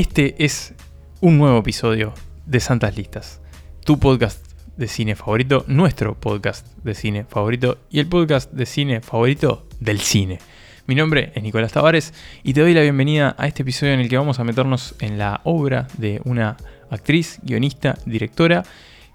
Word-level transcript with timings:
Este 0.00 0.46
es 0.46 0.72
un 1.20 1.36
nuevo 1.36 1.58
episodio 1.58 2.14
de 2.46 2.58
Santas 2.60 2.96
Listas, 2.96 3.42
tu 3.84 3.98
podcast 3.98 4.42
de 4.78 4.88
cine 4.88 5.14
favorito, 5.14 5.62
nuestro 5.66 6.18
podcast 6.18 6.66
de 6.78 6.94
cine 6.94 7.26
favorito 7.28 7.76
y 7.90 8.00
el 8.00 8.06
podcast 8.06 8.50
de 8.50 8.64
cine 8.64 9.02
favorito 9.02 9.68
del 9.78 10.00
cine. 10.00 10.38
Mi 10.86 10.94
nombre 10.94 11.32
es 11.34 11.42
Nicolás 11.42 11.72
Tavares 11.72 12.14
y 12.42 12.54
te 12.54 12.62
doy 12.62 12.72
la 12.72 12.80
bienvenida 12.80 13.36
a 13.36 13.46
este 13.46 13.60
episodio 13.60 13.92
en 13.92 14.00
el 14.00 14.08
que 14.08 14.16
vamos 14.16 14.40
a 14.40 14.44
meternos 14.44 14.94
en 15.00 15.18
la 15.18 15.42
obra 15.44 15.86
de 15.98 16.22
una 16.24 16.56
actriz, 16.88 17.38
guionista, 17.42 17.98
directora 18.06 18.62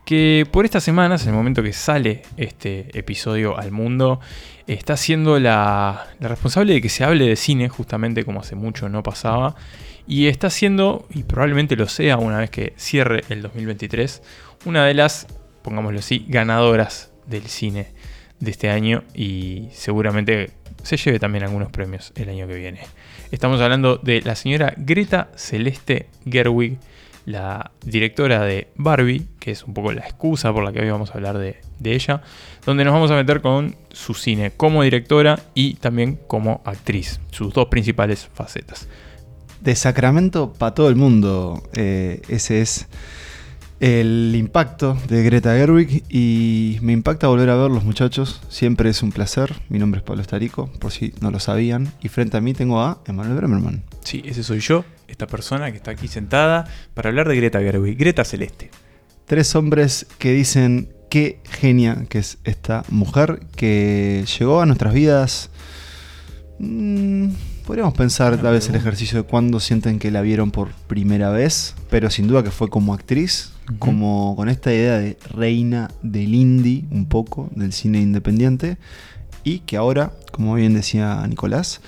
que 0.05 0.47
por 0.51 0.65
estas 0.65 0.83
semanas, 0.83 1.23
en 1.23 1.29
el 1.29 1.35
momento 1.35 1.63
que 1.63 1.73
sale 1.73 2.21
este 2.37 2.97
episodio 2.97 3.57
al 3.57 3.71
mundo, 3.71 4.19
está 4.67 4.97
siendo 4.97 5.39
la, 5.39 6.07
responsable 6.19 6.73
de 6.73 6.81
que 6.81 6.89
se 6.89 7.03
hable 7.03 7.27
de 7.27 7.35
cine, 7.35 7.69
justamente 7.69 8.23
como 8.23 8.41
hace 8.41 8.55
mucho 8.55 8.87
no 8.87 9.01
pasaba, 9.01 9.55
y 10.07 10.27
está 10.27 10.49
siendo, 10.49 11.07
y 11.13 11.23
probablemente 11.23 11.75
lo 11.75 11.87
sea 11.87 12.17
una 12.17 12.39
vez 12.39 12.49
que 12.49 12.73
cierre 12.77 13.23
el 13.29 13.41
2023, 13.41 14.21
una 14.65 14.85
de 14.85 14.93
las, 14.93 15.27
pongámoslo 15.63 15.99
así, 15.99 16.25
ganadoras 16.27 17.11
del 17.27 17.43
cine 17.43 17.87
de 18.39 18.51
este 18.51 18.69
año 18.69 19.03
y 19.13 19.69
seguramente 19.71 20.51
se 20.83 20.97
lleve 20.97 21.19
también 21.19 21.43
algunos 21.43 21.71
premios 21.71 22.11
el 22.15 22.29
año 22.29 22.47
que 22.47 22.55
viene. 22.55 22.81
Estamos 23.31 23.59
hablando 23.61 23.97
de 23.97 24.21
la 24.21 24.35
señora 24.35 24.73
Greta 24.77 25.29
Celeste 25.35 26.09
Gerwig, 26.29 26.77
la 27.25 27.71
directora 27.83 28.43
de 28.43 28.67
Barbie, 28.75 29.25
que 29.39 29.51
es 29.51 29.63
un 29.63 29.73
poco 29.73 29.91
la 29.91 30.01
excusa 30.01 30.53
por 30.53 30.63
la 30.63 30.71
que 30.71 30.81
hoy 30.81 30.89
vamos 30.89 31.09
a 31.09 31.15
hablar 31.15 31.37
de, 31.39 31.57
ella, 31.83 32.21
donde 32.65 32.85
nos 32.85 32.93
vamos 32.93 33.09
a 33.11 33.15
meter 33.15 33.41
con 33.41 33.75
su 33.91 34.13
cine 34.13 34.51
como 34.55 34.83
directora 34.83 35.39
y 35.55 35.73
también 35.75 36.19
como 36.27 36.61
actriz, 36.65 37.19
sus 37.31 37.51
dos 37.53 37.67
principales 37.67 38.29
facetas. 38.33 38.87
De 39.65 39.75
Sacramento 39.75 40.53
para 40.53 40.75
todo 40.75 40.89
el 40.89 40.95
mundo, 40.95 41.63
eh, 41.73 42.21
ese 42.29 42.61
es 42.61 42.85
el 43.79 44.35
impacto 44.37 44.95
de 45.07 45.23
Greta 45.23 45.55
Gerwig 45.55 46.03
y 46.07 46.77
me 46.83 46.93
impacta 46.93 47.29
volver 47.29 47.49
a 47.49 47.55
ver 47.55 47.71
los 47.71 47.83
muchachos, 47.83 48.43
siempre 48.47 48.91
es 48.91 49.01
un 49.01 49.11
placer. 49.11 49.55
Mi 49.69 49.79
nombre 49.79 50.01
es 50.01 50.03
Pablo 50.03 50.21
Estarico, 50.21 50.67
por 50.79 50.91
si 50.91 51.15
no 51.19 51.31
lo 51.31 51.39
sabían, 51.39 51.91
y 51.99 52.09
frente 52.09 52.37
a 52.37 52.41
mí 52.41 52.53
tengo 52.53 52.79
a 52.79 53.01
Emanuel 53.07 53.37
Bremerman. 53.37 53.81
Sí, 54.03 54.21
ese 54.23 54.43
soy 54.43 54.59
yo, 54.59 54.85
esta 55.07 55.25
persona 55.25 55.71
que 55.71 55.77
está 55.77 55.89
aquí 55.89 56.07
sentada 56.07 56.65
para 56.93 57.09
hablar 57.09 57.27
de 57.27 57.35
Greta 57.35 57.59
Gerwig, 57.59 57.97
Greta 57.97 58.23
Celeste. 58.23 58.69
Tres 59.25 59.55
hombres 59.55 60.05
que 60.19 60.31
dicen 60.31 60.89
qué 61.09 61.39
genia 61.49 62.05
que 62.07 62.19
es 62.19 62.37
esta 62.43 62.83
mujer 62.89 63.39
que 63.55 64.25
llegó 64.37 64.61
a 64.61 64.67
nuestras 64.67 64.93
vidas. 64.93 65.49
Mm, 66.59 67.29
podríamos 67.65 67.93
pensar 67.93 68.39
tal 68.41 68.53
vez 68.53 68.69
el 68.69 68.75
ejercicio 68.75 69.23
de 69.23 69.27
cuándo 69.27 69.59
sienten 69.59 69.99
que 69.99 70.11
la 70.11 70.21
vieron 70.21 70.51
por 70.51 70.71
primera 70.87 71.31
vez, 71.31 71.75
pero 71.89 72.09
sin 72.09 72.27
duda 72.27 72.43
que 72.43 72.51
fue 72.51 72.69
como 72.69 72.93
actriz, 72.93 73.53
como 73.79 74.35
con 74.35 74.49
esta 74.49 74.71
idea 74.71 74.99
de 74.99 75.17
reina 75.31 75.89
del 76.03 76.35
indie, 76.35 76.85
un 76.91 77.07
poco, 77.07 77.49
del 77.55 77.73
cine 77.73 77.99
independiente, 77.99 78.77
y 79.43 79.59
que 79.59 79.77
ahora, 79.77 80.13
como 80.31 80.53
bien 80.55 80.75
decía 80.75 81.25
Nicolás, 81.27 81.81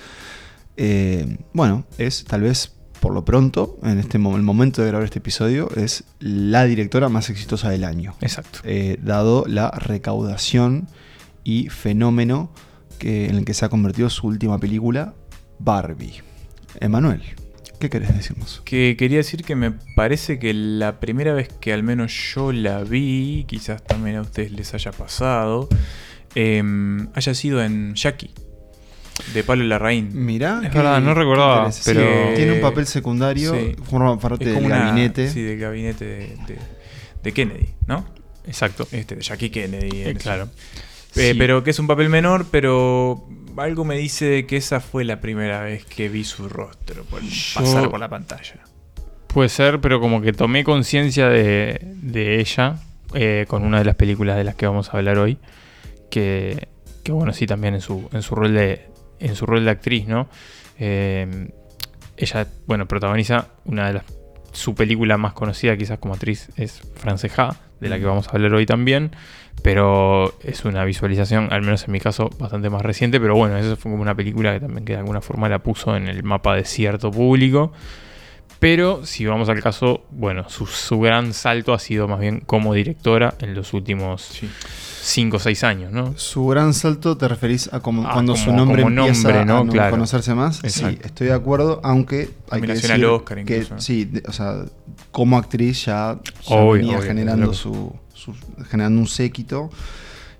eh, 0.76 1.38
bueno, 1.52 1.84
es 1.96 2.24
tal 2.24 2.42
vez 2.42 2.72
por 3.00 3.14
lo 3.14 3.24
pronto, 3.24 3.78
en 3.84 3.98
este 3.98 4.16
el 4.16 4.42
momento 4.42 4.82
de 4.82 4.88
grabar 4.88 5.04
este 5.04 5.20
episodio, 5.20 5.70
es 5.76 6.04
la 6.18 6.64
directora 6.64 7.08
más 7.08 7.30
exitosa 7.30 7.70
del 7.70 7.84
año. 7.84 8.16
Exacto. 8.20 8.58
Eh, 8.64 8.98
dado 9.00 9.44
la 9.46 9.70
recaudación 9.70 10.88
y 11.44 11.68
fenómeno 11.68 12.50
que, 12.98 13.26
en 13.26 13.36
el 13.36 13.44
que 13.44 13.54
se 13.54 13.64
ha 13.64 13.68
convertido 13.68 14.10
su 14.10 14.26
última 14.26 14.58
película, 14.58 15.14
Barbie. 15.58 16.22
Emanuel, 16.80 17.22
¿qué 17.78 17.90
querés 17.90 18.14
decirnos? 18.14 18.62
Que 18.64 18.96
quería 18.96 19.18
decir 19.18 19.44
que 19.44 19.56
me 19.56 19.72
parece 19.94 20.38
que 20.38 20.52
la 20.54 21.00
primera 21.00 21.32
vez 21.34 21.48
que 21.60 21.72
al 21.72 21.82
menos 21.82 22.12
yo 22.34 22.52
la 22.52 22.82
vi, 22.84 23.44
quizás 23.48 23.82
también 23.84 24.16
a 24.16 24.22
ustedes 24.22 24.52
les 24.52 24.74
haya 24.74 24.92
pasado, 24.92 25.68
em, 26.34 27.08
haya 27.14 27.34
sido 27.34 27.62
en 27.62 27.94
Jackie 27.94 28.30
de 29.34 29.44
Pablo 29.44 29.64
Larraín. 29.64 30.10
Mirá, 30.12 30.60
es 30.64 30.72
verdad, 30.72 31.00
no 31.00 31.14
recordaba, 31.14 31.70
pero 31.84 32.34
tiene 32.34 32.52
un 32.52 32.60
papel 32.60 32.86
secundario, 32.86 33.54
forma 33.84 34.18
parte 34.18 34.44
del 34.44 34.68
gabinete. 34.68 35.30
Sí, 35.30 35.42
del 35.42 35.58
gabinete 35.58 36.36
de, 37.22 37.32
Kennedy, 37.32 37.68
¿no? 37.86 38.06
Exacto. 38.46 38.88
Este, 38.90 39.16
de 39.16 39.22
Jackie 39.22 39.50
Kennedy. 39.50 40.02
Eh, 40.02 40.14
claro. 40.14 40.48
Eh, 41.14 41.34
pero 41.36 41.62
que 41.62 41.70
es 41.70 41.78
un 41.78 41.86
papel 41.86 42.08
menor, 42.08 42.46
pero 42.50 43.26
algo 43.60 43.84
me 43.84 43.96
dice 43.96 44.46
que 44.46 44.56
esa 44.56 44.80
fue 44.80 45.04
la 45.04 45.20
primera 45.20 45.62
vez 45.62 45.84
que 45.84 46.08
vi 46.08 46.24
su 46.24 46.48
rostro 46.48 47.04
por 47.04 47.20
pasar 47.54 47.90
por 47.90 48.00
la 48.00 48.08
pantalla. 48.08 48.56
Puede 49.26 49.48
ser, 49.48 49.80
pero 49.80 50.00
como 50.00 50.20
que 50.22 50.32
tomé 50.32 50.64
conciencia 50.64 51.28
de, 51.28 52.40
ella 52.40 52.76
eh, 53.14 53.44
con 53.48 53.64
una 53.64 53.78
de 53.78 53.84
las 53.84 53.94
películas 53.94 54.36
de 54.36 54.44
las 54.44 54.54
que 54.54 54.66
vamos 54.66 54.92
a 54.92 54.96
hablar 54.96 55.18
hoy. 55.18 55.38
Que, 56.10 56.68
que 57.04 57.12
bueno, 57.12 57.32
sí, 57.32 57.46
también 57.46 57.74
en 57.74 57.80
su, 57.80 58.08
en 58.12 58.22
su 58.22 58.34
rol 58.34 58.54
de, 58.54 58.88
en 59.20 59.36
su 59.36 59.46
rol 59.46 59.64
de 59.64 59.70
actriz, 59.70 60.06
¿no? 60.06 60.28
Eh, 60.78 61.50
ella, 62.16 62.46
bueno, 62.66 62.86
protagoniza 62.86 63.48
una 63.64 63.86
de 63.88 63.92
las. 63.94 64.04
Su 64.52 64.74
película 64.74 65.18
más 65.18 65.32
conocida, 65.32 65.76
quizás 65.76 65.98
como 65.98 66.14
actriz, 66.14 66.48
es 66.56 66.80
Franceja, 66.94 67.56
de 67.80 67.88
la 67.88 67.98
que 67.98 68.04
vamos 68.04 68.28
a 68.28 68.30
hablar 68.32 68.54
hoy 68.54 68.66
también. 68.66 69.10
Pero 69.62 70.34
es 70.42 70.64
una 70.64 70.84
visualización, 70.84 71.48
al 71.50 71.62
menos 71.62 71.84
en 71.84 71.92
mi 71.92 72.00
caso, 72.00 72.30
bastante 72.38 72.70
más 72.70 72.82
reciente. 72.82 73.20
Pero 73.20 73.34
bueno, 73.34 73.56
eso 73.56 73.76
fue 73.76 73.90
como 73.90 74.02
una 74.02 74.14
película 74.14 74.52
que 74.52 74.60
también 74.60 74.84
que 74.84 74.92
de 74.92 75.00
alguna 75.00 75.20
forma 75.20 75.48
la 75.48 75.58
puso 75.60 75.96
en 75.96 76.08
el 76.08 76.22
mapa 76.22 76.54
de 76.54 76.64
cierto 76.64 77.10
público. 77.10 77.72
Pero 78.58 79.06
si 79.06 79.24
vamos 79.24 79.48
al 79.48 79.62
caso, 79.62 80.04
bueno, 80.10 80.48
su, 80.48 80.98
gran 81.00 81.32
salto 81.32 81.72
ha 81.72 81.78
sido 81.78 82.08
más 82.08 82.18
bien 82.18 82.40
como 82.40 82.74
directora 82.74 83.34
en 83.40 83.54
los 83.54 83.72
últimos 83.72 84.40
5 85.02 85.36
o 85.36 85.40
6 85.40 85.64
años, 85.64 85.92
¿no? 85.92 86.16
Su 86.16 86.46
gran 86.46 86.74
salto 86.74 87.16
te 87.16 87.28
referís 87.28 87.72
a 87.72 87.80
como, 87.80 88.06
ah, 88.06 88.10
cuando 88.12 88.36
su 88.36 88.52
nombre 88.52 88.82
empieza 88.82 89.44
¿no? 89.44 89.60
a 89.60 89.90
conocerse 89.90 90.34
más. 90.34 90.60
Sí, 90.64 90.98
estoy 91.02 91.28
de 91.28 91.32
acuerdo, 91.32 91.80
aunque 91.82 92.30
hay 92.50 92.60
que 92.60 92.66
decir 92.68 92.92
al 92.92 93.04
Oscar 93.04 93.44
que 93.44 93.66
sí, 93.78 94.10
o 94.26 94.32
sea, 94.32 94.64
como 95.10 95.38
actriz 95.38 95.86
ya, 95.86 96.18
venía 96.48 97.00
generando 97.00 97.52
su, 97.52 97.92
generando 98.70 99.00
un 99.00 99.08
séquito. 99.08 99.70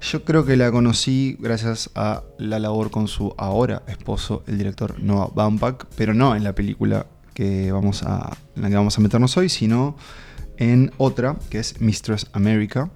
Yo 0.00 0.22
creo 0.22 0.44
que 0.44 0.56
la 0.56 0.70
conocí 0.70 1.36
gracias 1.40 1.90
a 1.96 2.22
la 2.38 2.60
labor 2.60 2.92
con 2.92 3.08
su 3.08 3.34
ahora 3.36 3.82
esposo, 3.88 4.44
el 4.46 4.56
director 4.56 5.00
Noah 5.00 5.30
Baumbach, 5.34 5.86
pero 5.96 6.14
no 6.14 6.36
en 6.36 6.44
la 6.44 6.54
película 6.54 7.06
que 7.34 7.72
vamos 7.72 8.04
a, 8.04 8.36
en 8.54 8.62
la 8.62 8.69
que 8.69 8.76
vamos 8.76 8.96
a 8.96 9.00
meternos 9.00 9.36
hoy, 9.36 9.48
sino 9.48 9.96
en 10.56 10.92
otra, 10.98 11.36
que 11.50 11.58
es 11.58 11.80
Mistress 11.80 12.26
America. 12.32 12.90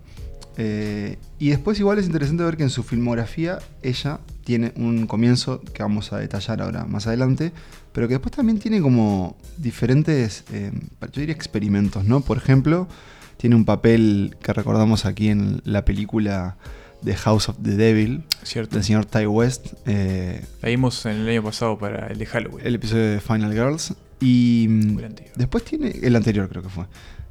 Eh, 0.59 1.19
y 1.39 1.51
después 1.51 1.79
igual 1.79 1.99
es 1.99 2.07
interesante 2.07 2.45
ver 2.45 2.57
que 2.57 2.63
en 2.63 2.71
su 2.71 2.83
filmografía 2.83 3.59
ella 3.83 4.21
tiene 4.45 4.73
un 4.77 5.07
comienzo 5.07 5.61
que 5.61 5.83
vamos 5.83 6.13
a 6.13 6.19
detallar 6.19 6.63
ahora 6.63 6.85
más 6.85 7.07
adelante, 7.07 7.53
pero 7.93 8.09
que 8.09 8.15
después 8.15 8.35
también 8.35 8.59
tiene 8.59 8.81
como 8.81 9.37
diferentes, 9.57 10.45
eh, 10.53 10.73
yo 11.01 11.21
diría 11.21 11.35
experimentos, 11.35 12.05
¿no? 12.05 12.21
Por 12.21 12.37
ejemplo, 12.37 12.89
tiene 13.37 13.57
un 13.57 13.65
papel 13.65 14.37
que 14.43 14.53
recordamos 14.53 15.05
aquí 15.07 15.29
en 15.29 15.63
la 15.65 15.85
película 15.85 16.57
The 17.05 17.15
House 17.17 17.49
of 17.49 17.57
the 17.63 17.73
Devil, 17.73 18.23
Cierto. 18.43 18.77
del 18.77 18.85
señor 18.85 19.07
Ty 19.07 19.27
West. 19.27 19.75
Eh, 19.87 20.45
la 20.61 20.69
vimos 20.69 21.05
en 21.07 21.13
el 21.13 21.29
año 21.29 21.43
pasado 21.43 21.79
para 21.79 22.09
el 22.09 22.19
de 22.19 22.27
Halloween. 22.27 22.67
El 22.67 22.75
episodio 22.77 23.11
de 23.11 23.21
Final 23.21 23.53
Girls. 23.53 23.95
Y 24.21 24.67
mm, 24.69 24.99
después 25.35 25.65
tiene, 25.65 25.91
el 26.03 26.15
anterior 26.15 26.49
creo 26.49 26.63
que 26.63 26.69
fue. 26.69 26.85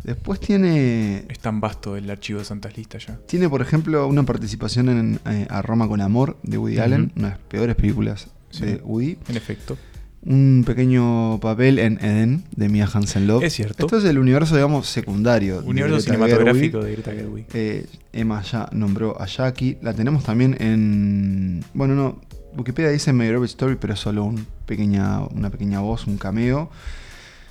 Después 0.03 0.39
tiene... 0.39 1.25
Es 1.29 1.40
tan 1.40 1.61
vasto 1.61 1.96
el 1.96 2.09
archivo 2.09 2.40
de 2.40 2.46
Santas 2.46 2.75
Listas 2.75 3.05
ya. 3.08 3.20
Tiene, 3.28 3.49
por 3.49 3.61
ejemplo, 3.61 4.08
una 4.08 4.23
participación 4.23 4.90
en 4.90 5.20
eh, 5.25 5.47
A 5.49 5.61
Roma 5.61 5.87
con 5.87 6.02
Amor 6.02 6.37
de 6.43 6.58
Woody 6.58 6.79
Allen, 6.79 7.11
una 7.16 7.28
de 7.28 7.34
las 7.35 7.40
peores 7.40 7.75
películas 7.75 8.28
de 8.59 8.75
Woody. 8.84 9.17
En 9.28 9.37
efecto. 9.37 9.78
Un 10.23 10.64
pequeño 10.66 11.40
papel 11.40 11.79
en 11.79 11.97
Eden 12.03 12.43
de 12.55 12.70
Mia 12.70 12.87
Hansen 12.91 13.25
Love. 13.25 13.43
Es 13.43 13.53
cierto. 13.53 13.85
Esto 13.85 13.97
es 13.97 14.05
el 14.05 14.20
universo, 14.20 14.55
digamos, 14.55 14.87
secundario. 14.87 15.64
Universo 15.66 15.99
cinematográfico 15.99 16.84
de 16.84 16.91
Greta 16.91 17.11
Gerwig. 17.11 17.46
Eh, 17.53 17.87
Emma 18.14 18.41
ya 18.43 18.70
nombró 18.72 19.20
a 19.20 19.25
Jackie. 19.25 19.78
La 19.81 19.93
tenemos 19.93 20.23
también 20.23 20.55
en... 20.59 21.64
Bueno, 21.73 21.96
no, 21.96 22.22
Wikipedia 22.55 22.91
dice 22.91 23.14
My 23.14 23.28
Story, 23.46 23.78
pero 23.79 23.93
es 23.93 23.99
solo 23.99 24.23
un 24.23 24.46
pequeña, 24.66 25.22
una 25.22 25.49
pequeña 25.49 25.79
voz, 25.79 26.05
un 26.05 26.17
cameo. 26.17 26.70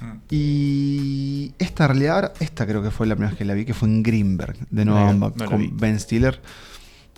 Mm. 0.00 0.18
Y 0.30 1.52
esta 1.58 1.86
realidad, 1.86 2.32
esta 2.40 2.66
creo 2.66 2.82
que 2.82 2.90
fue 2.90 3.06
la 3.06 3.14
primera 3.14 3.30
vez 3.30 3.38
que 3.38 3.44
la 3.44 3.54
vi, 3.54 3.64
que 3.64 3.74
fue 3.74 3.88
en 3.88 4.02
Greenberg, 4.02 4.56
de 4.70 4.84
Noah 4.84 5.32
con 5.46 5.76
Ben 5.76 5.98
Stiller. 5.98 6.40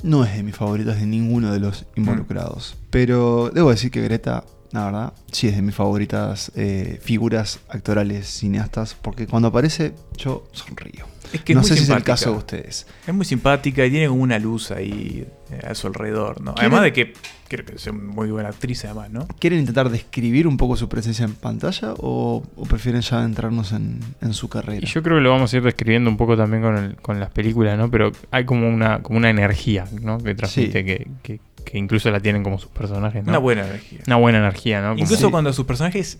No 0.02 0.24
es 0.24 0.34
de 0.34 0.42
mis 0.42 0.56
favoritos 0.56 0.96
de 0.96 1.06
ninguno 1.06 1.52
de 1.52 1.60
los 1.60 1.86
involucrados. 1.94 2.74
Mm. 2.74 2.86
Pero 2.90 3.50
debo 3.54 3.70
decir 3.70 3.90
que 3.90 4.02
Greta, 4.02 4.44
la 4.72 4.84
verdad, 4.86 5.12
sí 5.30 5.48
es 5.48 5.56
de 5.56 5.62
mis 5.62 5.74
favoritas 5.74 6.50
eh, 6.56 6.98
figuras 7.02 7.60
actorales 7.68 8.26
cineastas, 8.26 8.96
porque 9.00 9.26
cuando 9.26 9.48
aparece 9.48 9.94
yo 10.16 10.48
sonrío. 10.52 11.11
Es 11.32 11.42
que 11.42 11.54
no 11.54 11.62
sé 11.62 11.76
si 11.76 11.84
es 11.84 11.88
el 11.88 12.02
caso 12.02 12.30
de 12.32 12.36
ustedes. 12.36 12.86
Es 13.06 13.14
muy 13.14 13.24
simpática 13.24 13.84
y 13.84 13.90
tiene 13.90 14.08
como 14.08 14.22
una 14.22 14.38
luz 14.38 14.70
ahí 14.70 15.26
eh, 15.50 15.60
a 15.66 15.74
su 15.74 15.86
alrededor, 15.86 16.40
¿no? 16.40 16.54
Además 16.56 16.82
de 16.82 16.92
que 16.92 17.14
creo 17.48 17.66
que 17.66 17.74
es 17.74 17.92
muy 17.92 18.30
buena 18.30 18.48
actriz, 18.48 18.84
además, 18.84 19.10
¿no? 19.10 19.26
¿Quieren 19.38 19.60
intentar 19.60 19.90
describir 19.90 20.46
un 20.46 20.56
poco 20.56 20.76
su 20.76 20.88
presencia 20.88 21.24
en 21.24 21.34
pantalla 21.34 21.94
o, 21.98 22.42
prefieren 22.68 23.02
ya 23.02 23.22
entrarnos 23.24 23.72
en, 23.72 24.00
su 24.32 24.48
carrera? 24.48 24.80
Y 24.82 24.86
yo 24.86 25.02
creo 25.02 25.18
que 25.18 25.22
lo 25.22 25.30
vamos 25.30 25.52
a 25.52 25.56
ir 25.56 25.62
describiendo 25.62 26.08
un 26.08 26.16
poco 26.16 26.36
también 26.36 26.62
con, 26.62 26.96
con 27.02 27.20
las 27.20 27.30
películas, 27.30 27.76
¿no? 27.76 27.90
Pero 27.90 28.12
hay 28.30 28.44
como 28.44 28.68
una, 28.68 29.02
como 29.02 29.18
una 29.18 29.28
energía, 29.30 29.86
¿no? 30.00 30.18
Que 30.18 30.34
transmite 30.34 30.84
que, 30.84 31.40
incluso 31.72 32.10
la 32.10 32.20
tienen 32.20 32.42
como 32.42 32.58
sus 32.58 32.70
personajes, 32.70 33.24
¿no? 33.24 33.30
Una 33.30 33.38
buena 33.38 33.66
energía. 33.66 34.00
Una 34.06 34.16
buena 34.16 34.38
energía, 34.38 34.82
¿no? 34.82 34.96
incluso 34.96 35.30
cuando 35.30 35.50
a 35.50 35.52
sus 35.52 35.64
personajes 35.64 36.18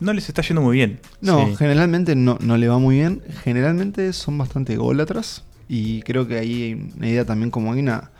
no 0.00 0.12
les 0.12 0.28
está 0.28 0.42
yendo 0.42 0.62
muy 0.62 0.76
bien. 0.76 1.00
No, 1.20 1.54
generalmente 1.56 2.14
no, 2.14 2.38
no 2.40 2.56
le 2.56 2.68
va 2.68 2.78
muy 2.78 2.96
bien. 2.96 3.22
Generalmente 3.42 4.12
son 4.12 4.38
bastante 4.38 4.74
ególatras. 4.74 5.44
Y 5.68 6.02
creo 6.02 6.26
que 6.26 6.38
ahí 6.38 6.62
hay 6.62 6.92
una 6.96 7.08
idea 7.08 7.24
también 7.24 7.50
como 7.50 7.72
hay 7.72 7.78
una 7.78 8.10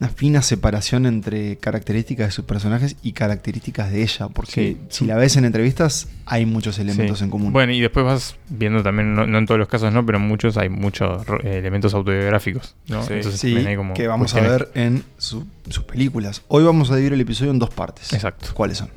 una 0.00 0.10
fina 0.10 0.42
separación 0.42 1.06
entre 1.06 1.56
características 1.56 2.28
de 2.28 2.30
sus 2.30 2.44
personajes 2.44 2.96
y 3.02 3.12
características 3.12 3.90
de 3.90 4.02
ella, 4.02 4.28
porque 4.28 4.76
si 4.90 5.06
la 5.06 5.16
ves 5.16 5.36
en 5.36 5.44
entrevistas 5.44 6.08
hay 6.24 6.46
muchos 6.46 6.78
elementos 6.78 7.20
en 7.22 7.30
común. 7.30 7.52
Bueno, 7.52 7.72
y 7.72 7.80
después 7.80 8.06
vas 8.06 8.36
viendo 8.48 8.82
también, 8.82 9.14
no, 9.14 9.24
en 9.38 9.46
todos 9.46 9.58
los 9.58 9.66
casos 9.66 9.92
no, 9.92 10.06
pero 10.06 10.18
en 10.18 10.28
muchos 10.28 10.56
hay 10.56 10.68
muchos 10.68 11.26
eh, 11.42 11.58
elementos 11.58 11.94
autobiográficos, 11.94 12.76
¿no? 12.86 13.02
Sí, 13.02 13.54
que 13.94 14.06
vamos 14.06 14.34
a 14.34 14.40
ver 14.40 14.70
en 14.74 15.02
sus 15.16 15.44
películas. 15.86 16.42
Hoy 16.46 16.62
vamos 16.62 16.90
a 16.90 16.96
dividir 16.96 17.14
el 17.14 17.20
episodio 17.20 17.50
en 17.50 17.58
dos 17.58 17.70
partes. 17.70 18.12
Exacto. 18.12 18.48
¿Cuáles 18.54 18.78
son? 18.78 18.90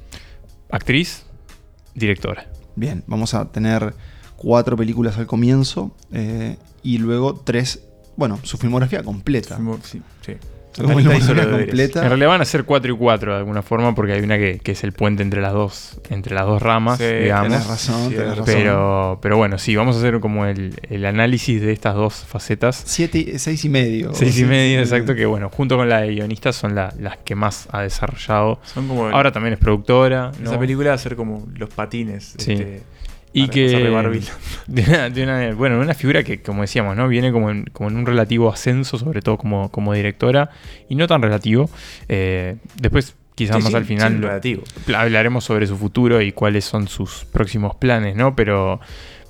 Actriz, 0.69 1.24
directora. 1.95 2.47
Bien, 2.75 3.04
vamos 3.07 3.33
a 3.33 3.51
tener 3.51 3.95
cuatro 4.36 4.77
películas 4.77 5.18
al 5.18 5.25
comienzo 5.25 5.95
eh, 6.12 6.57
y 6.83 7.00
luego 7.00 7.36
tres, 7.36 7.83
bueno, 8.18 8.39
su 8.44 8.57
filmografía 8.57 9.01
completa. 9.01 9.59
sí, 9.83 10.01
sí. 10.24 10.33
En 10.77 12.09
realidad 12.09 12.27
van 12.27 12.41
a 12.41 12.45
ser 12.45 12.63
4 12.63 12.94
y 12.94 12.97
4 12.97 13.33
de 13.33 13.38
alguna 13.38 13.62
forma, 13.62 13.94
porque 13.94 14.13
hay 14.13 14.21
una 14.21 14.38
que, 14.38 14.59
es 14.63 14.83
el 14.83 14.94
puente 14.94 15.21
entre 15.23 15.41
las 15.41 15.53
dos, 15.53 16.00
entre 16.09 16.33
las 16.33 16.45
dos 16.45 16.62
ramas, 16.62 17.00
digamos. 17.00 17.68
razón, 17.68 18.13
pero, 18.45 19.19
pero 19.21 19.38
bueno, 19.38 19.57
sí, 19.57 19.75
vamos 19.75 19.95
a 19.95 20.00
hacer 20.00 20.19
como 20.19 20.45
el, 20.45 21.06
análisis 21.06 21.62
de 21.62 21.73
estas 21.73 21.95
dos 21.95 22.25
facetas. 22.27 22.83
6 22.85 23.65
y 23.65 23.69
medio. 23.69 24.13
6 24.13 24.39
y 24.39 24.45
medio, 24.45 24.79
exacto, 24.79 25.15
que 25.15 25.25
bueno, 25.25 25.50
junto 25.50 25.77
con 25.77 25.89
la 25.89 26.01
de 26.01 26.09
guionista 26.09 26.53
son 26.53 26.75
las 26.75 27.18
que 27.23 27.35
más 27.35 27.68
ha 27.71 27.81
desarrollado. 27.81 28.59
Son 28.63 28.88
como 28.88 29.07
Ahora 29.07 29.31
también 29.31 29.53
es 29.53 29.59
productora. 29.59 30.31
Esa 30.41 30.59
película 30.59 30.89
va 30.89 30.95
a 30.95 31.00
ser 31.00 31.15
como 31.15 31.47
los 31.56 31.69
patines. 31.69 32.35
Sí. 32.38 32.53
Este, 32.53 32.83
y 33.33 33.48
que 33.48 33.69
de 34.68 35.24
una, 35.24 35.54
bueno, 35.54 35.80
una 35.80 35.94
figura 35.94 36.24
que, 36.24 36.42
como 36.42 36.62
decíamos, 36.62 36.95
¿no? 36.95 37.07
Viene 37.07 37.31
como 37.31 37.50
en, 37.50 37.66
como 37.66 37.89
en 37.89 37.98
un 37.98 38.06
relativo 38.06 38.51
ascenso, 38.51 38.98
sobre 38.98 39.22
todo 39.22 39.38
como, 39.38 39.72
como 39.72 39.94
directora, 39.94 40.50
y 40.89 40.95
no 40.95 41.07
tan 41.07 41.22
relativo. 41.22 41.69
Eh, 42.10 42.57
después, 42.75 43.16
quizás 43.36 43.63
más 43.63 43.74
al 43.74 43.86
final, 43.86 44.42
hablaremos 44.95 45.44
sobre 45.44 45.68
su 45.68 45.78
futuro 45.78 46.22
y 46.22 46.31
cuáles 46.31 46.66
son 46.66 46.88
sus 46.88 47.25
próximos 47.25 47.75
planes, 47.75 48.16
¿no? 48.16 48.36
Pero, 48.36 48.81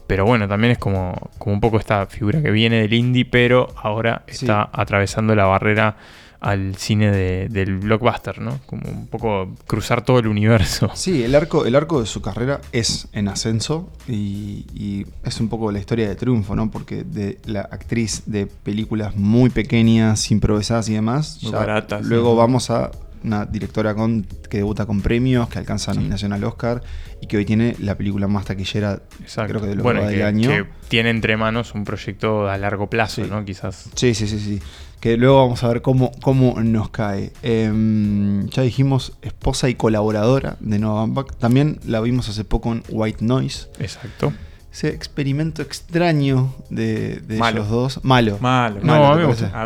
pero 0.07 0.25
bueno, 0.25 0.47
también 0.47 0.71
es 0.71 0.77
como, 0.77 1.31
como 1.37 1.53
un 1.53 1.61
poco 1.61 1.77
esta 1.77 2.07
figura 2.07 2.41
que 2.41 2.51
viene 2.51 2.81
del 2.81 2.93
indie, 2.93 3.25
pero 3.25 3.67
ahora 3.75 4.23
está 4.27 4.69
atravesando 4.73 5.35
la 5.35 5.45
barrera 5.45 5.97
al 6.41 6.75
cine 6.75 7.11
del 7.11 7.77
blockbuster, 7.77 8.41
¿no? 8.41 8.59
Como 8.65 8.89
un 8.89 9.07
poco 9.07 9.55
cruzar 9.67 10.03
todo 10.03 10.19
el 10.19 10.27
universo. 10.27 10.89
Sí, 11.01 11.23
el 11.23 11.33
arco, 11.35 11.65
el 11.65 11.75
arco 11.75 11.99
de 11.99 12.05
su 12.05 12.21
carrera 12.21 12.61
es 12.71 13.07
en 13.13 13.27
ascenso 13.27 13.91
y, 14.07 15.05
es 15.23 15.39
un 15.39 15.49
poco 15.49 15.71
la 15.71 15.79
historia 15.79 16.07
de 16.07 16.15
triunfo, 16.15 16.55
¿no? 16.55 16.69
Porque 16.69 17.03
de 17.03 17.39
la 17.45 17.61
actriz 17.61 18.23
de 18.25 18.45
películas 18.47 19.15
muy 19.15 19.49
pequeñas, 19.49 20.29
improvisadas 20.31 20.89
y 20.89 20.93
demás, 20.93 21.39
muy 21.43 21.51
baratas. 21.51 22.05
Luego 22.05 22.35
vamos 22.35 22.69
a 22.69 22.91
una 23.23 23.45
directora 23.45 23.93
con, 23.93 24.25
que 24.49 24.57
debuta 24.57 24.85
con 24.85 25.01
premios, 25.01 25.47
que 25.49 25.59
alcanza 25.59 25.93
nominación 25.93 26.33
al 26.33 26.43
Oscar 26.43 26.81
y 27.21 27.27
que 27.27 27.37
hoy 27.37 27.45
tiene 27.45 27.75
la 27.79 27.95
película 27.95 28.27
más 28.27 28.45
taquillera, 28.45 29.01
creo 29.33 29.61
que 29.61 29.67
de 29.67 29.75
lo 29.75 29.83
bueno, 29.83 30.05
del 30.05 30.23
año. 30.23 30.49
Que 30.49 30.65
tiene 30.87 31.11
entre 31.11 31.37
manos 31.37 31.73
un 31.73 31.83
proyecto 31.83 32.49
a 32.49 32.57
largo 32.57 32.89
plazo, 32.89 33.25
¿no? 33.25 33.45
Quizás. 33.45 33.89
Sí, 33.95 34.13
sí, 34.13 34.27
sí, 34.27 34.39
sí 34.39 34.61
que 35.01 35.17
luego 35.17 35.37
vamos 35.37 35.63
a 35.63 35.67
ver 35.67 35.81
cómo, 35.81 36.11
cómo 36.21 36.61
nos 36.61 36.89
cae. 36.89 37.33
Em, 37.41 38.47
ya 38.49 38.61
dijimos 38.61 39.13
esposa 39.21 39.67
y 39.67 39.75
colaboradora 39.75 40.55
de 40.59 40.77
Baumbach. 40.77 41.35
También 41.37 41.79
la 41.85 41.99
vimos 41.99 42.29
hace 42.29 42.45
poco 42.45 42.71
en 42.71 42.83
White 42.89 43.25
Noise. 43.25 43.67
Exacto 43.79 44.31
ese 44.71 44.87
experimento 44.87 45.61
extraño 45.61 46.55
de, 46.69 47.17
de 47.19 47.35
ellos 47.35 47.69
dos. 47.69 47.99
Malo. 48.03 48.37
Malo. 48.39 48.79
No, 48.81 48.93
a, 48.93 49.15
mí 49.15 49.21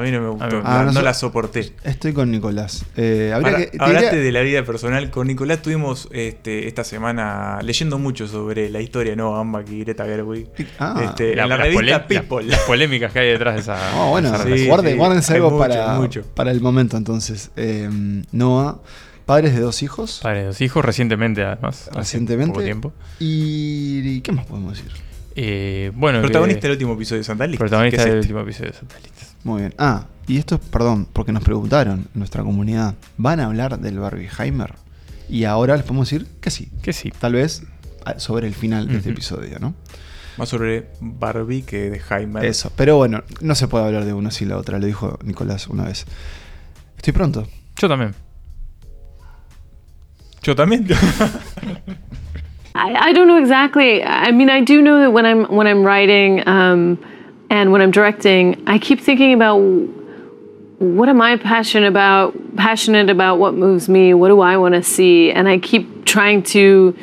no 0.10 0.19
me 0.19 0.30
gustó. 0.30 0.62
Ah, 0.66 0.90
no, 0.92 1.02
la 1.04 1.13
soporté. 1.13 1.74
Estoy 1.84 2.13
con 2.13 2.31
Nicolás. 2.31 2.86
Eh, 2.98 3.31
hablaste 3.31 4.18
de 4.18 4.31
la 4.31 4.42
vida 4.42 4.63
personal. 4.63 5.12
Con 5.12 5.28
Nicolás 5.28 5.57
estuvimos 5.57 6.10
este, 6.12 6.68
esta 6.68 6.84
semana 6.84 7.60
leyendo 7.62 8.00
mucho 8.00 8.28
sobre 8.28 8.72
la 8.72 8.81
historia 8.81 9.12
de 9.12 9.18
Noah 9.18 9.38
Baumbach 9.38 9.69
y 9.69 9.81
Greta 9.81 10.06
Gerwig. 10.06 10.48
Ah, 10.80 11.00
este, 11.04 11.36
la, 11.36 11.56
revista 11.56 12.08
People. 12.08 12.44
Las, 12.44 12.60
polémicas 12.68 13.13
que 13.13 13.19
hay 13.19 13.28
detrás 13.30 13.56
de 13.56 13.62
esa. 13.62 13.78
Oh, 14.00 14.10
bueno, 14.10 14.31
guárdense 14.98 15.36
algo 15.36 15.60
para, 15.60 16.00
para 16.34 16.50
el 16.50 16.62
momento 16.62 16.98
entonces. 16.98 17.51
Eh, 17.56 17.88
Noah. 18.31 18.80
Padres 19.25 19.54
de 19.56 19.62
dos 19.62 19.81
hijos. 19.83 20.19
Padres 20.22 20.42
de 20.42 20.48
dos 20.48 20.62
hijos, 20.62 20.86
recientemente 20.86 21.44
además. 21.44 21.89
Recientemente. 21.94 22.54
Poco 22.54 22.63
tiempo. 22.63 22.94
¿Y 23.19 24.22
qué 24.22 24.31
más 24.31 24.45
podemos 24.45 24.77
decir? 24.77 24.92
Eh, 25.36 25.92
bueno, 25.94 26.22
protagonista 26.22 26.62
del 26.62 26.72
último 26.72 26.94
episodio 26.94 27.19
de 27.19 27.24
Santa 27.25 27.45
Protagonista 27.57 28.04
del 28.04 28.07
este? 28.07 28.19
último 28.19 28.39
episodio 28.39 28.72
de 28.72 28.77
Santa 28.77 28.95
Muy 29.44 29.62
bien. 29.62 29.74
Ah, 29.77 30.06
y 30.27 30.38
esto, 30.38 30.60
perdón, 30.60 31.07
porque 31.12 31.33
nos 31.33 31.44
preguntaron 31.44 32.07
en 32.13 32.19
nuestra 32.19 32.42
comunidad, 32.44 32.95
¿van 33.18 33.42
a 33.42 33.45
hablar 33.45 33.77
del 33.80 34.00
Barbieheimer? 34.00 34.75
Y 35.27 35.44
ahora 35.44 35.75
les 35.75 35.83
podemos 35.83 36.10
decir 36.10 36.27
que 36.39 36.51
sí. 36.51 36.69
Que 36.81 36.94
sí. 36.94 37.12
Tal 37.19 37.33
vez 37.33 37.63
ah, 38.06 38.18
sobre 38.18 38.48
el 38.48 38.56
final 38.56 38.88
de 38.88 38.98
este 38.98 39.10
episodio, 39.10 39.60
¿no? 39.60 39.74
Más 40.38 40.50
sobre 40.50 40.89
Barbie 41.01 41.63
que 41.63 41.89
de 41.89 42.01
Heimer. 42.10 42.45
Eso, 42.45 42.72
pero 42.75 42.98
bueno, 42.98 43.24
no 43.42 43.56
se 43.56 43.68
puede 43.68 43.86
hablar 43.86 44.06
de 44.06 44.13
una 44.13 44.31
sin 44.31 44.50
la 44.50 44.57
otra, 44.57 44.80
lo 44.80 44.86
dijo 44.86 45.19
Nicolás 45.24 45.68
una 45.68 45.83
vez. 45.83 46.06
Estoy 46.98 47.13
pronto. 47.13 47.48
Yo 47.77 47.88
también. 47.88 48.13
Yo 50.46 50.54
también. 50.54 50.86
I, 52.76 52.94
I 52.94 53.14
don't 53.14 53.28
know 53.28 53.38
exactly. 53.38 54.04
I 54.04 54.32
mean, 54.32 54.50
I 54.50 54.62
do 54.62 54.82
know 54.82 55.00
that 55.00 55.12
when 55.12 55.26
I'm 55.26 55.46
when 55.46 55.66
I'm 55.66 55.84
writing 55.84 56.48
um, 56.48 57.04
and 57.50 57.72
when 57.72 57.82
I'm 57.82 57.92
directing, 57.92 58.64
I 58.68 58.78
keep 58.78 59.00
thinking 59.00 59.34
about 59.34 59.58
what 59.58 61.10
am 61.10 61.22
I 61.22 61.38
passionate 61.38 61.88
about? 61.88 62.36
Passionate 62.58 63.10
about 63.10 63.40
what 63.40 63.56
moves 63.56 63.90
me? 63.90 64.14
What 64.14 64.28
do 64.28 64.42
I 64.42 64.58
want 64.58 64.75
to 64.75 64.84
see? 64.84 65.32
And 65.32 65.48
I 65.48 65.58
keep 65.58 66.06
trying 66.06 66.44
to 66.44 66.96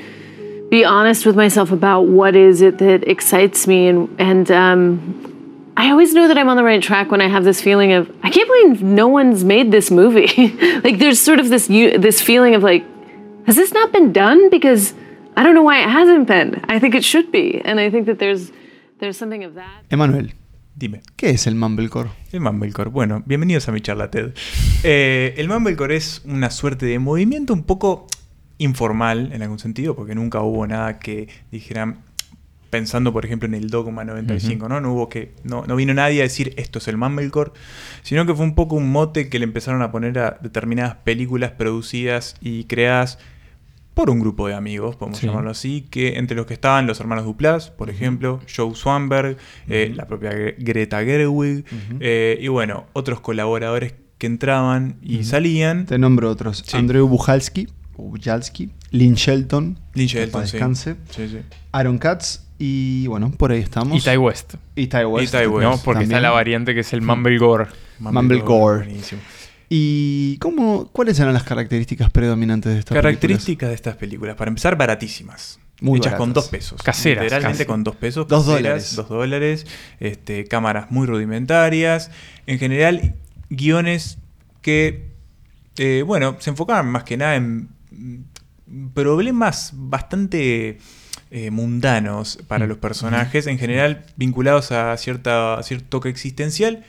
be 0.71 0.85
honest 0.85 1.27
with 1.27 1.35
myself 1.35 1.73
about 1.73 2.03
what 2.03 2.37
is 2.37 2.63
it 2.63 2.79
that 2.79 3.09
excites 3.09 3.67
me 3.67 3.89
and 3.89 4.09
and 4.21 4.51
um, 4.51 5.73
I 5.77 5.91
always 5.91 6.15
know 6.15 6.29
that 6.29 6.39
I'm 6.39 6.49
on 6.49 6.57
the 6.57 6.65
right 6.65 6.83
track 6.83 7.11
when 7.11 7.21
I 7.21 7.29
have 7.29 7.45
this 7.45 7.61
feeling 7.61 7.93
of 7.93 8.11
I 8.23 8.31
can't 8.31 8.47
believe 8.47 8.83
no 8.83 9.09
one's 9.09 9.43
made 9.43 9.73
this 9.73 9.91
movie. 9.91 10.49
like 10.85 10.99
there's 10.99 11.21
sort 11.21 11.41
of 11.41 11.49
this 11.49 11.67
this 11.67 12.21
feeling 12.21 12.55
of 12.55 12.63
like 12.63 12.85
has 13.47 13.57
this 13.57 13.73
not 13.73 13.93
been 13.93 14.13
done? 14.13 14.51
Because 14.51 14.95
I 15.37 15.43
don't 15.43 15.55
know 15.55 15.63
why 15.63 15.83
it 15.83 15.89
hasn't 15.89 16.27
been. 16.27 16.63
I 16.69 16.79
think 16.79 16.95
it 16.95 17.05
should 17.05 17.31
be. 17.31 17.61
And 17.65 17.81
I 17.81 17.91
think 17.91 18.07
that 18.07 18.19
there's, 18.19 18.53
there's 18.99 19.17
something 19.17 19.45
of 19.45 19.55
that. 19.55 19.85
Emanuel. 19.91 20.33
Dime. 20.75 21.03
¿Qué 21.17 21.31
es 21.31 21.47
el 21.47 21.55
Mumblecore? 21.55 22.11
El 22.33 22.41
Mumblecore. 22.41 22.89
Bueno, 22.89 23.23
bienvenidos 23.27 23.69
a 23.69 23.73
mi 23.73 23.81
charla 23.83 24.11
TED. 24.11 24.33
Eh, 24.85 25.35
el 25.37 25.49
Mumblecore 25.49 25.97
es 25.97 26.23
una 26.25 26.51
suerte 26.51 26.87
de 26.87 26.99
movimiento 26.99 27.53
un 27.53 27.65
poco 27.65 28.07
informal 28.57 29.33
en 29.33 29.43
algún 29.43 29.59
sentido, 29.59 29.95
porque 29.95 30.15
nunca 30.15 30.41
hubo 30.41 30.67
nada 30.67 30.99
que 30.99 31.29
dijeran, 31.51 31.99
pensando 32.71 33.13
por 33.13 33.27
ejemplo 33.27 33.47
en 33.47 33.55
el 33.55 33.69
Dogma 33.69 34.05
95, 34.05 34.67
¿no? 34.69 34.81
No 34.81 34.95
hubo 34.95 35.11
que, 35.11 35.35
no, 35.45 35.67
no 35.67 35.77
vino 35.77 35.93
nadie 35.93 36.21
a 36.21 36.23
decir 36.23 36.55
esto 36.57 36.79
es 36.79 36.89
el 36.89 36.97
Mumblecore, 36.97 37.53
sino 38.03 38.25
que 38.25 38.35
fue 38.35 38.47
un 38.47 38.55
poco 38.55 38.75
un 38.75 38.91
mote 38.91 39.29
que 39.29 39.39
le 39.39 39.45
empezaron 39.45 39.83
a 39.83 39.93
poner 39.93 40.19
a 40.19 40.39
determinadas 40.41 40.97
películas 40.97 41.51
producidas 41.51 42.35
y 42.41 42.65
creadas 42.65 43.19
por 43.95 44.11
un 44.11 44.21
grupo 44.21 44.49
de 44.49 44.55
amigos, 44.55 44.97
podemos 44.97 45.21
llamarlo 45.21 45.51
así, 45.51 45.87
que 45.91 46.19
entre 46.19 46.37
los 46.37 46.47
que 46.47 46.55
estaban 46.55 46.87
los 46.87 47.01
hermanos 47.01 47.25
Duplas, 47.25 47.71
por 47.71 47.91
ejemplo, 47.91 48.41
Joe 48.55 48.75
Swanberg, 48.75 49.37
eh, 49.69 49.93
la 49.95 50.07
propia 50.07 50.31
Greta 50.59 51.05
Gerwig, 51.05 51.65
eh, 52.01 52.39
y 52.41 52.49
bueno, 52.49 52.87
otros 52.95 53.21
colaboradores 53.21 53.95
que 54.19 54.27
entraban 54.27 54.97
y 55.03 55.25
salían. 55.25 55.87
Te 55.87 55.99
nombro 55.99 56.31
otros. 56.31 56.65
Andrew 56.75 57.07
Bujalski, 57.07 57.69
Bujalski, 57.97 58.71
Lynn 58.91 59.15
Shelton, 59.15 59.79
Lynn 59.95 60.07
Shelton, 60.07 60.43
descanse, 60.43 60.97
Aaron 61.73 61.99
Katz, 61.99 62.41
y 62.59 63.09
bueno, 63.09 63.33
por 63.37 63.51
ahí 63.51 63.61
estamos. 63.61 63.99
Y 63.99 64.09
Ty 64.09 64.17
West. 64.17 64.55
Y 64.77 64.87
Ty 64.87 65.05
West. 65.05 65.35
¿no? 65.35 65.79
Porque 65.79 66.05
está 66.05 66.21
la 66.21 66.31
variante 66.31 66.75
que 66.75 66.81
es 66.81 66.93
el 66.93 67.03
Mumblegore. 67.03 67.67
Mumblegore. 67.99 68.87
Mumblegore. 68.87 69.03
¿Y 69.75 70.37
cómo, 70.37 70.89
cuáles 70.93 71.19
eran 71.19 71.33
las 71.33 71.45
características 71.45 72.11
predominantes 72.11 72.75
de 72.75 72.79
estas 72.81 72.95
características 72.95 73.71
de 73.71 73.75
estas 73.75 73.97
películas, 73.97 74.37
para 74.37 74.51
empezar, 74.51 74.77
baratísimas. 74.77 75.59
muy 75.81 75.99
hechas 75.99 76.15
con 76.17 76.35
dos 76.35 76.49
pesos. 76.49 76.83
Caseras. 76.83 77.25
Literalmente 77.25 77.65
con 77.65 77.83
dos 77.83 77.97
pesos. 77.97 78.29
Dos 78.29 78.45
dólares. 78.45 78.95
Dos 78.97 79.09
dólares. 79.09 79.67
Este, 79.99 80.45
cámaras 80.45 80.91
muy 80.91 81.07
rudimentarias. 81.07 82.11
En 82.47 82.59
general, 82.59 83.15
guiones 83.49 84.19
que, 84.61 85.09
eh, 85.79 86.05
bueno, 86.07 86.37
se 86.39 86.51
enfocaban 86.51 86.89
más 86.89 87.05
que 87.05 87.17
nada 87.17 87.37
en 87.37 87.71
problemas 88.93 89.73
bastante 89.75 90.81
eh, 91.31 91.51
mundanos 91.51 92.41
para 92.47 92.67
mm. 92.67 92.69
los 92.69 92.77
personajes, 92.77 93.47
en 93.47 93.57
general 93.59 94.05
vinculados 94.17 94.71
a 94.71 94.95
cierta, 94.99 95.63
cierto 95.63 95.87
toque 95.89 96.11
existencial, 96.11 96.85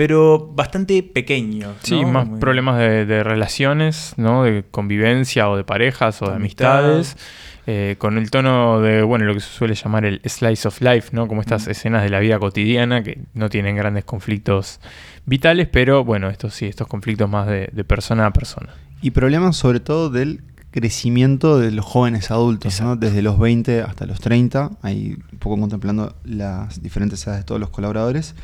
pero 0.00 0.50
bastante 0.54 1.02
pequeños. 1.02 1.76
Sí, 1.82 2.06
más 2.06 2.26
problemas 2.40 2.78
de, 2.78 3.22
relaciones, 3.22 4.14
¿no? 4.16 4.44
de 4.44 4.64
convivencia 4.70 5.50
o 5.50 5.58
de 5.58 5.64
parejas 5.64 6.22
o 6.22 6.30
de 6.30 6.36
amistades. 6.36 7.18
Eh, 7.66 7.96
con 7.98 8.16
el 8.16 8.30
tono 8.30 8.80
de, 8.80 9.02
bueno, 9.02 9.26
lo 9.26 9.34
que 9.34 9.40
se 9.40 9.50
suele 9.50 9.74
llamar 9.74 10.06
el 10.06 10.22
slice 10.24 10.66
of 10.66 10.80
life, 10.80 11.10
¿no? 11.12 11.28
Como 11.28 11.42
estas 11.42 11.66
mm. 11.66 11.70
escenas 11.72 12.02
de 12.02 12.08
la 12.08 12.18
vida 12.18 12.38
cotidiana 12.38 13.02
que 13.02 13.18
no 13.34 13.50
tienen 13.50 13.76
grandes 13.76 14.06
conflictos 14.06 14.80
vitales, 15.26 15.68
pero 15.70 16.02
bueno, 16.02 16.30
estos 16.30 16.54
sí, 16.54 16.64
estos 16.64 16.88
conflictos 16.88 17.28
más 17.28 17.46
de, 17.46 17.68
de 17.70 17.84
persona 17.84 18.24
a 18.24 18.32
persona. 18.32 18.72
Y 19.02 19.10
problemas 19.10 19.58
sobre 19.58 19.80
todo 19.80 20.08
del 20.08 20.40
crecimiento 20.70 21.58
de 21.58 21.72
los 21.72 21.84
jóvenes 21.84 22.30
adultos, 22.30 22.80
desde 22.96 23.20
los 23.20 23.38
20 23.38 23.82
hasta 23.82 24.06
los 24.06 24.18
30, 24.20 24.78
ahí 24.80 25.18
un 25.30 25.38
poco 25.38 25.60
contemplando 25.60 26.16
las 26.24 26.82
diferentes 26.82 27.26
edades 27.26 27.42
de 27.42 27.44
todos 27.44 27.60
los 27.60 27.68
colaboradores. 27.68 28.34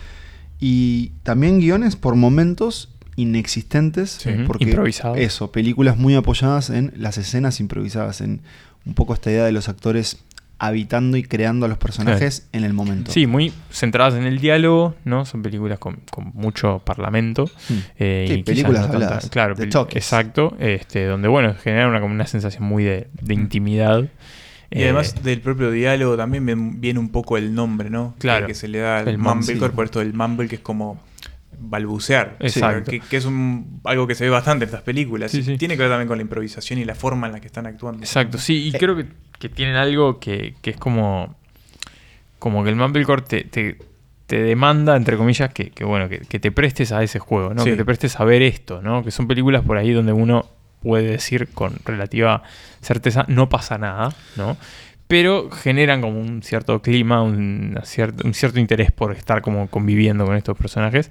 Y 0.59 1.13
también 1.23 1.61
guiones 1.61 1.97
por 1.97 2.15
momentos 2.17 2.91
inexistentes, 3.17 4.27
porque 4.47 4.75
eso, 5.17 5.51
películas 5.51 5.97
muy 5.97 6.15
apoyadas 6.15 6.71
en 6.71 6.93
las 6.97 7.19
escenas 7.19 7.61
improvisadas, 7.61 8.21
en 8.21 8.41
un 8.85 8.95
poco 8.95 9.15
esta 9.15 9.31
idea 9.31 9.45
de 9.45 9.53
los 9.53 9.69
actores 9.69 10.19
habitando 10.59 11.17
y 11.17 11.23
creando 11.23 11.67
a 11.67 11.69
los 11.69 11.79
personajes 11.79 12.49
en 12.53 12.65
el 12.65 12.73
momento. 12.73 13.13
Sí, 13.13 13.27
muy 13.27 13.53
centradas 13.71 14.15
en 14.15 14.25
el 14.25 14.39
diálogo, 14.39 14.95
¿no? 15.05 15.27
Son 15.27 15.43
películas 15.43 15.79
con, 15.79 16.01
mucho 16.33 16.81
parlamento. 16.85 17.45
Mm. 17.69 17.75
Eh, 17.99 18.27
sí, 18.29 18.43
películas 18.43 18.89
habladas. 18.89 19.29
claro, 19.29 19.55
de 19.55 19.65
exacto. 19.65 20.57
Este, 20.59 21.05
donde, 21.05 21.29
bueno, 21.29 21.55
genera 21.63 21.89
una, 21.89 22.03
una 22.03 22.27
sensación 22.27 22.65
muy 22.65 22.85
de, 22.85 23.09
mm. 23.23 23.33
intimidad. 23.33 24.09
Y 24.71 24.83
además 24.83 25.15
eh, 25.17 25.21
del 25.23 25.41
propio 25.41 25.71
diálogo 25.71 26.17
también 26.17 26.81
viene 26.81 26.99
un 26.99 27.11
poco 27.11 27.37
el 27.37 27.55
nombre, 27.55 27.91
¿no? 27.91 28.15
Claro. 28.19 28.47
Que, 28.47 28.55
se 28.55 28.69
le 28.69 28.79
da 28.79 28.99
al 28.99 29.19
mumblecore, 29.19 29.73
por 29.73 29.85
esto 29.85 30.01
del 30.01 30.13
mumble, 30.13 30.49
que 30.49 30.57
es 30.57 30.61
como 30.61 31.01
balbucear. 31.59 32.37
Exacto. 32.41 32.91
Que, 32.91 33.17
es 33.17 33.25
un, 33.25 33.81
algo 33.85 34.07
que 34.07 34.15
se 34.15 34.25
ve 34.25 34.31
bastante 34.31 34.65
en 34.65 34.69
estas 34.69 34.83
películas. 34.83 35.31
Tiene 35.33 35.77
que 35.77 35.83
ver 35.83 35.89
también 35.89 36.09
con 36.09 36.19
la 36.19 36.23
improvisación 36.23 36.79
y 36.79 36.85
la 36.85 36.95
forma 36.95 37.27
en 37.29 37.35
la 37.35 37.41
que 37.41 37.47
están 37.47 37.67
actuando. 37.67 38.03
Exacto, 38.03 38.39
sí, 38.39 38.69
y 38.69 38.73
creo 38.73 38.97
que 38.97 39.07
que 39.39 39.49
tienen 39.49 39.77
algo 39.77 40.19
que, 40.19 40.55
es 40.63 40.77
como. 40.77 41.37
Como 42.39 42.63
que 42.63 42.71
el 42.71 42.77
Mumblecore 42.77 43.23
te, 43.23 43.45
te, 43.45 43.79
te 44.27 44.41
demanda, 44.41 44.97
entre 44.97 45.17
comillas, 45.17 45.53
que, 45.53 45.73
bueno, 45.85 46.09
que, 46.09 46.39
te 46.39 46.53
prestes 46.53 46.93
a 46.93 47.03
ese 47.03 47.19
juego, 47.19 47.55
¿no? 47.55 47.65
Que 47.65 47.77
te 47.77 47.85
prestes 47.85 48.21
a 48.21 48.25
ver 48.25 48.43
esto, 48.43 48.83
¿no? 48.83 49.03
Que 49.03 49.11
son 49.11 49.27
películas 49.27 49.65
por 49.65 49.79
ahí 49.79 49.93
donde 49.93 50.13
uno 50.13 50.47
puede 50.87 51.11
decir 51.11 51.49
con 51.49 51.75
relativa 51.85 52.45
certeza 52.81 53.25
no 53.26 53.49
pasa 53.49 53.76
nada, 53.76 54.14
¿no? 54.37 54.57
Pero 55.09 55.50
generan 55.50 56.00
como 56.00 56.21
un 56.21 56.45
cierto 56.45 56.81
clima, 56.81 57.23
un, 57.23 57.76
cierto, 57.83 58.25
un 58.25 58.35
cierto 58.35 58.61
interés 58.61 58.93
por 58.93 59.11
estar 59.11 59.43
como 59.43 59.69
conviviendo 59.69 60.25
con 60.25 60.37
estos 60.37 60.57
personajes 60.57 61.11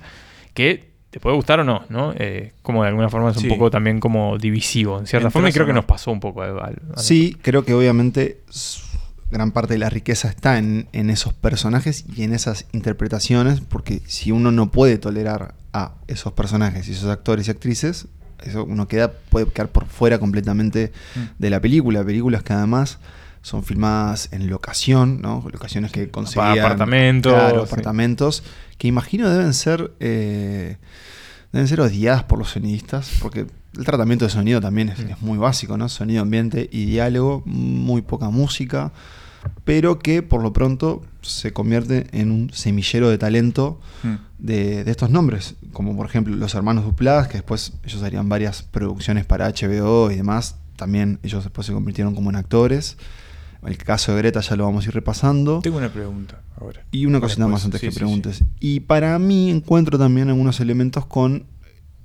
que 0.54 0.92
te 1.10 1.20
puede 1.20 1.36
gustar 1.36 1.60
o 1.60 1.66
no, 1.66 1.84
¿no? 1.90 2.14
Eh, 2.18 2.54
como 2.62 2.84
de 2.84 2.90
alguna 2.90 3.10
forma 3.10 3.32
es 3.32 3.38
un 3.38 3.50
poco 3.50 3.70
también 3.70 4.00
como 4.00 4.38
divisivo, 4.38 4.98
en 4.98 5.08
cierta 5.08 5.30
forma, 5.30 5.50
y 5.50 5.52
creo 5.52 5.66
que 5.66 5.74
nos 5.74 5.86
pasó 5.86 6.10
un 6.10 6.22
poco 6.22 6.42
a, 6.42 6.72
Sí, 6.96 7.38
creo 7.42 7.66
que 7.66 7.74
obviamente 7.74 8.40
gran 9.30 9.52
parte 9.52 9.74
de 9.74 9.80
la 9.80 9.90
riqueza 9.90 10.30
está 10.30 10.58
en, 10.58 10.88
esos 10.94 11.34
personajes 11.34 12.06
y 12.16 12.24
en 12.24 12.34
esas 12.34 12.66
interpretaciones, 12.72 13.60
porque 13.60 14.02
si 14.08 14.32
uno 14.32 14.52
no 14.52 14.72
puede 14.72 14.98
tolerar 14.98 15.54
a 15.74 15.96
esos 16.08 16.32
personajes 16.32 16.88
y 16.88 16.94
esos 16.94 17.10
actores 17.10 17.50
y 17.50 17.52
actrices, 17.52 18.08
eso 18.44 18.64
uno 18.64 18.88
queda, 18.88 19.12
puede 19.30 19.48
quedar 19.48 19.70
por 19.70 19.86
fuera 19.86 20.20
completamente 20.20 20.92
mm. 21.16 21.20
de 21.40 21.50
la 21.50 21.60
película. 21.60 22.04
Películas 22.04 22.44
que 22.44 22.54
además 22.54 23.00
son 23.42 23.64
filmadas 23.64 24.30
en 24.32 24.50
locación, 24.50 25.22
¿no? 25.22 25.46
Locaciones 25.52 25.92
que 25.92 26.10
conseguían... 26.10 26.60
Apartamentos. 26.60 27.34
apartamentos, 27.34 28.44
que 28.78 28.88
imagino 28.88 29.30
deben 29.30 29.54
ser... 29.54 29.92
Eh, 30.00 30.78
deben 31.52 31.70
ser 31.70 31.80
odiadas 31.80 32.24
por 32.24 32.38
los 32.38 32.50
sonidistas, 32.50 33.12
porque 33.22 33.46
el 33.78 33.86
tratamiento 33.86 34.26
de 34.26 34.32
sonido 34.32 34.60
también 34.60 34.90
es, 34.90 35.00
mm. 35.00 35.26
muy 35.26 35.38
básico, 35.38 35.78
¿no? 35.78 35.88
Sonido, 35.90 36.22
ambiente 36.22 36.70
y 36.72 36.86
diálogo, 36.86 37.44
muy 37.46 38.02
poca 38.02 38.30
música, 38.30 38.92
pero 39.64 40.00
que 40.00 40.22
por 40.22 40.42
lo 40.42 40.52
pronto 40.54 41.04
se 41.22 41.54
convierte 41.54 42.08
en 42.12 42.32
un 42.32 42.52
semillero 42.52 43.10
de 43.10 43.18
talento 43.18 43.80
mm. 44.04 44.16
De, 44.38 44.82
estos 44.90 45.10
nombres, 45.10 45.56
como 45.72 45.96
por 45.96 46.06
ejemplo 46.08 46.36
los 46.36 46.56
hermanos 46.56 46.86
Duplass, 46.86 47.28
que 47.28 47.36
después 47.36 47.74
ellos 47.84 48.04
harían 48.04 48.30
varias 48.30 48.64
producciones 48.64 49.26
para 49.26 49.50
HBO 49.50 50.12
y 50.12 50.16
demás, 50.16 50.58
también 50.76 51.20
ellos 51.24 51.44
después 51.44 51.68
se 51.68 51.74
convirtieron 51.74 52.16
como 52.16 52.30
en 52.30 52.36
actores. 52.36 52.98
El 53.66 53.78
caso 53.78 54.12
de 54.12 54.20
Greta 54.20 54.42
ya 54.42 54.56
lo 54.56 54.66
vamos 54.66 54.86
a 54.86 54.90
ir 54.90 54.94
repasando. 54.94 55.60
Tengo 55.62 55.78
una 55.78 55.90
pregunta 55.92 56.42
ahora. 56.60 56.86
Y 56.92 57.08
una 57.08 57.20
cosita 57.20 57.48
más 57.48 57.66
antes 57.66 57.82
que 57.82 57.92
preguntes. 57.92 58.44
Y 58.60 58.82
para 58.82 59.18
mí 59.18 59.50
encuentro 59.50 59.98
también 59.98 60.30
algunos 60.30 60.60
elementos 60.60 61.08
con, 61.08 61.48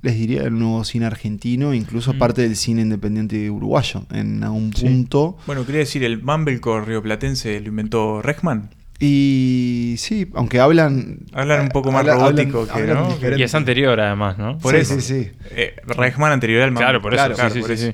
les 0.00 0.16
diría, 0.16 0.42
el 0.44 0.58
nuevo 0.58 0.84
cine 0.84 1.04
argentino, 1.04 1.74
incluso 1.74 2.14
parte 2.14 2.40
del 2.42 2.56
cine 2.56 2.80
independiente 2.80 3.50
uruguayo. 3.50 4.06
En 4.10 4.42
algún 4.42 4.70
punto. 4.70 5.36
Bueno, 5.46 5.66
quería 5.66 5.80
decir, 5.80 6.02
el 6.02 6.22
Mumblecore 6.22 6.86
rioplatense 6.86 7.60
lo 7.60 7.68
inventó 7.68 8.22
Rechman. 8.22 8.70
Y 9.02 9.94
sí, 9.96 10.28
aunque 10.34 10.60
hablan. 10.60 11.20
Hablan 11.32 11.62
un 11.62 11.68
poco 11.70 11.90
más 11.90 12.06
robótico 12.06 12.68
que, 12.68 12.82
¿no? 12.82 13.08
Y 13.36 13.42
es 13.42 13.54
anterior, 13.54 13.98
además, 13.98 14.36
¿no? 14.36 14.58
Por 14.58 14.76
eso. 14.76 14.94
Sí, 14.96 15.00
sí. 15.00 15.30
Eh, 15.52 15.74
anterior 16.18 16.62
al 16.62 16.74
Claro, 16.74 17.00
por 17.00 17.14
eso. 17.14 17.34
Claro, 17.34 17.60
por 17.60 17.70
eso. 17.72 17.92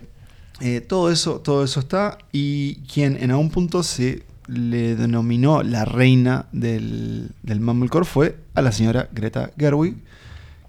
Eh, 0.60 0.80
todo, 0.80 1.12
eso, 1.12 1.40
todo 1.40 1.62
eso 1.62 1.78
está. 1.78 2.18
Y 2.32 2.76
quien 2.92 3.16
en 3.22 3.30
algún 3.30 3.50
punto 3.50 3.84
se 3.84 4.24
le 4.48 4.96
denominó 4.96 5.62
la 5.62 5.84
reina 5.84 6.46
del, 6.50 7.30
del 7.42 7.60
Mumblecore 7.60 8.04
fue 8.04 8.36
a 8.54 8.62
la 8.62 8.72
señora 8.72 9.08
Greta 9.12 9.50
Gerwig, 9.56 9.96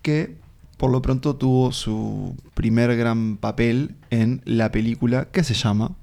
que 0.03 0.35
por 0.77 0.91
lo 0.91 1.01
pronto 1.01 1.35
tuvo 1.35 1.71
su 1.71 2.35
primer 2.53 2.95
gran 2.95 3.37
papel 3.37 3.95
en 4.11 4.41
la 4.45 4.71
película 4.71 5.25
que 5.31 5.43
se 5.43 5.55
llama 5.55 5.95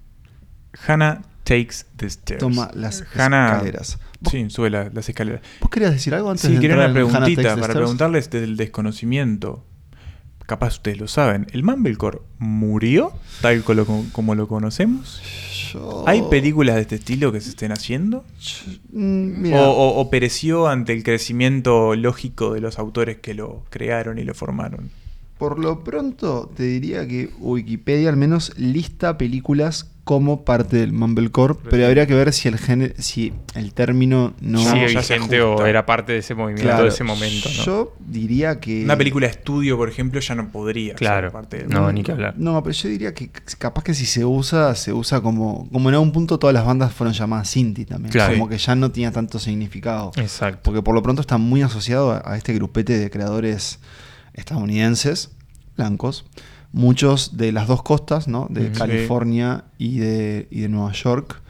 Hannah 0.87 1.23
Takes 1.45 1.85
the 1.97 2.07
Stairs. 2.07 2.41
Toma 2.41 2.71
las 2.75 3.03
escaleras. 3.03 3.99
Sí, 4.31 4.51
sube 4.51 4.71
las 4.71 5.09
escaleras. 5.09 5.43
¿Vos 5.61 5.71
querías 5.71 5.93
decir 5.93 6.15
algo 6.15 6.31
antes 6.31 6.51
sí, 6.51 6.59
quería 6.59 6.77
una 6.77 6.93
preguntita 6.93 7.57
para 7.57 7.75
preguntarles 7.75 8.31
del 8.31 8.57
desconocimiento 8.57 9.65
capaz 10.47 10.75
ustedes 10.75 10.99
lo 10.99 11.09
saben, 11.09 11.47
¿el 11.53 11.63
Mumblecore 11.63 12.21
murió 12.39 13.13
tal 13.41 13.63
como, 13.63 14.35
lo 14.35 14.49
conocemos? 14.49 15.23
¿Hay 16.07 16.23
películas 16.31 16.77
de 16.77 16.83
este 16.83 16.95
estilo 16.97 17.33
que 17.33 17.41
se 17.41 17.51
estén 17.51 17.73
haciendo? 17.73 18.25
Mm, 18.93 19.53
o, 19.55 20.09
pereció 20.11 20.69
ante 20.69 20.93
el 20.93 21.03
crecimiento 21.03 21.97
lógico 21.97 22.55
de 22.55 22.61
los 22.61 22.79
autores 22.79 23.19
que 23.19 23.35
lo 23.35 23.65
crearon 23.71 24.19
y 24.19 24.25
lo 24.25 24.35
formaron? 24.35 24.91
Por 25.39 25.59
lo 25.59 25.83
pronto, 25.83 26.51
te 26.55 26.63
diría 26.63 27.09
que 27.09 27.31
Wikipedia 27.39 28.09
al 28.09 28.17
menos 28.17 28.57
lista 28.57 29.19
películas 29.19 29.91
como 30.05 30.45
parte 30.45 30.77
del 30.77 30.93
Mumblecore, 30.93 31.55
pero, 31.71 31.87
habría 31.87 32.07
que 32.07 32.15
ver 32.15 32.35
si 32.35 32.49
el 32.49 32.59
si 32.99 33.33
el 33.55 33.73
término 33.73 34.35
no 34.41 34.63
vigente 34.75 35.41
o 35.41 35.65
era 35.65 35.87
parte 35.87 36.13
de 36.13 36.19
ese 36.19 36.35
movimiento 36.35 36.83
de 36.83 36.89
ese 36.89 37.05
momento. 37.05 37.49
Yo 37.49 37.95
diría 37.99 38.61
que 38.61 38.85
una 38.85 38.99
película 38.99 39.27
de 39.27 39.33
estudio, 39.33 39.79
por 39.79 39.89
ejemplo, 39.89 40.21
ya 40.21 40.35
no 40.35 40.51
podría 40.51 40.97
ser 40.99 41.33
parte 41.33 41.59
del 41.59 41.71
No, 41.71 41.91
ni 41.91 42.03
que 42.03 42.13
hablar. 42.13 42.35
No, 42.37 42.63
pero 42.63 42.75
yo 42.75 42.89
diría 42.91 43.15
que 43.15 43.31
capaz 43.59 43.83
que 43.83 43.95
si 43.95 44.05
se 44.05 44.27
usa, 44.27 44.75
se 44.75 44.93
usa 44.93 45.23
como 45.23 45.69
como 45.73 45.89
en 45.89 45.95
algún 45.95 46.13
punto 46.13 46.39
todas 46.39 46.53
las 46.53 46.67
bandas 46.67 46.93
fueron 46.93 47.15
llamadas 47.15 47.49
Sinti 47.49 47.87
también, 47.87 48.13
como 48.33 48.49
que 48.49 48.59
ya 48.59 48.75
no 48.75 48.91
tenía 48.91 49.11
tanto 49.11 49.39
significado. 49.39 50.13
Exacto. 50.17 50.61
Porque 50.63 50.83
por 50.83 50.95
lo 50.95 51.03
pronto 51.03 51.23
está 51.23 51.39
muy 51.39 51.63
asociado 51.63 52.23
a 52.25 52.37
este 52.37 52.53
grupete 52.53 52.99
de 52.99 53.11
creadores 53.11 53.79
estadounidenses 54.35 55.31
blancos 55.77 56.27
muchos 56.75 57.37
de 57.37 57.53
las 57.53 57.69
dos 57.69 57.83
costas, 57.83 58.27
¿no? 58.27 58.49
De 58.51 58.73
California 58.73 59.65
y 59.79 59.99
de, 59.99 60.49
y 60.51 60.61
de 60.63 60.69
Nueva 60.69 60.93
York. 60.93 61.41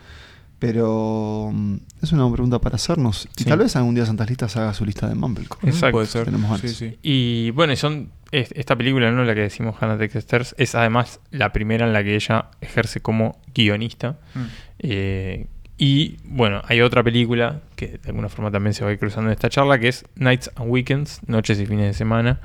Pero 0.58 1.50
mm, 1.52 1.76
es 2.02 2.12
una 2.12 2.30
pregunta 2.30 2.60
para 2.60 2.76
hacernos. 2.76 3.26
Y 3.38 3.44
tal 3.44 3.58
vez 3.58 3.74
algún 3.74 3.94
día 3.94 4.06
Santas 4.06 4.28
Listas 4.28 4.56
haga 4.56 4.72
su 4.74 4.84
lista 4.84 5.08
de 5.08 5.14
Mumblecore. 5.14 5.68
Exacto. 5.68 5.92
Puede 5.92 6.06
ser. 6.06 6.26
Tenemos 6.26 6.60
Y 7.02 7.50
bueno, 7.52 7.74
son 7.74 8.10
esta 8.30 8.76
película, 8.76 9.10
¿no? 9.10 9.24
La 9.24 9.34
que 9.34 9.40
decimos 9.40 9.76
Hannah 9.80 9.96
Texters, 9.96 10.54
es 10.58 10.74
además 10.74 11.20
la 11.30 11.52
primera 11.52 11.86
en 11.86 11.92
la 11.92 12.04
que 12.04 12.14
ella 12.14 12.50
ejerce 12.60 13.00
como 13.00 13.40
guionista. 13.54 14.18
Mm. 14.34 14.40
Eh, 14.80 15.46
y 15.78 16.18
bueno, 16.24 16.62
hay 16.66 16.82
otra 16.82 17.02
película 17.02 17.62
que 17.76 17.98
de 17.98 18.08
alguna 18.08 18.28
forma 18.28 18.50
también 18.50 18.74
se 18.74 18.84
va 18.84 18.90
a 18.90 18.92
ir 18.92 18.98
cruzando 18.98 19.30
en 19.30 19.32
esta 19.32 19.48
charla, 19.48 19.78
que 19.78 19.88
es 19.88 20.04
Nights 20.16 20.50
and 20.56 20.70
Weekends, 20.70 21.20
Noches 21.26 21.58
y 21.58 21.66
Fines 21.66 21.86
de 21.86 21.94
Semana, 21.94 22.40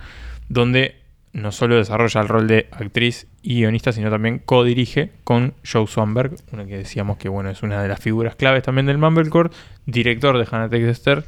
donde 0.48 0.96
no 1.34 1.52
solo 1.52 1.76
desarrolla 1.76 2.22
el 2.22 2.28
rol 2.28 2.48
de 2.48 2.68
actriz 2.72 3.28
y 3.42 3.60
guionista, 3.60 3.92
sino 3.92 4.10
también 4.10 4.40
co-dirige 4.40 5.12
con 5.24 5.54
Joe 5.70 5.88
Swanberg, 5.88 6.36
una 6.52 6.66
que 6.66 6.78
decíamos 6.78 7.18
que 7.18 7.30
bueno, 7.30 7.50
es 7.50 7.62
una 7.64 7.82
de 7.82 7.88
las 7.88 8.00
figuras 8.00 8.36
claves 8.36 8.64
también 8.64 8.86
del 8.86 8.98
Mumblecore, 8.98 9.52
director 9.86 10.38
de 10.38 10.48
Hannah 10.50 10.70
Texter, 10.70 11.24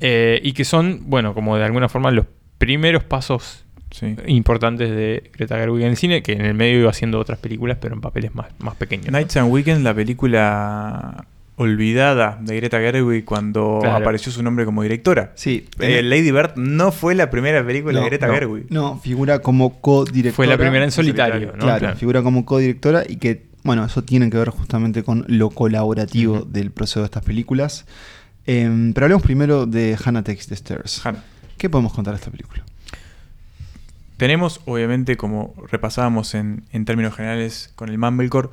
eh, 0.00 0.40
y 0.42 0.52
que 0.52 0.64
son, 0.64 1.02
bueno, 1.06 1.34
como 1.34 1.56
de 1.56 1.64
alguna 1.64 1.88
forma 1.88 2.10
los 2.10 2.26
primeros 2.58 3.04
pasos 3.04 3.64
importantes 4.26 4.90
de 4.90 5.30
Greta 5.32 5.56
Gerwig 5.56 5.84
en 5.84 5.90
el 5.90 5.96
cine, 5.96 6.22
que 6.22 6.32
en 6.32 6.44
el 6.44 6.54
medio 6.54 6.80
iba 6.80 6.90
haciendo 6.90 7.20
otras 7.20 7.38
películas, 7.38 7.78
pero 7.80 7.94
en 7.94 8.00
papeles 8.00 8.34
más, 8.34 8.48
más 8.58 8.74
pequeños. 8.74 9.10
Nights 9.10 9.36
and 9.36 9.52
Weekends, 9.52 9.82
la 9.82 9.94
película 9.94 11.26
olvidada 11.56 12.38
de 12.40 12.56
Greta 12.56 12.78
Gerwig 12.78 13.24
cuando 13.24 13.80
apareció 13.84 14.32
su 14.32 14.42
nombre 14.42 14.64
como 14.64 14.82
directora. 14.82 15.32
Sí. 15.34 15.68
Eh, 15.78 16.02
Lady 16.02 16.30
Bird 16.30 16.56
no 16.56 16.90
fue 16.90 17.14
la 17.14 17.30
primera 17.30 17.64
película 17.64 18.00
de 18.00 18.06
Greta 18.06 18.28
Gerwig. 18.28 18.66
No, 18.70 18.98
figura 18.98 19.38
como 19.38 19.80
co-directora. 19.80 20.34
Fue 20.34 20.46
la 20.46 20.58
primera 20.58 20.84
en 20.84 20.90
solitario, 20.90 21.52
Claro, 21.52 21.94
figura 21.96 22.22
como 22.22 22.44
co-directora 22.44 23.04
y 23.06 23.16
que, 23.16 23.46
bueno, 23.62 23.84
eso 23.84 24.02
tiene 24.02 24.30
que 24.30 24.36
ver 24.36 24.48
justamente 24.50 25.02
con 25.04 25.24
lo 25.28 25.50
colaborativo 25.50 26.40
del 26.40 26.70
proceso 26.70 27.00
de 27.00 27.06
estas 27.06 27.24
películas. 27.24 27.86
Em, 28.46 28.92
pero 28.92 29.06
hablemos 29.06 29.22
primero 29.22 29.66
de 29.66 29.96
Hannah 30.02 30.22
Takes 30.22 30.46
the 30.48 30.54
Stairs. 30.54 31.04
Hannah. 31.06 31.24
¿Qué 31.56 31.70
podemos 31.70 31.92
contar 31.94 32.14
de 32.14 32.18
esta 32.18 32.30
película? 32.30 32.64
Tenemos, 34.16 34.60
obviamente, 34.66 35.16
como 35.16 35.54
repasábamos 35.70 36.34
en, 36.34 36.64
en 36.72 36.84
términos 36.84 37.14
generales 37.14 37.72
con 37.74 37.88
el 37.88 37.98
Mumblecore, 37.98 38.50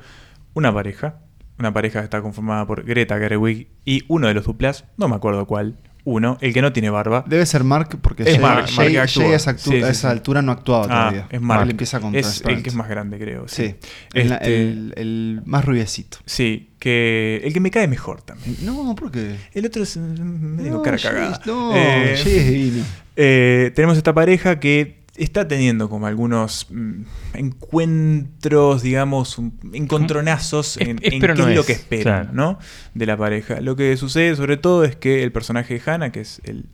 una 0.54 0.72
pareja 0.72 1.16
una 1.62 1.72
pareja 1.72 2.00
que 2.00 2.04
está 2.04 2.20
conformada 2.20 2.66
por 2.66 2.84
Greta 2.84 3.18
Gerwig 3.18 3.68
y 3.84 4.02
uno 4.08 4.26
de 4.26 4.34
los 4.34 4.44
duplas, 4.44 4.84
no 4.96 5.08
me 5.08 5.14
acuerdo 5.14 5.46
cuál, 5.46 5.78
uno, 6.04 6.36
el 6.40 6.52
que 6.52 6.60
no 6.60 6.72
tiene 6.72 6.90
barba. 6.90 7.24
Debe 7.28 7.46
ser 7.46 7.62
Mark 7.62 7.98
porque 8.02 8.24
es 8.24 8.40
Mark, 8.40 8.66
Jay, 8.68 8.96
a 8.96 9.04
esa 9.04 10.10
altura 10.10 10.42
no 10.42 10.50
actuaba 10.50 10.84
ah, 10.84 10.88
todavía. 10.88 11.26
Es 11.30 11.40
Mark. 11.40 11.62
Él 11.62 11.70
empieza 11.70 12.00
con 12.00 12.14
es 12.14 12.42
el 12.44 12.62
que 12.62 12.70
es 12.70 12.74
más 12.74 12.88
grande, 12.88 13.18
creo. 13.18 13.46
Sí, 13.46 13.76
este, 14.12 14.70
el, 14.70 15.42
más 15.44 15.64
rubiecito. 15.64 16.18
Sí, 16.26 16.70
que 16.80 17.40
el 17.44 17.52
que 17.52 17.60
me 17.60 17.70
cae 17.70 17.86
mejor 17.86 18.22
también. 18.22 18.56
No, 18.62 18.94
¿por 18.96 19.12
qué? 19.12 19.36
El 19.52 19.66
otro 19.66 19.84
es 19.84 19.96
medio 19.96 20.82
cara 20.82 20.98
cagada. 20.98 21.40
no, 21.46 21.72
eh, 21.76 22.82
eh, 23.14 23.72
tenemos 23.74 23.96
esta 23.96 24.12
pareja 24.12 24.58
que 24.58 25.01
está 25.22 25.46
teniendo 25.48 25.88
como 25.88 26.06
algunos 26.06 26.66
mm, 26.70 27.02
encuentros, 27.34 28.82
digamos, 28.82 29.38
encontronazos 29.72 30.76
en, 30.78 30.98
qué 30.98 31.16
es 31.16 31.56
lo 31.56 31.64
que 31.64 31.72
esperan, 31.72 32.30
¿no? 32.32 32.58
De 32.94 33.06
la 33.06 33.16
pareja. 33.16 33.60
Lo 33.60 33.76
que 33.76 33.96
sucede 33.96 34.34
sobre 34.36 34.56
todo 34.56 34.84
es 34.84 34.96
que 34.96 35.22
el 35.22 35.32
personaje 35.32 35.74
de 35.74 35.82
Hannah, 35.84 36.12
que 36.12 36.20
es 36.20 36.40
el, 36.44 36.66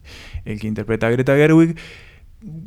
que 0.45 0.67
interpreta 0.67 1.07
a 1.07 1.11
Greta 1.11 1.35
Gerwig, 1.35 1.76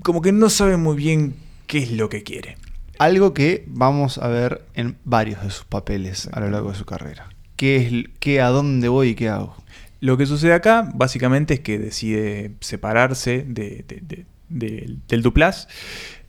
como 0.04 0.22
que 0.22 0.32
no 0.32 0.50
sabe 0.50 0.78
muy 0.78 0.96
bien 0.96 1.36
qué 1.68 1.80
es 1.80 1.92
lo 1.92 2.10
que 2.10 2.24
quiere. 2.24 2.58
Algo 3.00 3.34
que 3.34 3.64
vamos 3.68 4.18
a 4.18 4.28
ver 4.28 4.64
en 4.76 4.98
varios 5.04 5.42
de 5.44 5.50
sus 5.50 5.66
papeles 5.66 6.30
a 6.32 6.40
lo 6.40 6.50
largo 6.50 6.72
de 6.72 6.78
su 6.78 6.86
carrera. 6.86 7.30
¿Qué 7.56 7.78
es 7.78 8.10
qué, 8.20 8.42
a 8.42 8.50
dónde 8.50 8.88
voy 8.90 9.10
y 9.10 9.16
qué 9.16 9.30
hago? 9.30 9.56
Lo 10.02 10.18
que 10.18 10.26
sucede 10.26 10.54
acá, 10.54 10.92
básicamente, 10.96 11.56
es 11.56 11.60
que 11.60 11.78
decide 11.78 12.56
separarse 12.60 13.46
de, 13.48 14.26
del 14.52 15.22
Duplas. 15.22 15.68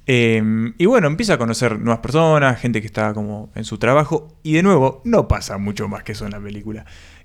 Em, 0.07 0.75
y 0.79 0.87
bueno, 0.87 1.07
empieza 1.07 1.35
a 1.35 1.38
conocer 1.38 1.79
nuevas 1.79 2.00
personas, 2.00 2.61
gente 2.61 2.81
que 2.81 2.87
está 2.87 3.14
como 3.14 3.50
en 3.55 3.64
su 3.64 3.79
trabajo. 3.79 4.37
Y 4.43 4.55
de 4.55 4.62
nuevo, 4.62 5.00
no 5.05 5.29
pasa 5.29 5.59
mucho 5.59 5.88
más 5.88 6.02
que 6.02 6.12
eso 6.12 6.25
en 6.25 6.33
la 6.33 6.41
película. 6.41 6.85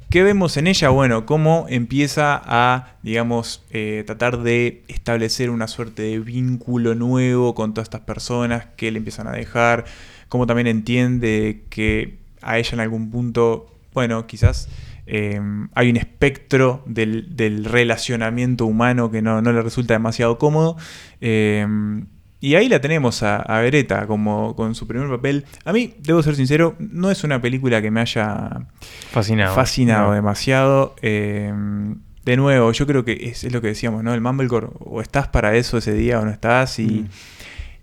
¿Qué 0.10 0.24
vemos 0.24 0.56
en 0.56 0.68
ella? 0.68 0.88
Bueno, 0.90 1.26
cómo 1.26 1.66
empieza 1.68 2.42
a, 2.46 2.96
digamos, 3.04 3.66
eh, 3.72 4.04
tratar 4.06 4.42
de 4.42 4.84
establecer 4.88 5.50
una 5.50 5.68
suerte 5.68 6.04
de 6.04 6.20
vínculo 6.20 6.96
nuevo 6.96 7.54
con 7.56 7.74
todas 7.74 7.88
estas 7.88 8.02
personas 8.02 8.68
que 8.78 8.90
le 8.90 9.00
empiezan 9.00 9.28
a 9.28 9.34
dejar. 9.34 9.84
Cómo 10.30 10.48
también 10.48 10.68
entiende 10.68 11.64
que 11.70 12.20
a 12.42 12.58
ella 12.58 12.70
en 12.72 12.80
algún 12.80 13.12
punto, 13.12 13.68
bueno, 13.94 14.28
quizás 14.28 14.70
Em, 15.10 15.70
hay 15.74 15.90
un 15.90 15.96
espectro 15.96 16.84
del, 16.86 17.64
relacionamiento 17.64 18.66
humano 18.66 19.10
que 19.10 19.22
no, 19.22 19.42
le 19.42 19.62
resulta 19.62 19.94
demasiado 19.94 20.38
cómodo. 20.38 20.76
Em, 21.22 22.06
y 22.40 22.56
ahí 22.56 22.68
la 22.68 22.82
tenemos 22.82 23.24
a, 23.24 23.38
a 23.38 23.62
Beretta 23.62 24.06
como 24.06 24.56
con 24.56 24.76
su 24.76 24.86
primer 24.86 25.10
papel. 25.10 25.46
A 25.64 25.72
mí, 25.72 25.96
debo 26.00 26.22
ser 26.22 26.36
sincero, 26.36 26.76
no 26.78 27.10
es 27.10 27.24
una 27.24 27.42
película 27.42 27.82
que 27.82 27.90
me 27.90 28.02
haya 28.02 28.68
fascinado, 29.12 29.56
fascinado 29.56 30.12
demasiado. 30.12 30.96
Em, 31.02 31.96
de 32.26 32.36
nuevo, 32.36 32.72
yo 32.74 32.86
creo 32.86 33.06
que 33.06 33.30
es, 33.32 33.50
lo 33.52 33.62
que 33.62 33.68
decíamos, 33.68 34.04
¿no? 34.04 34.14
El 34.14 34.20
Mumblecore, 34.20 34.68
o 34.80 35.02
estás 35.02 35.30
para 35.30 35.56
eso 35.56 35.78
ese 35.78 35.94
día 35.94 36.20
o 36.20 36.26
no 36.26 36.32
estás. 36.32 36.78
Y, 36.80 36.88
mm. 36.88 37.10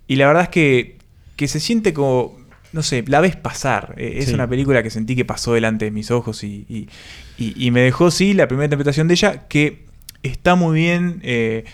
y 0.08 0.16
la 0.16 0.26
verdad 0.26 0.42
es 0.42 0.48
que, 0.50 0.98
que 1.36 1.48
se 1.48 1.58
siente 1.58 1.94
como 1.94 2.36
no 2.74 2.82
sé, 2.82 3.04
la 3.06 3.20
ves 3.20 3.36
pasar. 3.36 3.94
Eh, 3.96 4.16
es 4.16 4.32
una 4.32 4.48
película 4.48 4.82
que 4.82 4.90
sentí 4.90 5.14
que 5.14 5.24
pasó 5.24 5.54
delante 5.54 5.84
de 5.84 5.90
mis 5.92 6.10
ojos 6.10 6.42
y, 6.42 6.88
me 7.38 7.80
dejó, 7.80 8.10
sí, 8.10 8.34
la 8.34 8.48
primera 8.48 8.64
interpretación 8.64 9.06
de 9.06 9.14
ella, 9.14 9.46
que 9.46 9.86
está 10.24 10.56
muy 10.56 10.74
bien. 10.74 11.20
Eh, 11.22 11.64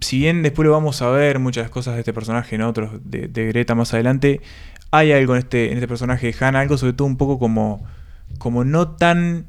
si 0.00 0.18
bien 0.18 0.42
después 0.42 0.66
lo 0.66 0.72
vamos 0.72 1.00
a 1.00 1.08
ver, 1.08 1.38
muchas 1.38 1.70
cosas 1.70 1.94
de 1.94 2.00
este 2.00 2.12
personaje 2.12 2.56
en 2.56 2.62
otros, 2.62 2.90
de, 3.04 3.28
Greta 3.48 3.74
más 3.74 3.94
adelante, 3.94 4.42
hay 4.90 5.12
algo 5.12 5.34
en 5.34 5.38
este, 5.38 5.72
en 5.72 5.78
este 5.78 5.88
personaje 5.88 6.30
de 6.30 6.36
Hannah, 6.38 6.60
algo 6.60 6.76
sobre 6.76 6.92
todo 6.92 7.08
un 7.08 7.16
poco 7.16 7.38
como, 7.38 7.86
como 8.38 8.64
no 8.64 8.88
tan 8.88 9.46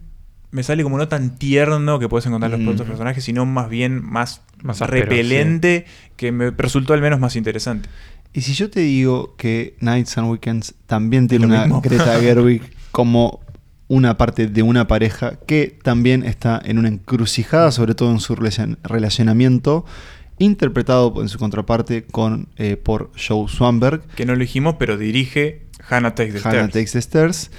me 0.51 0.63
sale 0.63 0.81
como 0.81 0.97
no 0.97 1.07
tan 1.07 1.37
tierno 1.37 1.99
que 1.99 2.09
puedes 2.09 2.25
encontrar 2.25 2.57
los 2.57 2.73
otros 2.73 2.87
personajes, 2.87 3.23
sino 3.23 3.45
más 3.45 3.69
bien 3.69 4.03
más, 4.03 4.41
más 4.63 4.79
repelente, 4.79 5.85
que 6.15 6.31
me 6.31 6.49
resultó 6.49 6.93
al 6.93 7.01
menos 7.01 7.19
más 7.19 7.35
interesante. 7.35 7.89
Y 8.33 8.41
si 8.41 8.53
yo 8.53 8.69
te 8.69 8.81
digo 8.81 9.35
que 9.37 9.75
Nights 9.79 10.17
and 10.17 10.29
Weekends 10.29 10.75
también 10.85 11.27
tiene 11.27 11.45
una 11.45 11.67
Greta 11.81 12.19
Gerwig 12.21 12.61
como 12.91 13.39
una 13.87 14.17
parte 14.17 14.47
de 14.47 14.61
una 14.61 14.87
pareja 14.87 15.39
que 15.47 15.77
también 15.81 16.23
está 16.23 16.61
en 16.63 16.77
una 16.77 16.89
encrucijada, 16.89 17.71
sobre 17.71 17.95
todo 17.95 18.11
en 18.11 18.19
su 18.19 18.35
relacionamiento, 18.35 19.83
interpretado 20.37 21.21
en 21.21 21.27
su 21.27 21.39
contraparte 21.39 22.05
con, 22.05 22.47
eh, 22.57 22.77
por 22.77 23.11
Joe 23.17 23.47
Swanberg. 23.49 24.01
Que 24.15 24.25
no 24.25 24.33
lo 24.33 24.39
dijimos, 24.39 24.75
pero 24.77 24.95
dirige 24.95 25.65
Hannah 25.89 26.13
Takes 26.13 26.33
the 26.33 26.47
Hannah 26.47 26.69
Takes 26.69 26.91
the 26.91 26.99
Stairs. 26.99 27.51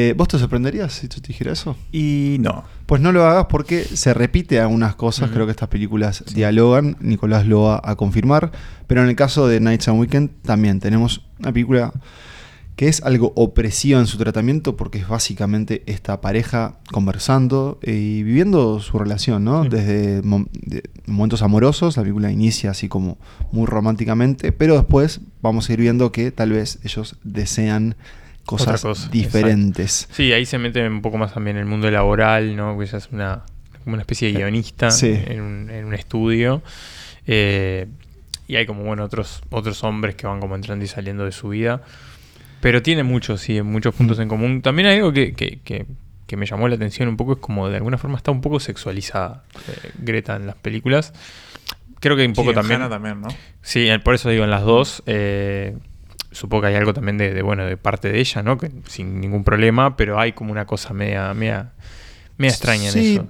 Eh, 0.00 0.14
¿Vos 0.16 0.28
te 0.28 0.38
sorprenderías 0.38 0.92
si 0.92 1.08
te 1.08 1.20
dijera 1.20 1.50
eso? 1.50 1.76
Y 1.90 2.36
no. 2.38 2.62
Pues 2.86 3.02
no 3.02 3.10
lo 3.10 3.26
hagas 3.26 3.46
porque 3.46 3.82
se 3.82 4.14
repite 4.14 4.60
algunas 4.60 4.94
cosas. 4.94 5.28
Creo 5.32 5.44
que 5.44 5.50
estas 5.50 5.68
películas 5.68 6.22
dialogan. 6.32 6.96
Nicolás 7.00 7.48
lo 7.48 7.62
va 7.62 7.80
a 7.82 7.96
confirmar. 7.96 8.52
Pero 8.86 9.02
en 9.02 9.08
el 9.08 9.16
caso 9.16 9.48
de 9.48 9.58
Nights 9.58 9.88
and 9.88 9.98
Weekend 9.98 10.30
también 10.42 10.78
tenemos 10.78 11.26
una 11.40 11.52
película 11.52 11.92
que 12.76 12.86
es 12.86 13.02
algo 13.02 13.32
opresiva 13.34 13.98
en 13.98 14.06
su 14.06 14.18
tratamiento 14.18 14.76
porque 14.76 14.98
es 14.98 15.08
básicamente 15.08 15.82
esta 15.86 16.20
pareja 16.20 16.78
conversando 16.92 17.80
y 17.82 18.22
viviendo 18.22 18.78
su 18.78 19.00
relación, 19.00 19.42
¿no? 19.42 19.64
Desde 19.64 20.22
momentos 21.06 21.42
amorosos, 21.42 21.96
la 21.96 22.04
película 22.04 22.30
inicia 22.30 22.70
así 22.70 22.86
como 22.86 23.18
muy 23.50 23.66
románticamente, 23.66 24.52
pero 24.52 24.76
después 24.76 25.22
vamos 25.42 25.68
a 25.68 25.72
ir 25.72 25.80
viendo 25.80 26.12
que 26.12 26.30
tal 26.30 26.52
vez 26.52 26.78
ellos 26.84 27.16
desean 27.24 27.96
cosas 28.48 29.10
diferentes. 29.10 30.08
Sí, 30.10 30.32
ahí 30.32 30.46
se 30.46 30.56
mete 30.58 30.86
un 30.88 31.02
poco 31.02 31.18
más 31.18 31.34
también 31.34 31.56
en 31.56 31.60
el 31.60 31.66
mundo 31.68 31.90
laboral, 31.90 32.56
¿no? 32.56 32.78
Que 32.78 32.84
ella 32.84 32.96
es 32.96 33.10
una, 33.12 33.42
como 33.84 33.92
una 33.92 34.02
especie 34.02 34.28
de 34.28 34.34
eh, 34.34 34.36
guionista 34.38 34.88
en, 35.02 35.42
un, 35.84 35.94
estudio. 35.94 36.62
Eh, 37.26 37.86
y 38.46 38.56
hay 38.56 38.64
como, 38.64 38.84
bueno, 38.84 39.04
otros, 39.04 39.42
otros 39.50 39.84
hombres 39.84 40.14
que 40.14 40.26
van 40.26 40.40
como 40.40 40.54
entrando 40.54 40.82
y 40.82 40.88
saliendo 40.88 41.26
de 41.26 41.32
su 41.32 41.50
vida. 41.50 41.82
Pero 42.62 42.80
tiene 42.82 43.02
muchos, 43.02 43.42
sí, 43.42 43.60
muchos 43.60 43.94
puntos 43.94 44.18
en 44.18 44.28
común. 44.28 44.62
También 44.62 44.88
hay 44.88 44.96
algo 44.96 45.12
que, 45.12 45.34
que, 45.34 45.60
que, 46.26 46.36
me 46.36 46.46
llamó 46.46 46.68
la 46.68 46.76
atención 46.76 47.06
un 47.08 47.18
poco, 47.18 47.34
es 47.34 47.38
como 47.38 47.68
de 47.68 47.76
alguna 47.76 47.98
forma 47.98 48.16
está 48.16 48.30
un 48.30 48.40
poco 48.40 48.60
sexualizada 48.60 49.44
eh, 49.68 49.90
Greta 49.98 50.36
en 50.36 50.46
las 50.46 50.56
películas. 50.56 51.12
Creo 52.00 52.16
que 52.16 52.24
un 52.24 52.32
poco 52.32 52.54
también. 52.54 52.88
también, 52.88 53.20
¿no? 53.20 53.28
Sí, 53.60 53.88
por 54.02 54.14
eso 54.14 54.30
digo 54.30 54.44
en 54.44 54.50
las 54.50 54.62
dos. 54.62 55.02
Eh, 55.04 55.76
supongo 56.30 56.62
que 56.62 56.68
hay 56.68 56.74
algo 56.74 56.92
también 56.94 57.18
de, 57.18 57.42
bueno 57.42 57.64
de 57.64 57.76
parte 57.76 58.10
de 58.10 58.20
ella, 58.20 58.42
¿no? 58.42 58.58
Que, 58.58 58.70
sin 58.86 59.20
ningún 59.20 59.44
problema, 59.44 59.96
pero 59.96 60.18
hay 60.18 60.32
como 60.32 60.52
una 60.52 60.66
cosa 60.66 60.92
media, 60.92 61.32
media, 61.34 61.72
media 62.36 62.52
extraña 62.52 62.90
en 62.90 62.98
eso. 62.98 63.28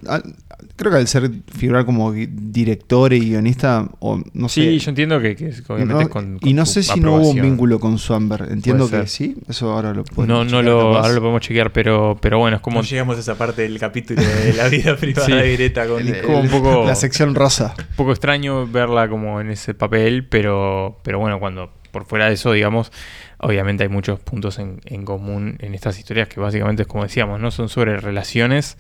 creo 0.77 0.93
que 0.93 0.99
al 0.99 1.07
ser 1.07 1.31
figurar 1.57 1.85
como 1.85 2.13
director 2.13 3.13
y 3.13 3.21
guionista, 3.21 3.89
o 4.01 4.21
no 4.33 4.49
sé. 4.49 4.63
Sí, 4.63 4.79
yo 4.79 4.91
entiendo 4.91 5.21
que, 5.21 5.53
obviamente 5.69 6.09
con, 6.09 6.39
Y 6.43 6.55
no 6.55 6.67
sé 6.67 6.83
si 6.83 6.99
no 7.01 7.15
hubo 7.15 7.31
un 7.31 7.41
vínculo 7.41 7.79
con 7.79 7.99
Swamber. 7.99 8.49
Entiendo 8.51 8.91
que 8.91 9.07
sí, 9.07 9.37
eso 9.49 9.71
ahora 9.71 9.95
lo 9.95 10.05
podemos 10.05 10.29
No, 10.29 10.45
no 10.45 10.63
lo, 10.63 10.97
ahora 10.97 11.15
lo 11.15 11.21
podemos 11.21 11.43
chequear, 11.43 11.73
pero, 11.73 12.19
pero 12.21 12.39
bueno, 12.39 12.57
es 12.57 12.63
como. 12.63 12.79
No 12.79 12.87
llegamos 12.87 13.17
a 13.17 13.21
esa 13.21 13.37
parte 13.37 13.63
del 13.63 13.79
capítulo 13.79 14.23
de 14.23 14.55
la 14.55 14.69
vida 14.69 14.97
privada 15.01 15.37
de 15.37 15.57
Greta 15.57 15.87
con 15.87 16.03
como 16.25 16.41
un 16.41 16.49
poco. 16.49 16.85
La 16.87 16.95
sección 16.95 17.35
rosa. 17.35 17.75
Un 17.79 17.97
poco 17.97 18.11
extraño 18.11 18.67
verla 18.67 19.09
como 19.09 19.41
en 19.41 19.51
ese 19.51 19.75
papel, 19.75 20.27
pero, 20.27 20.99
pero 21.03 21.19
bueno, 21.19 21.39
cuando 21.39 21.78
por 21.91 22.05
fuera 22.05 22.27
de 22.27 22.35
eso, 22.35 22.53
digamos, 22.53 22.93
obviamente 23.39 23.83
hay 23.83 23.89
muchos 23.89 24.21
puntos 24.21 24.59
en, 24.59 25.05
común 25.05 25.57
en 25.61 25.75
estas 25.75 25.99
historias 25.99 26.29
que 26.29 26.41
básicamente 26.41 26.83
es 26.83 26.89
como 26.89 27.05
decíamos, 27.05 27.41
¿no? 27.41 27.51
Son 27.51 27.69
sobre 27.69 27.97
relaciones 27.99 28.79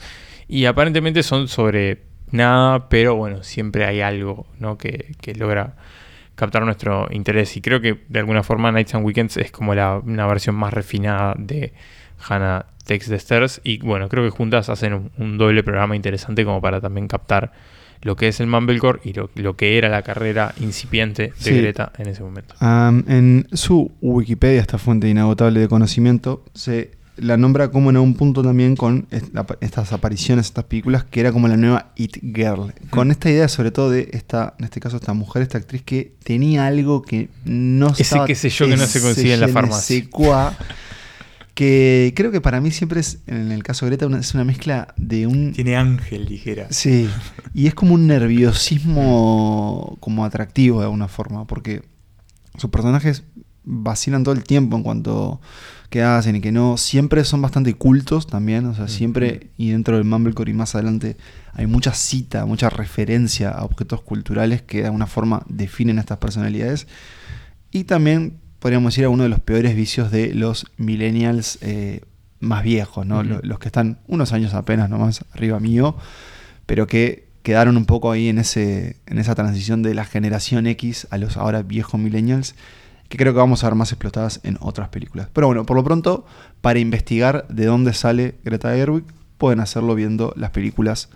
y 0.48 0.66
aparentemente 0.66 1.22
son 1.22 1.48
sobre 1.48 2.02
nada, 2.30 2.88
pero 2.88 3.16
bueno, 3.16 3.42
siempre 3.42 3.84
hay 3.84 4.00
algo, 4.00 4.46
¿no? 4.58 4.78
Que, 4.78 5.14
logra 5.36 5.76
captar 6.34 6.64
nuestro 6.64 7.08
interés. 7.10 7.56
Y 7.56 7.60
creo 7.60 7.80
que 7.80 8.04
de 8.08 8.20
alguna 8.20 8.42
forma 8.42 8.70
Nights 8.72 8.94
and 8.94 9.04
Weekends 9.04 9.36
es 9.36 9.50
como 9.50 9.74
la, 9.74 9.98
una 9.98 10.26
versión 10.26 10.54
más 10.54 10.72
refinada 10.72 11.34
de 11.36 11.72
Hannah 12.28 12.66
Takes 12.86 13.06
the 13.08 13.16
Stairs. 13.16 13.60
Y 13.64 13.78
bueno, 13.78 14.08
creo 14.08 14.24
que 14.24 14.30
juntas 14.30 14.68
hacen 14.68 15.10
un, 15.16 15.38
doble 15.38 15.62
programa 15.62 15.96
interesante 15.96 16.44
como 16.44 16.60
para 16.60 16.80
también 16.80 17.08
captar 17.08 17.52
lo 18.02 18.16
que 18.16 18.28
es 18.28 18.40
el 18.40 18.46
Mumblecore 18.46 19.00
y 19.04 19.12
lo, 19.12 19.56
que 19.56 19.78
era 19.78 19.88
la 19.88 20.02
carrera 20.02 20.54
incipiente 20.60 21.32
de 21.42 21.60
Greta 21.60 21.92
en 21.98 22.08
ese 22.08 22.22
momento. 22.22 22.54
en 22.60 23.46
su 23.52 23.90
Wikipedia, 24.00 24.60
esta 24.60 24.78
fuente 24.78 25.08
inagotable 25.08 25.60
de 25.60 25.68
conocimiento, 25.68 26.44
se 26.54 26.98
la 27.20 27.36
nombra 27.36 27.70
como 27.70 27.90
en 27.90 27.96
un 27.96 28.14
punto 28.14 28.42
también 28.42 28.76
con 28.76 29.06
estas 29.60 29.92
apariciones, 29.92 30.46
estas 30.46 30.64
películas, 30.64 31.04
que 31.04 31.20
era 31.20 31.32
como 31.32 31.48
la 31.48 31.56
nueva 31.56 31.92
It 31.96 32.18
Girl. 32.22 32.72
Con 32.90 33.10
esta 33.10 33.30
idea, 33.30 33.48
sobre 33.48 33.70
todo, 33.70 33.90
de 33.90 34.08
esta, 34.12 34.54
en 34.58 34.64
este 34.64 34.80
caso, 34.80 34.96
esta 34.96 35.14
mujer, 35.14 35.42
esta 35.42 35.58
actriz 35.58 35.82
que 35.82 36.12
tenía 36.22 36.66
algo 36.66 37.02
que 37.02 37.28
no 37.44 37.88
Ese 37.88 38.04
estaba. 38.04 38.26
Ese 38.26 38.50
sé 38.50 38.56
yo 38.56 38.66
que 38.66 38.76
no 38.76 38.86
se 38.86 39.00
consigue 39.00 39.34
en 39.34 39.40
la 39.40 39.48
farmacia. 39.48 40.04
Que 41.58 42.12
creo 42.14 42.30
que 42.30 42.40
para 42.40 42.60
mí 42.60 42.70
siempre 42.70 43.00
es, 43.00 43.18
en 43.26 43.50
el 43.50 43.64
caso 43.64 43.84
de 43.84 43.90
Greta, 43.90 44.16
es 44.16 44.32
una 44.32 44.44
mezcla 44.44 44.94
de 44.96 45.26
un. 45.26 45.50
Tiene 45.50 45.74
ángel, 45.74 46.26
dijera. 46.26 46.68
Sí. 46.70 47.10
Y 47.52 47.66
es 47.66 47.74
como 47.74 47.94
un 47.94 48.06
nerviosismo 48.06 49.96
como 49.98 50.24
atractivo 50.24 50.78
de 50.78 50.84
alguna 50.84 51.08
forma, 51.08 51.48
porque 51.48 51.82
sus 52.58 52.70
personajes 52.70 53.24
vacilan 53.64 54.22
todo 54.22 54.36
el 54.36 54.44
tiempo 54.44 54.76
en 54.76 54.84
cuanto 54.84 55.40
que 55.90 56.04
hacen 56.04 56.36
y 56.36 56.40
que 56.40 56.52
no, 56.52 56.76
siempre 56.76 57.24
son 57.24 57.42
bastante 57.42 57.74
cultos 57.74 58.28
también, 58.28 58.64
o 58.66 58.74
sea, 58.76 58.86
siempre, 58.86 59.50
y 59.56 59.72
dentro 59.72 59.96
del 59.96 60.04
Mumblecore 60.04 60.52
y 60.52 60.54
más 60.54 60.76
adelante, 60.76 61.16
hay 61.54 61.66
mucha 61.66 61.92
cita, 61.92 62.46
mucha 62.46 62.70
referencia 62.70 63.50
a 63.50 63.64
objetos 63.64 64.02
culturales 64.02 64.62
que 64.62 64.82
de 64.82 64.84
alguna 64.84 65.08
forma 65.08 65.42
definen 65.48 65.98
estas 65.98 66.18
personalidades. 66.18 66.86
Y 67.72 67.82
también 67.82 68.38
podríamos 68.58 68.92
decir 68.92 69.04
a 69.04 69.08
uno 69.08 69.22
de 69.22 69.28
los 69.28 69.40
peores 69.40 69.74
vicios 69.74 70.10
de 70.10 70.34
los 70.34 70.66
millennials 70.76 71.58
eh, 71.60 72.02
más 72.40 72.62
viejos, 72.62 73.06
¿no? 73.06 73.22
los, 73.22 73.58
que 73.58 73.68
están 73.68 73.98
unos 74.06 74.32
años 74.32 74.54
apenas 74.54 74.88
nomás 74.90 75.24
arriba 75.32 75.60
mío, 75.60 75.96
pero 76.66 76.86
que 76.86 77.28
quedaron 77.42 77.76
un 77.76 77.86
poco 77.86 78.10
ahí 78.10 78.28
en, 78.28 78.38
ese, 78.38 78.96
en 79.06 79.18
esa 79.18 79.34
transición 79.34 79.82
de 79.82 79.94
la 79.94 80.04
generación 80.04 80.66
X 80.66 81.06
a 81.10 81.18
los 81.18 81.36
ahora 81.36 81.62
viejos 81.62 81.98
millennials 82.00 82.54
que 83.08 83.16
creo 83.16 83.32
que 83.32 83.38
vamos 83.38 83.64
a 83.64 83.68
ver 83.68 83.74
más 83.74 83.90
explotadas 83.90 84.40
en 84.42 84.58
otras 84.60 84.90
películas. 84.90 85.28
Pero 85.32 85.46
bueno, 85.46 85.64
por 85.64 85.76
lo 85.76 85.84
pronto, 85.84 86.26
para 86.60 86.78
investigar 86.78 87.46
de 87.48 87.64
dónde 87.64 87.94
sale 87.94 88.34
Greta 88.44 88.74
Gerwig, 88.74 89.04
pueden 89.38 89.60
hacerlo 89.60 89.94
viendo 89.94 90.34
las 90.36 90.50
películas 90.50 91.08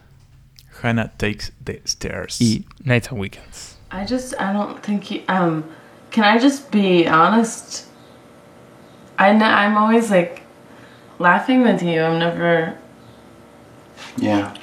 Hannah 0.83 1.13
Takes 1.17 1.53
the 1.63 1.83
Stairs 1.85 2.41
y 2.41 2.65
Nights 2.83 3.11
and 3.11 3.21
Weekends. 3.21 3.79
I 3.93 4.07
just, 4.09 4.33
I 4.35 4.53
don't 4.55 4.81
think 4.81 5.11
you, 5.11 5.21
um, 5.29 5.65
can 6.13 6.25
I 6.25 6.39
just 6.39 6.71
be 6.71 7.09
honest? 7.09 7.87
I 9.19 9.31
I'm 9.31 9.79
always 9.79 10.11
like 10.11 10.43
laughing 11.19 11.63
with 11.63 11.83
you. 11.83 12.03
I'm 12.03 12.19
never. 12.19 12.79
Yeah. 14.19 14.55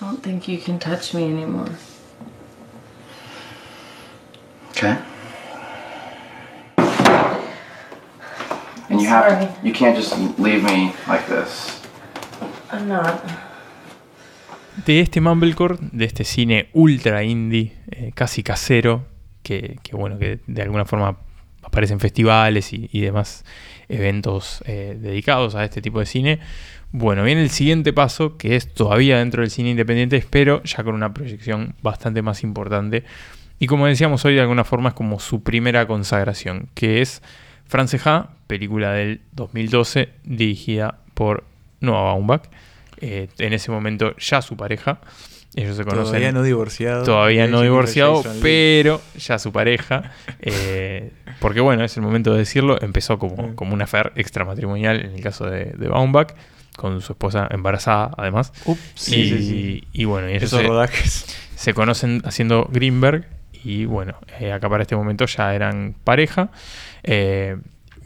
I 0.00 0.10
don't 0.10 0.22
think 0.22 0.48
you 0.48 0.58
can 0.58 0.78
touch 0.78 1.12
me 1.12 1.24
anymore. 1.24 1.68
Okay. 4.70 4.98
And 8.88 9.00
you 9.00 9.08
Sorry. 9.08 9.34
have 9.34 9.58
you 9.62 9.72
can't 9.72 9.96
just 9.96 10.16
leave 10.38 10.62
me 10.64 10.94
like 11.06 11.26
this. 11.26 11.82
I'm 12.70 12.88
not. 12.88 13.45
De 14.84 15.00
este 15.00 15.20
Mumblecore, 15.20 15.78
de 15.80 16.04
este 16.04 16.24
cine 16.24 16.68
ultra 16.72 17.24
indie, 17.24 17.72
eh, 17.90 18.12
casi 18.14 18.42
casero, 18.42 19.06
que, 19.42 19.78
bueno, 19.92 20.18
que 20.18 20.40
de 20.46 20.62
alguna 20.62 20.84
forma 20.84 21.18
aparece 21.62 21.92
en 21.94 22.00
festivales 22.00 22.72
y, 22.72 22.88
y 22.92 23.00
demás 23.00 23.44
eventos 23.88 24.62
eh, 24.66 24.96
dedicados 25.00 25.54
a 25.54 25.64
este 25.64 25.80
tipo 25.80 26.00
de 26.00 26.06
cine, 26.06 26.40
bueno, 26.92 27.24
viene 27.24 27.42
el 27.42 27.50
siguiente 27.50 27.92
paso, 27.92 28.36
que 28.36 28.56
es 28.56 28.72
todavía 28.72 29.18
dentro 29.18 29.42
del 29.42 29.50
cine 29.50 29.70
independiente, 29.70 30.24
pero 30.30 30.62
ya 30.62 30.84
con 30.84 30.94
una 30.94 31.12
proyección 31.12 31.74
bastante 31.82 32.22
más 32.22 32.42
importante. 32.42 33.04
Y 33.58 33.66
como 33.66 33.86
decíamos 33.86 34.24
hoy, 34.24 34.34
de 34.34 34.40
alguna 34.40 34.64
forma 34.64 34.90
es 34.90 34.94
como 34.94 35.18
su 35.18 35.42
primera 35.42 35.86
consagración, 35.86 36.68
que 36.74 37.00
es 37.00 37.22
Franceja, 37.66 38.30
película 38.46 38.92
del 38.92 39.20
2012, 39.32 40.10
dirigida 40.24 41.00
por 41.14 41.44
Noah 41.80 42.02
Baumbach. 42.04 42.42
Eh, 43.00 43.28
en 43.38 43.52
ese 43.52 43.70
momento 43.70 44.14
ya 44.16 44.42
su 44.42 44.56
pareja. 44.56 45.00
Ellos 45.54 45.76
se 45.76 45.84
conocen. 45.84 46.06
Todavía 46.06 46.32
no 46.32 46.42
divorciado. 46.42 47.04
Todavía 47.04 47.46
no 47.46 47.62
divorciado, 47.62 48.22
pero 48.42 49.00
ya 49.18 49.38
su 49.38 49.52
pareja. 49.52 50.12
Eh, 50.40 51.12
porque 51.40 51.60
bueno, 51.60 51.82
es 51.82 51.96
el 51.96 52.02
momento 52.02 52.32
de 52.32 52.38
decirlo. 52.38 52.80
Empezó 52.82 53.18
como, 53.18 53.54
como 53.54 53.72
una 53.72 53.84
affair 53.84 54.12
extramatrimonial 54.16 55.00
en 55.00 55.14
el 55.14 55.20
caso 55.22 55.46
de, 55.46 55.72
de 55.76 55.88
Baumbach 55.88 56.34
con 56.76 57.00
su 57.00 57.12
esposa 57.12 57.48
embarazada, 57.50 58.12
además. 58.16 58.52
y, 59.08 60.04
bueno, 60.04 60.30
y 60.30 60.34
esos 60.34 60.62
rodajes. 60.62 61.24
Se 61.56 61.72
conocen 61.72 62.20
haciendo 62.24 62.68
Greenberg 62.70 63.26
y 63.64 63.86
bueno, 63.86 64.14
eh, 64.38 64.52
acá 64.52 64.68
para 64.68 64.82
este 64.82 64.94
momento 64.94 65.24
ya 65.26 65.54
eran 65.54 65.96
pareja. 66.04 66.50
Eh, 67.02 67.56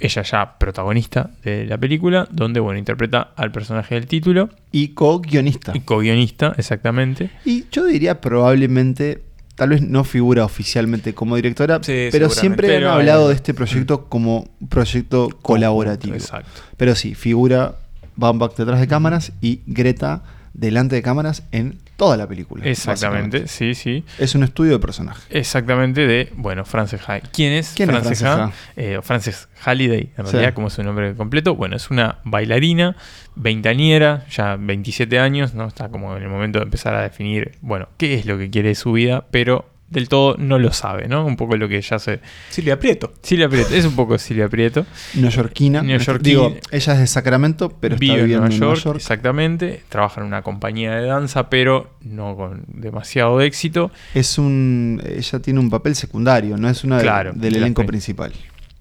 ella 0.01 0.23
ya 0.23 0.59
protagonista 0.59 1.31
de 1.45 1.67
la 1.67 1.79
película, 1.79 2.27
donde 2.31 2.61
bueno, 2.61 2.79
interpreta 2.79 3.33
al 3.37 3.53
personaje 3.53 3.95
del 3.95 4.07
título. 4.07 4.51
Y 4.73 4.89
co-guionista. 4.89 5.73
Y 5.75 5.81
co-guionista, 5.81 6.55
exactamente. 6.57 7.31
Y 7.45 7.67
yo 7.71 7.85
diría 7.85 8.21
probablemente, 8.21 9.23
tal 9.55 9.71
vez 9.71 9.83
no 9.83 10.05
figura 10.05 10.45
oficialmente 10.45 11.15
como 11.15 11.37
directora, 11.37 11.81
pero 11.81 12.31
siempre 12.31 12.77
han 12.77 12.85
hablado 12.85 13.29
de 13.29 13.35
este 13.35 13.55
proyecto 13.55 14.07
como 14.07 14.49
proyecto 14.69 15.29
colaborativo. 15.43 16.15
Exacto. 16.15 16.63
Pero 16.77 16.95
sí, 16.95 17.15
figura 17.15 17.77
Baumbach 18.17 18.57
detrás 18.57 18.81
de 18.81 18.89
cámaras 18.89 19.33
y 19.41 19.61
Greta 19.67 20.23
delante 20.53 20.97
de 20.97 21.03
cámaras 21.03 21.45
en 21.53 21.79
toda 21.97 22.17
la 22.17 22.27
película. 22.27 22.65
Exactamente, 22.65 23.47
sí, 23.47 23.75
sí. 23.75 24.05
Es 24.19 24.35
un 24.35 24.43
estudio 24.43 24.73
de 24.73 24.79
personaje. 24.79 25.23
Exactamente 25.31 26.07
de, 26.07 26.33
bueno, 26.35 26.65
Frances 26.65 27.01
Ha. 27.09 27.21
¿Quién 27.21 27.53
es 27.53 27.73
¿Quién 27.75 27.91
Frances, 27.91 28.23
Ha? 28.23 28.53
Eh, 28.77 29.01
Frances 29.03 29.49
Halliday, 29.65 30.13
en 30.17 30.27
realidad, 30.27 30.55
como 30.55 30.69
es 30.69 30.75
su 30.75 30.83
nombre 30.83 31.15
completo. 31.15 31.55
Bueno, 31.55 31.77
es 31.77 31.91
una 31.91 32.19
bailarina, 32.25 32.97
veintañera, 33.37 34.27
ya 34.31 34.57
27 34.57 35.19
años, 35.19 35.55
¿no? 35.55 35.67
Está 35.67 35.89
como 35.89 36.17
en 36.17 36.23
el 36.23 36.29
momento 36.29 36.59
de 36.59 36.65
empezar 36.65 36.95
a 36.95 37.03
definir, 37.03 37.53
bueno, 37.61 37.89
qué 37.97 38.15
es 38.15 38.27
lo 38.27 38.39
que 38.39 38.51
quiere 38.51 38.71
de 38.71 38.75
su 38.75 38.93
vida, 38.93 39.27
pero 39.31 39.70
del 39.91 40.09
todo 40.09 40.37
no 40.39 40.59
lo 40.59 40.73
sabe, 40.73 41.09
¿no? 41.09 41.27
Un 41.27 41.37
poco 41.37 41.57
lo 41.57 41.69
que 41.69 41.81
ya 41.83 41.99
se... 41.99 42.21
Silvia 42.49 42.79
Prieto. 42.79 43.13
Silvia 43.23 43.49
Prieto, 43.49 43.75
es 43.75 43.85
un 43.85 43.97
poco 43.97 44.17
Silvia 44.19 44.49
Prieto. 44.49 44.87
Neoyorquina. 45.15 45.83
Digo, 46.21 46.57
ella 46.71 46.93
es 46.95 46.99
de 47.01 47.07
Sacramento, 47.07 47.77
pero 47.81 47.97
vive 47.97 48.15
está 48.15 48.25
viviendo 48.25 48.47
en 48.47 48.59
Nueva 48.59 48.75
York, 48.77 48.97
Exactamente. 48.97 49.83
Trabaja 49.89 50.21
en 50.21 50.29
una 50.29 50.43
compañía 50.43 50.95
de 50.95 51.07
danza, 51.07 51.51
pero 51.51 51.91
no 52.03 52.37
con 52.37 52.65
demasiado 52.69 53.41
éxito. 53.41 53.91
Es 54.15 54.39
un... 54.39 55.03
Ella 55.05 55.41
tiene 55.41 55.59
un 55.59 55.71
papel 55.71 55.97
secundario, 55.97 56.57
no 56.57 56.69
es 56.69 56.85
una 56.85 56.99
del 57.33 57.57
elenco 57.57 57.85
principal. 57.85 58.33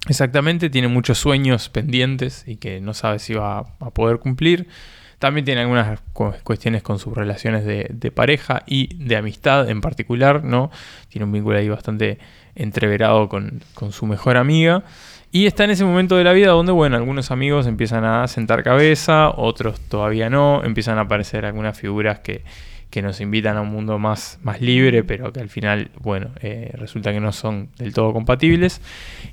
Exactamente, 0.08 0.70
tiene 0.70 0.88
muchos 0.88 1.18
sueños 1.18 1.70
pendientes 1.70 2.44
y 2.48 2.56
que 2.56 2.80
no 2.82 2.94
sabe 2.94 3.20
si 3.20 3.34
va 3.34 3.60
a 3.80 3.90
poder 3.92 4.20
cumplir. 4.20 4.68
También 5.20 5.46
tiene 5.46 5.62
algunas 5.62 6.00
cuestiones 6.44 6.82
con 6.82 6.98
sus 6.98 7.14
relaciones 7.14 7.66
de, 7.66 8.12
pareja 8.12 8.64
y 8.66 8.96
de 8.96 9.18
amistad 9.18 9.70
en 9.70 9.82
particular, 9.82 10.44
¿no? 10.44 10.72
Tiene 11.10 11.26
un 11.26 11.32
vínculo 11.32 11.58
ahí 11.58 11.70
bastante 11.70 12.20
entreverado 12.56 13.30
con, 13.30 13.62
con 13.74 13.92
su 13.92 14.06
mejor 14.06 14.38
amiga. 14.38 14.84
Y 15.32 15.46
está 15.46 15.66
en 15.66 15.72
ese 15.72 15.86
momento 15.86 16.16
de 16.16 16.24
la 16.24 16.34
vida 16.34 16.52
donde, 16.52 16.72
bueno, 16.72 16.96
algunos 16.96 17.30
amigos 17.30 17.68
empiezan 17.68 18.04
a 18.04 18.28
sentar 18.28 18.64
cabeza, 18.64 19.30
otros 19.30 19.80
todavía 19.80 20.30
no, 20.30 20.64
empiezan 20.64 20.98
a 20.98 21.02
aparecer 21.02 21.46
algunas 21.46 21.78
figuras 21.78 22.20
que, 22.20 22.44
que 22.90 23.02
nos 23.02 23.22
invitan 23.22 23.56
a 23.58 23.62
un 23.62 23.70
mundo 23.70 24.00
más, 24.00 24.40
más 24.42 24.62
libre, 24.62 25.04
pero 25.04 25.32
que 25.32 25.40
al 25.40 25.50
final, 25.50 25.92
bueno, 26.02 26.32
eh, 26.42 26.72
resulta 26.74 27.12
que 27.12 27.20
no 27.20 27.32
son 27.32 27.70
del 27.78 27.94
todo 27.94 28.14
compatibles. 28.14 28.82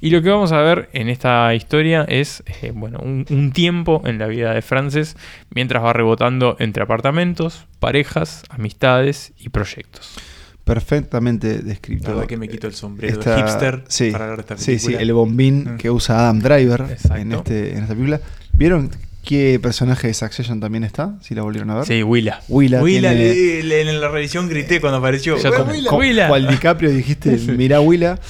Y 0.01 0.11
lo 0.11 0.23
que 0.23 0.29
vamos 0.29 0.53
a 0.53 0.61
ver 0.61 0.91
en 0.93 1.09
esta 1.09 1.55
historia 1.55 2.05
es, 2.07 2.43
eh, 2.63 2.73
bueno, 2.75 2.99
un, 3.01 3.25
tiempo 3.53 4.03
en 4.05 4.19
la 4.19 4.27
vida 4.27 4.53
de 4.53 4.61
Frances 4.61 5.17
mientras 5.51 5.83
va 5.83 5.93
rebotando 5.93 6.57
entre 6.59 6.83
apartamentos, 6.83 7.65
parejas, 7.79 8.43
amistades 8.51 9.33
y 9.39 9.49
proyectos. 9.49 10.17
Perfectamente 10.65 11.61
descrito. 11.63 12.09
La 12.09 12.15
verdad 12.15 12.29
que 12.29 12.37
me 12.37 12.49
quito 12.49 12.67
el 12.67 12.75
sombrero 12.75 13.19
de 13.19 13.37
hipster 13.37 13.85
sí, 13.89 14.11
para 14.11 14.25
hablar 14.25 14.39
de 14.39 14.43
esta 14.43 14.57
película. 14.57 14.79
Sí, 14.79 14.95
sí, 14.95 14.95
el 14.95 15.13
bombín 15.13 15.75
mm. 15.75 15.77
que 15.79 15.91
usa 15.91 16.19
Adam 16.19 16.41
Driver 16.41 16.99
en, 17.15 17.33
este, 17.33 17.71
en 17.71 17.83
esta 17.85 17.95
película. 17.95 18.21
¿Vieron 18.53 18.91
¿Qué 19.27 19.59
personaje 19.61 20.07
de 20.07 20.15
Succession 20.15 20.61
también 20.61 20.85
está? 20.85 21.19
Si 21.21 21.35
la 21.35 21.43
volvieron 21.43 21.69
a 21.71 21.75
ver. 21.75 21.85
Sí, 21.85 22.01
Willa. 22.05 22.43
Willa. 22.49 22.81
Willa 22.81 23.13
en 23.13 24.01
la 24.01 24.09
revisión 24.09 24.49
grité 24.49 24.81
cuando 24.81 24.99
apareció. 24.99 25.37
Yo 25.37 25.51
Willa. 25.99 26.29
Cual 26.29 26.47
DiCaprio 26.47 26.91
dijiste, 26.91 27.37
mira 27.57 27.81
Willa. 27.81 28.21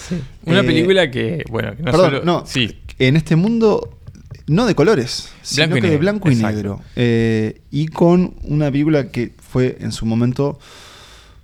Una 0.47 0.61
eh, 0.61 0.65
película 0.65 1.11
que, 1.11 1.45
bueno, 1.51 1.77
que 1.77 1.83
no 1.83 1.93
perdón, 1.93 2.23
No, 2.25 2.47
sí. 2.47 2.79
En 2.99 3.17
este 3.17 3.37
mundo 3.37 4.01
no 4.47 4.65
de 4.65 4.75
colores, 4.75 5.31
sino 5.43 5.75
que 5.75 5.83
de 5.83 5.99
blanco 5.99 6.31
y 6.31 6.37
negro. 6.37 6.81
Eh, 6.97 7.61
y 7.71 7.89
con 7.89 8.37
una 8.45 8.71
película 8.71 9.11
que 9.11 9.35
fue 9.39 9.77
en 9.81 9.93
su 9.93 10.07
momento 10.07 10.59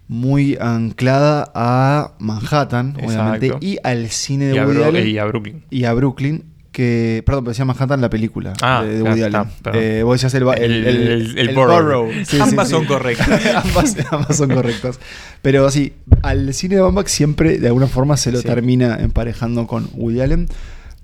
muy 0.09 0.57
anclada 0.63 1.53
a 1.55 2.15
Manhattan, 2.19 2.97
obviamente, 3.05 3.53
y 3.61 3.77
al 3.85 4.09
cine 4.09 4.47
de 4.47 4.65
Woody 4.65 4.83
Allen. 4.83 5.07
Y 5.09 5.19
a 5.19 5.27
Brooklyn. 5.27 5.63
Y 5.69 5.85
a 5.85 5.93
Brooklyn 5.93 6.52
que, 6.73 7.23
perdón, 7.25 7.45
decía 7.45 7.65
Manhattan 7.65 8.01
la 8.01 8.11
película 8.11 8.55
ah, 8.63 8.83
de, 8.83 9.03
Woody 9.03 9.23
Allen. 9.23 9.45
Eh, 9.75 10.03
vos 10.05 10.15
decías 10.15 10.35
el, 10.35 10.49
el, 10.49 10.87
el, 10.87 11.39
el 11.39 11.55
borough. 11.55 12.11
ambas 12.41 12.71
son 12.71 12.87
correctas. 12.87 13.29
ambas, 14.11 14.37
son 14.37 14.51
correctas. 14.51 14.99
Pero 15.43 15.71
sí, 15.71 15.93
al 16.23 16.53
cine 16.55 16.77
de 16.77 16.81
Baumbach 16.81 17.07
siempre 17.07 17.59
de 17.59 17.67
alguna 17.69 17.87
forma 17.87 18.17
se 18.17 18.33
lo 18.33 18.43
termina 18.43 18.97
emparejando 18.97 19.67
con 19.67 19.89
Woody 19.95 20.23
Allen. 20.23 20.49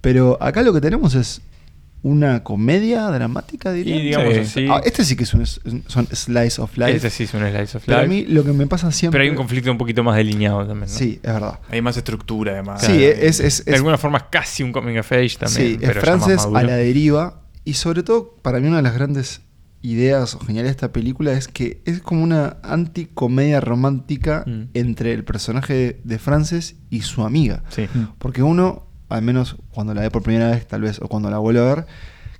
Pero 0.00 0.38
acá 0.40 0.62
lo 0.62 0.72
que 0.72 0.80
tenemos 0.80 1.14
es 1.14 1.42
una 2.02 2.44
comedia 2.44 3.06
dramática, 3.10 3.72
diría. 3.72 3.96
Y 3.96 4.02
digamos 4.02 4.56
ah, 4.70 4.80
este 4.84 5.04
sí 5.04 5.16
que 5.16 5.24
es 5.24 5.34
un, 5.34 5.46
son 5.46 6.06
slice 6.12 6.60
of 6.60 6.76
life. 6.76 6.96
Este 6.96 7.10
sí 7.10 7.24
es 7.24 7.34
un 7.34 7.40
slice 7.40 7.62
of 7.62 7.74
life. 7.74 7.82
Pero 7.86 7.98
a 7.98 8.06
mí 8.06 8.24
lo 8.26 8.44
que 8.44 8.52
me 8.52 8.66
pasa 8.66 8.92
siempre. 8.92 9.18
Pero 9.18 9.24
hay 9.24 9.30
un 9.30 9.36
conflicto 9.36 9.70
un 9.70 9.78
poquito 9.78 10.04
más 10.04 10.16
delineado 10.16 10.66
también. 10.66 10.90
¿no? 10.90 10.98
Sí, 10.98 11.20
es 11.22 11.32
verdad. 11.32 11.58
Hay 11.70 11.82
más 11.82 11.96
estructura, 11.96 12.52
además. 12.52 12.82
Sí, 12.82 13.04
es, 13.04 13.40
es, 13.40 13.64
De 13.64 13.74
alguna 13.74 13.98
forma 13.98 14.18
es 14.18 14.24
casi 14.30 14.62
un 14.62 14.72
coming 14.72 14.98
of 14.98 15.10
age 15.10 15.36
también. 15.38 15.78
Sí, 15.78 15.84
es 15.84 15.92
Frances 15.98 16.46
a 16.52 16.62
la 16.62 16.76
deriva. 16.76 17.42
Y 17.64 17.74
sobre 17.74 18.02
todo, 18.02 18.36
para 18.42 18.60
mí, 18.60 18.68
una 18.68 18.78
de 18.78 18.82
las 18.82 18.94
grandes 18.94 19.42
ideas 19.82 20.34
o 20.34 20.40
geniales 20.40 20.70
de 20.70 20.72
esta 20.72 20.92
película 20.92 21.32
es 21.32 21.46
que 21.46 21.82
es 21.84 22.00
como 22.00 22.22
una 22.22 22.56
anticomedia 22.62 23.60
romántica 23.60 24.44
mm. 24.46 24.62
entre 24.74 25.12
el 25.12 25.24
personaje 25.24 26.00
de 26.02 26.18
Frances 26.18 26.76
y 26.90 27.02
su 27.02 27.22
amiga. 27.22 27.62
Sí. 27.68 27.88
Porque 28.18 28.42
uno 28.42 28.87
al 29.08 29.22
menos 29.22 29.56
cuando 29.70 29.94
la 29.94 30.02
ve 30.02 30.10
por 30.10 30.22
primera 30.22 30.50
vez, 30.50 30.66
tal 30.66 30.82
vez, 30.82 31.00
o 31.00 31.08
cuando 31.08 31.30
la 31.30 31.38
vuelve 31.38 31.60
a 31.60 31.74
ver, 31.74 31.86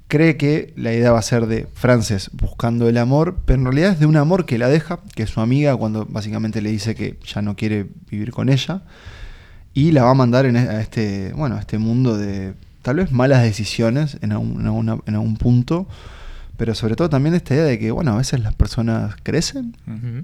cree 0.09 0.37
que 0.37 0.73
la 0.77 0.93
idea 0.93 1.13
va 1.13 1.19
a 1.19 1.23
ser 1.23 1.47
de 1.47 1.69
Frances 1.75 2.31
buscando 2.33 2.89
el 2.89 2.97
amor, 2.97 3.39
pero 3.45 3.59
en 3.59 3.65
realidad 3.67 3.93
es 3.93 4.01
de 4.01 4.07
un 4.07 4.17
amor 4.17 4.47
que 4.47 4.59
la 4.59 4.69
deja, 4.69 5.01
que 5.15 5.23
es 5.23 5.31
su 5.31 5.41
amiga, 5.41 5.77
cuando 5.77 6.07
básicamente 6.07 6.63
le 6.63 6.71
dice 6.71 6.95
que 6.95 7.19
ya 7.25 7.43
no 7.43 7.57
quiere 7.57 7.87
vivir 8.11 8.33
con 8.33 8.49
ella, 8.49 8.83
y 9.75 9.93
la 9.93 10.05
va 10.05 10.11
a 10.11 10.15
mandar 10.15 10.47
en, 10.47 10.57
e, 10.57 10.61
a 10.61 10.81
este, 10.81 11.33
bueno, 11.35 11.57
a 11.57 11.61
este 11.61 11.79
mundo 11.79 12.17
de 12.17 12.55
tal 12.83 12.97
vez 12.97 13.13
malas 13.13 13.43
decisiones 13.43 14.17
en 14.23 14.33
algún, 14.33 15.03
en 15.07 15.15
algún 15.15 15.37
punto, 15.37 15.87
pero 16.57 16.75
sobre 16.75 16.97
todo 16.97 17.11
también 17.11 17.35
esta 17.35 17.55
idea 17.55 17.65
de 17.65 17.79
que, 17.79 17.91
bueno, 17.91 18.13
a 18.13 18.17
veces 18.17 18.41
las 18.41 18.55
personas 18.55 19.15
crecen, 19.23 19.77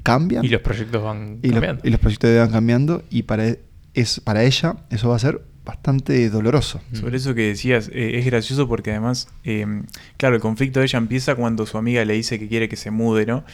cambian. 0.02 0.44
Y 0.44 0.48
los 0.48 0.62
proyectos 0.62 1.02
van 1.02 1.38
cambiando. 1.40 1.82
y 1.84 1.90
los 1.90 2.00
proyectos 2.00 2.36
van 2.36 2.50
cambiando, 2.50 3.02
y 3.10 3.22
para, 3.22 3.54
es, 3.92 4.20
para 4.20 4.42
ella 4.42 4.76
eso 4.90 5.10
va 5.10 5.16
a 5.16 5.18
ser 5.18 5.42
bastante 5.64 6.28
doloroso. 6.28 6.80
Sobre 6.92 7.16
eso 7.16 7.34
que 7.34 7.48
decías, 7.48 7.88
eh, 7.92 8.18
es 8.18 8.26
gracioso 8.26 8.68
porque 8.68 8.90
además, 8.90 9.28
em, 9.44 9.84
claro, 10.16 10.36
el 10.36 10.42
conflicto 10.42 10.80
de 10.80 10.86
ella 10.86 10.98
empieza 10.98 11.34
cuando 11.34 11.66
su 11.66 11.78
amiga 11.78 12.04
le 12.04 12.14
dice 12.14 12.38
que 12.38 12.48
quiere 12.48 12.68
que 12.68 12.76
se 12.76 12.90
mude, 12.90 13.24
¿no? 13.24 13.44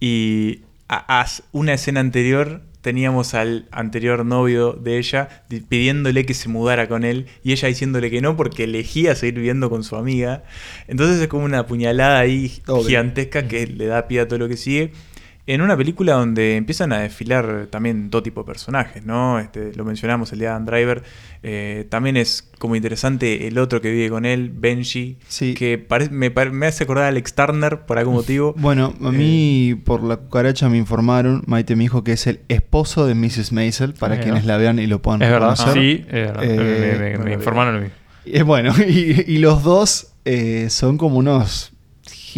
Y 0.00 0.60
a, 0.88 1.26
una 1.52 1.74
escena 1.74 2.00
anterior 2.00 2.62
teníamos 2.80 3.34
al 3.34 3.66
anterior 3.70 4.24
novio 4.24 4.72
de 4.72 4.98
ella 4.98 5.44
pidiéndole 5.68 6.24
que 6.24 6.32
se 6.32 6.48
mudara 6.48 6.88
con 6.88 7.04
él 7.04 7.26
y 7.42 7.52
ella 7.52 7.68
diciéndole 7.68 8.10
que 8.10 8.22
no 8.22 8.36
porque 8.36 8.64
elegía 8.64 9.14
seguir 9.14 9.34
viviendo 9.34 9.68
con 9.68 9.84
su 9.84 9.96
amiga. 9.96 10.44
Entonces 10.86 11.20
es 11.20 11.28
como 11.28 11.44
una 11.44 11.66
puñalada 11.66 12.18
ahí 12.18 12.48
gigantesca 12.86 13.46
que 13.46 13.66
le 13.66 13.86
da 13.86 14.08
pie 14.08 14.20
a 14.20 14.28
todo 14.28 14.38
lo 14.38 14.48
que 14.48 14.56
sigue 14.56 14.92
en 15.48 15.62
una 15.62 15.78
película 15.78 16.12
donde 16.12 16.56
empiezan 16.56 16.92
a 16.92 16.98
desfilar 16.98 17.68
también 17.70 18.10
todo 18.10 18.22
tipo 18.22 18.42
de 18.42 18.46
personajes, 18.46 19.06
¿no? 19.06 19.38
Este, 19.38 19.72
lo 19.74 19.84
mencionamos, 19.86 20.30
el 20.34 20.40
de 20.40 20.46
Adam 20.46 20.66
Driver. 20.66 21.02
Eh, 21.42 21.86
también 21.88 22.18
es 22.18 22.50
como 22.58 22.76
interesante 22.76 23.48
el 23.48 23.56
otro 23.56 23.80
que 23.80 23.90
vive 23.90 24.10
con 24.10 24.26
él, 24.26 24.52
Benji, 24.54 25.16
que 25.56 25.86
me, 26.10 26.66
hace 26.66 26.84
acordar 26.84 27.06
a 27.06 27.08
Alex 27.08 27.34
Turner 27.34 27.80
por 27.86 27.98
algún 27.98 28.12
motivo. 28.12 28.54
Bueno, 28.58 28.92
a 29.02 29.10
mí 29.10 29.70
eh, 29.70 29.76
por 29.82 30.02
la 30.02 30.18
cucaracha 30.18 30.68
me 30.68 30.76
informaron, 30.76 31.42
Maite 31.46 31.76
me 31.76 31.84
dijo 31.84 32.04
que 32.04 32.12
es 32.12 32.26
el 32.26 32.40
esposo 32.48 33.06
de 33.06 33.14
Mrs. 33.14 33.52
Maisel, 33.52 33.94
para 33.94 34.20
quienes 34.20 34.44
la 34.44 34.58
vean 34.58 34.78
y 34.78 34.86
lo 34.86 35.00
puedan 35.00 35.22
es 35.22 35.30
Verdad. 35.30 35.56
Sí, 35.72 36.04
es 36.08 36.12
verdad. 36.12 36.44
Eh, 36.44 37.18
me, 37.24 37.32
informaron 37.32 37.76
a 37.76 37.80
mí. 37.80 37.86
Y 38.26 38.42
bueno, 38.42 38.74
y, 38.86 39.38
los 39.38 39.62
dos 39.62 40.12
son 40.68 40.98
como 40.98 41.16
unos 41.16 41.72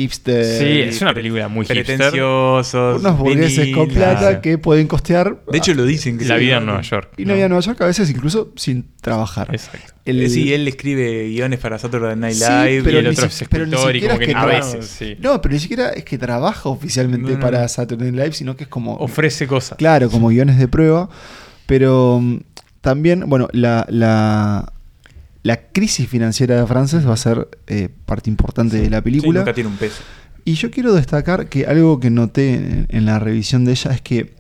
hipster. 0.00 0.44
Sí, 0.44 0.80
es 0.80 1.02
una 1.02 1.12
película 1.12 1.48
muy 1.48 1.66
pretenciosos. 1.66 3.00
Unos 3.00 3.18
burgueses 3.18 3.74
con 3.74 3.88
plata 3.88 4.40
que 4.40 4.58
pueden 4.58 4.86
costear. 4.86 5.42
De 5.50 5.58
hecho, 5.58 5.74
lo 5.74 5.84
dicen. 5.84 6.18
Que 6.18 6.24
la 6.24 6.36
vida 6.36 6.58
en 6.58 6.66
Nueva 6.66 6.82
York. 6.82 7.12
Y 7.16 7.24
la 7.24 7.34
vida 7.34 7.44
en 7.44 7.50
Nueva 7.50 7.64
York 7.64 7.80
a 7.82 7.86
veces 7.86 8.10
incluso 8.10 8.52
sin 8.56 8.86
trabajar. 9.00 9.48
Exacto. 9.52 9.94
sí, 10.04 10.52
él 10.52 10.66
escribe 10.68 11.28
guiones 11.28 11.58
para 11.58 11.78
Saturday 11.78 12.16
Night 12.16 12.36
Live 12.36 12.82
pero 12.82 12.96
y 12.96 13.00
el 13.00 13.06
otro 13.08 13.26
es 13.26 13.42
escritor 13.42 13.96
y 13.96 14.02
como 14.02 14.18
que, 14.18 14.32
a 14.34 14.46
veces. 14.46 15.18
No, 15.18 15.40
pero 15.40 15.54
ni 15.54 15.60
siquiera 15.60 15.90
es 15.90 16.04
que 16.04 16.18
trabaja 16.18 16.68
oficialmente 16.68 17.36
para 17.36 17.66
Saturday 17.68 18.10
Night 18.10 18.24
Live, 18.24 18.32
sino 18.32 18.56
que 18.56 18.64
es 18.64 18.70
como. 18.70 18.94
Ofrece 18.96 19.46
cosas. 19.46 19.78
Claro, 19.78 20.10
como 20.10 20.28
guiones 20.28 20.58
de 20.58 20.68
prueba. 20.68 21.08
Pero 21.66 22.18
mm, 22.20 22.38
también, 22.80 23.28
bueno, 23.28 23.48
la, 23.52 23.86
la 23.88 24.72
la 25.42 25.56
crisis 25.72 26.08
financiera 26.08 26.60
de 26.60 26.66
Frances 26.66 27.08
va 27.08 27.14
a 27.14 27.16
ser 27.16 27.48
eh, 27.66 27.88
parte 28.06 28.28
importante 28.30 28.76
de 28.76 28.90
la 28.90 29.02
película. 29.02 29.40
nunca 29.40 29.54
tiene 29.54 29.70
un 29.70 29.76
peso. 29.76 30.02
Y 30.44 30.54
yo 30.54 30.70
quiero 30.70 30.94
destacar 30.94 31.48
que 31.48 31.66
algo 31.66 32.00
que 32.00 32.10
noté 32.10 32.86
en, 32.88 33.06
la 33.06 33.18
revisión 33.18 33.64
de 33.64 33.72
ella 33.72 33.92
es 33.92 34.00
que 34.00 34.34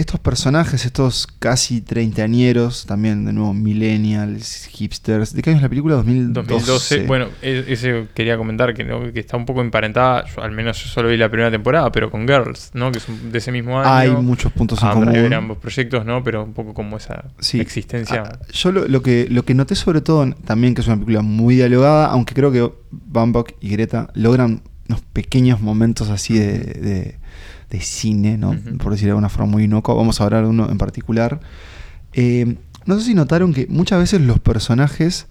estos 0.00 0.18
personajes, 0.18 0.84
estos 0.86 1.26
casi 1.26 1.80
treintañeros, 1.80 2.86
también 2.86 3.24
de 3.24 3.32
nuevo 3.32 3.52
millennials, 3.52 4.66
hipsters, 4.66 5.34
¿de 5.34 5.42
qué 5.42 5.50
año 5.50 5.58
es 5.58 5.62
la 5.62 5.68
película? 5.68 5.94
2012. 5.96 6.48
2012. 6.48 7.06
Bueno, 7.06 7.28
e, 7.42 7.64
ese 7.68 8.06
quería 8.14 8.36
comentar 8.36 8.72
que, 8.74 8.86
que 9.12 9.20
está 9.20 9.36
un 9.36 9.44
poco 9.44 9.60
emparentada, 9.60 10.24
al 10.36 10.52
menos 10.52 10.82
yo 10.82 10.88
solo 10.88 11.08
vi 11.08 11.16
la 11.16 11.28
primera 11.28 11.50
temporada, 11.50 11.92
pero 11.92 12.10
con 12.10 12.26
Girls, 12.26 12.70
¿no? 12.74 12.90
Que 12.90 12.98
es 12.98 13.04
de 13.30 13.38
ese 13.38 13.52
mismo 13.52 13.78
año. 13.78 13.92
Hay 13.92 14.22
muchos 14.22 14.52
puntos 14.52 14.82
en 14.82 14.88
común. 14.88 15.32
ambos 15.32 15.58
proyectos, 15.58 16.04
¿no? 16.04 16.24
Pero 16.24 16.44
un 16.44 16.54
poco 16.54 16.74
como 16.74 16.96
esa 16.96 17.24
existencia. 17.52 18.22
Ah, 18.26 18.38
yo 18.52 18.72
lo, 18.72 19.02
que, 19.02 19.26
lo 19.30 19.44
que 19.44 19.54
noté 19.54 19.74
sobre 19.74 20.00
todo 20.00 20.30
también 20.44 20.74
que 20.74 20.80
es 20.80 20.86
una 20.86 20.96
película 20.96 21.22
muy 21.22 21.56
dialogada, 21.56 22.06
aunque 22.06 22.34
creo 22.34 22.50
que 22.50 22.72
Bambok 22.90 23.52
y 23.60 23.68
Greta 23.70 24.10
logran 24.14 24.62
unos 24.88 25.02
pequeños 25.12 25.60
momentos 25.60 26.08
así 26.08 26.36
de 26.36 26.58
de 26.58 27.19
cine, 27.78 28.36
¿no? 28.36 28.56
por 28.78 28.90
decir 28.90 29.06
de 29.06 29.12
alguna 29.12 29.28
forma 29.28 29.52
muy 29.52 29.64
inocua. 29.64 29.94
Vamos 29.94 30.20
a 30.20 30.24
hablar 30.24 30.42
de 30.42 30.50
uno 30.50 30.68
en 30.68 30.78
particular. 30.78 31.40
Eh, 32.12 32.56
no 32.86 32.98
sé 32.98 33.06
si 33.06 33.14
notaron 33.14 33.54
que 33.54 33.66
muchas 33.68 34.00
veces 34.00 34.20
los 34.20 34.40
personajes 34.40 35.28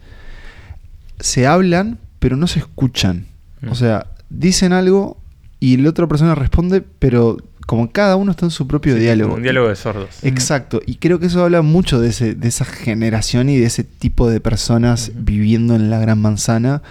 se 1.19 1.47
hablan, 1.47 1.99
pero 2.19 2.37
no 2.37 2.47
se 2.47 2.59
escuchan. 2.59 3.25
O 3.69 3.75
sea, 3.75 4.07
dicen 4.29 4.71
algo 4.71 5.17
y 5.59 5.75
la 5.77 5.89
otra 5.89 6.07
persona 6.07 6.35
responde, 6.35 6.81
pero 6.81 7.37
como 7.65 7.91
cada 7.91 8.15
uno 8.15 8.31
está 8.31 8.45
en 8.45 8.51
su 8.51 8.67
propio 8.67 8.95
diálogo. 8.95 9.35
Un 9.35 9.43
diálogo 9.43 9.67
de 9.67 9.75
sordos. 9.75 10.23
Exacto. 10.23 10.81
Y 10.85 10.95
creo 10.95 11.19
que 11.19 11.25
eso 11.25 11.43
habla 11.43 11.61
mucho 11.61 11.99
de, 11.99 12.09
ese, 12.09 12.33
de 12.33 12.47
esa 12.47 12.65
generación 12.65 13.49
y 13.49 13.57
de 13.57 13.65
ese 13.65 13.83
tipo 13.83 14.29
de 14.29 14.39
personas 14.39 15.11
viviendo 15.13 15.75
en 15.75 15.89
la 15.89 15.99
gran 15.99 16.19
manzana, 16.19 16.81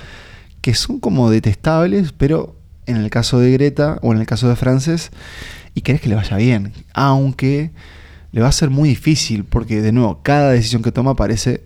que 0.61 0.75
son 0.75 1.01
como 1.01 1.31
detestables, 1.31 2.13
pero 2.13 2.58
en 2.89 2.97
el 2.97 3.11
caso 3.11 3.39
de 3.39 3.53
Greta 3.53 3.99
o 4.03 4.13
en 4.13 4.21
el 4.21 4.27
caso 4.27 4.49
de 4.49 4.57
Frances 4.57 5.11
y 5.75 5.83
querés 5.83 6.01
que 6.01 6.09
le 6.09 6.17
vaya 6.17 6.37
bien. 6.37 6.73
Aunque 6.95 7.71
le 8.33 8.41
va 8.41 8.49
a 8.49 8.53
ser 8.53 8.71
muy 8.71 8.89
difícil 8.89 9.45
porque, 9.45 9.81
de 9.81 9.93
nuevo, 9.93 10.21
cada 10.23 10.51
decisión 10.51 10.83
que 10.83 10.93
toma 10.93 11.15
parece 11.15 11.63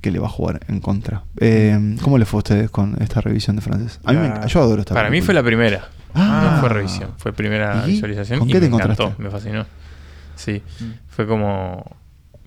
que 0.00 0.10
le 0.10 0.18
va 0.18 0.26
a 0.26 0.30
jugar 0.30 0.60
en 0.68 0.80
contra. 0.80 1.24
Eh, 1.38 1.96
¿Cómo 2.02 2.18
le 2.18 2.26
fue 2.26 2.38
a 2.38 2.40
ustedes 2.40 2.70
con 2.70 2.96
esta 3.00 3.20
revisión 3.20 3.56
de 3.56 3.62
Frances? 3.62 4.00
A 4.04 4.12
mí 4.12 4.18
me, 4.18 4.46
yo 4.46 4.60
adoro 4.60 4.80
esta 4.80 4.94
Para 4.94 5.10
mí 5.10 5.22
fue 5.22 5.34
la 5.34 5.42
primera. 5.42 5.88
Ah. 6.14 6.52
no 6.52 6.60
fue 6.60 6.68
revisión, 6.70 7.10
fue 7.18 7.32
primera 7.32 7.84
visualización. 7.84 8.38
¿Con 8.38 8.48
y 8.48 8.52
qué 8.52 8.60
te 8.60 8.70
me 8.70 8.76
encantó, 8.76 9.14
me 9.18 9.30
fascinó. 9.30 9.66
Sí, 10.34 10.62
mm. 10.80 10.84
fue 11.08 11.26
como... 11.26 11.96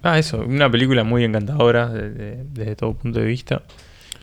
Ah, 0.02 0.18
eso, 0.18 0.44
una 0.44 0.72
película 0.72 1.04
muy 1.04 1.24
encantadora 1.24 1.90
desde 1.90 2.76
todo 2.76 2.94
punto 2.94 3.20
de 3.20 3.26
vista. 3.26 3.64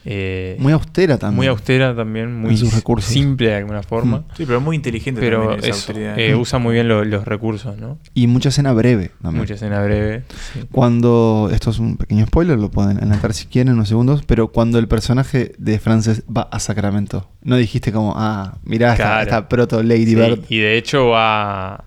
Eh, 0.08 0.56
muy 0.60 0.72
austera 0.72 1.18
también. 1.18 1.36
Muy 1.36 1.46
austera 1.48 1.94
también, 1.94 2.32
muy 2.32 2.56
simple 3.00 3.48
de 3.48 3.56
alguna 3.56 3.82
forma. 3.82 4.22
Sí, 4.36 4.46
pero 4.46 4.60
muy 4.60 4.76
inteligente 4.76 5.20
pero 5.20 5.48
también 5.48 5.64
esa 5.64 5.92
eh, 6.16 6.36
usa 6.36 6.60
muy 6.60 6.74
bien 6.74 6.86
los 6.86 7.24
recursos, 7.24 7.76
¿no? 7.76 7.98
Y 8.14 8.28
mucha 8.28 8.50
escena 8.50 8.72
breve 8.72 9.10
también. 9.20 9.42
Mucha 9.42 9.54
escena 9.54 9.82
breve. 9.82 10.22
Cuando, 10.70 11.50
esto 11.52 11.70
es 11.70 11.80
un 11.80 11.96
pequeño 11.96 12.24
spoiler, 12.26 12.56
lo 12.56 12.70
pueden 12.70 12.98
adelantar 12.98 13.34
si 13.34 13.46
quieren 13.46 13.72
unos 13.72 13.88
segundos, 13.88 14.22
pero 14.24 14.52
cuando 14.52 14.78
el 14.78 14.86
personaje 14.86 15.52
de 15.58 15.80
Frances 15.80 16.22
va 16.24 16.42
a 16.52 16.60
Sacramento, 16.60 17.28
no 17.42 17.56
dijiste 17.56 17.90
como, 17.90 18.14
ah, 18.16 18.58
mirá, 18.62 18.92
esta, 18.92 19.48
proto 19.48 19.82
Lady 19.82 20.14
Bird. 20.14 20.44
Y 20.48 20.58
de 20.58 20.78
hecho 20.78 21.08
va 21.08 21.85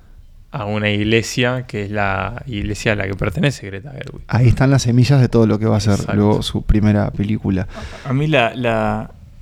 a 0.51 0.65
una 0.65 0.89
iglesia 0.89 1.67
que 1.67 1.83
es 1.83 1.91
la 1.91 2.43
iglesia 2.47 2.93
a 2.93 2.95
la 2.95 3.07
que 3.07 3.15
pertenece 3.15 3.67
Greta 3.67 3.91
Gerwig. 3.91 4.23
Ahí 4.27 4.47
están 4.47 4.71
las 4.71 4.83
semillas 4.83 5.21
de 5.21 5.29
todo 5.29 5.45
lo 5.45 5.59
que 5.59 5.65
va 5.65 5.77
a 5.77 5.79
ser 5.79 5.99
luego 6.15 6.41
su 6.41 6.63
primera 6.63 7.12
película. 7.12 7.67
A 8.05 8.13
mí 8.13 8.27
la, 8.27 8.53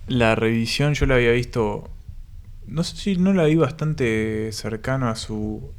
la, 0.07 0.35
revisión 0.35 0.95
yo 0.95 1.05
la 1.05 1.15
había 1.15 1.31
visto, 1.31 1.89
no 2.67 2.83
sé 2.83 2.97
si 2.97 3.15
no 3.15 3.33
la 3.33 3.45
vi 3.45 3.55
bastante 3.55 4.51
cercano 4.51 5.09
a 5.09 5.15
su 5.15 5.71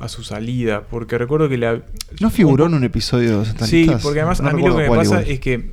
a 0.00 0.08
su 0.08 0.24
salida, 0.24 0.82
porque 0.90 1.16
recuerdo 1.16 1.48
que 1.48 1.56
la... 1.56 1.80
¿No 2.20 2.28
figuró 2.28 2.66
en 2.66 2.74
un 2.74 2.84
episodio 2.84 3.42
de 3.42 3.66
Sí, 3.66 3.88
porque 4.02 4.20
además 4.20 4.40
a 4.40 4.50
mí 4.50 4.62
lo 4.62 4.76
que 4.76 4.82
me 4.82 4.88
pasa 4.88 5.22
es 5.22 5.38
que, 5.38 5.72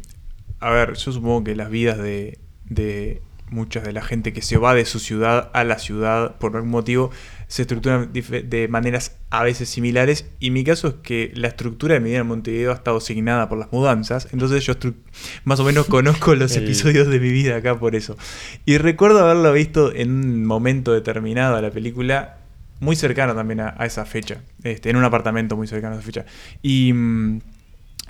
a 0.60 0.70
ver, 0.70 0.94
yo 0.94 1.12
supongo 1.12 1.44
que 1.44 1.56
las 1.56 1.72
vidas 1.72 1.98
de, 1.98 2.38
de 2.66 3.22
mucha 3.50 3.82
de 3.82 3.92
la 3.92 4.02
gente 4.02 4.32
que 4.32 4.42
se 4.42 4.58
va 4.58 4.74
de 4.74 4.86
su 4.86 5.00
ciudad 5.00 5.50
a 5.54 5.64
la 5.64 5.78
ciudad 5.78 6.36
por 6.38 6.56
algún 6.56 6.72
motivo 6.72 7.12
se 7.52 7.64
estructuran 7.64 8.14
de 8.14 8.68
maneras 8.70 9.18
a 9.30 9.44
veces 9.44 9.68
similares. 9.68 10.26
Y 10.40 10.52
mi 10.52 10.64
caso 10.64 10.88
es 10.88 10.94
que 11.04 11.34
la 11.36 11.50
estructura 11.50 11.96
de 11.96 12.00
mi 12.00 12.12
vida 12.12 12.20
en 12.20 12.28
Montevideo 12.28 12.72
ha 12.72 12.76
estado 12.76 12.96
asignada 12.96 13.50
por 13.50 13.58
las 13.58 13.70
mudanzas. 13.74 14.30
Entonces 14.32 14.66
yo 14.66 14.74
más 15.44 15.60
o 15.60 15.66
menos 15.66 15.86
conozco 15.88 16.34
los 16.34 16.56
episodios 16.56 17.10
de 17.10 17.20
mi 17.20 17.30
vida 17.30 17.58
acá 17.58 17.78
por 17.78 17.94
eso. 17.94 18.16
Y 18.66 18.78
recuerdo 18.78 19.20
haberlo 19.20 19.52
visto 19.52 19.94
en 19.94 20.12
un 20.12 20.46
momento 20.46 20.94
determinado 20.94 21.58
a 21.58 21.62
la 21.62 21.72
película, 21.72 22.38
muy 22.80 22.96
cercano 22.96 23.36
también 23.36 23.60
a, 23.60 23.76
esa 23.82 24.06
fecha. 24.06 24.44
Este, 24.64 24.90
en 24.90 24.96
un 24.96 25.04
apartamento 25.04 25.58
muy 25.58 25.68
cercano 25.68 25.96
a 25.96 25.98
esa 25.98 26.06
fecha. 26.06 26.26
Y. 26.62 26.94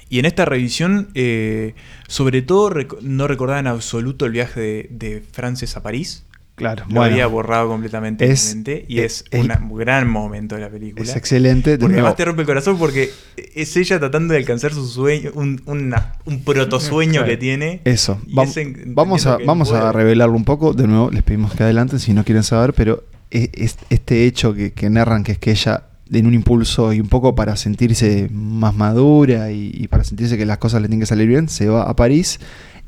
Y 0.08 0.20
en 0.20 0.26
esta 0.26 0.44
revisión, 0.44 1.08
eh, 1.14 1.74
sobre 2.10 2.42
todo, 2.42 2.70
no 3.02 3.30
recordaba 3.30 3.62
en 3.62 3.68
absoluto 3.68 4.26
el 4.26 4.34
viaje 4.34 4.60
de, 4.60 4.88
de 4.92 5.22
Frances 5.22 5.78
a 5.78 5.84
París. 5.84 6.26
Claro, 6.62 6.86
lo 6.90 7.04
había 7.04 7.28
borrado 7.28 7.68
completamente 7.68 8.32
es, 8.32 8.56
mente 8.56 8.86
y 8.88 9.00
es, 9.00 9.26
un 9.32 9.78
gran 9.78 10.08
momento 10.10 10.56
de 10.56 10.62
la 10.62 10.70
película. 10.70 11.04
Es 11.04 11.16
excelente. 11.16 11.78
porque 11.78 11.96
además 11.96 12.16
te 12.16 12.26
rompe 12.26 12.42
el 12.42 12.48
corazón 12.48 12.78
porque 12.78 13.12
es 13.56 13.76
ella 13.76 14.00
tratando 14.00 14.34
de 14.34 14.40
alcanzar 14.40 14.74
su 14.74 14.88
sueño, 14.88 15.32
un, 15.34 15.62
un 15.66 16.44
protosueño 16.44 17.26
que 17.26 17.38
tiene. 17.38 17.82
Eso. 17.84 18.22
vamos 18.28 19.26
a, 19.26 19.38
vamos 19.46 19.72
a 19.72 19.92
revelarlo 19.92 20.36
un 20.36 20.46
poco. 20.46 20.74
De 20.74 20.88
nuevo, 20.88 21.10
les 21.12 21.24
pedimos 21.24 21.54
que 21.54 21.64
adelanten 21.64 22.00
si 22.00 22.14
no 22.14 22.24
quieren 22.24 22.44
saber, 22.44 22.74
pero 22.74 23.04
es, 23.32 23.78
este 23.90 24.26
hecho 24.26 24.54
que, 24.54 24.72
que 24.72 24.90
narran, 24.90 25.24
que 25.24 25.34
es 25.34 25.38
que 25.38 25.52
ella 25.52 25.84
en 26.12 26.26
un 26.26 26.34
impulso 26.34 26.92
y 26.92 27.00
un 27.00 27.08
poco 27.08 27.36
para 27.36 27.56
sentirse 27.56 28.28
más 28.32 28.76
madura 28.76 29.52
y, 29.52 29.72
y, 29.74 29.88
para 29.88 30.04
sentirse 30.04 30.38
que 30.38 30.46
las 30.46 30.58
cosas 30.58 30.82
le 30.82 30.90
tienen 30.90 31.00
que 31.00 31.06
salir 31.06 31.28
bien, 31.28 31.48
se 31.48 31.70
va 31.70 31.84
a 31.84 31.96
París 31.96 32.40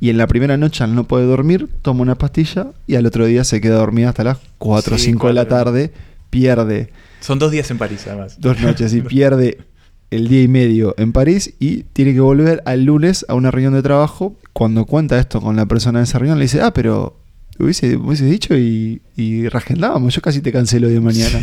y 0.04 0.10
en 0.10 0.18
la 0.18 0.28
primera 0.28 0.58
noche, 0.58 0.84
al 0.84 0.96
no 0.96 1.06
poder 1.06 1.28
dormir, 1.28 1.70
toma 1.82 2.02
una 2.02 2.16
pastilla 2.16 2.74
y 2.88 2.96
al 2.96 3.06
otro 3.06 3.26
día 3.26 3.46
se 3.46 3.62
queda 3.62 3.78
dormida 3.78 4.10
hasta 4.10 4.26
las 4.26 4.38
4 4.58 4.96
o 4.96 5.00
5 5.00 5.28
de 5.28 5.34
la 5.34 5.48
tarde. 5.48 5.94
Pierde. 6.30 6.92
Son 7.22 7.39
dos 7.39 7.52
días 7.54 7.72
en 7.72 7.78
París, 7.78 8.04
además. 8.08 8.36
Dos 8.38 8.60
noches 8.60 8.94
y 8.94 9.00
pierde 9.02 9.60
el 10.12 10.28
día 10.28 10.42
y 10.42 10.50
medio 10.50 10.94
en 10.98 11.13
París 11.13 11.54
y 11.58 11.84
tiene 11.94 12.13
que 12.13 12.20
volver 12.20 12.62
al 12.66 12.84
lunes 12.84 13.26
a 13.30 13.36
una 13.36 13.50
reunión 13.50 13.76
de 13.76 13.82
trabajo. 13.82 14.36
Cuando 14.52 14.84
cuenta 14.84 15.18
esto 15.18 15.39
con 15.39 15.56
la 15.56 15.68
persona 15.68 16.00
de 16.00 16.04
esa 16.04 16.20
reunión, 16.20 16.38
le 16.38 16.44
dice: 16.44 16.60
Ah, 16.62 16.74
pero 16.74 17.16
hubiese, 17.58 17.96
hubiese 17.96 18.26
dicho 18.26 18.58
y, 18.58 19.02
y 19.16 19.44
Yo 19.44 20.22
casi 20.22 20.42
te 20.42 20.52
cancelo 20.52 20.89
de 20.89 21.00
mañana. 21.00 21.39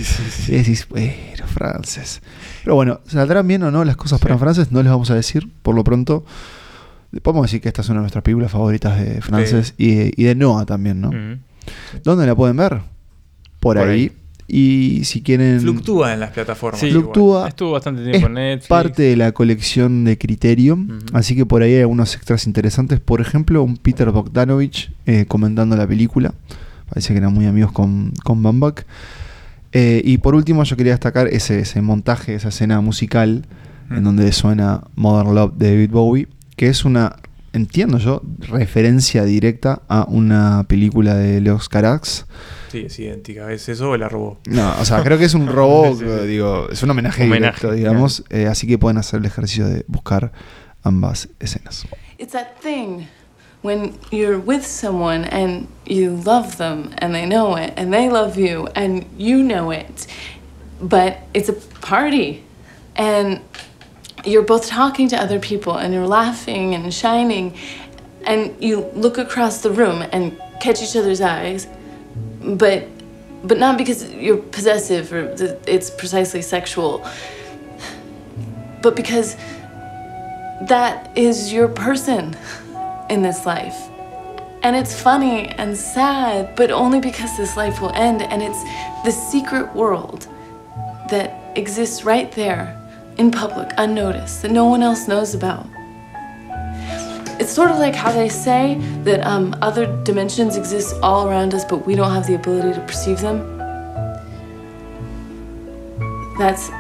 y 0.49 0.53
decís, 0.53 0.87
bueno, 0.90 1.46
Frances. 1.46 2.20
Pero 2.62 2.75
bueno, 2.75 3.01
¿saldrán 3.07 3.49
bien 3.49 3.62
o 3.62 3.70
no 3.70 3.87
las 3.87 3.96
cosas 3.96 4.20
para 4.20 4.37
Frances? 4.37 4.70
No 4.70 4.83
les 4.83 4.92
vamos 4.92 5.11
a 5.11 5.14
decir 5.14 5.49
por 5.62 5.75
lo 5.75 5.83
pronto. 5.83 6.27
Podemos 7.23 7.46
decir 7.46 7.61
que 7.61 7.68
esta 7.68 7.83
es 7.83 7.88
una 7.88 7.99
de 7.99 8.03
nuestras 8.03 8.23
películas 8.23 8.53
favoritas 8.53 9.01
de 9.01 9.20
Frances 9.20 9.75
y, 9.77 10.23
de 10.23 10.35
Noah 10.35 10.64
también, 10.64 11.01
¿no? 11.01 11.11
¿Dónde 12.05 12.27
la 12.27 12.35
pueden 12.35 12.57
ver? 12.57 12.81
Por, 13.59 13.79
ahí. 13.79 14.12
Y 14.46 15.05
si 15.05 15.23
quieren. 15.23 15.61
Fluctúa 15.61 16.12
en 16.12 16.20
las 16.20 16.31
plataformas. 16.31 16.81
fluctúa. 16.81 17.49
Estuvo 17.49 17.73
bastante 17.73 18.03
tiempo 18.05 18.27
en 18.27 18.35
Netflix. 18.35 18.68
Parte 18.68 19.03
de 19.03 19.16
la 19.16 19.33
colección 19.33 20.05
de 20.05 20.18
Criterion. 20.18 20.99
Así 21.12 21.37
que 21.37 21.46
por 21.46 21.62
ahí 21.62 21.75
hay 21.75 21.81
algunos 21.83 22.14
extras 22.14 22.46
interesantes. 22.46 23.01
Por 23.01 23.20
ejemplo, 23.20 23.62
un 23.62 23.77
Peter 23.77 24.11
Bogdanovich 24.11 24.92
eh, 25.07 25.25
comentando 25.27 25.77
la 25.77 25.87
película. 25.87 26.35
Parece 26.88 27.12
que 27.12 27.18
eran 27.18 27.33
muy 27.33 27.46
amigos 27.46 27.70
con, 27.70 28.12
con 28.25 28.42
Bambak. 28.42 28.87
Eh, 29.73 30.03
y 30.05 30.18
por 30.18 30.35
último, 30.35 30.64
yo 30.64 30.77
quería 30.77 30.92
destacar 30.92 31.29
ese, 31.29 31.61
ese 31.61 31.81
montaje, 31.81 32.35
esa 32.35 32.49
escena 32.49 32.81
musical 32.81 33.46
en 33.90 34.05
donde 34.05 34.31
suena 34.31 34.85
Modern 34.94 35.35
Love 35.35 35.55
de 35.57 35.70
David 35.70 35.90
Bowie 35.90 36.29
que 36.61 36.68
es 36.68 36.85
una, 36.85 37.16
entiendo 37.55 37.96
yo, 37.96 38.20
referencia 38.40 39.25
directa 39.25 39.81
a 39.88 40.05
una 40.05 40.66
película 40.68 41.14
de 41.14 41.40
Leos 41.40 41.70
Carax. 41.70 42.27
Sí, 42.70 42.83
es 42.85 42.99
idéntica. 42.99 43.51
¿Es 43.51 43.70
eso 43.70 43.88
o 43.88 43.96
la 43.96 44.11
robó? 44.11 44.38
No, 44.44 44.75
o 44.79 44.85
sea, 44.85 45.03
creo 45.03 45.16
que 45.16 45.25
es 45.25 45.33
un 45.33 45.46
robot, 45.55 45.99
digo, 46.27 46.68
es 46.68 46.83
un 46.83 46.90
homenaje, 46.90 47.25
directo, 47.25 47.73
digamos. 47.73 48.25
Eh, 48.29 48.46
así 48.46 48.66
que 48.66 48.77
pueden 48.77 48.99
hacer 48.99 49.20
el 49.20 49.25
ejercicio 49.25 49.66
de 49.66 49.87
buscar 49.88 50.33
ambas 50.83 51.31
escenas. 51.38 51.87
It's 52.18 52.33
that 52.33 52.61
thing 52.61 53.07
when 53.62 53.94
you're 54.11 54.37
with 54.37 54.64
someone 54.64 55.27
and 55.33 55.66
you 55.87 56.20
love 56.27 56.59
them 56.59 56.90
and 57.01 57.14
they 57.14 57.25
know 57.25 57.57
it 57.57 57.73
and 57.79 57.90
they 57.90 58.11
love 58.11 58.38
you 58.38 58.68
and 58.75 59.07
you 59.16 59.38
know 59.42 59.73
it, 59.73 60.07
but 60.79 61.20
it's 61.33 61.49
a 61.49 61.55
party 61.81 62.42
and 62.96 63.40
you're 64.24 64.42
both 64.42 64.66
talking 64.66 65.09
to 65.09 65.16
other 65.16 65.38
people 65.38 65.76
and 65.76 65.94
you're 65.94 66.06
laughing 66.06 66.74
and 66.74 66.92
shining 66.92 67.56
and 68.24 68.62
you 68.62 68.80
look 68.94 69.18
across 69.18 69.62
the 69.62 69.70
room 69.70 70.02
and 70.12 70.40
catch 70.61 70.83
each 70.83 70.96
other's 70.96 71.20
eyes 71.20 71.66
but 72.40 72.87
but 73.42 73.59
not 73.59 73.78
because 73.78 74.12
you're 74.12 74.37
possessive 74.37 75.12
or 75.12 75.35
it's 75.66 75.88
precisely 75.90 76.42
sexual 76.42 77.06
but 78.83 78.96
because 78.96 79.37
that 80.62 81.16
is 81.16 81.52
your 81.52 81.68
person 81.68 82.37
in 83.09 83.22
this 83.22 83.46
life. 83.46 83.88
And 84.62 84.76
it's 84.76 84.98
funny 85.00 85.48
and 85.48 85.76
sad 85.76 86.54
but 86.54 86.70
only 86.70 87.00
because 87.00 87.37
this 87.37 87.56
life 87.56 87.80
will 87.80 87.92
end 87.92 88.22
and 88.22 88.42
it's 88.42 88.62
the 89.04 89.11
secret 89.11 89.74
world 89.74 90.28
that 91.09 91.56
exists 91.56 92.04
right 92.04 92.30
there 92.33 92.80
in 93.20 93.30
public, 93.30 93.70
unnoticed, 93.76 94.40
that 94.40 94.50
no 94.50 94.64
one 94.64 94.83
else 94.83 95.06
knows 95.06 95.35
about. 95.35 95.66
It's 97.38 97.52
sort 97.52 97.70
of 97.70 97.76
like 97.76 97.94
how 97.94 98.11
they 98.11 98.30
say 98.30 98.78
that 99.04 99.20
um, 99.26 99.54
other 99.61 99.85
dimensions 100.04 100.56
exist 100.56 100.96
all 101.02 101.28
around 101.28 101.52
us, 101.52 101.62
but 101.62 101.85
we 101.85 101.94
don't 101.94 102.11
have 102.12 102.26
the 102.26 102.35
ability 102.35 102.72
to 102.72 102.80
perceive 102.87 103.20
them. 103.20 103.38
That's 106.38 106.70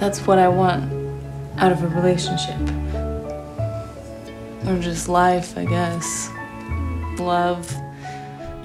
that's 0.00 0.26
what 0.26 0.40
I 0.40 0.48
want 0.48 0.82
out 1.58 1.70
of 1.70 1.84
a 1.84 1.88
relationship. 1.88 2.60
Or 4.66 4.80
just 4.80 5.08
life, 5.08 5.56
I 5.56 5.64
guess. 5.64 6.28
Love. 7.20 7.85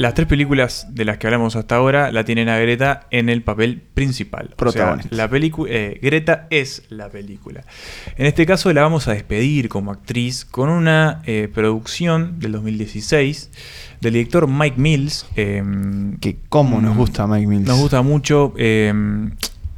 Las 0.02 0.16
tres 0.16 0.28
películas 0.28 0.88
de 0.90 1.06
las 1.06 1.20
que 1.20 1.28
hablamos 1.28 1.56
hasta 1.56 1.76
ahora 1.76 2.12
la 2.12 2.24
tienen 2.24 2.50
a 2.50 2.58
Greta 2.58 3.06
en 3.12 3.30
el 3.30 3.44
papel 3.44 3.84
principal. 3.94 4.50
Protagonista. 4.58 5.16
la 5.16 5.30
eh, 5.32 6.00
Greta 6.02 6.48
es 6.50 6.82
la 6.90 7.08
película. 7.10 7.64
En 8.18 8.26
este 8.26 8.48
caso 8.48 8.74
la 8.74 8.82
vamos 8.82 9.08
a 9.08 9.14
despedir 9.14 9.70
como 9.70 9.92
actriz 9.92 10.44
con 10.44 10.70
una 10.70 11.22
eh, 11.26 11.52
producción 11.54 12.40
del 12.40 12.54
2016 12.54 13.52
del 14.02 14.14
director 14.14 14.48
Mike 14.48 14.82
Mills. 14.82 15.28
Em, 15.36 16.18
que 16.18 16.40
cómo 16.50 16.82
nos 16.82 16.98
gusta 16.98 17.28
Mike 17.28 17.46
Mills. 17.46 17.68
Nos 17.68 17.80
gusta 17.80 18.02
mucho. 18.02 18.56
Em, 18.58 19.34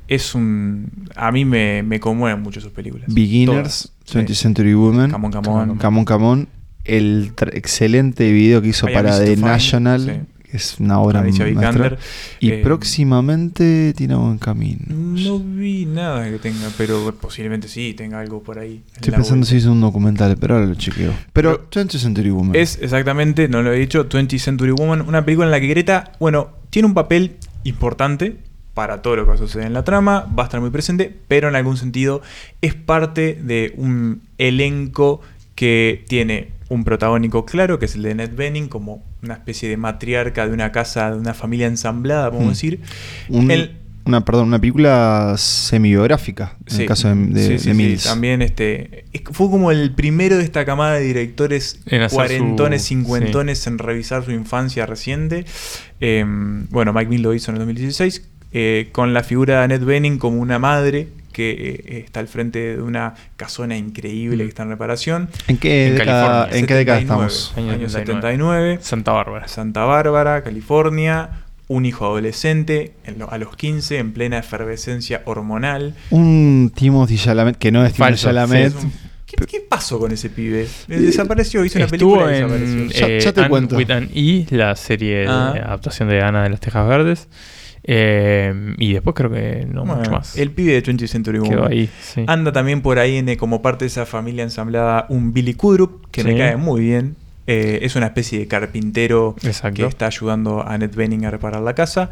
es 0.08 0.36
un. 0.36 0.90
A 1.18 1.34
mí 1.34 1.44
me, 1.44 1.84
me 1.84 2.00
conmueven 2.00 2.42
mucho 2.42 2.62
sus 2.62 2.72
películas. 2.72 3.14
Beginners, 3.14 3.92
20th 4.10 4.36
Century 4.36 4.74
Woman. 4.74 5.12
Come 5.12 5.28
on, 5.28 6.06
come 6.06 6.26
on. 6.26 6.48
El 6.86 7.34
excelente 7.54 8.32
video 8.32 8.62
que 8.62 8.70
hizo 8.70 8.88
para 8.88 9.18
The 9.18 9.38
National, 9.38 10.28
que 10.44 10.58
es 10.58 10.80
una 10.80 11.00
obra 11.00 11.22
maestra. 11.22 11.98
Y 12.40 12.52
eh, 12.52 12.62
próximamente 12.64 13.94
tiene 13.96 14.16
un 14.16 14.38
camino. 14.38 14.82
No 14.90 15.40
vi 15.40 15.86
nada 15.86 16.30
que 16.30 16.40
tenga, 16.40 16.70
pero 16.78 17.16
posiblemente 17.16 17.68
sí, 17.68 17.94
tenga 17.94 18.20
algo 18.20 18.44
por 18.44 18.60
ahí. 18.60 18.84
Estoy 18.96 19.14
pensando 19.14 19.46
si 19.46 19.56
hizo 19.56 19.72
un 19.72 19.82
documental, 19.82 20.38
pero 20.40 20.56
ahora 20.56 20.68
lo 20.68 20.76
chequeo. 20.76 21.14
Pero, 21.32 21.70
20th 21.70 21.98
Century 21.98 22.30
Woman. 22.30 22.56
Es 22.56 22.80
exactamente, 22.82 23.48
no 23.48 23.62
lo 23.62 23.74
he 23.74 23.80
dicho, 23.80 24.08
20th 24.08 24.40
Century 24.40 24.72
Woman, 24.72 25.02
una 25.02 25.24
película 25.26 25.48
en 25.48 25.52
la 25.52 25.60
que 25.60 25.68
Greta, 25.68 26.12
bueno, 26.20 26.52
tiene 26.70 26.88
un 26.88 26.94
papel 26.94 27.38
importante 27.64 28.38
para 28.74 29.02
todo 29.02 29.16
lo 29.16 29.24
que 29.24 29.30
va 29.30 29.36
a 29.36 29.38
suceder 29.38 29.68
en 29.68 29.74
la 29.74 29.84
trama, 29.84 30.28
va 30.38 30.44
a 30.44 30.46
estar 30.46 30.60
muy 30.60 30.72
presente, 30.72 31.16
pero 31.28 31.48
en 31.48 31.56
algún 31.56 31.78
sentido 31.78 32.22
es 32.62 32.74
parte 32.74 33.40
de 33.42 33.74
un 33.78 34.22
elenco 34.38 35.22
que 35.56 36.04
tiene 36.08 36.50
un 36.70 36.84
protagónico 36.84 37.46
claro, 37.46 37.80
que 37.80 37.86
es 37.86 37.96
el 37.96 38.04
de 38.04 38.16
Ned 38.16 38.36
Benning, 38.36 38.68
como 38.68 39.04
una 39.22 39.36
especie 39.36 39.70
de 39.70 39.78
matriarca 39.78 40.48
de 40.48 40.54
una 40.54 40.72
casa, 40.72 41.12
de 41.12 41.18
una 41.18 41.34
familia 41.34 41.68
ensamblada, 41.68 42.28
a 42.28 42.32
mm. 42.32 42.50
decir. 42.50 42.82
una, 44.06 44.26
perdón, 44.26 44.48
una 44.48 44.60
película 44.60 45.36
semi-biográfica, 45.38 46.58
en 46.70 46.82
el 46.82 46.88
caso 46.88 47.10
de, 47.10 47.16
de, 47.16 47.98
también 48.04 48.42
este, 48.42 49.06
fue 49.32 49.50
como 49.50 49.72
el 49.72 49.94
primero 49.94 50.38
de 50.38 50.44
esta 50.44 50.66
camada 50.66 50.96
de 50.96 51.02
directores 51.02 51.80
cuarentones, 52.12 52.84
cincuentones 52.84 53.66
en 53.68 53.78
revisar 53.78 54.26
su 54.26 54.32
infancia 54.32 54.86
reciente. 54.86 55.46
Em, 56.00 56.68
bueno, 56.70 56.92
Mike 56.92 57.10
Mill 57.10 57.22
lo 57.22 57.34
hizo 57.34 57.52
en 57.52 57.56
el 57.56 57.60
2016, 57.60 58.30
eh, 58.52 58.90
con 58.92 59.14
la 59.14 59.24
figura 59.24 59.62
de 59.62 59.70
Ned 59.70 59.84
Benning 59.84 60.18
como 60.18 60.40
una 60.40 60.60
madre 60.60 61.08
que 61.34 61.82
eh, 61.86 62.04
está 62.06 62.22
al 62.22 62.30
frente 62.30 62.78
de 62.78 62.82
una 62.82 63.16
casona 63.36 63.76
increíble 63.76 64.44
que 64.44 64.50
está 64.50 64.64
en 64.64 64.70
reparación. 64.70 65.30
¿En 65.48 65.58
qué, 65.58 65.92
década, 65.92 66.48
¿en 66.52 66.66
qué 66.66 66.76
década 66.76 67.00
estamos? 67.00 67.54
Año 67.58 67.90
79. 67.90 68.80
Santa 68.82 69.12
Bárbara. 69.12 69.48
Santa 69.50 69.84
Bárbara, 69.84 70.44
California. 70.44 71.32
Un 71.68 71.86
hijo 71.86 72.06
adolescente 72.06 72.94
a 73.30 73.38
los 73.38 73.56
15 73.56 73.98
en 73.98 74.14
plena 74.14 74.38
efervescencia 74.38 75.24
hormonal. 75.26 75.96
Un 76.12 76.72
Timothy 76.76 77.18
Chalamet, 77.18 77.58
que 77.58 77.72
no 77.72 77.86
es 77.86 77.94
Timothy 77.94 78.16
Chalamet. 78.16 78.74
¿Qué, 79.26 79.62
pasó 79.68 80.00
con 80.00 80.12
ese 80.12 80.30
pibe? 80.30 80.68
Desapareció, 80.88 81.66
hizo 81.66 81.80
una 81.80 81.88
película 81.88 82.26
y 82.26 82.42
desapareció. 82.42 83.08
En, 83.08 83.20
ya, 83.20 83.34
te 83.34 83.50
cuento. 83.50 83.76
With 83.76 83.90
an 83.90 84.10
E, 84.14 84.46
la 84.52 84.76
serie 84.76 85.20
de 85.20 85.28
ah. 85.28 85.52
adaptación 85.52 86.10
de 86.10 86.22
Ana 86.22 86.44
de 86.44 86.50
las 86.50 86.60
Tejas 86.60 86.88
Verdes. 86.88 87.28
Eh, 87.86 88.76
y 88.78 88.94
después 88.94 89.16
creo 89.16 89.30
que 89.30 89.68
no 89.70 89.86
mucho 89.86 90.10
más. 90.10 90.38
El 90.38 90.52
pibe 90.52 90.74
de 90.74 90.84
20th 90.84 91.08
Century 91.08 91.42
Quedó 91.42 91.66
ahí, 91.66 91.90
Anda 92.28 92.52
también 92.52 92.82
por 92.82 93.00
ahí 93.00 93.18
en, 93.18 93.36
como 93.36 93.62
parte 93.62 93.86
de 93.86 93.88
esa 93.88 94.06
familia 94.06 94.44
ensamblada 94.44 95.06
un 95.10 95.34
Billy 95.34 95.54
Kudrup, 95.54 96.06
que 96.12 96.24
me 96.24 96.38
cae 96.38 96.58
muy 96.58 96.82
bien. 96.82 97.16
Eh, 97.46 97.80
es 97.82 97.98
una 97.98 98.06
especie 98.06 98.40
de 98.40 98.48
carpintero 98.48 99.36
que 99.36 99.86
está 99.86 100.06
ayudando 100.06 100.66
a 100.66 100.78
Ned 100.78 100.96
Benning 100.96 101.26
a 101.26 101.32
reparar 101.32 101.62
la 101.62 101.76
casa. 101.76 102.10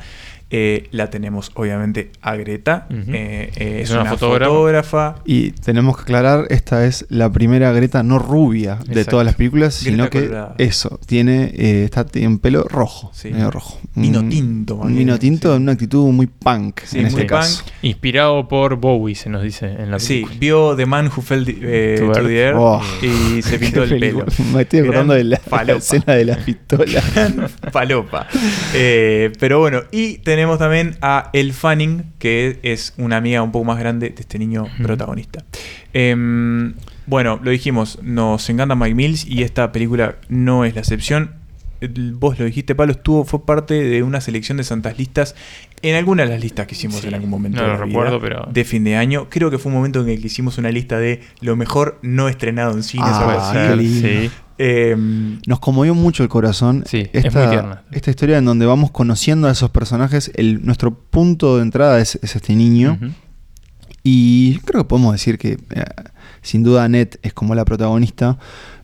Eh, 0.54 0.90
la 0.92 1.10
tenemos 1.10 1.50
obviamente 1.54 2.12
a 2.22 2.36
Greta. 2.36 2.86
Eh, 2.90 3.52
eh, 3.56 3.80
es, 3.84 3.90
una, 3.92 4.04
fotógrafa. 4.04 5.16
Y 5.24 5.52
tenemos 5.52 5.96
que 5.96 6.02
aclarar, 6.02 6.48
esta 6.50 6.86
es 6.86 7.06
la 7.08 7.32
primera 7.32 7.72
Greta 7.72 8.04
no 8.04 8.20
rubia 8.20 8.78
de 8.86 9.06
todas 9.06 9.26
las 9.26 9.36
películas, 9.36 9.74
sino 9.76 10.10
que 10.10 10.30
eso, 10.58 11.00
tiene, 11.06 11.54
está 11.86 12.06
en 12.16 12.40
pelo 12.40 12.66
rojo. 12.66 13.14
Medio 13.24 13.50
rojo. 13.50 13.80
Vino 13.96 14.28
tinto. 14.28 14.82
vino 14.82 15.18
tinto 15.18 15.56
en 15.56 15.62
una 15.62 15.72
actitud 15.72 16.12
muy 16.12 16.28
punk 16.28 16.82
en 16.94 17.06
este 17.06 17.26
caso. 17.26 17.64
Inspirado 17.82 18.50
por 18.50 18.76
Bowie, 18.76 19.16
se 19.16 19.30
nos 19.30 19.44
dice 19.44 19.68
en 19.68 19.90
la 19.90 20.00
película. 20.00 20.00
Sí, 20.00 20.26
vio 20.38 20.76
The 20.76 20.86
Man 20.86 21.08
Who 21.08 21.22
Fell 21.22 21.46
to 21.46 21.52
the 21.54 22.38
Air 22.38 22.56
oh. 22.58 22.82
y 23.02 23.42
se 23.42 23.58
pintó 23.60 23.84
el 23.84 23.98
pelo. 23.98 24.26
Me 24.54 24.64
estoy 24.64 24.82
acordando 24.82 25.14
de 25.14 25.24
la, 25.24 25.40
escena 25.78 26.14
de 26.14 26.26
la 26.26 26.36
pistola. 26.36 27.02
Palopa. 27.72 28.28
pero 29.40 29.60
bueno, 29.60 29.84
y 29.92 30.18
tenemos 30.18 30.41
tenemos 30.42 30.58
también 30.58 30.98
a 31.04 31.30
El 31.34 31.54
Fanning, 31.54 32.14
que 32.18 32.58
es 32.64 32.96
una 32.98 33.18
amiga 33.18 33.44
un 33.44 33.52
poco 33.52 33.64
más 33.64 33.78
grande 33.78 34.10
de 34.10 34.22
este 34.22 34.40
niño 34.40 34.66
protagonista. 34.82 35.46
Em, 35.94 36.74
bueno, 37.06 37.40
lo 37.44 37.52
dijimos, 37.52 38.00
nos 38.02 38.50
encanta 38.50 38.74
Mike 38.74 38.96
Mills 38.96 39.24
y 39.28 39.44
esta 39.44 39.72
película 39.72 40.16
no 40.30 40.66
es 40.66 40.74
la 40.74 40.82
excepción. 40.82 41.36
Vos 42.14 42.40
lo 42.40 42.46
dijiste, 42.46 42.74
Pablo, 42.74 42.94
estuvo, 42.94 43.24
fue 43.24 43.46
parte 43.46 43.76
de 43.84 44.02
una 44.02 44.20
selección 44.20 44.58
de 44.58 44.64
santas 44.64 44.98
listas 44.98 45.36
en 45.84 45.94
alguna 45.94 46.24
de 46.24 46.30
las 46.30 46.42
listas 46.42 46.66
que 46.66 46.74
hicimos 46.74 47.04
en 47.04 47.14
algún 47.14 47.30
momento. 47.30 47.62
No 47.62 47.68
lo 47.68 47.78
recuerdo, 47.78 48.20
pero. 48.20 48.48
De 48.52 48.64
fin 48.64 48.84
de 48.84 48.96
año. 48.96 49.28
Creo 49.30 49.52
que 49.52 49.60
fue 49.60 49.72
un 49.72 49.78
momento 49.78 50.02
en 50.02 50.10
el 50.10 50.22
que 50.22 50.26
hicimos 50.26 50.58
una 50.58 50.72
lista 50.72 50.98
de 50.98 51.22
lo 51.42 51.56
mejor 51.56 52.00
no 52.02 52.30
estrenado 52.30 52.72
en 52.72 52.82
cines 52.82 53.10
ah, 53.12 53.76
Sí. 53.78 54.32
Em, 54.58 55.40
Nos 55.48 55.60
conmovió 55.60 55.96
mucho 55.96 56.24
el 56.24 56.30
corazón. 56.30 56.84
Sí, 56.86 57.10
esta, 57.14 57.84
Esta 57.92 58.10
historia 58.10 58.38
en 58.38 58.46
donde 58.46 58.66
vamos 58.66 58.92
conociendo 58.92 59.48
a 59.48 59.52
esos 59.52 59.70
personajes. 59.70 60.32
El, 60.36 60.66
nuestro 60.66 60.94
punto 60.94 61.58
de 61.58 61.64
entrada 61.64 62.00
es, 62.00 62.20
este 62.22 62.56
niño. 62.56 62.98
Y 64.04 64.60
creo 64.60 64.84
que 64.84 64.88
podemos 64.88 65.14
decir 65.14 65.38
que 65.38 65.60
eh, 65.70 65.84
sin 66.42 66.64
duda 66.64 66.84
Annette 66.84 67.20
es 67.22 67.34
como 67.34 67.56
la 67.56 67.66
protagonista. 67.66 68.38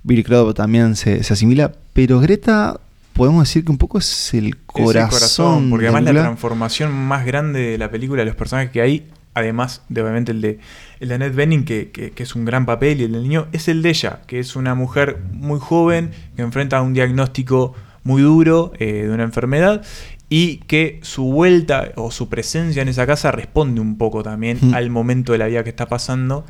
Billy 0.04 0.24
Crudup 0.24 0.56
también 0.56 0.96
se, 0.96 1.20
asimila. 1.20 1.74
Pero 1.94 2.20
Greta 2.20 2.80
podemos 3.14 3.48
decir 3.48 3.66
que 3.66 3.72
un 3.72 3.78
poco 3.78 3.98
es 3.98 4.34
el 4.34 4.58
corazón. 4.58 5.70
porque 5.70 5.88
además 5.88 6.14
la 6.14 6.22
transformación 6.22 6.94
más 6.94 7.26
grande 7.26 7.60
de 7.60 7.78
la 7.78 7.90
película, 7.90 8.22
de 8.22 8.28
los 8.28 8.36
personajes 8.36 8.72
que 8.72 8.82
hay, 8.82 9.08
además 9.34 9.82
de 9.90 10.02
obviamente 10.02 10.32
el 10.32 10.42
de, 10.42 10.60
el 11.00 11.10
de 11.10 11.16
Annette 11.16 11.36
Bening, 11.36 11.64
que, 11.66 12.14
es 12.16 12.36
un 12.36 12.46
gran 12.46 12.66
papel, 12.66 13.02
y 13.02 13.04
el 13.06 13.12
del 13.12 13.24
niño, 13.24 13.48
es 13.52 13.68
el 13.68 13.82
de 13.82 13.90
ella, 13.90 14.22
que 14.28 14.40
es 14.40 14.56
una 14.56 14.76
mujer 14.76 15.20
muy 15.32 15.60
joven, 15.60 16.12
que 16.36 16.42
enfrenta 16.42 16.82
un 16.82 16.94
diagnóstico 16.94 17.74
muy 18.04 18.22
duro 18.22 18.72
eh, 18.80 19.04
de 19.04 19.12
una 19.12 19.24
enfermedad 19.24 19.84
y 20.30 20.58
que 20.68 21.00
su 21.04 21.26
vuelta 21.26 21.92
o 21.96 22.12
su 22.12 22.30
presencia 22.30 22.82
en 22.82 22.88
esa 22.88 23.06
casa 23.06 23.32
responde 23.32 23.80
un 23.80 23.98
poco 23.98 24.24
también 24.24 24.74
al 24.74 24.90
momento 24.90 25.32
de 25.32 25.38
la 25.38 25.48
vida 25.48 25.64
que 25.64 25.70
está 25.70 25.86
pasando 25.88 26.46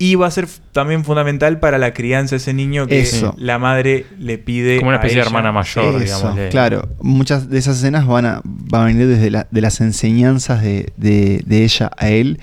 y 0.00 0.14
va 0.14 0.26
a 0.26 0.30
ser 0.30 0.48
también 0.72 1.04
fundamental 1.04 1.60
para 1.60 1.76
la 1.76 1.92
crianza 1.92 2.30
de 2.30 2.38
ese 2.38 2.54
niño 2.54 2.86
que 2.86 3.06
la 3.36 3.58
madre 3.58 4.06
le 4.18 4.38
pide. 4.38 4.78
Como 4.78 4.88
una 4.88 4.96
especie 4.96 5.18
de 5.18 5.26
hermana 5.26 5.52
mayor, 5.52 6.00
digamos. 6.00 6.38
Claro, 6.48 6.88
muchas 7.02 7.50
de 7.50 7.58
esas 7.58 7.76
escenas 7.76 8.06
van 8.06 8.24
a, 8.24 8.40
van 8.44 8.80
a 8.80 8.84
venir 8.86 9.06
desde 9.06 9.44
de 9.50 9.60
las 9.60 9.80
enseñanzas 9.82 10.62
de, 10.62 10.90
de, 10.96 11.64
ella 11.64 11.90
a 11.98 12.08
él 12.08 12.40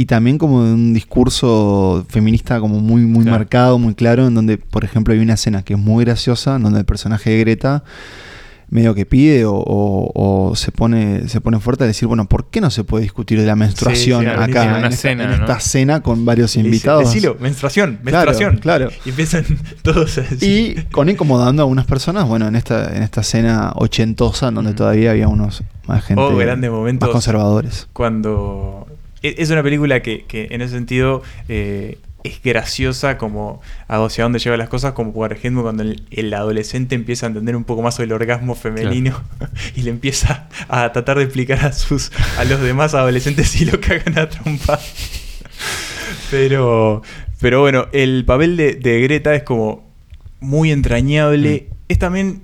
y 0.00 0.06
también 0.06 0.38
como 0.38 0.64
de 0.64 0.72
un 0.72 0.94
discurso 0.94 2.06
feminista 2.08 2.58
como 2.58 2.80
muy, 2.80 3.02
muy 3.02 3.26
marcado, 3.26 3.78
muy 3.78 3.94
claro, 3.94 4.28
en 4.28 4.34
donde, 4.34 4.56
por 4.56 4.82
ejemplo, 4.82 5.12
hay 5.12 5.20
una 5.20 5.34
escena 5.34 5.62
que 5.62 5.74
es 5.74 5.78
muy 5.78 6.06
graciosa, 6.06 6.56
en 6.56 6.62
donde 6.62 6.78
el 6.78 6.86
personaje 6.86 7.28
de 7.28 7.38
Greta 7.40 7.84
medio 8.70 8.94
que 8.94 9.04
pide 9.04 9.42
o, 9.44 10.52
se 10.56 10.72
pone 10.72 11.28
se 11.28 11.42
pone 11.42 11.60
fuerte 11.60 11.84
a 11.84 11.86
decir, 11.86 12.08
bueno, 12.08 12.24
¿por 12.24 12.48
qué 12.48 12.62
no 12.62 12.70
se 12.70 12.82
puede 12.82 13.02
discutir 13.02 13.38
de 13.38 13.44
la 13.44 13.56
menstruación 13.56 14.26
acá 14.26 14.78
en, 14.78 14.86
esta, 14.86 15.60
cena 15.60 16.00
con 16.00 16.24
varios 16.24 16.56
invitados? 16.56 17.04
Decilo, 17.04 17.36
menstruación, 17.38 17.98
menstruación. 18.02 18.56
Claro, 18.56 18.88
Y 19.04 19.10
empiezan 19.10 19.44
todos 19.82 20.16
a 20.16 20.22
decir. 20.22 20.78
Y 20.78 20.82
con 20.92 21.10
incomodando 21.10 21.60
a 21.60 21.64
algunas 21.64 21.84
personas, 21.84 22.26
bueno, 22.26 22.48
en 22.48 22.56
esta, 22.56 22.96
en 22.96 23.02
esta 23.02 23.22
cena 23.22 23.72
ochentosa, 23.74 24.50
donde 24.50 24.72
todavía 24.72 25.10
había 25.10 25.28
unos 25.28 25.62
más 25.86 26.02
gente 26.04 26.22
oh, 26.22 26.34
grandes 26.34 26.70
momentos 26.70 27.06
más 27.06 27.12
conservadores. 27.12 27.86
Cuando 27.92 28.86
es 29.22 29.50
una 29.50 29.62
película 29.62 30.02
que, 30.02 30.24
que 30.24 30.48
en 30.50 30.62
ese 30.62 30.74
sentido 30.74 31.22
eh, 31.48 31.98
es 32.24 32.42
graciosa 32.42 33.16
como 33.18 33.60
hacia 33.88 34.24
dónde 34.24 34.38
lleva 34.38 34.56
las 34.56 34.68
cosas, 34.68 34.92
como 34.92 35.12
por 35.12 35.32
ejemplo 35.32 35.62
cuando 35.62 35.82
el, 35.82 36.34
adolescente 36.34 36.94
empieza 36.94 37.26
a 37.26 37.28
entender 37.28 37.56
un 37.56 37.64
poco 37.64 37.82
más 37.82 37.94
sobre 37.94 38.06
el 38.06 38.12
orgasmo 38.12 38.54
femenino 38.54 39.22
y 39.76 39.82
le 39.82 39.90
empieza 39.90 40.48
a 40.68 40.92
tratar 40.92 41.18
de 41.18 41.24
explicar 41.24 41.64
a 41.64 41.72
sus 41.72 42.12
a 42.38 42.44
los 42.44 42.60
demás 42.60 42.94
adolescentes 42.94 43.60
y 43.60 43.64
lo 43.64 43.80
cagan 43.80 44.18
a 44.18 44.28
trompa. 44.28 44.78
Pero, 46.30 47.02
pero 47.40 47.60
bueno, 47.60 47.88
el 47.92 48.24
papel 48.24 48.56
de, 48.56 49.00
Greta 49.02 49.34
es 49.34 49.42
como 49.42 49.90
muy 50.40 50.70
entrañable. 50.70 51.66
Mm. 51.68 51.74
Es 51.88 51.98
también 51.98 52.42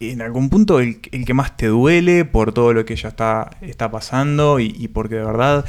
en 0.00 0.22
algún 0.22 0.48
punto 0.48 0.80
el, 0.80 1.00
que 1.00 1.34
más 1.34 1.56
te 1.56 1.66
duele 1.66 2.24
por 2.24 2.52
todo 2.52 2.72
lo 2.72 2.84
que 2.84 2.94
ella 2.94 3.10
está, 3.10 3.50
está 3.60 3.90
pasando 3.90 4.58
y, 4.58 4.74
y 4.78 4.88
porque 4.88 5.16
de 5.16 5.24
verdad 5.24 5.64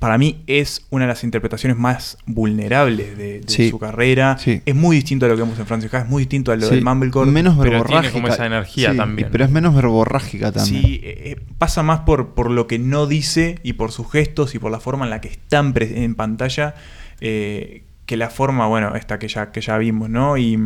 para 0.00 0.16
mí 0.16 0.42
es 0.46 0.86
una 0.88 1.04
de 1.04 1.08
las 1.08 1.24
interpretaciones 1.24 1.76
más 1.78 2.16
vulnerables 2.24 3.18
de, 3.18 3.68
su 3.68 3.78
carrera. 3.78 4.38
Es 4.64 4.74
muy 4.74 4.96
distinto 4.96 5.26
a 5.26 5.28
lo 5.28 5.36
que 5.36 5.42
vemos 5.42 5.58
en 5.58 5.66
Francis 5.66 5.92
es 5.92 6.08
muy 6.08 6.22
distinto 6.22 6.50
a 6.50 6.56
lo 6.56 6.70
del 6.70 6.82
Mumblecore. 6.82 7.30
Menos 7.30 7.58
pero 7.60 7.84
tiene 7.84 8.10
como 8.10 8.28
esa 8.28 8.46
energía 8.46 8.96
también. 8.96 9.28
Pero 9.30 9.44
es 9.44 9.50
menos 9.50 9.74
verborrágica 9.74 10.52
también. 10.52 10.82
Sí, 10.82 11.00
eh, 11.04 11.32
eh, 11.32 11.40
pasa 11.58 11.82
más 11.82 12.00
por, 12.00 12.30
por 12.30 12.50
lo 12.50 12.66
que 12.66 12.78
no 12.78 13.06
dice 13.06 13.58
y 13.62 13.74
por 13.74 13.92
sus 13.92 14.10
gestos 14.10 14.54
y 14.54 14.58
por 14.58 14.72
la 14.72 14.80
forma 14.80 15.04
en 15.04 15.10
la 15.10 15.20
que 15.20 15.28
está 15.28 15.58
en, 15.58 16.14
pantalla 16.14 16.74
eh, 17.20 17.82
que 18.06 18.16
la 18.16 18.30
forma, 18.30 18.66
bueno, 18.68 18.96
esta 18.96 19.18
que 19.18 19.28
ya, 19.28 19.52
que 19.52 19.60
ya 19.60 19.76
vimos, 19.76 20.08
¿no? 20.08 20.38
Y 20.38 20.58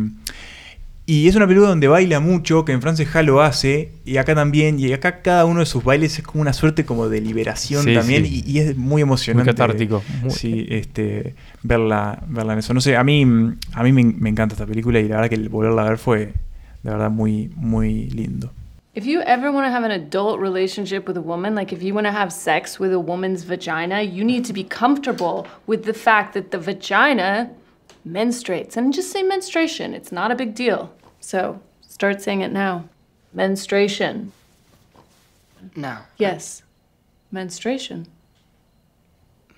y 1.07 1.27
es 1.27 1.35
una 1.35 1.45
película 1.45 1.69
donde 1.69 1.87
baila 1.87 2.19
mucho, 2.19 2.65
que 2.65 2.71
en 2.71 2.81
Frances 2.81 3.15
Ha 3.15 3.21
lo 3.21 3.41
hace, 3.41 3.91
y 4.05 4.17
acá 4.17 4.33
también, 4.33 4.79
y 4.79 4.91
acá 4.91 5.21
cada 5.21 5.45
uno 5.45 5.59
de 5.59 5.67
sus 5.67 5.83
bailes 5.83 6.17
es 6.17 6.25
como 6.25 6.41
una 6.41 6.51
suerte 6.51 6.83
como 6.83 7.09
de 7.09 7.21
liberación 7.21 7.85
también, 7.93 8.25
Y, 8.25 8.57
es 8.57 8.75
muy 8.75 9.03
emocionante. 9.03 9.51
Muy 9.51 9.55
catártico. 9.55 10.01
Sí, 10.29 10.65
este, 10.69 11.35
verla, 11.61 12.23
verla 12.27 12.53
en 12.53 12.59
eso. 12.59 12.73
No 12.73 12.81
sé, 12.81 12.97
a 12.97 13.03
mí, 13.03 13.23
a 13.73 13.83
mí 13.83 13.93
me, 13.93 14.29
encanta 14.29 14.55
esta 14.55 14.65
película 14.65 14.99
y 14.99 15.07
la 15.07 15.17
verdad 15.17 15.29
que 15.29 15.35
el 15.35 15.49
volverla 15.49 15.83
a 15.83 15.89
ver 15.89 15.97
fue 15.99 16.33
de 16.81 16.89
verdad 16.89 17.11
muy, 17.11 17.51
muy 17.55 18.09
lindo. 18.09 18.51
If 18.95 19.05
you 19.05 19.21
ever 19.27 19.51
want 19.51 19.67
to 19.67 19.71
have 19.71 19.83
an 19.83 19.91
adult 19.91 20.39
relationship 20.39 21.07
with 21.07 21.17
a 21.17 21.21
woman, 21.21 21.53
like 21.53 21.71
if 21.75 21.83
you 21.83 21.93
want 21.93 22.07
to 22.07 22.13
have 22.13 22.31
sex 22.31 22.79
with 22.79 22.93
a 22.93 22.97
woman's 22.97 23.43
vagina, 23.43 24.01
you 24.01 24.23
need 24.23 24.45
to 24.45 24.53
be 24.53 24.63
comfortable 24.63 25.45
with 25.67 25.83
the 25.83 25.93
fact 25.93 26.33
that 26.33 26.49
the 26.49 26.57
vagina 26.57 27.51
menstruates. 28.07 28.77
And 28.77 28.93
just 28.93 29.11
say 29.11 29.23
menstruation, 29.23 29.93
it's 29.93 30.11
not 30.11 30.31
a 30.31 30.35
big 30.35 30.55
deal. 30.55 30.93
So 31.19 31.61
start 31.81 32.21
saying 32.21 32.41
it 32.41 32.51
now. 32.51 32.85
Menstruation. 33.33 34.31
Now. 35.75 36.05
Yes. 36.17 36.63
Menstruation. 37.31 38.07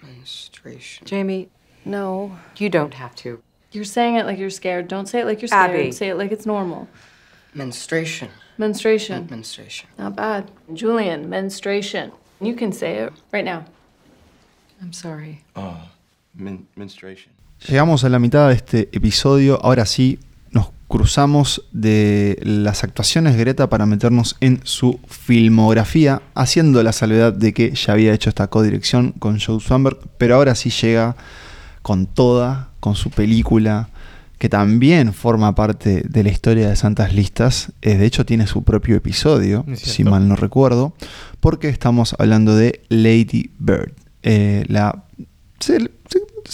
Menstruation. 0.02 1.06
Jamie, 1.06 1.50
no. 1.86 2.38
You 2.58 2.70
don't 2.70 2.94
have 2.94 3.16
to. 3.18 3.42
You're 3.72 3.84
saying 3.84 4.16
it 4.16 4.26
like 4.26 4.40
you're 4.40 4.50
scared. 4.50 4.88
Don't 4.88 5.08
say 5.08 5.22
it 5.22 5.26
like 5.26 5.42
you're 5.42 5.50
scared. 5.50 5.72
Abby. 5.72 5.92
Say 5.92 6.10
it 6.10 6.16
like 6.16 6.32
it's 6.32 6.46
normal. 6.46 6.88
Menstruation. 7.54 8.30
Menstruation. 8.58 9.28
menstruation. 9.30 9.90
Not 9.98 10.16
bad. 10.16 10.50
Julian, 10.74 11.30
menstruation. 11.30 12.12
You 12.42 12.56
can 12.56 12.72
say 12.72 12.96
it 12.96 13.14
right 13.32 13.46
now. 13.46 13.66
I'm 14.82 14.94
sorry. 14.94 15.44
Uh, 15.56 15.86
men 16.36 16.68
menstruation. 16.76 17.32
Llegamos 17.66 18.04
a 18.04 18.10
la 18.10 18.20
mitad 18.20 18.48
de 18.48 18.54
este 18.54 18.90
episodio. 18.92 19.60
Ahora 19.64 19.86
sí, 19.86 20.20
nos 20.52 20.70
cruzamos 20.88 21.66
de 21.72 22.40
las 22.44 22.84
actuaciones 22.84 23.34
de 23.34 23.40
Greta 23.40 23.68
para 23.68 23.86
meternos 23.86 24.38
en 24.40 24.62
su 24.64 25.00
filmografía, 25.08 26.22
haciendo 26.34 26.82
la 26.84 26.94
salvedad 26.94 27.34
de 27.34 27.54
que 27.54 27.74
ya 27.74 27.94
había 27.94 28.14
hecho 28.14 28.30
esta 28.30 28.48
codirección 28.48 29.12
con 29.14 29.40
Joe 29.40 29.60
Swanberg, 29.60 29.98
pero 30.18 30.36
ahora 30.36 30.56
sí 30.56 30.70
llega 30.70 31.18
con 31.82 32.06
toda, 32.06 32.70
con 32.80 32.96
su 32.96 33.10
película, 33.10 33.90
que 34.38 34.50
también 34.50 35.14
forma 35.14 35.56
parte 35.56 36.04
de 36.08 36.24
la 36.24 36.30
historia 36.30 36.70
de 36.70 36.76
Santas 36.76 37.14
Listas. 37.14 37.74
Eh, 37.82 37.98
de 37.98 38.06
hecho, 38.06 38.26
tiene 38.26 38.46
su 38.46 38.64
propio 38.64 38.96
episodio, 38.96 39.66
si 39.74 40.04
mal 40.04 40.28
no 40.28 40.36
recuerdo, 40.36 40.94
porque 41.40 41.70
estamos 41.70 42.16
hablando 42.20 42.56
de 42.56 42.82
Lady 42.90 43.50
Bird. 43.58 43.94
Eh, 44.22 44.64
la 44.68 45.04
se 45.60 45.80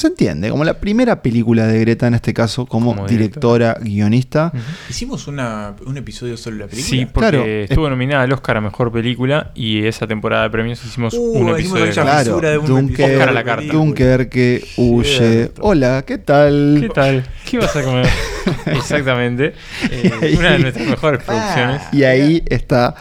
entiende, 0.03 0.49
como 0.49 0.63
la 0.63 0.79
primera 0.79 1.21
película 1.21 1.67
de 1.67 1.79
Greta 1.79 2.07
en 2.07 2.15
este 2.15 2.33
caso, 2.33 2.65
como, 2.65 3.05
directora, 3.07 3.77
guionista. 3.79 4.51
Hicimos 4.89 5.27
una, 5.27 5.75
un 5.85 5.97
episodio 5.97 6.35
sobre 6.37 6.57
la 6.57 6.67
película. 6.67 6.89
Sí, 6.89 7.05
porque 7.05 7.63
estuvo 7.63 7.89
nominada 7.89 8.23
al 8.23 8.31
Oscar 8.33 8.57
a 8.57 8.61
Mejor 8.61 8.91
Película 8.91 9.51
y 9.55 9.85
esa 9.85 10.07
temporada 10.07 10.43
de 10.43 10.49
premios 10.49 10.83
hicimos 10.83 11.13
uh, 11.13 11.21
un 11.21 11.49
episodio. 11.49 11.91
Claro, 11.91 12.39
de 12.39 12.55
Dunker, 12.55 13.11
Oscar 13.11 13.29
a 13.29 13.31
la 13.31 13.43
carta. 13.43 13.71
Dunker 13.71 14.29
que 14.29 14.63
huye. 14.77 15.51
Hola, 15.59 16.03
¿qué 16.05 16.17
tal? 16.17 16.77
¿Qué 16.81 16.89
tal? 16.89 17.25
¿Qué 17.49 17.59
vas 17.59 17.75
a 17.75 17.83
comer? 17.83 18.07
Exactamente. 18.65 19.53
Eh, 19.89 20.35
una 20.37 20.51
de 20.51 20.59
nuestras 20.59 20.87
mejores 20.87 21.23
producciones. 21.23 21.81
Y 21.91 22.03
ahí 22.03 22.43
está 22.47 22.95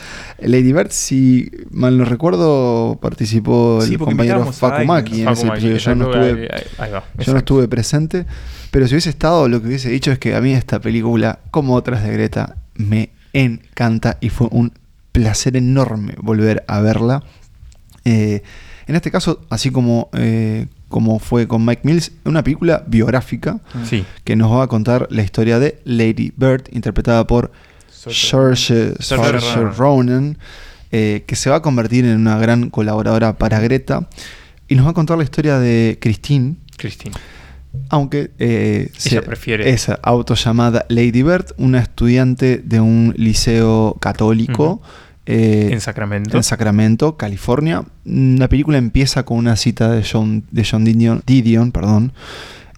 Lady 0.47 0.73
Bird, 0.73 0.91
si 0.91 1.51
mal 1.71 1.97
no 1.97 2.05
recuerdo, 2.05 2.99
participó 3.01 3.83
el 3.83 3.99
compañero 3.99 4.53
Fakumaki 4.53 5.23
en 5.23 5.29
ese 5.29 5.47
episodio. 5.47 5.77
Yo, 5.77 5.95
no 5.95 6.05
estuve, 6.13 6.49
yo 7.19 7.33
no 7.33 7.39
estuve 7.39 7.69
presente, 7.69 8.27
pero 8.71 8.87
si 8.87 8.95
hubiese 8.95 9.11
estado, 9.11 9.49
lo 9.49 9.61
que 9.61 9.69
hubiese 9.69 9.91
dicho 9.91 10.13
es 10.13 10.19
que 10.19 10.35
a 10.35 10.41
mí 10.41 10.53
esta 10.53 10.81
película, 10.81 11.41
como 11.51 11.75
otras 11.75 12.03
de 12.03 12.13
Greta, 12.13 12.57
me 12.75 13.11
encanta 13.33 14.19
y 14.21 14.29
fue 14.29 14.49
un 14.51 14.73
placer 15.13 15.57
enorme 15.57 16.15
volver 16.19 16.65
a 16.67 16.81
verla. 16.81 17.23
Eh, 18.05 18.43
en 18.87 18.97
este 18.97 19.11
caso, 19.11 19.41
así 19.49 19.71
como, 19.71 20.11
eh, 20.13 20.67
como 20.89 21.19
fue 21.19 21.47
con 21.47 21.65
Mike 21.65 21.83
Mills, 21.85 22.13
una 22.25 22.43
película 22.43 22.85
biográfica 22.87 23.61
que 24.25 24.37
nos 24.37 24.51
va 24.53 24.65
a 24.65 24.67
contar 24.67 25.07
la 25.11 25.23
historia 25.23 25.59
de 25.59 25.81
Lady 25.85 26.33
Bird, 26.37 26.65
interpretada 26.73 27.27
por 27.27 27.53
George 28.11 28.95
Ronan, 29.77 30.39
eh, 30.91 31.25
que 31.27 31.37
se 31.37 31.51
va 31.51 31.57
a 31.57 31.63
convertir 31.63 32.05
en 32.05 32.17
una 32.17 32.39
gran 32.39 32.71
colaboradora 32.71 33.39
para 33.39 33.61
Greta 33.61 34.09
y 34.69 34.75
nos 34.75 34.87
va 34.87 34.91
a 34.91 34.95
contar 34.95 35.19
la 35.19 35.25
historia 35.25 35.59
de 35.59 35.99
Christine. 36.01 36.57
Christine. 36.77 37.15
Aunque 37.89 38.31
eh, 38.39 38.91
ella 39.07 39.23
prefiere 39.23 39.71
esa 39.71 39.99
auto 40.03 40.35
llamada 40.35 40.85
Lady 40.89 41.23
Bird, 41.23 41.55
una 41.57 41.81
estudiante 41.81 42.59
de 42.59 42.81
un 42.81 43.15
liceo 43.17 43.97
católico. 44.01 44.83
Eh, 45.25 45.71
en 45.73 45.81
Sacramento. 45.81 46.37
En 46.37 46.43
Sacramento, 46.43 47.17
California. 47.17 47.85
La 48.05 48.49
película 48.49 48.77
empieza 48.77 49.23
con 49.23 49.39
una 49.39 49.57
cita 49.57 49.91
de 49.91 50.05
John, 50.05 50.45
de 50.51 50.67
John 50.71 50.85
Didion, 50.85 51.73
perdón, 51.73 52.13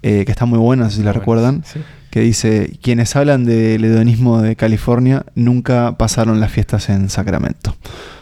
que 0.03 0.27
está 0.29 0.45
muy 0.45 0.59
buena, 0.59 0.91
si 0.91 1.03
la 1.03 1.13
recuerdan. 1.13 1.65
Sí 1.65 1.81
que 2.15 2.21
dice, 2.21 2.79
quienes 2.81 3.17
hablan 3.17 3.45
del 3.45 3.85
hedonismo 3.85 4.41
de 4.41 4.55
California 4.55 5.27
nunca 5.35 5.97
pasaron 5.99 6.39
las 6.39 6.53
fiestas 6.53 6.89
en 6.89 7.11
Sacramento. 7.11 7.75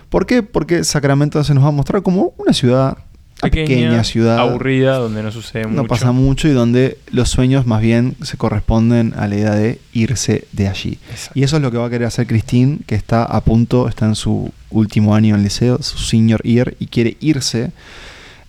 ¿Por 0.09 0.25
qué? 0.25 0.43
Porque 0.43 0.83
Sacramento 0.83 1.45
se 1.45 1.53
nos 1.53 1.63
va 1.63 1.69
a 1.69 1.73
mostrar 1.73 2.03
como 2.03 2.33
una 2.39 2.55
ciudad, 2.55 2.97
pequeña, 3.43 4.03
ciudad 4.03 4.39
aburrida, 4.39 4.97
donde 4.97 5.23
no 5.23 5.31
sucede 5.31 5.67
mucho. 5.67 5.83
No 5.83 5.87
pasa 5.87 6.11
mucho 6.11 6.49
y 6.49 6.53
donde 6.53 6.97
los 7.11 7.29
sueños 7.29 7.67
más 7.67 7.83
bien 7.83 8.17
se 8.23 8.39
corresponden 8.39 9.13
a 9.19 9.29
la 9.29 9.35
idea 9.35 9.55
de 9.55 9.79
irse 9.93 10.47
de 10.53 10.69
allí. 10.69 10.99
Y 11.35 11.43
eso 11.43 11.57
es 11.57 11.63
lo 11.63 11.71
que 11.71 11.77
va 11.77 11.85
a 11.85 11.91
querer 11.91 12.07
hacer 12.07 12.27
Christine, 12.27 12.79
que 12.87 12.95
está 12.95 13.25
a 13.25 13.43
punto, 13.43 13.89
está 13.89 14.07
en 14.07 14.15
su 14.15 14.51
último 14.71 15.15
año 15.15 15.35
en 15.35 15.41
el 15.41 15.45
liceo, 15.45 15.83
su 15.83 15.99
senior 15.99 16.41
year, 16.45 16.77
y 16.79 16.87
quiere 16.87 17.19
irse 17.21 17.73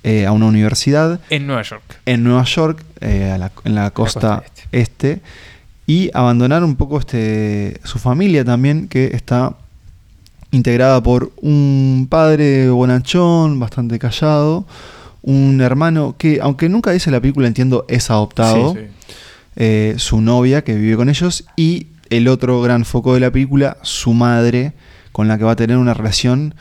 eh, 0.04 0.26
a 0.26 0.32
una 0.32 0.48
universidad. 0.48 1.20
En 1.30 1.48
Nueva 1.48 1.62
York. 1.62 2.00
En 2.06 2.24
Nueva 2.24 2.44
York, 2.44 2.84
eh, 3.02 3.38
en 3.64 3.76
la 3.76 3.92
costa, 3.92 4.44
este, 4.72 5.22
y 5.88 6.10
abandonar 6.14 6.64
un 6.64 6.76
poco 6.76 7.00
este, 7.00 7.80
su 7.84 8.00
familia 8.00 8.46
también, 8.46 8.88
que 8.88 9.12
está 9.14 9.56
integrada 10.52 11.02
por 11.02 11.32
un 11.42 12.08
padre 12.10 12.70
bonachón, 12.70 13.60
bastante 13.60 14.00
callado, 14.00 14.66
un 15.22 15.62
hermano 15.62 16.16
que, 16.18 16.40
aunque 16.42 16.70
nunca 16.70 16.92
dice 16.92 17.10
la 17.10 17.20
película, 17.20 17.48
entiendo, 17.48 17.86
es 17.88 18.10
adoptado, 18.10 18.76
eh, 19.56 19.96
su 19.98 20.22
novia 20.22 20.64
que 20.64 20.76
vive 20.76 20.96
con 20.96 21.10
ellos, 21.10 21.46
y 21.56 21.88
el 22.10 22.28
otro 22.28 22.62
gran 22.62 22.86
foco 22.86 23.14
de 23.14 23.20
la 23.20 23.32
película, 23.32 23.78
su 23.82 24.14
madre, 24.14 24.74
con 25.12 25.28
la 25.28 25.38
que 25.38 25.44
va 25.44 25.52
a 25.52 25.56
tener 25.56 25.78
una 25.78 25.94
relación 25.94 26.56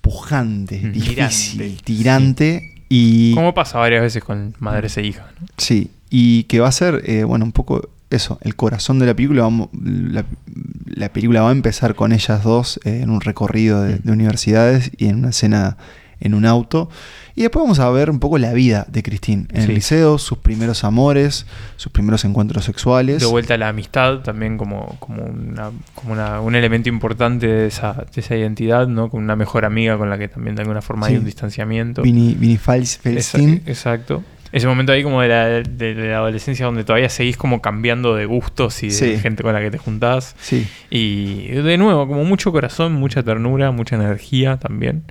pujante, 0.00 0.78
difícil, 0.78 1.80
tirante. 1.82 2.71
Y, 2.94 3.32
Como 3.34 3.54
pasa 3.54 3.78
varias 3.78 4.02
veces 4.02 4.22
con 4.22 4.54
madres 4.58 4.98
e 4.98 5.02
hijas. 5.02 5.24
Sí, 5.56 5.90
y 6.10 6.42
que 6.42 6.60
va 6.60 6.68
a 6.68 6.72
ser, 6.72 7.00
eh, 7.06 7.24
bueno, 7.24 7.46
un 7.46 7.52
poco 7.52 7.88
eso, 8.10 8.38
el 8.42 8.54
corazón 8.54 8.98
de 8.98 9.06
la 9.06 9.14
película. 9.14 9.48
la, 9.72 11.08
película 11.08 11.40
va 11.40 11.48
a 11.48 11.52
empezar 11.52 11.94
con 11.94 12.12
ellas 12.12 12.44
dos 12.44 12.78
eh, 12.84 13.00
en 13.02 13.08
un 13.08 13.22
recorrido 13.22 13.80
de, 13.80 13.98
universidades 14.04 14.90
y 14.98 15.06
en 15.06 15.16
una 15.16 15.30
escena 15.30 15.78
en 16.20 16.34
un 16.34 16.44
auto. 16.44 16.90
Y 17.34 17.42
después 17.42 17.62
vamos 17.62 17.78
a 17.78 17.88
ver 17.90 18.10
un 18.10 18.20
poco 18.20 18.38
la 18.38 18.52
vida 18.52 18.86
de 18.88 19.02
Christine 19.02 19.46
en 19.52 19.62
el 19.62 19.74
liceo, 19.74 20.18
sus 20.18 20.38
primeros 20.38 20.84
amores, 20.84 21.46
sus 21.76 21.90
primeros 21.90 22.24
encuentros 22.24 22.64
sexuales. 22.64 23.20
De 23.20 23.26
vuelta 23.26 23.54
a 23.54 23.58
la 23.58 23.68
amistad 23.68 24.20
también 24.20 24.58
como, 24.58 24.96
como, 24.98 25.24
una, 25.24 25.70
como 25.94 26.14
un 26.44 26.54
elemento 26.54 26.88
importante 26.88 27.46
de 27.46 27.66
esa, 27.66 28.04
de 28.14 28.20
esa 28.20 28.36
identidad, 28.36 28.86
¿no? 28.86 29.08
Con 29.08 29.22
una 29.22 29.36
mejor 29.36 29.64
amiga 29.64 29.96
con 29.96 30.10
la 30.10 30.18
que 30.18 30.28
también 30.28 30.56
de 30.56 30.62
alguna 30.62 30.82
forma 30.82 31.06
hay 31.06 31.16
un 31.16 31.24
distanciamiento. 31.24 32.02
Vini, 32.02 32.34
Vini 32.34 32.56
Falstein. 32.56 33.62
Exacto 33.66 34.22
ese 34.52 34.66
momento 34.66 34.92
ahí 34.92 35.02
como 35.02 35.22
de 35.22 35.28
la, 35.28 36.16
adolescencia 36.18 36.66
donde 36.66 36.84
todavía 36.84 37.08
seguís 37.08 37.38
como 37.38 37.62
cambiando 37.62 38.14
de 38.14 38.26
gustos 38.26 38.82
y 38.82 38.90
de 38.90 39.18
gente 39.18 39.42
con 39.42 39.54
la 39.54 39.60
que 39.60 39.70
te 39.70 39.78
juntás. 39.78 40.36
Sí. 40.40 40.68
Y 40.90 41.48
de 41.48 41.78
nuevo, 41.78 42.06
como 42.06 42.24
mucho 42.24 42.52
corazón, 42.52 42.92
mucha 42.92 43.22
ternura, 43.22 43.70
mucha 43.70 43.96
energía 43.96 44.58
también. 44.58 45.04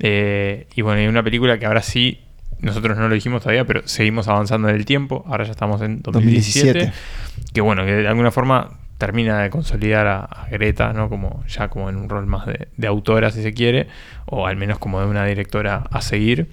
Eh, 0.00 0.66
y 0.74 0.82
bueno, 0.82 1.00
hay 1.00 1.06
una 1.06 1.22
película 1.22 1.58
que 1.58 1.66
ahora 1.66 1.82
sí, 1.82 2.20
nosotros 2.60 2.96
no 2.96 3.08
lo 3.08 3.14
dijimos 3.14 3.42
todavía, 3.42 3.64
pero 3.64 3.86
seguimos 3.86 4.28
avanzando 4.28 4.68
en 4.68 4.76
el 4.76 4.84
tiempo. 4.84 5.24
Ahora 5.26 5.44
ya 5.44 5.52
estamos 5.52 5.80
en 5.82 6.02
2017. 6.02 6.92
Que 7.52 7.60
bueno, 7.60 7.84
que 7.84 7.92
de 7.92 8.08
alguna 8.08 8.30
forma 8.30 8.78
termina 8.98 9.42
de 9.42 9.50
consolidar 9.50 10.06
a, 10.06 10.46
Greta, 10.50 10.92
¿no? 10.92 11.08
Como 11.08 11.44
ya 11.46 11.68
como 11.68 11.88
en 11.88 11.96
un 11.96 12.08
rol 12.08 12.26
más 12.26 12.46
de, 12.46 12.68
de 12.76 12.86
autora, 12.86 13.30
si 13.30 13.42
se 13.42 13.52
quiere, 13.52 13.86
o 14.26 14.46
al 14.46 14.56
menos 14.56 14.78
como 14.78 15.00
de 15.00 15.06
una 15.06 15.24
directora 15.24 15.84
a 15.90 16.00
seguir 16.00 16.48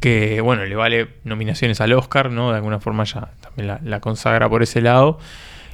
que 0.00 0.40
bueno, 0.40 0.64
le 0.64 0.74
vale 0.74 1.08
nominaciones 1.24 1.80
al 1.80 1.92
Oscar, 1.92 2.30
¿no? 2.30 2.50
De 2.50 2.56
alguna 2.56 2.80
forma 2.80 3.04
ya 3.04 3.28
también 3.40 3.78
la, 3.82 4.00
consagra 4.00 4.48
por 4.48 4.62
ese 4.62 4.80
lado. 4.80 5.18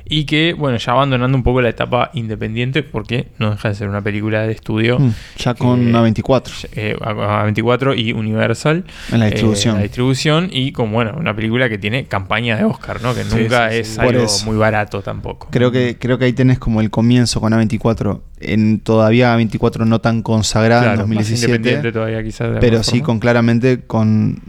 Y 0.08 0.24
que, 0.24 0.54
bueno, 0.54 0.78
ya 0.78 0.92
abandonando 0.92 1.36
un 1.36 1.42
poco 1.42 1.60
la 1.60 1.68
etapa 1.68 2.10
independiente, 2.14 2.82
porque 2.84 3.28
no 3.38 3.50
deja 3.50 3.70
de 3.70 3.74
ser 3.74 3.88
una 3.88 4.00
película 4.00 4.42
de 4.46 4.52
estudio. 4.52 5.00
Mm, 5.00 5.12
ya 5.38 5.54
con 5.54 5.92
A24. 5.92 6.68
Eh, 6.72 6.96
A24 7.00 7.98
y 7.98 8.12
Universal. 8.12 8.84
En 9.10 9.18
la 9.18 9.26
distribución. 9.26 9.76
la 9.76 9.82
distribución. 9.82 10.48
Y 10.52 10.70
con, 10.72 10.92
bueno, 10.92 11.14
una 11.18 11.34
película 11.34 11.68
que 11.68 11.78
tiene 11.78 12.04
campaña 12.04 12.56
de 12.56 12.64
Oscar, 12.64 13.02
¿no? 13.02 13.14
Que 13.14 13.24
nunca 13.24 13.72
es 13.72 13.98
algo 13.98 14.26
muy 14.44 14.56
barato 14.56 15.02
tampoco. 15.02 15.48
Creo 15.50 15.72
que, 15.72 15.96
creo 15.98 16.18
que 16.18 16.26
ahí 16.26 16.32
tenés 16.32 16.58
como 16.60 16.80
el 16.80 16.90
comienzo 16.90 17.40
con 17.40 17.52
A24. 17.52 18.20
En 18.38 18.80
todavía 18.80 19.36
A24 19.36 19.86
no 19.86 20.00
tan 20.00 20.22
consagrada 20.22 20.92
en 20.92 20.98
2017. 20.98 21.46
independiente 21.46 21.92
todavía 21.92 22.22
quizás. 22.22 22.58
Pero 22.60 22.82
sí, 22.84 23.00
con 23.00 23.18
claramente, 23.18 23.84
con 23.86 24.40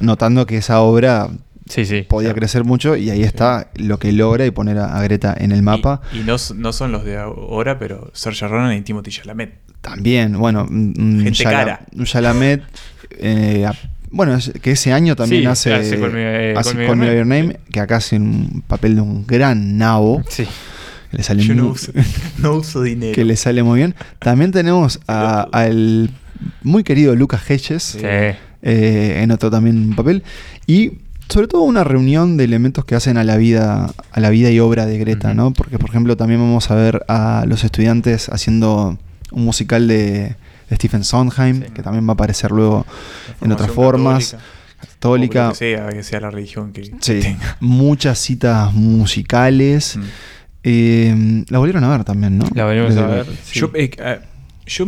notando 0.00 0.46
que 0.46 0.56
esa 0.56 0.80
obra 0.80 1.28
Sí, 1.68 1.86
sí. 1.86 2.02
Podía 2.02 2.34
crecer 2.34 2.64
mucho 2.64 2.96
y 2.96 3.10
ahí 3.10 3.22
está 3.22 3.70
lo 3.76 3.98
que 3.98 4.12
logra 4.12 4.44
y 4.44 4.50
poner 4.50 4.78
a, 4.78 5.00
Greta 5.02 5.34
en 5.38 5.50
el 5.52 5.62
mapa. 5.62 6.02
Y, 6.12 6.18
no, 6.18 6.36
no, 6.56 6.72
son 6.72 6.92
los 6.92 7.04
de 7.04 7.16
ahora, 7.16 7.78
pero 7.78 8.10
Sergio 8.12 8.48
Ronan 8.48 8.76
y 8.76 8.82
Timothy 8.82 9.10
Chalamet. 9.10 9.54
También, 9.80 10.38
bueno, 10.38 10.66
un, 10.68 11.30
Chalamet. 11.32 12.62
Eh, 13.18 13.66
bueno, 14.10 14.38
que 14.62 14.72
ese 14.72 14.92
año 14.92 15.16
también 15.16 15.46
hace, 15.46 15.74
hace 15.74 15.98
Call 15.98 16.12
Me, 16.96 17.16
Your 17.16 17.26
Name, 17.26 17.58
que 17.70 17.80
acá 17.80 17.96
hace 17.96 18.16
un 18.16 18.62
papel 18.66 18.96
de 18.96 19.00
un 19.00 19.26
gran 19.26 19.76
nabo. 19.76 20.22
Sí. 20.28 20.46
Que 21.10 21.16
le 21.16 21.22
sale 21.22 21.42
Yo 21.42 21.54
no, 21.54 21.68
uso, 22.52 22.82
dinero. 22.82 23.12
Que 23.14 23.24
le 23.24 23.36
sale 23.36 23.62
muy 23.62 23.78
bien. 23.78 23.94
También 24.18 24.52
tenemos 24.52 25.00
al 25.06 26.10
muy 26.62 26.84
querido 26.84 27.14
Lucas 27.16 27.42
Hedges. 27.50 27.82
Sí. 27.82 28.00
Eh, 28.66 29.20
en 29.22 29.30
otro 29.30 29.50
también 29.50 29.94
papel. 29.94 30.22
Y 30.66 30.92
sobre 31.28 31.48
todo 31.48 31.62
una 31.62 31.84
reunión 31.84 32.36
de 32.36 32.44
elementos 32.44 32.84
que 32.84 32.94
hacen 32.94 33.16
a 33.16 33.24
la 33.24 33.36
vida, 33.36 33.92
a 34.12 34.20
la 34.20 34.30
vida 34.30 34.50
y 34.50 34.60
obra 34.60 34.86
de 34.86 34.98
Greta, 34.98 35.34
¿no? 35.34 35.52
Porque, 35.52 35.78
por 35.78 35.90
ejemplo, 35.90 36.16
también 36.16 36.40
vamos 36.40 36.70
a 36.70 36.74
ver 36.74 37.04
a 37.08 37.44
los 37.46 37.64
estudiantes 37.64 38.28
haciendo 38.28 38.98
un 39.32 39.44
musical 39.44 39.88
de, 39.88 40.36
Stephen 40.72 41.04
Sondheim, 41.04 41.60
que 41.60 41.82
también 41.82 42.06
va 42.06 42.12
a 42.12 42.14
aparecer 42.14 42.50
luego 42.50 42.84
en 43.40 43.52
otras 43.52 43.70
formas. 43.70 44.36
Católica. 44.80 45.50
Que 45.50 45.54
sea, 45.54 45.88
que 45.88 46.02
sea 46.02 46.20
la 46.20 46.30
religión 46.30 46.72
que, 46.72 46.90
sí, 47.00 47.36
Muchas 47.60 48.18
citas 48.18 48.72
musicales. 48.74 49.98
Eh, 50.62 51.44
la 51.48 51.58
volvieron 51.58 51.84
a 51.84 51.90
ver 51.90 52.04
también, 52.04 52.38
¿no? 52.38 52.46
La 52.54 52.64
volvieron 52.64 52.98
a 52.98 53.06
ver. 53.06 53.26
Yo, 53.52 53.70
eh, 53.74 54.20
yo 54.66 54.86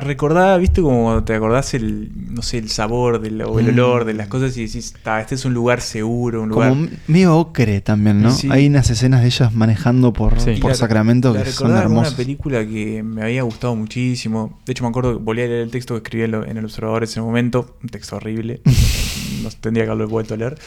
recordaba, 0.00 0.56
viste, 0.58 0.82
como 0.82 1.22
te 1.22 1.34
acordás 1.34 1.74
el, 1.74 2.10
no 2.34 2.42
sé, 2.42 2.58
el 2.58 2.68
sabor 2.68 3.20
del, 3.20 3.40
o 3.42 3.60
el 3.60 3.66
mm. 3.66 3.68
olor 3.70 4.04
de 4.04 4.14
las 4.14 4.28
cosas 4.28 4.56
y 4.56 4.66
decís, 4.66 4.94
este 5.18 5.34
es 5.34 5.44
un 5.44 5.54
lugar 5.54 5.80
seguro, 5.80 6.42
un 6.42 6.48
lugar... 6.48 6.70
Como 6.70 6.88
medio 7.06 7.36
ocre 7.36 7.80
también, 7.80 8.22
¿no? 8.22 8.34
Hay 8.50 8.66
unas 8.66 8.90
escenas 8.90 9.20
de 9.20 9.28
ellas 9.28 9.54
manejando 9.54 10.12
por, 10.12 10.34
por 10.60 10.74
Sacramento 10.74 11.32
que 11.34 11.44
son 11.46 11.76
hermosas. 11.76 12.08
una 12.08 12.16
película 12.16 12.66
que 12.66 13.02
me 13.02 13.22
había 13.22 13.42
gustado 13.42 13.76
muchísimo. 13.76 14.58
De 14.66 14.72
hecho, 14.72 14.82
me 14.82 14.90
acuerdo, 14.90 15.18
volví 15.20 15.42
a 15.42 15.46
leer 15.46 15.62
el 15.62 15.70
texto 15.70 15.94
que 15.94 15.98
escribí 15.98 16.24
en 16.24 16.56
El 16.56 16.64
Observador 16.64 17.02
en 17.02 17.08
ese 17.08 17.20
momento. 17.20 17.76
Un 17.82 17.88
texto 17.88 18.16
horrible. 18.16 18.60
no 19.42 19.50
tendría 19.60 19.84
que 19.84 19.90
haberlo 19.90 20.08
vuelto 20.08 20.34
a 20.34 20.36
leer. 20.36 20.58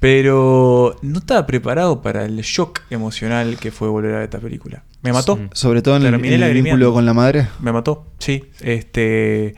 Pero 0.00 0.96
no 1.02 1.18
estaba 1.18 1.46
preparado 1.46 2.02
para 2.02 2.24
el 2.24 2.40
shock 2.42 2.82
emocional 2.90 3.56
que 3.58 3.72
fue 3.72 3.88
volver 3.88 4.14
a 4.14 4.24
esta 4.24 4.38
película. 4.38 4.84
Me 5.02 5.12
mató. 5.12 5.38
Sobre 5.52 5.82
todo 5.82 5.96
en 5.96 6.02
el, 6.06 6.42
el 6.42 6.62
vínculo 6.62 6.92
con 6.92 7.04
la 7.04 7.14
madre. 7.14 7.48
Me 7.60 7.72
mató, 7.72 8.06
sí. 8.18 8.44
Este. 8.60 9.54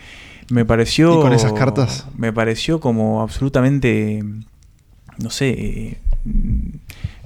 Me 0.50 0.64
pareció. 0.64 1.18
¿Y 1.18 1.22
con 1.22 1.32
esas 1.32 1.52
cartas? 1.52 2.06
Me 2.16 2.32
pareció 2.32 2.80
como 2.80 3.22
absolutamente. 3.22 4.24
No 5.18 5.30
sé. 5.30 5.98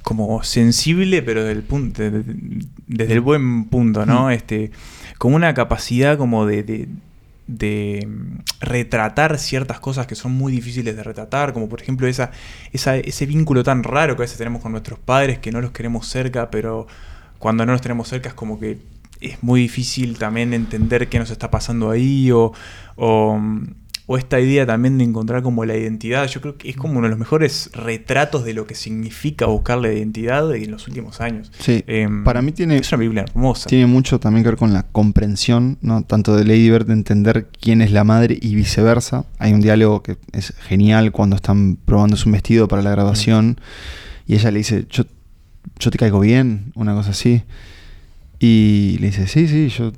Como 0.03 0.43
sensible, 0.43 1.23
pero 1.23 1.45
del 1.45 1.63
punto, 1.63 2.03
desde 2.03 3.13
el 3.13 3.21
buen 3.21 3.65
punto, 3.67 4.05
¿no? 4.05 4.27
Mm. 4.27 4.31
Este, 4.33 4.71
como 5.17 5.37
una 5.37 5.55
capacidad 5.55 6.19
como 6.19 6.47
de 6.47 6.63
de 6.63 6.89
mm, 7.47 8.39
retratar 8.61 9.39
ciertas 9.39 9.81
cosas 9.81 10.07
que 10.07 10.15
son 10.15 10.33
muy 10.33 10.53
difíciles 10.53 10.97
de 10.97 11.03
retratar, 11.03 11.53
como 11.53 11.69
por 11.69 11.81
ejemplo 11.81 12.07
esa, 12.07 12.31
ese 12.73 13.27
vínculo 13.27 13.63
tan 13.63 13.83
raro 13.83 14.17
que 14.17 14.23
a 14.23 14.25
veces 14.25 14.39
tenemos 14.39 14.63
con 14.63 14.73
nuestros 14.73 14.99
padres, 14.99 15.39
que 15.39 15.53
no 15.53 15.61
los 15.61 15.73
queremos 15.73 16.09
cerca, 16.09 16.51
pero 16.51 16.87
cuando 17.39 17.67
no 17.67 17.73
los 17.73 17.81
tenemos 17.81 18.09
cerca 18.09 18.31
es 18.31 18.35
como 18.35 18.59
que 18.59 18.79
es 19.21 19.43
muy 19.43 19.61
difícil 19.63 20.19
también 20.19 20.53
entender 20.53 21.09
qué 21.09 21.19
nos 21.19 21.31
está 21.31 21.51
pasando 21.51 21.91
ahí 21.91 22.31
o, 22.31 22.53
o 22.97 23.37
mm, 23.39 23.84
o 24.07 24.19
esta 24.19 24.39
idea 24.39 24.67
también 24.67 24.99
de 24.99 25.05
encontrar 25.05 25.43
como 25.43 25.65
la 25.65 25.77
identidad, 25.77 26.27
yo 26.29 26.41
creo 26.43 26.59
que 26.59 26.69
es 26.69 26.77
como 26.77 26.99
uno 26.99 27.07
de 27.07 27.11
los 27.11 27.19
mejores 27.19 27.71
retratos 27.73 28.45
de 28.45 28.53
lo 28.53 28.67
que 28.67 28.75
significa 28.75 29.47
buscar 29.47 29.79
la 29.79 29.93
identidad 29.93 30.55
en 30.55 30.71
los 30.71 30.87
últimos 30.89 31.23
años. 31.23 31.51
Sí, 31.59 31.83
em, 31.87 32.23
para 32.23 32.43
mí 32.43 32.53
tiene, 32.53 32.77
es 32.77 32.93
una 32.93 33.01
Biblia 33.01 33.23
hermosa. 33.23 33.69
Tiene 33.69 33.87
mucho 33.87 34.21
también 34.21 34.45
que 34.45 34.51
ver 34.51 34.59
con 34.59 34.75
la 34.75 34.83
comprensión, 34.83 35.79
¿no? 35.81 36.03
tanto 36.03 36.37
de 36.37 36.45
Lady 36.45 36.69
Bird 36.69 36.87
de 36.87 36.93
entender 36.93 37.49
quién 37.61 37.81
es 37.81 37.93
la 37.93 38.05
madre 38.05 38.39
y 38.41 38.55
viceversa. 38.55 39.25
Hay 39.39 39.55
un 39.55 39.63
diálogo 39.63 40.03
que 40.03 40.19
es 40.33 40.53
genial 40.61 41.11
cuando 41.11 41.37
están 41.37 41.77
probando 41.77 42.17
su 42.17 42.31
vestido 42.31 42.69
para 42.69 42.83
la 42.83 42.91
grabación 42.91 43.59
y 44.27 44.35
ella 44.35 44.51
le 44.51 44.59
dice, 44.59 44.87
yo, 44.91 45.05
yo 45.79 45.91
te 45.91 45.99
caigo 45.99 46.21
bien, 46.21 46.73
una 46.75 46.95
cosa 46.95 47.11
así. 47.11 47.43
Y 48.39 48.99
le 49.01 49.07
dice, 49.07 49.27
sí, 49.27 49.49
sí, 49.49 49.69
yo 49.69 49.93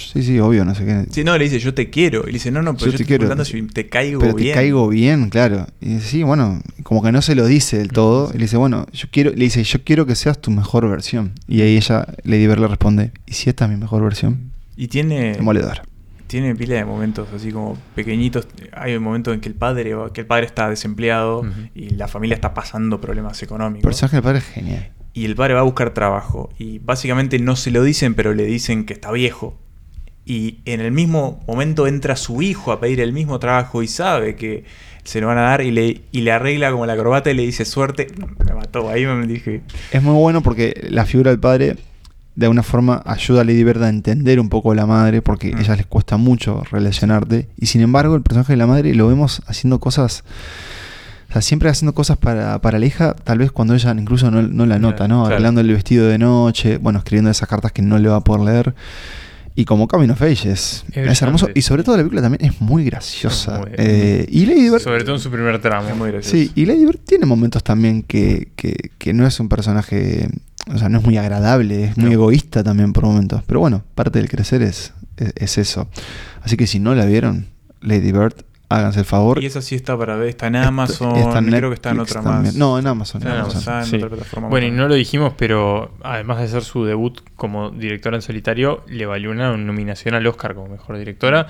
Sí, 0.00 0.22
sí, 0.22 0.38
obvio, 0.40 0.64
no 0.64 0.74
sé 0.74 0.84
qué. 0.84 1.06
Sí, 1.10 1.24
no, 1.24 1.36
le 1.36 1.44
dice, 1.44 1.58
yo 1.58 1.74
te 1.74 1.90
quiero. 1.90 2.22
Y 2.24 2.26
le 2.26 2.32
dice, 2.34 2.50
no, 2.50 2.62
no, 2.62 2.76
pero 2.76 2.90
yo, 2.90 2.98
te 2.98 3.04
quiero. 3.04 3.44
si 3.44 3.62
te 3.62 3.88
caigo 3.88 4.20
bien. 4.20 4.36
te 4.36 4.52
caigo 4.52 4.88
bien, 4.88 5.30
claro. 5.30 5.66
Y 5.80 5.94
dice, 5.94 6.08
sí, 6.08 6.22
bueno, 6.22 6.60
como 6.82 7.02
que 7.02 7.12
no 7.12 7.22
se 7.22 7.34
lo 7.34 7.46
dice 7.46 7.78
del 7.78 7.88
todo. 7.88 8.30
Y 8.34 8.38
le 8.38 8.44
dice, 8.44 8.56
bueno, 8.56 8.86
yo 8.92 9.08
quiero, 9.10 9.30
le 9.30 9.44
dice, 9.44 9.62
yo 9.62 9.82
quiero 9.84 10.06
que 10.06 10.14
seas 10.14 10.40
tu 10.40 10.50
mejor 10.50 10.88
versión. 10.88 11.32
Y 11.46 11.62
ahí 11.62 11.76
ella, 11.76 12.06
Lady 12.24 12.46
Bird, 12.46 12.60
le 12.60 12.68
responde, 12.68 13.12
¿y 13.26 13.34
si 13.34 13.50
esta 13.50 13.66
es 13.66 13.70
mi 13.70 13.76
mejor 13.76 14.02
versión? 14.02 14.52
Y 14.76 14.88
tiene. 14.88 15.34
Demoledor. 15.34 15.82
Tiene 16.26 16.54
pila 16.54 16.76
de 16.76 16.84
momentos 16.84 17.28
así 17.34 17.50
como 17.50 17.76
pequeñitos. 17.96 18.46
Hay 18.72 18.94
un 18.94 19.02
momento 19.02 19.32
en 19.32 19.40
que 19.40 19.48
el 19.48 19.56
padre, 19.56 19.96
que 20.14 20.20
el 20.20 20.26
padre 20.28 20.46
está 20.46 20.70
desempleado 20.70 21.42
y 21.74 21.90
la 21.90 22.06
familia 22.06 22.36
está 22.36 22.54
pasando 22.54 23.00
problemas 23.00 23.42
económicos. 23.42 23.82
El 23.82 23.88
personaje 23.88 24.16
del 24.16 24.22
padre 24.22 24.38
es 24.38 24.44
genial. 24.44 24.92
Y 25.12 25.24
el 25.24 25.34
padre 25.34 25.54
va 25.54 25.60
a 25.60 25.64
buscar 25.64 25.92
trabajo. 25.92 26.50
Y 26.56 26.78
básicamente 26.78 27.40
no 27.40 27.56
se 27.56 27.72
lo 27.72 27.82
dicen, 27.82 28.14
pero 28.14 28.32
le 28.32 28.44
dicen 28.44 28.86
que 28.86 28.92
está 28.92 29.10
viejo 29.10 29.58
y 30.30 30.60
en 30.64 30.80
el 30.80 30.92
mismo 30.92 31.40
momento 31.48 31.88
entra 31.88 32.14
su 32.14 32.40
hijo 32.40 32.70
a 32.70 32.78
pedir 32.78 33.00
el 33.00 33.12
mismo 33.12 33.40
trabajo 33.40 33.82
y 33.82 33.88
sabe 33.88 34.36
que 34.36 34.62
se 35.02 35.20
lo 35.20 35.26
van 35.26 35.38
a 35.38 35.40
dar 35.40 35.60
y 35.60 35.72
le, 35.72 36.02
y 36.12 36.20
le 36.20 36.30
arregla 36.30 36.70
como 36.70 36.86
la 36.86 36.96
corbata 36.96 37.32
y 37.32 37.34
le 37.34 37.42
dice 37.42 37.64
suerte. 37.64 38.06
Me 38.46 38.54
mató, 38.54 38.88
ahí 38.88 39.04
me 39.06 39.26
dije. 39.26 39.62
Es 39.90 40.00
muy 40.00 40.14
bueno 40.14 40.40
porque 40.40 40.86
la 40.88 41.04
figura 41.04 41.32
del 41.32 41.40
padre 41.40 41.78
de 42.36 42.46
alguna 42.46 42.62
forma 42.62 43.02
ayuda 43.06 43.40
a 43.40 43.44
Lady 43.44 43.64
Bird 43.64 43.82
a 43.82 43.88
entender 43.88 44.38
un 44.38 44.50
poco 44.50 44.70
a 44.70 44.76
la 44.76 44.86
madre 44.86 45.20
porque 45.20 45.52
mm. 45.52 45.58
a 45.58 45.60
ella 45.62 45.74
les 45.74 45.86
cuesta 45.86 46.16
mucho 46.16 46.62
relacionarte 46.70 47.48
y 47.58 47.66
sin 47.66 47.80
embargo 47.80 48.14
el 48.14 48.22
personaje 48.22 48.52
de 48.52 48.56
la 48.56 48.68
madre 48.68 48.94
lo 48.94 49.08
vemos 49.08 49.42
haciendo 49.48 49.80
cosas 49.80 50.22
o 51.28 51.32
sea, 51.32 51.42
siempre 51.42 51.70
haciendo 51.70 51.92
cosas 51.92 52.18
para, 52.18 52.60
para 52.60 52.78
la 52.78 52.86
hija, 52.86 53.14
tal 53.14 53.38
vez 53.38 53.50
cuando 53.50 53.74
ella 53.74 53.92
incluso 53.98 54.30
no, 54.30 54.66
la 54.66 54.78
nota, 54.78 55.08
¿no? 55.08 55.26
Arreglando 55.26 55.60
el 55.60 55.72
vestido 55.72 56.06
de 56.06 56.18
noche, 56.18 56.78
bueno, 56.78 57.00
escribiendo 57.00 57.30
esas 57.30 57.48
cartas 57.48 57.72
que 57.72 57.82
no 57.82 57.98
le 57.98 58.08
va 58.08 58.16
a 58.16 58.20
poder 58.24 58.42
leer. 58.42 58.74
Y 59.54 59.64
como 59.64 59.88
Coming 59.88 60.10
of 60.10 60.22
Age 60.22 60.52
es, 60.52 60.84
hermoso. 60.94 61.48
Y 61.54 61.62
sobre 61.62 61.82
todo 61.82 61.96
la 61.96 62.02
película 62.02 62.22
también 62.22 62.50
es 62.50 62.60
muy 62.60 62.84
graciosa. 62.84 63.62
Eh, 63.72 64.26
y 64.28 64.46
Lady 64.46 64.70
Bird, 64.70 64.80
sobre 64.80 65.04
todo 65.04 65.16
en 65.16 65.20
su 65.20 65.30
primer 65.30 65.60
tramo. 65.60 65.88
Es 65.88 65.96
muy 65.96 66.10
gracioso. 66.10 66.36
Sí, 66.36 66.52
y 66.54 66.66
Lady 66.66 66.84
Bird 66.84 66.98
tiene 66.98 67.26
momentos 67.26 67.62
también 67.62 68.02
que, 68.02 68.48
que, 68.56 69.12
no 69.12 69.26
es 69.26 69.38
un 69.40 69.48
personaje. 69.48 70.28
O 70.72 70.78
sea, 70.78 70.88
no 70.88 70.98
es 70.98 71.04
muy 71.04 71.16
agradable, 71.16 71.84
es 71.84 71.96
muy 71.96 72.12
egoísta 72.12 72.62
también 72.62 72.92
por 72.92 73.04
momentos. 73.04 73.42
Pero 73.46 73.60
bueno, 73.60 73.82
parte 73.94 74.18
del 74.18 74.28
crecer 74.28 74.62
es, 74.62 74.92
es 75.16 75.58
eso. 75.58 75.88
Así 76.42 76.56
que 76.56 76.66
si 76.66 76.78
no 76.78 76.94
la 76.94 77.04
vieron, 77.04 77.48
Lady 77.80 78.12
Bird, 78.12 78.44
háganse 78.70 79.00
el 79.00 79.04
favor. 79.04 79.42
Y 79.42 79.46
esa 79.46 79.60
sí 79.60 79.74
está 79.74 79.98
para 79.98 80.16
ver, 80.16 80.28
está 80.28 80.46
en 80.46 80.56
Amazon, 80.56 81.12
creo 81.12 81.68
que 81.68 81.74
está 81.74 81.90
en 81.90 82.00
otra 82.00 82.22
más. 82.22 82.54
No, 82.54 82.78
en 82.78 82.86
Amazon. 82.86 83.22
bueno, 84.48 84.66
y 84.66 84.70
no 84.70 84.88
lo 84.88 84.94
dijimos, 84.94 85.34
pero 85.36 85.92
además 86.02 86.38
de 86.38 86.48
ser 86.48 86.62
su 86.62 86.84
debut 86.84 87.20
como 87.36 87.70
directora 87.70 88.16
en 88.16 88.22
solitario, 88.22 88.84
le 88.86 89.04
valió 89.06 89.30
una 89.30 89.56
nominación 89.56 90.14
al 90.14 90.26
Oscar 90.26 90.54
como 90.54 90.68
mejor 90.68 90.96
directora 90.98 91.48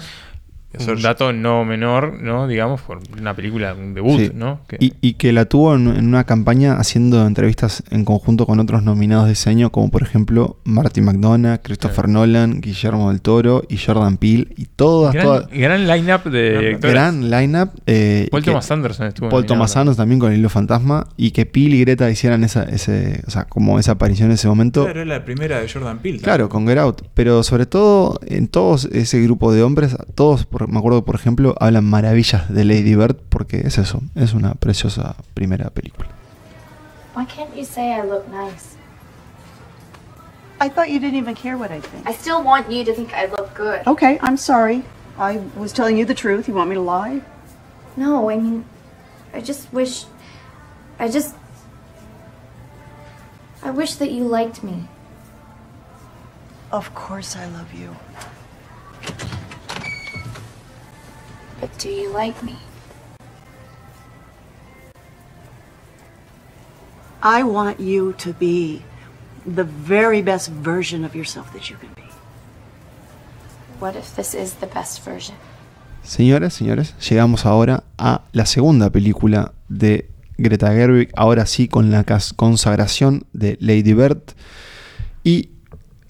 es 0.73 0.87
un 0.87 1.03
dato 1.03 1.33
no 1.33 1.65
menor, 1.65 2.21
¿no? 2.23 2.47
Digamos, 2.47 2.81
por 2.81 3.01
una 3.19 3.35
película, 3.35 3.75
un 3.75 3.95
debut, 3.95 4.33
¿no? 4.33 4.61
Y, 4.79 5.15
que 5.15 5.33
la 5.33 5.45
tuvo 5.45 5.75
en, 5.75 5.89
una 5.89 6.25
campaña 6.25 6.77
haciendo 6.77 7.27
entrevistas 7.27 7.83
en 7.91 8.05
conjunto 8.05 8.47
con 8.47 8.61
otros 8.61 8.83
nominados 8.83 9.25
de 9.25 9.31
diseño, 9.31 9.71
como 9.71 9.91
por 9.91 10.03
ejemplo 10.03 10.59
Martin 10.65 11.05
McDonough, 11.05 11.61
Christopher 11.63 12.09
Nolan, 12.09 12.61
Guillermo 12.61 13.11
del 13.11 13.21
Toro 13.21 13.65
y 13.69 13.79
Jordan 13.79 14.17
Peele. 14.17 14.49
Y 14.57 14.67
todas, 14.67 15.13
gran, 15.13 15.27
todas. 15.27 15.49
Gran 15.51 15.87
line-up 15.89 16.31
de 16.31 16.79
Gran 16.81 17.31
line-up. 17.31 17.71
Eh, 17.87 18.29
Paul 18.31 18.45
Thomas 18.45 18.71
Anderson 18.71 19.07
estuvo. 19.09 19.29
Paul 19.29 19.47
Thomas 19.47 19.77
Anderson 19.77 19.97
también 19.97 20.21
con 20.21 20.33
el 20.33 20.39
hilo 20.39 20.49
fantasma. 20.49 21.09
Y 21.17 21.33
que 21.33 21.47
Peele 21.47 21.77
y 21.77 21.81
Greta 21.81 22.09
hicieran 22.11 22.45
esa, 22.45 22.63
ese, 22.63 23.23
o 23.27 23.31
sea, 23.31 23.45
como 23.45 23.79
esa 23.79 23.93
aparición 23.93 24.29
en 24.29 24.35
ese 24.35 24.47
momento. 24.47 24.85
Claro, 24.85 25.01
era 25.01 25.19
la 25.19 25.25
primera 25.25 25.61
de 25.61 25.69
Jordan 25.69 25.99
Peele. 25.99 26.21
Claro, 26.21 26.49
con 26.49 26.67
Get 26.67 26.79
Out. 26.79 27.03
Pero 27.15 27.43
sobre 27.43 27.67
todo, 27.67 28.21
en 28.27 28.47
todos 28.49 28.85
ese 28.87 29.21
grupo 29.23 29.53
de 29.53 29.63
hombres, 29.63 29.97
todos 30.15 30.47
por 30.47 30.60
me 30.69 30.79
acuerdo 30.79 31.05
por 31.05 31.15
ejemplo, 31.15 31.55
hablan 31.61 31.85
maravillas 31.85 32.49
de 32.53 32.65
Lady 32.65 32.95
Bird 32.95 33.17
porque 33.29 33.61
es 33.65 33.79
eso, 33.79 34.01
es 34.15 34.35
una 34.35 34.55
preciosa 34.55 35.17
primera 35.35 35.71
película. 35.71 36.09
Why 37.17 37.27
can't 37.27 37.55
you 37.57 37.65
say 37.65 37.93
I 37.93 38.03
look 38.03 38.29
nice? 38.29 38.77
I 40.61 40.69
thought 40.69 40.89
you 40.91 41.01
didn't 41.01 41.17
even 41.17 41.35
care 41.35 41.57
what 41.57 41.71
I 41.71 41.81
think. 41.81 42.07
I 42.07 42.13
still 42.13 42.43
want 42.43 42.71
you 42.71 42.85
to 42.85 42.93
think 42.93 43.13
I 43.15 43.27
look 43.27 43.55
good. 43.55 43.81
Okay, 43.87 44.19
I'm 44.21 44.37
sorry. 44.37 44.85
I 45.19 45.41
was 45.57 45.73
telling 45.73 45.97
you 45.97 46.05
the 46.05 46.15
truth. 46.15 46.49
You 46.49 46.55
want 46.55 46.69
me 46.69 46.75
to 46.75 46.83
lie? 46.83 47.23
No, 47.97 48.31
I 48.31 48.37
mean, 48.37 48.65
I 49.33 49.41
just 49.41 49.73
wish. 49.73 50.05
I 50.99 51.09
just. 51.09 51.35
I 53.63 53.71
wish 53.71 53.95
that 53.95 54.11
you 54.11 54.25
liked 54.25 54.63
me. 54.63 54.85
Of 56.71 56.95
course 56.95 57.37
I 57.37 57.47
love 57.47 57.73
you. 57.73 57.97
But 61.61 61.71
do 61.79 61.91
you 61.91 62.11
like 62.11 62.43
me? 62.43 62.57
I 67.23 67.43
want 67.43 67.79
you 67.79 68.15
to 68.15 68.33
be 68.33 68.83
the 69.45 69.65
very 69.65 70.23
best 70.23 70.49
version 70.49 71.05
of 71.05 71.15
yourself 71.15 71.53
that 71.53 71.69
you 71.69 71.77
can 71.77 71.91
be. 71.95 72.09
What 73.79 73.95
if 73.95 74.17
this 74.17 74.35
is 74.35 74.55
the 74.55 74.67
best 74.67 75.05
version? 75.05 75.37
Señoras, 76.03 76.55
señores, 76.55 76.95
llegamos 76.99 77.45
ahora 77.45 77.85
a 77.99 78.23
la 78.33 78.47
segunda 78.47 78.89
película 78.91 79.53
de 79.69 80.09
Greta 80.39 80.73
Gerwig, 80.73 81.11
ahora 81.15 81.45
sí 81.45 81.69
con 81.69 81.91
la 81.91 82.05
consagración 82.37 83.27
de 83.35 83.59
Lady 83.61 83.93
Bird. 83.93 84.23
Y 85.25 85.51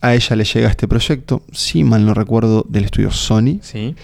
a 0.01 0.15
ella 0.15 0.37
le 0.37 0.45
llega 0.45 0.69
este 0.69 0.89
proyecto, 0.89 1.43
si 1.53 1.85
mal 1.85 2.07
no 2.07 2.15
recuerdo, 2.15 2.65
del 2.69 2.85
estudio 2.85 3.11
Sony. 3.11 3.59
Sí. 3.61 3.95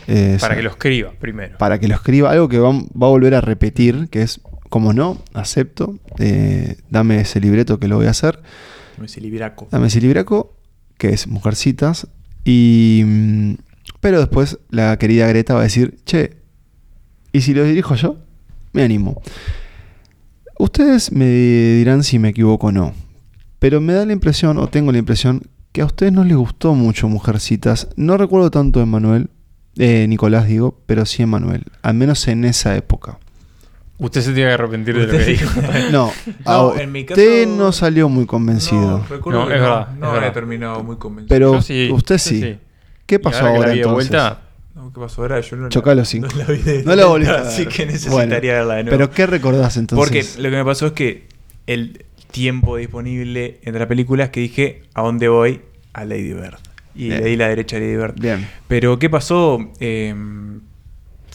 para 0.40 0.56
que 0.56 0.62
lo 0.62 0.70
escriba 0.70 1.12
primero. 1.18 1.56
Para 1.58 1.78
que 1.78 1.88
lo 1.88 1.94
escriba, 1.94 2.30
algo 2.30 2.48
que 2.48 2.58
va, 2.58 2.70
a 2.70 2.82
volver 2.94 3.34
a 3.34 3.40
repetir, 3.40 4.08
que 4.10 4.22
es, 4.22 4.40
como 4.68 4.92
no, 4.92 5.22
acepto, 5.32 5.98
eh, 6.18 6.76
dame 6.90 7.20
ese 7.20 7.40
libreto 7.40 7.78
que 7.78 7.88
lo 7.88 7.96
voy 7.96 8.06
a 8.06 8.10
hacer. 8.10 8.40
Dame 8.96 9.06
ese 9.06 9.20
libraco. 9.20 9.68
Dame 9.70 9.86
ese 9.86 10.00
libraco, 10.00 10.54
que 10.98 11.10
es 11.10 11.26
Mujercitas. 11.26 12.08
Y. 12.44 13.02
Mm, 13.04 13.54
pero 14.00 14.18
después 14.18 14.58
la 14.70 14.96
querida 14.98 15.26
Greta 15.26 15.54
va 15.54 15.60
a 15.60 15.64
decir, 15.64 15.98
che, 16.04 16.36
¿y 17.32 17.40
si 17.40 17.54
lo 17.54 17.64
dirijo 17.64 17.94
yo? 17.94 18.18
Me 18.72 18.82
animo. 18.82 19.22
Ustedes 20.58 21.12
me 21.12 21.26
dirán 21.26 22.02
si 22.02 22.18
me 22.18 22.28
equivoco 22.30 22.68
o 22.68 22.72
no. 22.72 22.94
Pero 23.58 23.80
me 23.80 23.94
da 23.94 24.04
la 24.04 24.12
impresión, 24.12 24.58
o 24.58 24.68
tengo 24.68 24.92
la 24.92 24.98
impresión, 24.98 25.42
que 25.76 25.82
a 25.82 25.84
ustedes 25.84 26.10
no 26.10 26.24
les 26.24 26.38
gustó 26.38 26.72
mucho 26.72 27.06
Mujercitas. 27.06 27.88
No 27.96 28.16
recuerdo 28.16 28.50
tanto 28.50 28.80
de 28.80 28.86
Manuel, 28.86 29.28
eh, 29.76 30.06
Nicolás 30.08 30.48
digo, 30.48 30.80
pero 30.86 31.04
sí 31.04 31.22
en 31.22 31.28
Manuel, 31.28 31.64
al 31.82 31.92
menos 31.92 32.26
en 32.28 32.46
esa 32.46 32.74
época. 32.78 33.18
Usted 33.98 34.22
se 34.22 34.32
tiene 34.32 34.48
que 34.48 34.54
arrepentir 34.54 34.96
de 34.96 35.06
lo 35.06 35.12
que 35.12 35.24
dijo. 35.26 35.60
no, 35.92 36.10
en 36.78 36.92
mi 36.92 37.04
caso, 37.04 37.20
usted 37.20 37.46
no 37.46 37.72
salió 37.72 38.08
muy 38.08 38.24
convencido. 38.24 39.04
No, 39.10 39.30
no 39.30 39.42
es 39.42 39.48
verdad. 39.48 39.88
No, 39.98 40.12
había 40.12 40.32
terminado 40.32 40.82
muy 40.82 40.96
convencido. 40.96 41.28
Pero 41.28 41.94
usted 41.94 42.16
sí. 42.16 42.58
¿Qué 43.04 43.18
pasó 43.18 43.44
ahora, 43.44 43.74
entonces? 43.74 44.08
Vuelta, 44.08 44.40
¿Qué 44.94 44.98
pasó 44.98 45.20
ahora? 45.20 45.40
Yo 45.40 45.58
no 45.58 45.68
Chocá 45.68 45.94
los 45.94 46.08
cinco. 46.08 46.28
No 46.32 46.38
la, 46.38 46.44
vi 46.46 46.62
de 46.62 46.84
no 46.84 46.96
la 46.96 47.02
a 47.02 47.12
ver. 47.18 47.30
Así 47.32 47.66
que 47.66 47.84
necesitaría 47.84 48.54
verla 48.54 48.76
de 48.76 48.84
nuevo. 48.84 48.96
Pero 48.96 49.10
¿qué 49.10 49.26
recordás 49.26 49.76
entonces? 49.76 50.02
Porque 50.02 50.42
lo 50.42 50.48
que 50.48 50.56
me 50.56 50.64
pasó 50.64 50.86
es 50.86 50.92
que 50.92 51.28
el 51.66 52.05
tiempo 52.30 52.76
disponible 52.76 53.58
entre 53.62 53.78
las 53.80 53.88
películas 53.88 54.30
que 54.30 54.40
dije, 54.40 54.82
¿a 54.94 55.02
dónde 55.02 55.28
voy? 55.28 55.60
A 55.92 56.04
Lady 56.04 56.32
Bird. 56.32 56.56
Y 56.94 57.08
Bien. 57.08 57.22
le 57.22 57.30
di 57.30 57.36
la 57.36 57.48
derecha 57.48 57.76
a 57.76 57.80
Lady 57.80 57.96
Bird. 57.96 58.14
Bien. 58.20 58.46
Pero 58.68 58.98
¿qué 58.98 59.08
pasó? 59.10 59.70
Eh, 59.80 60.14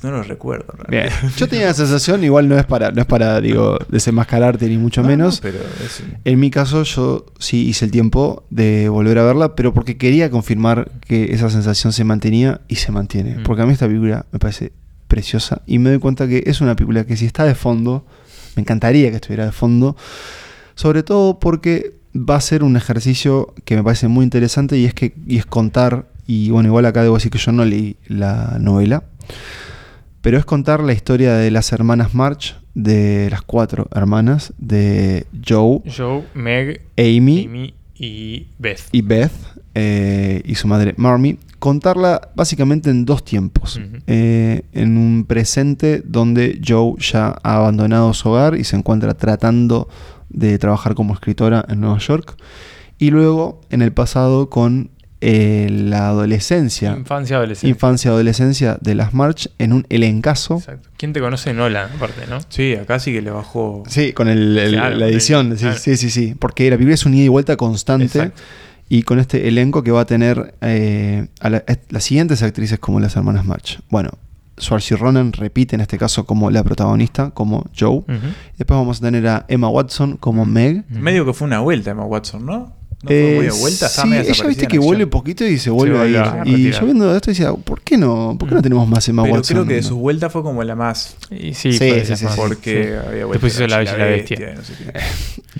no 0.04 0.10
lo 0.10 0.24
recuerdo. 0.24 0.74
Bien. 0.89 1.10
Yo 1.38 1.48
tenía 1.48 1.68
la 1.68 1.74
sensación, 1.76 2.24
igual 2.24 2.50
no 2.50 2.58
es 2.58 2.66
para, 2.66 2.89
no 2.92 3.02
es 3.02 3.06
para, 3.08 3.39
digo, 3.39 3.78
desenmascararte 3.89 4.68
ni 4.68 4.78
mucho 4.78 5.02
No, 5.02 5.08
no, 5.10 5.12
menos. 5.16 5.39
pero 5.42 5.60
es- 5.86 6.04
En 6.26 6.39
mi 6.39 6.50
caso, 6.50 6.82
yo 6.84 7.26
sí 7.38 7.68
hice 7.68 7.86
el 7.86 7.92
tiempo 7.92 8.44
de 8.50 8.89
volver 8.89 9.20
a 9.20 9.24
verla, 9.24 9.56
pero 9.56 9.74
porque 9.76 9.98
quería 9.98 10.32
confirmar 10.32 10.89
que 11.08 11.34
esa 11.34 11.52
sensación 11.52 11.94
se 11.94 12.04
mantenía 12.04 12.62
y 12.68 12.78
se 12.78 12.92
mantiene. 12.92 13.38
Mm. 13.38 13.44
Porque 13.44 13.62
a 13.62 13.66
mí 13.68 13.74
esta 13.74 13.86
película 13.88 14.26
me 14.32 14.39
parece 14.39 14.72
preciosa 15.08 15.62
y 15.68 15.78
me 15.78 15.92
doy 15.92 16.00
cuenta 16.00 16.28
que 16.28 16.44
es 16.48 16.62
una 16.62 16.76
película 16.76 17.06
que 17.06 17.16
si 17.16 17.26
está 17.28 17.44
de 17.46 17.54
fondo, 17.54 18.04
me 18.56 18.62
encantaría 18.62 19.10
que 19.12 19.18
estuviera 19.18 19.46
de 19.46 19.52
fondo, 19.52 19.96
sobre 20.76 21.03
todo 21.03 21.39
porque 21.39 21.93
va 22.15 22.36
a 22.36 22.41
ser 22.41 22.63
un 22.63 22.76
ejercicio 22.76 23.53
que 23.65 23.76
me 23.76 23.84
parece 23.84 24.07
muy 24.07 24.24
interesante 24.24 24.78
y 24.78 24.86
es 24.86 24.93
que 24.93 25.13
y 25.28 25.38
es 25.38 25.45
contar 25.45 26.07
y 26.28 26.49
bueno, 26.49 26.69
igual 26.69 26.86
acá 26.86 27.03
debo 27.03 27.15
decir 27.15 27.32
que 27.32 27.39
yo 27.39 27.51
no 27.51 27.65
leí 27.65 27.97
la 28.07 28.57
novela, 28.59 29.03
pero 30.22 30.38
es 30.38 30.45
contar 30.45 30.82
la 30.82 30.93
historia 30.93 31.34
de 31.34 31.51
las 31.51 31.72
hermanas 31.74 32.13
March, 32.13 32.55
de 32.74 33.28
las 33.30 33.41
cuatro 33.41 33.88
hermanas, 33.93 34.53
de 34.57 35.26
Joe, 35.45 35.82
Joe, 35.86 36.24
Meg, 36.34 36.82
Amy, 36.97 37.45
Amy 37.45 37.74
y 37.95 38.47
Beth. 38.59 38.82
y 38.91 39.01
Beth 39.01 39.32
eh, 39.74 40.41
y 40.45 40.55
su 40.55 40.67
madre 40.67 40.93
Marmy, 40.97 41.38
contarla 41.59 42.30
básicamente 42.36 42.89
en 42.89 43.05
dos 43.05 43.24
tiempos. 43.24 43.80
Eh, 44.07 44.63
en 44.74 44.97
un 44.97 45.26
presente 45.26 46.01
donde 46.03 46.59
Joe 46.65 46.95
ya 46.99 47.39
ha 47.43 47.55
abandonado 47.57 48.13
su 48.13 48.30
hogar 48.30 48.55
y 48.57 48.63
se 48.63 48.76
encuentra 48.76 49.13
tratando 49.13 49.88
de 50.34 50.57
trabajar 50.59 50.95
como 50.95 51.13
escritora 51.13 51.65
en 51.69 51.82
Nueva 51.82 51.97
York. 51.99 52.36
Y 52.97 53.09
luego 53.09 53.61
en 53.69 53.82
el 53.82 53.91
pasado 53.91 54.49
con 54.49 54.91
eh, 55.23 55.67
la 55.71 56.07
adolescencia, 56.07 56.93
Infancia, 56.97 57.38
adolescencia. 57.38 57.69
infancia, 57.69 58.09
adolescencia 58.11 58.77
de 58.82 58.95
las 58.95 59.13
March 59.13 59.51
en 59.59 59.73
un 59.73 59.86
elencazo. 59.89 60.55
Exacto. 60.57 60.89
¿Quién 60.97 61.13
te 61.13 61.19
conoce 61.19 61.53
Nolan, 61.53 61.91
aparte, 61.95 62.21
no? 62.27 62.39
Sí, 62.49 62.73
acá 62.75 62.97
sí 62.99 63.11
que 63.11 63.21
le 63.21 63.29
bajó. 63.29 63.84
Sí, 63.88 64.13
con 64.13 64.27
el- 64.29 64.57
el- 64.57 64.71
Claro, 64.73 64.95
la 64.95 65.07
edición. 65.07 65.51
el- 65.51 65.57
sí, 65.57 65.63
claro. 65.65 65.77
sí, 65.79 65.97
sí, 65.97 66.09
sí. 66.09 66.36
Porque 66.39 66.69
la 66.71 66.75
película 66.77 66.95
es 66.95 67.05
un 67.05 67.13
ida 67.13 67.25
y 67.25 67.27
vuelta 67.27 67.55
constante. 67.55 68.05
Exacto. 68.05 68.41
Y 68.89 69.03
con 69.03 69.19
este 69.19 69.47
elenco 69.47 69.84
que 69.84 69.91
va 69.91 70.01
a 70.01 70.05
tener 70.05 70.55
eh, 70.61 71.27
a 71.39 71.49
la- 71.49 71.63
a 71.67 71.77
las 71.89 72.03
siguientes 72.03 72.41
actrices 72.43 72.79
como 72.79 72.99
las 72.99 73.15
hermanas 73.15 73.45
March. 73.45 73.79
Bueno, 73.89 74.09
Saoirse 74.62 74.95
Ronan 74.95 75.34
repite 75.34 75.76
en 75.76 75.82
este 75.82 75.97
caso 75.97 76.26
como 76.26 76.49
la 76.51 76.64
protagonista, 76.64 77.32
como 77.32 77.66
Joe. 77.78 78.03
Después 78.57 78.78
vamos 78.78 78.99
a 78.99 79.01
tener 79.01 79.28
a 79.28 79.45
Emma 79.47 79.68
Watson 79.70 80.18
como 80.18 80.45
Meg. 80.45 80.86
Medio 80.89 81.26
que 81.26 81.34
fue 81.34 81.47
una 81.47 81.59
vuelta 81.59 81.91
Emma 81.91 82.05
Watson, 82.05 82.45
¿no? 82.45 82.80
¿No 83.03 83.07
fue 83.07 83.16
muy 83.36 83.45
de 83.45 83.47
Eh, 83.47 83.59
vuelta? 83.59 83.88
Estaba 83.88 84.03
sí, 84.03 84.09
medio 84.09 84.30
ella 84.32 84.45
viste 84.47 84.68
que 84.68 84.78
vuelve 84.78 85.07
poquito 85.07 85.43
y 85.43 85.57
se 85.57 85.72
vuelve 85.72 85.95
a 85.95 86.01
vuelve 86.01 86.12
ir. 86.12 86.24
a 86.24 86.43
y 86.45 86.51
retirar. 86.51 86.80
yo 86.82 86.86
viendo 86.86 87.16
esto 87.16 87.32
decía, 87.32 87.51
¿por 87.53 87.82
qué 87.82 87.97
no? 87.97 88.36
¿Por 88.39 88.47
qué 88.47 88.53
no 88.53 88.62
tenemos 88.62 88.88
más 88.88 89.09
Emma 89.09 89.24
Pero 89.24 89.36
Watson? 89.38 89.55
creo 89.55 89.68
que 89.68 89.74
de 89.74 89.82
sus 89.82 89.97
vueltas 89.97 90.32
fue 90.32 90.43
como 90.43 90.64
la 90.64 90.76
más. 90.76 91.18
Y 91.32 91.55
sí, 91.55 91.72
Sí, 91.74 91.78
fue 91.80 92.03
sí, 92.05 92.09
las 92.12 92.20
sí, 92.20 92.26
más- 92.26 92.36
sí. 92.36 92.39
Porque 92.39 92.84
sí. 92.84 93.07
había 93.09 93.26
vuelto 93.26 93.32
Después 93.47 93.53
hizo 93.55 93.66
La 93.68 93.82
y 93.82 93.86
Bestia. 93.88 94.51
y 94.53 94.55
no 94.55 94.64
sé 94.64 94.74
qué. 94.78 94.99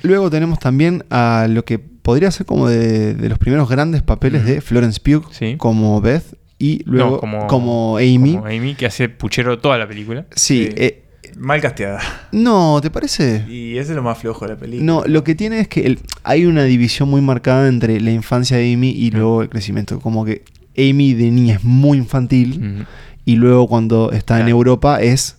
Luego 0.08 0.30
tenemos 0.30 0.60
también 0.60 1.04
a 1.10 1.48
lo 1.50 1.66
que 1.66 1.80
podría 1.80 2.30
ser 2.30 2.46
como 2.46 2.68
de, 2.68 3.16
de 3.16 3.30
los 3.30 3.40
primeros 3.40 3.68
grandes 3.68 4.04
papeles 4.04 4.46
de 4.46 4.62
Florence 4.62 5.00
Pugh 5.00 5.24
Sí. 5.32 5.56
como 5.58 6.00
Beth 6.00 6.36
y 6.62 6.84
luego 6.86 7.12
No, 7.12 7.18
como, 7.20 7.48
como, 7.48 7.98
Amy. 7.98 8.34
como 8.36 8.46
Amy, 8.46 8.76
que 8.76 8.86
hace 8.86 9.10
puchero 9.10 9.58
toda 9.60 9.78
la 9.78 9.88
película. 9.88 10.26
Sí, 10.36 10.70
eh, 10.76 11.04
Mal 11.38 11.62
casteada. 11.62 12.00
no, 12.32 12.80
¿te 12.82 12.90
parece? 12.90 13.46
Y 13.50 13.78
ese 13.78 13.92
es 13.92 13.96
lo 13.96 14.04
más 14.04 14.18
flojo 14.18 14.46
de 14.46 14.54
la 14.54 14.60
película. 14.60 14.86
No, 14.86 15.04
lo 15.06 15.24
que 15.24 15.34
tiene 15.34 15.60
es 15.62 15.68
que 15.68 15.82
el- 15.88 16.00
hay 16.24 16.46
una 16.46 16.64
división 16.64 17.10
muy 17.10 17.22
marcada 17.22 17.68
entre 17.70 18.00
la 18.02 18.12
infancia 18.12 18.58
de 18.58 18.74
Amy 18.74 18.90
y 18.90 19.12
luego 19.12 19.42
el 19.42 19.50
crecimiento. 19.50 20.00
Como 20.00 20.26
que 20.26 20.44
Amy 20.78 21.14
de 21.14 21.32
niña 21.32 21.56
es 21.56 21.64
muy 21.64 21.98
infantil 21.98 22.86
y 23.26 23.36
luego 23.38 23.68
cuando 23.68 24.12
está 24.12 24.40
en. 24.42 24.48
Europa 24.50 25.02
es 25.02 25.38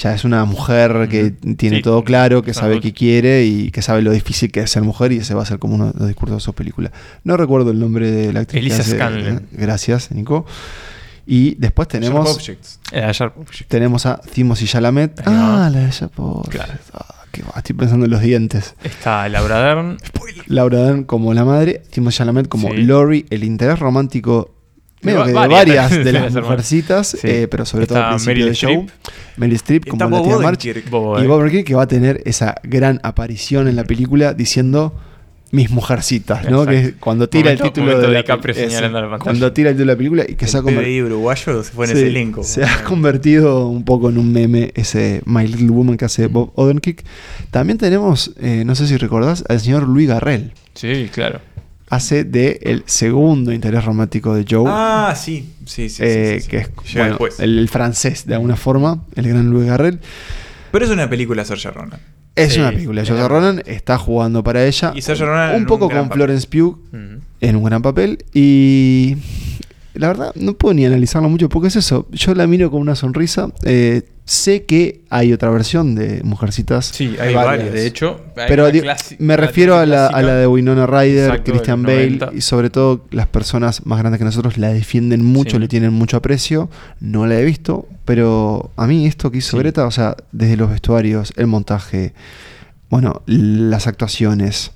ya 0.00 0.14
es 0.14 0.24
una 0.24 0.44
mujer 0.44 1.08
que 1.10 1.30
tiene 1.30 1.76
Sí, 1.78 1.82
todo 1.82 2.04
claro, 2.04 2.42
que 2.42 2.54
sabe 2.54 2.80
qué 2.80 2.92
quiere 2.92 3.44
y 3.44 3.70
que 3.72 3.82
sabe 3.82 4.00
lo 4.02 4.12
difícil 4.12 4.50
que 4.52 4.60
es 4.60 4.70
ser 4.70 4.82
mujer 4.82 5.10
y 5.12 5.16
ese 5.18 5.34
va 5.34 5.42
a 5.42 5.46
ser 5.46 5.58
como 5.58 5.74
uno 5.74 5.86
de 5.92 5.98
los 5.98 6.06
discursos 6.08 6.36
de 6.36 6.40
su 6.40 6.52
película. 6.52 6.92
No 7.24 7.36
recuerdo 7.36 7.70
el 7.72 7.80
nombre 7.80 8.10
de 8.10 8.32
la 8.32 8.40
actriz. 8.40 8.60
Elisa 8.62 8.82
hace- 8.82 8.94
Scanlon. 8.94 9.46
Gracias, 9.52 10.10
Nico. 10.12 10.46
Y 11.26 11.56
después 11.56 11.88
Sharp 11.88 12.00
tenemos 12.02 12.30
Objects. 12.36 12.80
Eh, 12.92 13.10
Sharp 13.12 13.36
Objects. 13.38 13.66
tenemos 13.68 14.06
a 14.06 14.18
Timothy 14.18 14.66
Chalamet. 14.66 15.20
Ahí 15.26 15.34
va. 15.34 15.66
Ah, 15.66 15.70
la 15.70 15.80
de 15.80 15.90
Sharp 15.90 16.14
Claro. 16.48 16.72
Ah, 16.94 17.14
qué 17.32 17.42
va, 17.42 17.52
estoy 17.56 17.74
pensando 17.76 18.06
en 18.06 18.10
los 18.12 18.22
dientes. 18.22 18.74
Está 18.84 19.28
Laura 19.28 19.60
Dern. 19.60 19.98
Laura 20.46 20.78
Dern 20.78 21.04
como 21.04 21.34
la 21.34 21.44
madre, 21.44 21.82
Timothy 21.90 22.16
Chalamet 22.18 22.48
como 22.48 22.70
Sí. 22.70 22.78
Lori, 22.78 23.26
el 23.30 23.44
interés 23.44 23.78
romántico 23.78 24.54
medio 25.02 25.18
Va- 25.20 25.24
que 25.24 25.30
de 25.30 25.34
varias, 25.36 25.90
varias 25.90 25.90
de 26.04 26.12
las 26.12 26.34
mujercitas, 26.34 27.08
Sí. 27.08 27.18
eh, 27.28 27.48
pero 27.50 27.64
sobre 27.64 27.86
todo 27.86 27.98
Está 27.98 28.08
al 28.08 28.14
principio 28.16 28.32
Meryl 28.34 28.44
del 28.46 28.54
show. 28.54 28.86
Meryl 29.36 29.54
Streep 29.56 29.86
como 29.88 30.08
Bob 30.08 30.24
tía 30.26 30.38
March. 30.38 30.64
Y. 30.66 30.72
Bob 30.90 31.18
Odenkirk 31.40 31.66
que 31.66 31.74
va 31.74 31.82
a 31.84 31.88
tener 31.88 32.22
esa 32.24 32.54
gran 32.64 33.00
aparición 33.02 33.68
en 33.68 33.76
la 33.76 33.84
película 33.84 34.34
diciendo 34.34 34.94
mis 35.50 35.70
mujercitas, 35.70 36.44
¿no? 36.50 36.64
Exacto. 36.64 36.70
Que 36.70 36.78
es 36.88 36.94
cuando 37.00 37.26
tira 37.28 37.44
Momento- 37.44 37.64
el 37.64 37.70
título 37.72 38.00
de 38.00 38.08
la 38.08 38.22
pantalla. 38.22 39.18
Cuando 39.18 39.52
tira 39.52 39.70
el 39.70 39.76
título 39.76 39.86
de 39.86 39.92
la 39.94 39.96
película 39.96 40.24
y 40.28 40.34
que 40.34 40.46
se 40.46 40.58
ha 40.58 40.62
convertido 40.62 41.06
uruguayo 41.06 41.62
se 41.62 41.72
fue 41.72 41.86
en 41.86 41.92
Sí, 41.92 41.96
ese 41.98 42.06
elenco. 42.08 42.44
Se 42.44 42.64
ha 42.64 42.84
convertido 42.84 43.66
un 43.68 43.82
poco 43.84 44.10
en 44.10 44.18
un 44.18 44.30
meme 44.30 44.72
ese 44.74 45.22
My 45.24 45.46
Little 45.46 45.70
Woman 45.70 45.96
que 45.96 46.04
hace 46.04 46.26
Bob 46.26 46.52
Odenkirk. 46.54 47.02
También 47.50 47.78
tenemos, 47.78 48.32
eh, 48.40 48.62
no 48.66 48.74
sé 48.74 48.86
si 48.88 48.98
recordás, 48.98 49.42
al 49.48 49.58
señor 49.60 49.88
Louis 49.88 50.06
Garrel. 50.08 50.52
Sí, 50.74 51.08
claro. 51.14 51.40
Hace 51.90 52.24
de 52.24 52.58
el 52.62 52.82
segundo 52.86 53.52
interés 53.52 53.84
romántico 53.84 54.34
de 54.34 54.44
Joe. 54.48 54.64
Ah, 54.68 55.14
sí. 55.16 55.48
Sí, 55.64 55.88
sí. 55.88 56.02
eh, 56.04 56.36
sí, 56.38 56.42
sí. 56.42 56.48
que 56.50 56.56
es 56.58 56.70
bueno, 56.94 57.18
el, 57.38 57.58
el 57.58 57.68
francés 57.68 58.26
de 58.26 58.34
alguna 58.34 58.56
forma, 58.56 59.04
el 59.14 59.26
gran 59.28 59.50
Louis 59.50 59.66
Garrel. 59.66 59.98
Pero 60.70 60.84
es 60.84 60.90
una 60.90 61.08
película 61.08 61.44
Saoirse 61.44 61.70
Ronan. 61.70 61.98
Es 62.34 62.52
Sí, 62.52 62.60
una 62.60 62.70
película. 62.70 63.02
verdad. 63.02 63.28
Ronan 63.28 63.62
está 63.66 63.96
jugando 63.98 64.44
para 64.44 64.64
ella. 64.66 64.92
Y 64.94 65.00
Saoirse 65.02 65.24
Ronan 65.24 65.54
un 65.54 65.62
un 65.62 65.66
poco 65.66 65.88
con 65.88 66.08
papel. 66.08 66.12
Florence 66.16 66.46
Pugh 66.46 66.78
en 67.40 67.56
un 67.56 67.64
gran 67.64 67.80
papel. 67.82 68.24
Y 68.34 69.16
la 69.94 70.08
verdad, 70.08 70.32
no 70.36 70.54
puedo 70.54 70.74
ni 70.74 70.84
analizarlo 70.86 71.28
mucho 71.28 71.48
porque 71.48 71.68
es 71.68 71.76
eso. 71.76 72.06
Yo 72.12 72.34
la 72.34 72.46
miro 72.46 72.70
con 72.70 72.80
una 72.80 72.94
sonrisa. 72.94 73.48
Eh, 73.64 74.02
sé 74.24 74.64
que 74.64 75.00
hay 75.10 75.32
otra 75.32 75.48
versión 75.50 75.94
de 75.94 76.20
Mujercitas. 76.22 76.86
Sí, 76.86 77.16
hay 77.18 77.34
varias. 77.34 77.72
De 77.72 77.86
hecho, 77.86 78.20
Pero 78.34 78.68
me 79.18 79.36
refiero 79.36 79.76
a 79.76 79.86
la, 79.86 80.06
a 80.06 80.20
la 80.22 80.34
de 80.34 80.46
Winona 80.46 80.86
Ryder, 80.86 81.42
Christian 81.42 81.82
Bale 81.82 82.10
90. 82.18 82.30
y 82.36 82.42
sobre 82.42 82.68
todo 82.70 83.06
las 83.10 83.26
personas 83.26 83.86
más 83.86 83.98
grandes 83.98 84.18
que 84.18 84.24
nosotros 84.26 84.58
la 84.58 84.68
defienden 84.68 85.24
mucho, 85.24 85.52
Sí. 85.56 85.58
le 85.60 85.68
tienen 85.68 85.92
mucho 85.94 86.18
aprecio. 86.18 86.68
No 87.00 87.26
la 87.26 87.40
he 87.40 87.44
visto, 87.44 87.88
pero 88.04 88.70
a 88.76 88.86
mí 88.86 89.06
esto 89.06 89.30
que 89.30 89.38
hizo 89.38 89.52
Sí. 89.56 89.58
Greta, 89.62 89.86
o 89.86 89.90
sea, 89.90 90.16
desde 90.32 90.56
los 90.56 90.68
vestuarios, 90.70 91.32
el 91.36 91.46
montaje, 91.46 92.12
bueno, 92.90 93.22
las 93.26 93.86
actuaciones, 93.86 94.72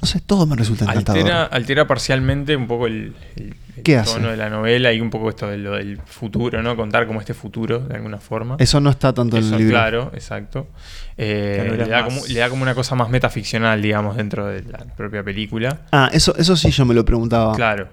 no 0.00 0.08
sé, 0.08 0.20
todo 0.20 0.46
me 0.46 0.56
resulta 0.56 0.86
encantador. 0.86 1.20
Altera, 1.20 1.44
altera 1.44 1.86
parcialmente 1.86 2.56
un 2.56 2.66
poco 2.66 2.86
el, 2.86 3.14
el- 3.36 3.54
el 3.76 3.82
¿Qué 3.82 3.94
tono 4.04 4.28
hace? 4.28 4.30
de 4.32 4.36
la 4.36 4.50
novela 4.50 4.92
y 4.92 5.00
un 5.00 5.10
poco 5.10 5.28
esto 5.30 5.48
de 5.48 5.58
lo 5.58 5.72
del 5.72 5.98
futuro, 6.04 6.62
¿no? 6.62 6.76
Contar 6.76 7.06
como 7.06 7.20
este 7.20 7.34
futuro 7.34 7.80
de 7.80 7.94
alguna 7.96 8.18
forma. 8.18 8.56
Eso 8.58 8.80
no 8.80 8.90
está 8.90 9.12
tanto 9.12 9.36
en 9.36 9.44
Eso, 9.44 9.54
el 9.54 9.60
libro. 9.62 9.74
Claro, 9.76 10.10
exacto. 10.14 10.68
Eh, 11.16 11.74
le, 11.76 11.86
da 11.86 12.04
como, 12.04 12.20
le 12.26 12.38
da 12.40 12.48
como 12.48 12.62
una 12.62 12.74
cosa 12.74 12.94
más 12.94 13.08
metaficcional, 13.10 13.80
digamos, 13.82 14.16
dentro 14.16 14.46
de 14.46 14.62
la 14.62 14.78
propia 14.96 15.22
película. 15.22 15.82
Ah, 15.92 16.10
eso, 16.12 16.34
eso 16.36 16.56
sí 16.56 16.70
yo 16.70 16.84
me 16.84 16.94
lo 16.94 17.04
preguntaba. 17.04 17.54
Claro. 17.54 17.88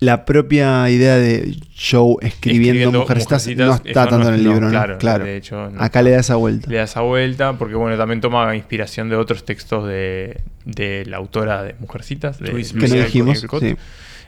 La 0.00 0.24
propia 0.24 0.90
idea 0.90 1.14
de 1.14 1.56
Joe 1.78 2.16
escribiendo, 2.22 3.00
Mujercitas, 3.00 3.46
no 3.56 3.74
está 3.74 3.92
tanto 4.08 4.18
no- 4.18 4.28
en 4.28 4.34
el 4.34 4.42
libro, 4.42 4.60
¿no? 4.62 4.70
claro, 4.70 4.98
Claro. 4.98 5.24
de 5.24 5.36
hecho, 5.36 5.70
no 5.70 5.80
Acá 5.80 6.02
le 6.02 6.10
da 6.10 6.18
esa 6.18 6.34
vuelta. 6.34 6.68
Le 6.68 6.78
da 6.78 6.82
esa 6.82 7.02
vuelta 7.02 7.52
porque, 7.52 7.76
bueno, 7.76 7.96
también 7.96 8.20
toma 8.20 8.54
inspiración 8.56 9.08
de 9.08 9.16
otros 9.16 9.44
textos 9.44 9.86
de, 9.86 10.40
de 10.64 11.04
la 11.06 11.18
autora 11.18 11.62
de 11.62 11.76
Mujercitas. 11.78 12.40
De 12.40 12.50
Luis- 12.50 12.72
Que 12.72 12.88
no 12.88 12.94
dijimos, 12.96 13.46
sí. 13.60 13.76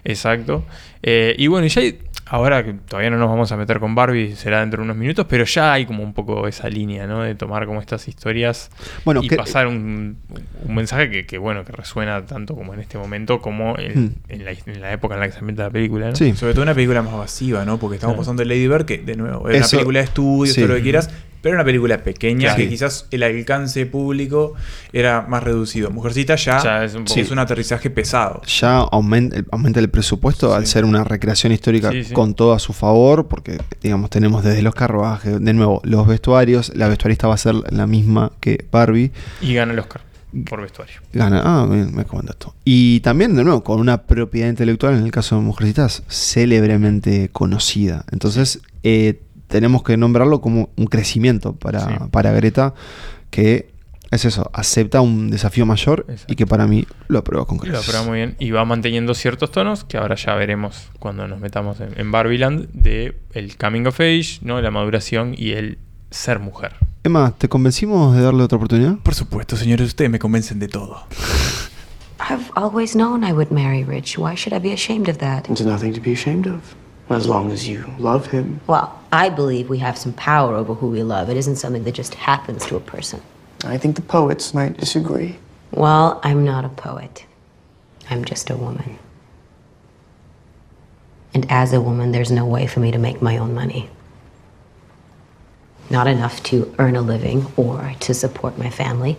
Exacto. 0.04 0.64
Eh, 1.02 1.34
y 1.38 1.46
bueno, 1.46 1.66
y 1.66 1.68
ya 1.70 1.80
hay- 1.82 1.98
ahora 2.30 2.62
que 2.64 2.74
todavía 2.74 3.08
no 3.10 3.16
nos 3.16 3.28
vamos 3.30 3.50
a 3.52 3.56
meter 3.56 3.78
con 3.80 3.94
Barbie, 3.94 4.36
será 4.36 4.60
dentro 4.60 4.78
de 4.82 4.84
unos 4.84 4.96
minutos, 4.96 5.24
pero 5.28 5.44
ya 5.44 5.72
hay 5.72 5.86
como 5.86 6.02
un 6.02 6.12
poco 6.12 6.46
esa 6.46 6.68
línea, 6.68 7.06
¿no? 7.06 7.22
De 7.22 7.34
tomar 7.34 7.64
como 7.66 7.80
estas 7.80 8.06
historias 8.06 8.70
Bueno, 9.04 9.22
y 9.22 9.28
que- 9.28 9.36
pasar 9.36 9.66
un, 9.66 10.18
un 10.66 10.74
mensaje 10.74 11.08
que, 11.10 11.24
que, 11.26 11.38
bueno, 11.38 11.64
que 11.64 11.72
resuena 11.72 12.26
tanto 12.26 12.54
como 12.54 12.74
en 12.74 12.80
este 12.80 12.98
momento 12.98 13.40
como 13.40 13.78
en, 13.78 14.04
Hmm. 14.06 14.14
en 14.28 14.44
la, 14.44 14.50
en 14.52 14.80
la 14.80 14.92
época 14.92 15.14
en 15.14 15.20
la 15.20 15.26
que 15.28 15.32
se 15.32 15.38
ambienta 15.38 15.62
la 15.64 15.70
película, 15.70 16.10
¿no? 16.10 16.16
Sí. 16.16 16.34
Sobre 16.34 16.52
todo 16.52 16.62
una 16.64 16.74
película 16.74 17.00
más 17.02 17.14
masiva, 17.14 17.64
¿no? 17.64 17.78
Porque 17.78 17.94
estamos 17.96 18.14
Claro. 18.14 18.22
pasando 18.22 18.42
de 18.42 18.46
Lady 18.48 18.68
Bird, 18.68 18.84
que 18.84 18.98
de 18.98 19.16
nuevo, 19.16 19.48
es 19.48 19.56
Eso- 19.60 19.76
una 19.76 19.80
película 19.80 19.98
de 20.00 20.04
estudio, 20.04 20.52
sí. 20.52 20.60
todo 20.60 20.68
lo 20.68 20.74
que 20.76 20.82
quieras, 20.82 21.10
Pero 21.40 21.54
era 21.54 21.62
una 21.62 21.64
película 21.64 21.98
pequeña 22.02 22.56
que 22.56 22.68
quizás 22.68 23.06
el 23.10 23.22
alcance 23.22 23.86
público 23.86 24.54
era 24.92 25.22
más 25.22 25.42
reducido. 25.42 25.90
Mujercita 25.90 26.36
ya, 26.36 26.84
es, 26.84 26.94
un 26.94 27.38
aterrizaje 27.38 27.90
pesado. 27.90 28.42
Ya 28.42 28.78
aumenta, 28.78 29.80
el 29.80 29.90
presupuesto 29.90 30.54
al 30.54 30.66
ser 30.66 30.84
una 30.84 31.04
recreación 31.04 31.52
histórica 31.52 31.92
con 32.12 32.34
todo 32.34 32.52
a 32.52 32.58
su 32.58 32.72
favor, 32.72 33.28
porque 33.28 33.58
digamos 33.82 34.10
tenemos 34.10 34.42
desde 34.42 34.62
los 34.62 34.74
carruajes, 34.74 35.40
de 35.40 35.52
nuevo, 35.52 35.80
los 35.84 36.06
vestuarios, 36.06 36.72
la 36.74 36.88
vestuarista 36.88 37.28
va 37.28 37.34
a 37.34 37.38
ser 37.38 37.54
la 37.70 37.86
misma 37.86 38.32
que 38.40 38.66
Barbie. 38.70 39.12
Y 39.40 39.54
gana 39.54 39.72
el 39.72 39.78
Oscar 39.78 40.08
por 40.48 40.60
vestuario. 40.60 41.00
Gana, 41.12 41.42
ah, 41.44 41.66
me, 41.66 41.86
me 41.86 42.02
esto. 42.02 42.54
Y 42.64 43.00
también, 43.00 43.34
de 43.34 43.44
nuevo, 43.44 43.64
con 43.64 43.80
una 43.80 44.02
propiedad 44.02 44.48
intelectual, 44.48 44.94
en 44.94 45.04
el 45.04 45.10
caso 45.10 45.36
de 45.36 45.42
Mujercitas, 45.42 46.02
célebremente 46.08 47.30
conocida. 47.30 48.04
Entonces, 48.10 48.60
eh, 48.82 49.20
tenemos 49.48 49.82
que 49.82 49.96
nombrarlo 49.96 50.40
como 50.40 50.70
un 50.76 50.86
crecimiento 50.86 51.54
para, 51.54 52.08
para 52.10 52.32
Greta, 52.32 52.74
que 53.30 53.70
es 54.10 54.24
eso, 54.24 54.50
acepta 54.54 55.00
un 55.00 55.30
desafío 55.30 55.66
mayor 55.66 56.06
y 56.28 56.36
que 56.36 56.46
para 56.46 56.66
mí 56.66 56.86
lo 57.08 57.18
aprueba 57.18 57.46
con 57.46 57.58
creces. 57.58 57.74
Lo 57.74 57.80
aprueba 57.80 58.06
muy 58.06 58.18
bien 58.18 58.36
y 58.38 58.50
va 58.52 58.64
manteniendo 58.64 59.14
ciertos 59.14 59.50
tonos 59.50 59.84
que 59.84 59.98
ahora 59.98 60.14
ya 60.14 60.34
veremos 60.34 60.90
cuando 60.98 61.28
nos 61.28 61.40
metamos 61.40 61.80
en, 61.80 61.98
en 61.98 62.10
Barbieland 62.10 62.68
de 62.72 63.18
el 63.34 63.56
coming 63.58 63.86
of 63.86 64.00
age, 64.00 64.38
¿no? 64.42 64.60
la 64.60 64.70
maduración 64.70 65.34
y 65.36 65.50
el 65.50 65.78
ser 66.10 66.38
mujer. 66.38 66.72
Emma, 67.04 67.34
¿te 67.36 67.48
convencimos 67.48 68.16
de 68.16 68.22
darle 68.22 68.42
otra 68.42 68.56
oportunidad? 68.56 68.96
Por 68.98 69.14
supuesto, 69.14 69.56
señores, 69.56 69.88
ustedes 69.88 70.10
me 70.10 70.18
convencen 70.18 70.58
de 70.58 70.68
todo. 70.68 71.06
I've 72.18 72.50
always 72.56 72.94
known 72.94 73.24
I 73.24 73.32
would 73.32 73.50
marry 73.50 73.84
Rich. 73.84 74.18
Why 74.18 74.34
should 74.36 74.54
I 74.54 74.58
be 74.58 74.72
ashamed 74.72 75.08
of 75.08 75.18
that? 75.18 75.44
There's 75.44 75.64
nothing 75.64 75.92
to 75.94 76.00
be 76.00 76.12
ashamed 76.12 76.46
of. 76.46 76.60
As 77.10 77.26
long 77.26 77.50
as 77.50 77.66
you 77.66 77.90
love 77.98 78.26
him. 78.26 78.60
Well, 78.66 78.98
I 79.10 79.30
believe 79.30 79.70
we 79.70 79.78
have 79.78 79.96
some 79.96 80.12
power 80.12 80.54
over 80.54 80.74
who 80.74 80.88
we 80.88 81.02
love. 81.02 81.30
It 81.30 81.36
isn't 81.38 81.56
something 81.56 81.84
that 81.84 81.94
just 81.94 82.14
happens 82.14 82.66
to 82.66 82.76
a 82.76 82.80
person. 82.80 83.22
I 83.64 83.78
think 83.78 83.96
the 83.96 84.02
poets 84.02 84.52
might 84.52 84.76
disagree. 84.76 85.38
Well, 85.70 86.20
I'm 86.22 86.44
not 86.44 86.64
a 86.64 86.68
poet. 86.68 87.24
I'm 88.10 88.24
just 88.24 88.50
a 88.50 88.56
woman. 88.56 88.98
And 91.34 91.50
as 91.50 91.72
a 91.72 91.80
woman, 91.80 92.12
there's 92.12 92.30
no 92.30 92.46
way 92.46 92.66
for 92.66 92.80
me 92.80 92.90
to 92.90 92.98
make 92.98 93.22
my 93.22 93.38
own 93.38 93.54
money. 93.54 93.90
Not 95.90 96.06
enough 96.06 96.42
to 96.44 96.74
earn 96.78 96.96
a 96.96 97.00
living 97.00 97.46
or 97.56 97.94
to 98.00 98.12
support 98.12 98.58
my 98.58 98.70
family. 98.70 99.16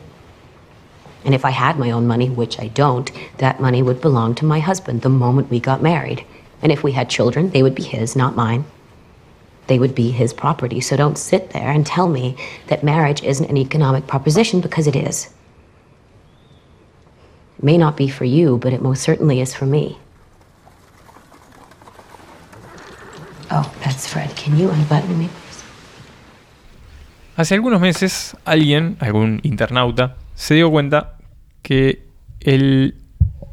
And 1.25 1.33
if 1.33 1.43
I 1.43 1.49
had 1.49 1.77
my 1.77 1.91
own 1.91 2.07
money, 2.07 2.29
which 2.29 2.59
I 2.59 2.67
don't, 2.67 3.11
that 3.37 3.59
money 3.59 3.81
would 3.83 3.99
belong 3.99 4.35
to 4.35 4.45
my 4.45 4.59
husband 4.59 5.01
the 5.01 5.09
moment 5.09 5.49
we 5.49 5.59
got 5.59 5.81
married. 5.81 6.25
And 6.61 6.71
if 6.71 6.83
we 6.83 6.91
had 6.91 7.09
children, 7.09 7.51
they 7.51 7.63
would 7.63 7.75
be 7.75 7.83
his, 7.83 8.15
not 8.15 8.35
mine. 8.35 8.65
They 9.67 9.79
would 9.79 9.95
be 9.95 10.11
his 10.11 10.33
property. 10.33 10.81
So 10.81 10.97
don't 10.97 11.17
sit 11.17 11.51
there 11.51 11.69
and 11.69 11.85
tell 11.85 12.09
me 12.09 12.35
that 12.67 12.83
marriage 12.83 13.23
isn't 13.23 13.49
an 13.49 13.57
economic 13.57 14.07
proposition 14.07 14.61
because 14.61 14.87
it 14.87 14.95
is. 14.95 15.27
It 17.57 17.63
may 17.63 17.77
not 17.77 17.95
be 17.95 18.07
for 18.07 18.25
you, 18.25 18.57
but 18.57 18.73
it 18.73 18.81
most 18.81 19.03
certainly 19.03 19.41
is 19.41 19.53
for 19.53 19.65
me. 19.65 19.97
Oh, 23.51 23.71
that's 23.83 24.07
Fred. 24.07 24.35
Can 24.35 24.57
you 24.57 24.69
unbutton 24.69 25.17
me, 25.17 25.27
please? 25.27 25.63
Hace 27.35 27.55
algunos 27.55 27.79
meses, 27.79 28.35
alguien, 28.45 28.97
algún 28.99 29.39
internauta, 29.43 30.17
se 30.35 30.55
dio 30.55 30.69
cuenta 30.69 31.17
que 31.61 32.05
el, 32.41 32.95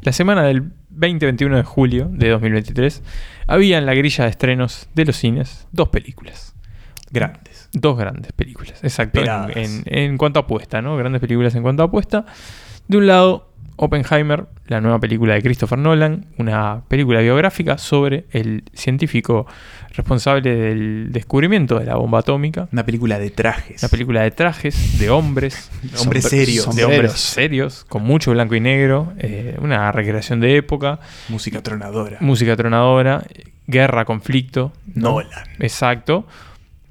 la 0.01 0.11
semana 0.11 0.43
del 0.43 0.71
20-21 0.97 1.55
de 1.55 1.63
julio 1.63 2.09
de 2.11 2.29
2023, 2.29 3.03
había 3.47 3.77
en 3.77 3.85
la 3.85 3.93
grilla 3.93 4.25
de 4.25 4.29
estrenos 4.31 4.89
de 4.93 5.05
los 5.05 5.15
cines 5.15 5.67
dos 5.71 5.89
películas. 5.89 6.55
Grandes. 7.11 7.69
Dos 7.71 7.97
grandes 7.97 8.33
películas, 8.33 8.83
exacto. 8.83 9.21
En, 9.55 9.83
en, 9.85 10.17
cuanto 10.17 10.39
a 10.39 10.43
apuesta, 10.43 10.81
¿no? 10.81 10.97
Grandes 10.97 11.21
películas 11.21 11.55
en 11.55 11.63
cuanto 11.63 11.83
a 11.83 11.85
apuesta. 11.85 12.25
De 12.87 12.97
un 12.97 13.07
lado, 13.07 13.46
Oppenheimer, 13.77 14.47
la 14.67 14.81
nueva 14.81 14.99
película 14.99 15.35
de 15.35 15.41
Christopher 15.41 15.77
Nolan, 15.77 16.25
una 16.37 16.83
película 16.87 17.21
biográfica 17.21 17.77
sobre 17.77 18.25
el 18.31 18.63
científico 18.73 19.45
responsable 19.95 20.55
del 20.55 21.11
descubrimiento 21.11 21.79
de 21.79 21.85
la 21.85 21.95
bomba 21.95 22.19
atómica. 22.19 22.67
Una 22.71 22.85
película 22.85 23.19
de 23.19 23.29
trajes. 23.29 23.81
Una 23.83 23.89
película 23.89 24.23
de 24.23 24.31
trajes, 24.31 24.99
de 24.99 25.09
hombres. 25.11 25.69
hombres 25.99 26.25
serios. 26.25 26.75
De 26.75 26.85
hombres 26.85 27.13
serios, 27.13 27.85
con 27.85 28.03
mucho 28.03 28.31
blanco 28.31 28.55
y 28.55 28.59
negro. 28.59 29.13
Eh, 29.19 29.55
una 29.61 29.91
recreación 29.91 30.39
de 30.39 30.57
época. 30.57 30.99
Música 31.29 31.61
tronadora. 31.61 32.17
Música 32.19 32.55
tronadora. 32.55 33.23
Guerra, 33.67 34.05
conflicto. 34.05 34.73
Nolan. 34.93 35.29
Exacto. 35.59 36.25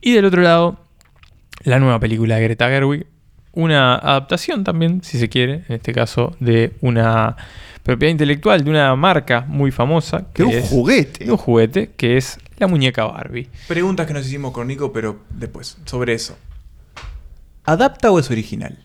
Y 0.01 0.13
del 0.13 0.25
otro 0.25 0.43
lado, 0.43 0.79
la 1.65 1.81
nueva 1.81 1.99
película 1.99 2.37
de 2.37 2.43
Greta 2.43 2.69
Gerwig. 2.69 3.07
Una 3.57 3.95
adaptación 3.95 4.65
también, 4.65 5.03
si 5.03 5.19
se 5.19 5.31
quiere, 5.31 5.65
en 5.67 5.77
este 5.77 5.95
caso, 5.95 6.37
de 6.41 6.75
una 6.83 7.37
propiedad 7.83 8.11
intelectual 8.11 8.63
de 8.63 8.69
una 8.69 8.95
marca 8.97 9.47
muy 9.49 9.71
famosa. 9.71 10.27
Que 10.35 10.45
de 10.45 10.59
un 10.59 10.63
juguete. 10.63 11.25
De 11.25 11.31
un 11.31 11.39
juguete, 11.39 11.91
que 11.97 12.19
es 12.19 12.39
la 12.59 12.67
muñeca 12.67 13.07
Barbie. 13.07 13.49
Preguntas 13.67 14.07
que 14.07 14.13
nos 14.13 14.27
hicimos 14.27 14.53
con 14.53 14.67
Nico, 14.69 14.93
pero 14.93 15.21
después, 15.31 15.79
sobre 15.87 16.13
eso. 16.13 16.37
¿Adapta 17.65 18.11
o 18.11 18.19
es 18.19 18.31
original? 18.31 18.77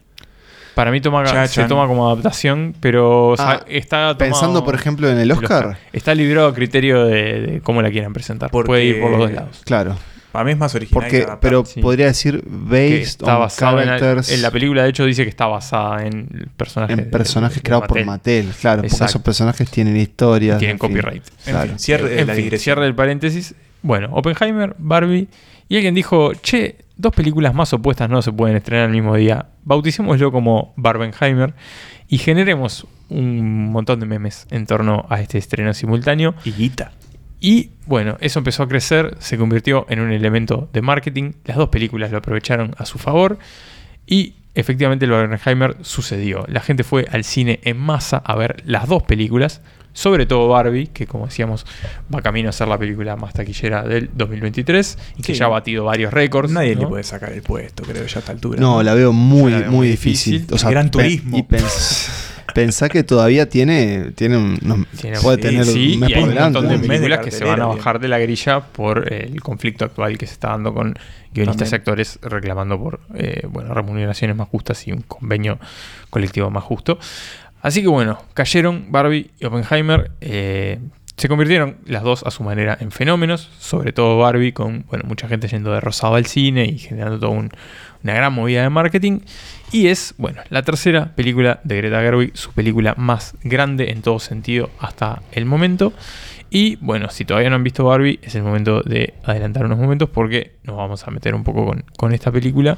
Para 0.74 0.90
mí 0.90 1.02
toma, 1.02 1.48
se 1.48 1.66
toma 1.66 1.86
como 1.86 2.10
adaptación, 2.10 2.74
pero 2.80 3.36
ah, 3.40 3.66
está 3.68 4.18
Pensando, 4.18 4.64
por 4.64 4.74
ejemplo, 4.74 5.10
en 5.10 5.18
el 5.18 5.34
Oscar. 5.34 5.78
Está 5.92 6.16
librado 6.16 6.48
a 6.48 6.54
criterio 6.54 7.06
de, 7.08 7.60
cómo 7.62 7.82
la 7.82 7.92
quieran 7.92 8.14
presentar. 8.14 8.52
Puede 8.52 8.86
ir 8.86 9.02
por 9.02 9.12
los 9.12 9.20
dos 9.20 9.32
lados. 9.34 9.62
Claro. 9.66 9.98
Para 10.32 10.46
mí 10.46 10.52
es 10.52 10.58
más 10.58 10.74
original. 10.76 11.02
Porque, 11.02 11.28
pero 11.42 11.64
podría 11.82 12.08
decir 12.08 12.44
based 12.48 13.02
está 13.02 13.38
on 13.38 13.50
characters. 13.50 14.32
En, 14.32 14.42
la 14.42 14.52
película, 14.52 14.84
de 14.84 14.90
hecho, 14.90 15.06
dice 15.06 15.24
que 15.24 15.30
está 15.30 15.48
basada 15.48 16.06
en 16.06 16.50
personajes. 16.56 16.98
En 16.98 17.10
personajes 17.10 17.62
creados 17.62 17.88
por 17.88 18.04
Mattel, 18.06 18.50
claro. 18.60 18.82
Porque 18.82 19.06
esos 19.06 19.22
personajes 19.22 19.70
tienen 19.70 19.98
historias. 19.98 20.60
Tienen 20.60 20.78
copyright. 20.78 21.24
Claro. 21.46 21.78
cierre, 21.78 22.58
cierre 22.58 22.84
del 22.84 22.96
paréntesis. 22.96 23.56
Bueno, 23.82 24.10
Oppenheimer, 24.12 24.76
Barbie. 24.78 25.28
Y 25.68 25.76
alguien 25.76 25.96
dijo: 25.96 26.34
Che, 26.34 26.78
dos 26.96 27.14
películas 27.14 27.54
más 27.54 27.74
opuestas 27.74 28.10
no 28.10 28.22
se 28.22 28.32
pueden 28.32 28.56
estrenar 28.56 28.86
el 28.86 28.92
mismo 28.92 29.16
día. 29.16 29.48
Bauticémoslo 29.64 30.32
como 30.32 30.74
Barbenheimer 30.78 31.54
y 32.08 32.18
generemos 32.18 32.88
un 33.10 33.72
montón 33.72 34.00
de 34.00 34.06
memes 34.06 34.46
en 34.52 34.66
torno 34.66 35.06
a 35.10 35.22
este 35.22 35.38
estreno 35.38 35.74
simultáneo. 35.74 36.36
Y 36.44 36.52
guita. 36.52 36.92
Y 37.44 37.72
bueno, 37.88 38.18
eso 38.22 38.40
empezó 38.40 38.62
a 38.64 38.68
crecer, 38.68 39.18
se 39.20 39.36
convirtió 39.36 39.88
en 39.90 40.00
un 40.00 40.12
elemento 40.12 40.70
de 40.72 40.82
marketing. 40.84 41.34
Las 41.44 41.58
dos 41.58 41.70
películas 41.70 42.12
lo 42.12 42.20
aprovecharon 42.20 42.76
a 42.78 42.86
su 42.86 43.00
favor. 43.00 43.40
Y 44.06 44.36
efectivamente 44.54 45.06
el 45.06 45.12
Barbenheimer 45.12 45.76
sucedió. 45.82 46.46
La 46.48 46.62
gente 46.62 46.84
fue 46.84 47.08
al 47.12 47.24
cine 47.24 47.60
en 47.64 47.78
masa 47.78 48.18
a 48.18 48.36
ver 48.36 48.62
las 48.66 48.88
dos 48.88 49.02
películas. 49.04 49.62
Sobre 49.94 50.26
todo 50.26 50.48
Barbie, 50.48 50.88
que 50.88 51.06
como 51.06 51.26
decíamos 51.26 51.66
va 52.14 52.22
camino 52.22 52.48
a 52.48 52.52
ser 52.54 52.70
la 52.70 52.78
película 52.78 53.18
más 53.18 53.34
taquillera 53.34 53.84
del 53.84 54.10
2023 54.14 54.98
y 55.18 55.22
que 55.22 55.34
ya 55.34 55.46
ha 55.46 55.50
batido 55.50 55.84
varios 55.84 56.14
récords. 56.14 56.52
Nadie 56.52 56.76
le 56.76 56.88
puede 56.88 57.04
sacar 57.04 57.34
el 57.34 57.42
puesto, 57.42 57.84
creo, 57.84 58.06
ya 58.06 58.18
a 58.18 58.20
esta 58.20 58.32
altura. 58.32 58.62
No, 58.62 58.84
la 58.84 58.94
veo 58.94 59.12
muy, 59.12 59.52
muy 59.66 59.90
difícil. 59.90 60.46
O 60.52 60.58
sea, 60.58 60.70
gran 60.70 60.92
turismo. 60.92 61.38
Y 61.38 61.44
Pensá 62.54 62.90
que 62.90 63.04
todavía 63.04 63.50
tiene, 63.50 64.12
tiene, 64.16 64.38
un, 64.38 64.88
puede 65.22 65.38
tener 65.38 65.66
sí, 65.66 66.00
un, 66.02 66.10
y 66.10 66.14
hay 66.14 66.24
un 66.24 66.36
montón 66.36 66.68
de 66.68 66.80
películas 66.80 67.20
que 67.20 67.32
se 67.32 67.44
van 67.44 67.62
a 67.62 67.66
bajar 67.66 68.00
de 68.00 68.08
la 68.08 68.20
grilla 68.20 68.62
por 68.62 69.12
el 69.12 69.42
conflicto 69.42 69.86
actual 69.86 70.18
que 70.18 70.28
se 70.28 70.34
está 70.34 70.50
dando 70.50 70.74
con 70.74 70.96
guionistas 71.34 71.72
y 71.72 71.76
actores 71.76 72.20
reclamando 72.22 72.80
por 72.80 73.00
eh, 73.16 73.48
bueno, 73.50 73.74
remuneraciones 73.74 74.36
más 74.36 74.48
justas 74.50 74.88
y 74.88 74.92
un 74.92 75.02
convenio 75.02 75.60
colectivo 76.10 76.50
más 76.50 76.64
justo. 76.64 77.00
Así 77.62 77.82
que 77.82 77.88
bueno, 77.88 78.22
cayeron 78.34 78.92
Barbie 78.92 79.32
y 79.40 79.46
Oppenheimer. 79.46 80.12
Eh, 80.22 80.80
se 81.18 81.28
convirtieron 81.28 81.78
las 81.86 82.02
dos 82.02 82.24
a 82.24 82.32
su 82.32 82.42
manera 82.42 82.76
en 82.80 82.90
fenómenos, 82.90 83.48
sobre 83.60 83.94
todo 83.94 84.18
Barbie, 84.18 84.54
con 84.54 84.86
bueno, 84.90 85.04
mucha 85.08 85.28
gente 85.28 85.48
yendo 85.48 85.72
de 85.72 85.80
rosado 85.80 86.16
al 86.16 86.26
cine 86.26 86.66
y 86.66 86.80
generando 86.80 87.20
toda 87.20 87.50
una 88.04 88.14
gran 88.14 88.34
movida 88.34 88.64
de 88.64 88.70
marketing. 88.70 89.20
Y 89.72 89.88
es, 89.88 90.14
bueno, 90.18 90.42
la 90.50 90.64
tercera 90.64 91.16
película 91.16 91.62
de 91.64 91.78
Greta 91.78 92.02
Gerwig, 92.02 92.36
su 92.36 92.52
película 92.52 92.94
más 92.98 93.36
grande 93.44 93.92
en 93.92 94.02
todo 94.02 94.20
sentido 94.20 94.70
hasta 94.80 95.22
el 95.32 95.46
momento. 95.46 95.94
Y 96.54 96.76
bueno, 96.82 97.10
si 97.10 97.24
todavía 97.24 97.50
no 97.50 97.56
han 97.56 97.64
visto 97.64 97.86
Barbie, 97.86 98.20
es 98.22 98.36
el 98.36 98.44
momento 98.44 98.82
de 98.82 99.14
adelantar 99.24 99.66
unos 99.66 99.80
momentos 99.80 100.10
porque 100.10 100.56
nos 100.64 100.76
vamos 100.76 101.08
a 101.08 101.12
meter 101.12 101.34
un 101.34 101.46
poco 101.46 101.74
con, 101.98 102.14
esta 102.14 102.30
película 102.30 102.78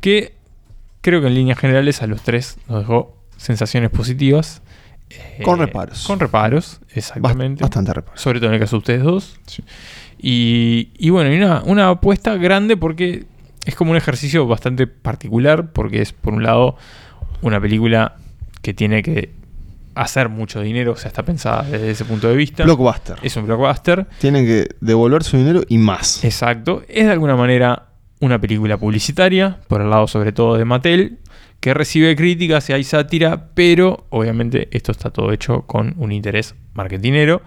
que 0.00 0.32
creo 1.02 1.20
que 1.20 1.26
en 1.26 1.34
líneas 1.34 1.58
generales 1.58 2.00
a 2.00 2.06
los 2.06 2.22
tres 2.22 2.56
nos 2.66 2.80
dejó 2.80 3.14
sensaciones 3.36 3.90
positivas. 3.90 4.62
con 5.44 5.60
eh, 5.60 5.66
reparos. 5.66 6.06
Con 6.06 6.18
reparos, 6.18 6.80
exactamente. 6.94 7.62
Bastante 7.62 7.92
reparos. 7.92 8.18
Sobre 8.18 8.38
todo 8.40 8.48
en 8.48 8.54
el 8.54 8.60
caso 8.60 8.76
de 8.76 8.78
ustedes 8.78 9.02
dos. 9.02 9.38
Y, 10.18 11.10
bueno, 11.10 11.30
y 11.30 11.36
una, 11.36 11.62
una 11.64 11.90
apuesta 11.90 12.36
grande 12.36 12.78
porque 12.78 13.26
es 13.70 13.76
como 13.76 13.92
un 13.92 13.96
ejercicio 13.96 14.46
bastante 14.46 14.86
particular 14.86 15.72
porque 15.72 16.02
es, 16.02 16.12
por 16.12 16.34
un 16.34 16.42
lado, 16.42 16.76
una 17.40 17.60
película 17.60 18.16
que 18.62 18.74
tiene 18.74 19.02
que 19.02 19.30
hacer 19.94 20.28
mucho 20.28 20.60
dinero, 20.60 20.92
o 20.92 20.96
sea, 20.96 21.08
está 21.08 21.24
pensada 21.24 21.62
desde 21.62 21.90
ese 21.90 22.04
punto 22.04 22.28
de 22.28 22.36
vista. 22.36 22.64
Blockbuster. 22.64 23.16
Es 23.22 23.36
un 23.36 23.46
blockbuster. 23.46 24.06
Tienen 24.18 24.46
que 24.46 24.68
devolver 24.80 25.22
su 25.22 25.36
dinero 25.36 25.62
y 25.68 25.78
más. 25.78 26.24
Exacto. 26.24 26.82
Es 26.88 27.06
de 27.06 27.12
alguna 27.12 27.36
manera 27.36 27.86
una 28.20 28.38
película 28.40 28.76
publicitaria, 28.76 29.58
por 29.68 29.80
el 29.80 29.90
lado 29.90 30.06
sobre 30.06 30.32
todo 30.32 30.56
de 30.56 30.64
Mattel, 30.64 31.18
que 31.60 31.74
recibe 31.74 32.16
críticas 32.16 32.68
y 32.70 32.72
hay 32.72 32.84
sátira, 32.84 33.50
pero 33.54 34.06
obviamente 34.10 34.68
esto 34.72 34.92
está 34.92 35.10
todo 35.10 35.32
hecho 35.32 35.62
con 35.62 35.94
un 35.96 36.12
interés 36.12 36.54
marketinero. 36.74 37.42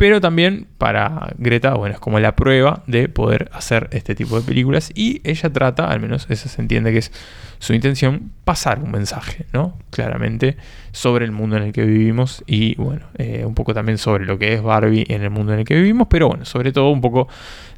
Pero 0.00 0.18
también 0.18 0.66
para 0.78 1.34
Greta, 1.36 1.74
bueno, 1.74 1.96
es 1.96 2.00
como 2.00 2.18
la 2.20 2.34
prueba 2.34 2.82
de 2.86 3.10
poder 3.10 3.50
hacer 3.52 3.90
este 3.92 4.14
tipo 4.14 4.40
de 4.40 4.46
películas. 4.46 4.90
Y 4.94 5.20
ella 5.24 5.52
trata, 5.52 5.90
al 5.90 6.00
menos 6.00 6.26
eso 6.30 6.48
se 6.48 6.62
entiende 6.62 6.90
que 6.90 7.00
es 7.00 7.12
su 7.58 7.74
intención, 7.74 8.32
pasar 8.44 8.78
un 8.78 8.92
mensaje, 8.92 9.44
¿no? 9.52 9.76
Claramente 9.90 10.56
sobre 10.92 11.26
el 11.26 11.32
mundo 11.32 11.58
en 11.58 11.64
el 11.64 11.72
que 11.72 11.84
vivimos 11.84 12.42
y, 12.46 12.76
bueno, 12.76 13.08
eh, 13.18 13.44
un 13.44 13.54
poco 13.54 13.74
también 13.74 13.98
sobre 13.98 14.24
lo 14.24 14.38
que 14.38 14.54
es 14.54 14.62
Barbie 14.62 15.04
en 15.06 15.20
el 15.20 15.28
mundo 15.28 15.52
en 15.52 15.58
el 15.58 15.64
que 15.66 15.74
vivimos, 15.74 16.08
pero 16.08 16.28
bueno, 16.28 16.46
sobre 16.46 16.72
todo 16.72 16.88
un 16.88 17.02
poco 17.02 17.28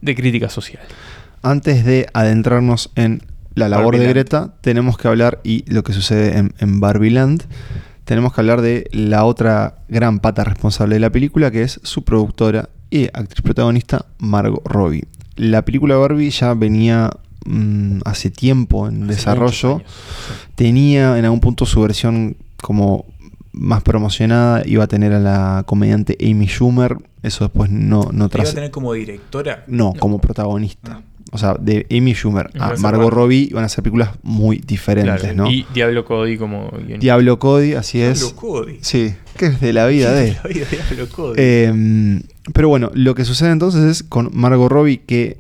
de 0.01 0.15
crítica 0.15 0.49
social. 0.49 0.85
Antes 1.43 1.85
de 1.85 2.07
adentrarnos 2.15 2.93
en 2.95 3.25
la 3.57 3.69
labor 3.69 3.99
de 3.99 4.07
Greta, 4.07 4.55
tenemos 4.61 4.97
que 4.97 5.09
hablar 5.09 5.41
y 5.43 5.65
lo 5.67 5.83
que 5.83 5.93
sucede 5.93 6.39
en, 6.39 6.55
en 6.61 6.79
Barbie 6.79 7.11
Land 7.11 7.49
tenemos 8.05 8.33
que 8.33 8.41
hablar 8.41 8.61
de 8.61 8.89
la 8.93 9.25
otra 9.25 9.85
gran 9.89 10.21
pata 10.21 10.45
responsable 10.45 10.97
de 10.97 11.01
la 11.01 11.11
película, 11.11 11.51
que 11.51 11.63
es 11.63 11.81
su 11.83 12.03
productora 12.05 12.69
y 12.91 13.05
actriz 13.07 13.43
protagonista, 13.43 14.07
Margot 14.19 14.63
Robbie. 14.65 15.05
La 15.37 15.65
película 15.65 15.97
Barbie 15.97 16.31
ya 16.31 16.55
venía 16.55 17.11
mm, 17.47 18.01
hace 18.05 18.31
tiempo 18.31 18.89
en 18.89 19.07
desarrollo. 19.07 19.83
Tenía 20.55 21.19
en 21.19 21.25
algún 21.25 21.41
punto 21.41 21.65
su 21.65 21.81
versión 21.81 22.37
como 22.61 23.07
más 23.53 23.83
promocionada. 23.83 24.63
Iba 24.67 24.85
a 24.85 24.89
tener 24.89 25.13
a 25.13 25.21
la 25.21 25.63
comediante 25.67 26.19
Amy 26.21 26.47
Schumer. 26.47 26.99
Eso 27.23 27.45
después 27.45 27.71
no, 27.71 28.11
no 28.13 28.29
¿Iba 28.33 28.43
a 28.43 28.53
tener 28.53 28.71
como 28.71 28.93
directora? 28.93 29.65
No, 29.69 29.95
como 29.99 30.21
protagonista. 30.21 31.01
Ah 31.01 31.12
o 31.35 31.39
sea, 31.39 31.55
de 31.59 31.87
Amy 31.91 32.13
Schumer 32.13 32.51
a 32.61 32.75
Margot 32.77 33.11
Robbie 33.11 33.49
van 33.55 33.65
a 33.65 33.69
ser 33.71 33.83
películas 33.83 34.11
muy 34.23 34.59
diferentes, 34.59 35.35
¿no? 35.35 35.51
Y 35.51 35.67
Diablo 35.73 36.05
Cody 36.05 36.37
como 36.37 36.71
Diablo 37.01 37.39
Cody, 37.39 37.73
así 37.73 38.03
es. 38.03 38.21
Diablo 38.21 38.37
Cody. 38.37 38.79
Sí, 38.83 39.15
que 39.39 39.47
es 39.47 39.61
de 39.61 39.73
la 39.73 39.87
vida 39.87 40.13
de. 40.13 40.27
de 40.27 40.35
la 40.35 40.43
vida 40.43 40.67
de 40.71 40.77
Diablo 40.77 41.09
Cody. 41.09 41.35
Em, 41.39 42.23
pero 42.53 42.69
bueno, 42.69 42.91
lo 42.93 43.15
que 43.15 43.25
sucede 43.25 43.51
entonces 43.51 43.83
es 43.83 44.03
con 44.03 44.29
Margot 44.35 44.71
Robbie 44.71 44.99
que, 45.07 45.39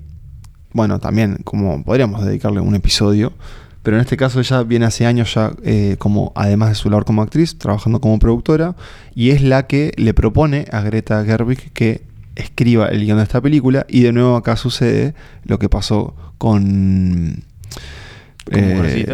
bueno, 0.73 0.99
también 0.99 1.41
como 1.45 1.85
podríamos 1.85 2.25
dedicarle 2.25 2.61
un 2.61 2.75
episodio, 2.75 3.35
pero 3.83 3.99
en 3.99 4.01
este 4.01 4.17
caso 4.17 4.41
ella 4.41 4.63
viene 4.63 4.87
hace 4.87 5.05
años 5.05 5.35
ya 5.35 5.53
eh, 5.63 5.97
como, 5.99 6.33
además 6.35 6.71
de 6.71 6.75
su 6.77 6.89
labor 6.89 7.05
como 7.05 7.21
actriz, 7.21 7.59
trabajando 7.59 8.01
como 8.01 8.19
productora, 8.19 8.77
y 9.15 9.29
es 9.29 9.43
la 9.43 9.67
que 9.67 9.93
le 9.97 10.15
propone 10.15 10.65
a 10.73 10.81
Greta 10.81 11.23
Gerwig 11.23 11.71
que 11.75 12.01
escriba 12.43 12.89
el 12.89 13.05
guion 13.05 13.19
de 13.19 13.25
esta 13.25 13.41
película 13.41 13.87
y 13.89 14.03
de 14.03 14.13
nuevo 14.13 14.37
acá 14.37 14.57
sucede 14.57 15.15
lo 15.45 15.59
que 15.59 15.69
pasó 15.69 16.15
con 16.39 17.45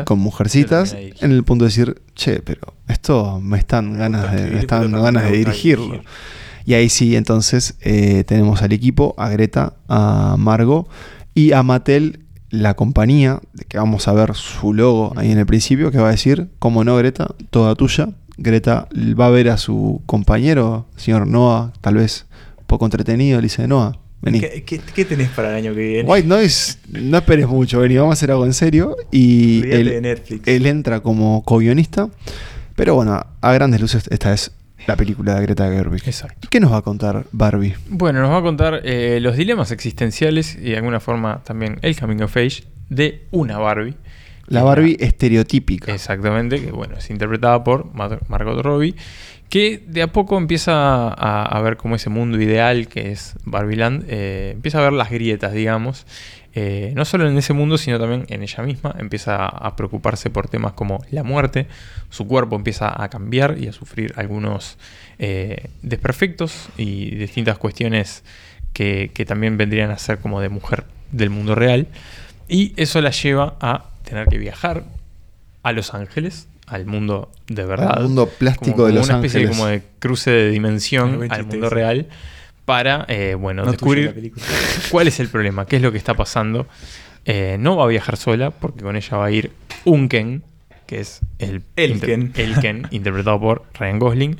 con, 0.04 0.18
mujercitas, 0.18 0.94
eh, 0.94 1.14
en 1.20 1.32
el 1.32 1.44
punto 1.44 1.64
de 1.64 1.68
decir, 1.68 2.02
che, 2.14 2.40
pero 2.40 2.74
esto 2.88 3.40
me 3.40 3.58
están 3.58 3.98
ganas 3.98 4.32
de, 4.32 4.50
me 4.50 4.58
están 4.60 4.90
ganas 4.92 5.24
de 5.24 5.36
dirigirlo. 5.36 6.02
Y 6.64 6.74
ahí 6.74 6.88
sí, 6.88 7.16
entonces 7.16 7.76
eh, 7.80 8.24
tenemos 8.24 8.62
al 8.62 8.72
equipo, 8.72 9.14
a 9.16 9.28
Greta, 9.28 9.74
a 9.88 10.36
Margo 10.38 10.88
y 11.34 11.52
a 11.52 11.62
Mattel, 11.62 12.20
la 12.50 12.74
compañía, 12.74 13.40
que 13.68 13.78
vamos 13.78 14.08
a 14.08 14.12
ver 14.12 14.34
su 14.34 14.72
logo 14.72 15.12
ahí 15.16 15.30
en 15.30 15.38
el 15.38 15.46
principio, 15.46 15.90
que 15.90 15.98
va 15.98 16.08
a 16.08 16.12
decir, 16.12 16.48
como 16.58 16.84
no, 16.84 16.96
Greta, 16.96 17.28
toda 17.50 17.74
tuya. 17.74 18.10
Greta 18.38 18.88
va 19.18 19.26
a 19.26 19.30
ver 19.30 19.50
a 19.50 19.56
su 19.56 20.00
compañero, 20.06 20.86
señor 20.96 21.26
Noah, 21.26 21.72
tal 21.80 21.96
vez 21.96 22.26
poco 22.68 22.84
entretenido, 22.84 23.40
le 23.40 23.44
dice, 23.46 23.66
Noah, 23.66 23.98
vení. 24.20 24.40
¿Qué, 24.40 25.04
tenés 25.04 25.30
para 25.30 25.50
el 25.50 25.56
año 25.56 25.74
que 25.74 25.80
viene? 25.80 26.08
White 26.08 26.28
Noise, 26.28 26.78
no 26.90 27.16
esperes 27.16 27.48
mucho, 27.48 27.80
vení, 27.80 27.96
vamos 27.96 28.12
a 28.12 28.14
hacer 28.14 28.30
algo 28.30 28.44
en 28.46 28.52
serio. 28.52 28.94
Y 29.10 29.68
él, 29.68 30.04
él, 30.44 30.66
entra 30.66 31.00
como 31.00 31.42
co-guionista. 31.44 32.10
Pero 32.76 32.94
bueno, 32.94 33.26
a 33.40 33.52
grandes 33.52 33.80
luces, 33.80 34.06
esta 34.10 34.32
es 34.32 34.52
la 34.86 34.96
película 34.96 35.34
de 35.34 35.42
Greta 35.42 35.68
Gerwig. 35.68 36.02
Exacto. 36.06 36.46
¿Qué 36.50 36.60
nos 36.60 36.70
va 36.72 36.76
a 36.76 36.82
contar 36.82 37.24
Barbie? 37.32 37.74
Bueno, 37.88 38.20
nos 38.20 38.30
va 38.30 38.38
a 38.38 38.42
contar 38.42 38.82
eh, 38.84 39.18
los 39.20 39.36
dilemas 39.36 39.72
existenciales 39.72 40.54
y 40.54 40.70
de 40.70 40.76
alguna 40.76 41.00
forma 41.00 41.42
también 41.42 41.78
el 41.82 41.98
coming 41.98 42.22
of 42.22 42.36
age 42.36 42.64
de 42.90 43.26
una 43.30 43.58
Barbie. 43.58 43.96
La 44.46 44.62
Barbie 44.62 44.96
estereotípica. 45.00 45.92
Exactamente, 45.92 46.60
que 46.60 46.70
bueno, 46.70 46.96
es 46.96 47.10
interpretada 47.10 47.64
por 47.64 47.92
Margot 47.94 48.62
Robbie 48.62 48.94
que 49.48 49.82
de 49.86 50.02
a 50.02 50.12
poco 50.12 50.36
empieza 50.36 51.08
a, 51.08 51.60
ver 51.62 51.76
como 51.76 51.96
ese 51.96 52.10
mundo 52.10 52.40
ideal 52.40 52.88
que 52.88 53.12
es 53.12 53.34
Barbiland, 53.44 54.04
eh, 54.08 54.50
empieza 54.52 54.78
a 54.78 54.82
ver 54.82 54.92
las 54.92 55.10
grietas, 55.10 55.52
digamos, 55.52 56.06
eh, 56.54 56.92
no 56.94 57.04
solo 57.04 57.28
en 57.28 57.36
ese 57.38 57.52
mundo, 57.54 57.78
sino 57.78 57.98
también 57.98 58.26
en 58.28 58.42
ella 58.42 58.62
misma, 58.62 58.94
empieza 58.98 59.46
a 59.46 59.76
preocuparse 59.76 60.28
por 60.28 60.48
temas 60.48 60.72
como 60.72 61.02
la 61.10 61.22
muerte, 61.22 61.66
su 62.10 62.26
cuerpo 62.26 62.56
empieza 62.56 63.02
a 63.02 63.08
cambiar 63.08 63.56
y 63.58 63.68
a 63.68 63.72
sufrir 63.72 64.12
algunos 64.16 64.76
eh, 65.18 65.70
desperfectos 65.82 66.68
y 66.76 67.14
distintas 67.14 67.58
cuestiones 67.58 68.24
que, 68.74 69.10
que 69.14 69.24
también 69.24 69.56
vendrían 69.56 69.90
a 69.90 69.98
ser 69.98 70.18
como 70.18 70.40
de 70.40 70.50
mujer 70.50 70.84
del 71.10 71.30
mundo 71.30 71.54
real, 71.54 71.86
y 72.48 72.74
eso 72.76 73.00
la 73.00 73.10
lleva 73.10 73.56
a 73.60 73.84
tener 74.04 74.26
que 74.26 74.36
viajar 74.36 74.84
a 75.62 75.72
Los 75.72 75.94
Ángeles, 75.94 76.48
al 76.70 76.86
mundo 76.86 77.30
de 77.46 77.64
verdad. 77.64 77.96
Al 77.96 78.04
mundo 78.04 78.26
plástico 78.26 78.86
de 78.86 78.92
Los 78.92 79.08
una 79.08 79.16
especie 79.16 79.48
como 79.48 79.66
de 79.66 79.82
cruce 79.98 80.30
de 80.30 80.50
dimensión 80.50 81.26
al 81.30 81.46
mundo 81.46 81.70
real 81.70 82.08
para, 82.64 83.06
eh, 83.08 83.34
bueno, 83.34 83.64
descubrir 83.64 84.32
cuál 84.90 85.08
es 85.08 85.20
el 85.20 85.28
problema, 85.28 85.64
qué 85.66 85.76
es 85.76 85.82
lo 85.82 85.90
que 85.90 85.98
está 85.98 86.14
pasando. 86.14 86.66
Eh, 87.24 87.56
no 87.58 87.76
va 87.76 87.84
a 87.84 87.86
viajar 87.88 88.16
sola 88.16 88.50
porque 88.50 88.82
con 88.82 88.96
ella 88.96 89.16
va 89.16 89.26
a 89.26 89.30
ir 89.30 89.52
un 89.84 90.08
Ken, 90.08 90.42
que 90.86 91.00
es 91.00 91.20
el, 91.38 91.62
el 91.76 92.00
Ken. 92.00 92.32
el 92.36 92.58
Ken 92.60 92.86
interpretado 92.90 93.40
por 93.40 93.64
Ryan 93.74 93.98
Gosling. 93.98 94.38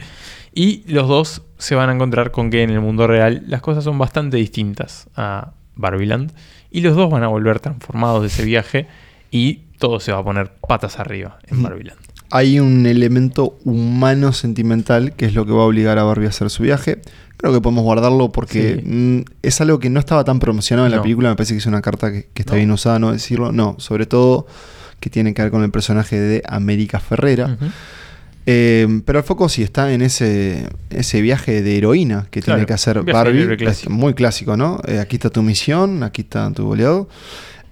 Y 0.55 0.85
los 0.93 1.09
dos 1.09 1.43
se 1.59 1.75
van 1.75 1.89
a 1.89 1.95
encontrar 1.95 2.31
con 2.31 2.51
que 2.51 2.63
en 2.63 2.71
el 2.71 2.81
mundo 2.81 3.07
real 3.07 3.45
las 3.47 3.63
cosas 3.63 3.85
son 3.85 3.97
bastante 3.99 4.37
distintas 4.37 5.09
a 5.17 5.53
Barbieland. 5.75 6.33
Y 6.71 6.83
los 6.83 6.97
dos 6.97 7.11
van 7.11 7.23
a 7.23 7.29
volver 7.29 7.61
transformados 7.61 8.23
de 8.23 8.29
ese 8.29 8.45
viaje 8.45 8.89
y 9.31 9.61
todo 9.79 10.01
se 10.01 10.13
va 10.13 10.19
a 10.19 10.25
poner 10.25 10.53
patas 10.53 10.99
arriba 10.99 11.39
en 11.47 11.63
Barbieland 11.63 12.09
hay 12.31 12.61
un 12.61 12.87
elemento 12.87 13.59
humano 13.65 14.33
sentimental 14.33 15.13
que 15.15 15.27
es 15.27 15.35
lo 15.35 15.47
que 15.47 15.53
va 15.53 15.63
a 15.63 15.67
obligar 15.67 15.99
a 15.99 16.05
Barbie 16.05 16.27
a 16.27 16.29
hacer 16.31 16.51
su 16.51 16.63
viaje. 16.63 17.01
Creo 17.37 17.53
que 17.53 17.61
podemos 17.61 17.85
guardarlo 17.85 18.33
porque 18.33 18.83
mm, 18.85 19.21
es 19.43 19.61
algo 19.61 19.79
que 19.79 19.91
no 19.91 20.01
estaba 20.01 20.25
tan 20.25 20.41
promocionado 20.41 20.87
en 20.87 20.93
la 20.93 21.03
película. 21.03 21.31
Me 21.31 21.37
parece 21.37 21.55
que 21.55 21.59
es 21.59 21.67
una 21.67 21.81
carta 21.81 22.11
que, 22.11 22.29
está 22.35 22.57
bien 22.57 22.71
usada, 22.71 22.99
no 22.99 23.13
decirlo. 23.13 23.53
No, 23.53 23.77
sobre 23.79 24.07
todo 24.07 24.47
que 25.01 25.11
tiene 25.11 25.33
que 25.33 25.43
ver 25.43 25.51
con 25.51 25.63
el 25.63 25.71
personaje 25.71 26.19
de 26.19 26.43
América 26.47 26.99
Ferrera. 26.99 27.57
Eh, 28.45 29.03
pero 29.05 29.19
el 29.19 29.25
foco 29.25 29.49
sí 29.49 29.63
está 29.63 29.93
en 29.93 30.03
ese, 30.03 30.69
ese 30.91 31.21
viaje 31.21 31.63
de 31.63 31.77
heroína 31.77 32.27
que 32.31 32.41
tiene 32.43 32.67
que 32.67 32.73
hacer 32.73 33.03
Barbie. 33.03 33.57
muy 33.89 34.15
clásico, 34.15 34.57
¿no? 34.57 34.81
Eh, 34.87 34.99
aquí 34.99 35.17
está 35.17 35.31
tu 35.31 35.43
misión, 35.43 36.03
aquí 36.03 36.23
está 36.23 36.51
tu 36.53 36.65
boleado. 36.65 37.09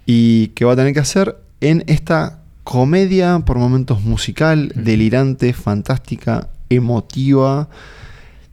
Y 0.05 0.49
que 0.49 0.65
va 0.65 0.75
a 0.75 0.77
tener 0.77 0.93
que 0.93 1.01
hacer 1.01 1.37
en 1.61 1.83
esta 1.89 2.43
comedia, 2.67 3.39
por 3.47 3.59
momentos 3.59 4.03
musical, 4.03 4.73
delirante, 4.75 5.53
fantástica, 5.53 6.49
emotiva, 6.69 7.69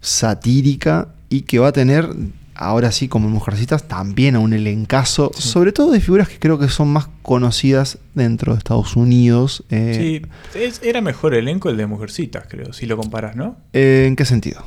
satírica 0.01 1.07
y 1.29 1.41
que 1.41 1.57
va 1.57 1.69
a 1.69 1.71
tener, 1.71 2.07
ahora 2.53 2.91
sí, 2.91 3.07
como 3.07 3.27
Mujercitas, 3.27 3.87
también 3.87 4.35
a 4.35 4.39
un 4.39 4.53
elencazo, 4.53 5.31
sobre 5.33 5.71
todo 5.71 5.91
de 5.91 5.99
figuras 5.99 6.29
que 6.29 6.37
creo 6.37 6.59
que 6.59 6.67
son 6.67 6.89
más 6.89 7.07
conocidas 7.23 7.97
dentro 8.13 8.53
de 8.53 8.59
Estados 8.59 8.95
Unidos. 8.95 9.63
Eh, 9.71 10.21
sí, 10.53 10.79
era 10.83 11.01
mejor 11.01 11.33
elenco 11.33 11.71
el 11.71 11.77
de 11.77 11.87
Mujercitas, 11.87 12.45
creo, 12.47 12.71
si 12.71 12.85
lo 12.85 12.95
comparas, 12.95 13.35
¿no? 13.35 13.57
Eh, 13.73 14.05
¿En 14.07 14.15
qué 14.15 14.25
sentido? 14.25 14.63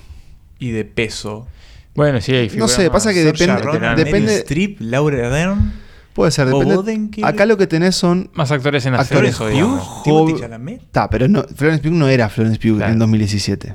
Y 0.58 0.70
de 0.70 0.84
peso. 0.84 1.46
Bueno, 1.94 2.20
sí, 2.20 2.32
hay 2.32 2.50
No 2.56 2.66
sé, 2.66 2.90
pasa 2.90 3.14
que 3.14 3.22
depende. 3.22 3.62
depende 3.94 4.38
Strip, 4.40 4.80
Laura 4.80 5.30
Dern. 5.30 5.85
Puede 6.16 6.30
ser, 6.30 6.48
depende. 6.48 7.22
Acá 7.22 7.44
lo 7.44 7.58
que 7.58 7.66
tenés 7.66 7.94
son. 7.94 8.30
Más 8.32 8.50
actores 8.50 8.86
en 8.86 8.94
actores 8.94 9.36
Pugh, 9.36 10.42
Está, 10.70 11.10
pero 11.10 11.28
no, 11.28 11.44
Florence 11.54 11.82
Pugh 11.82 11.94
no 11.94 12.08
era 12.08 12.30
Florence 12.30 12.58
Pugh 12.58 12.80
en 12.82 12.98
2017. 12.98 13.74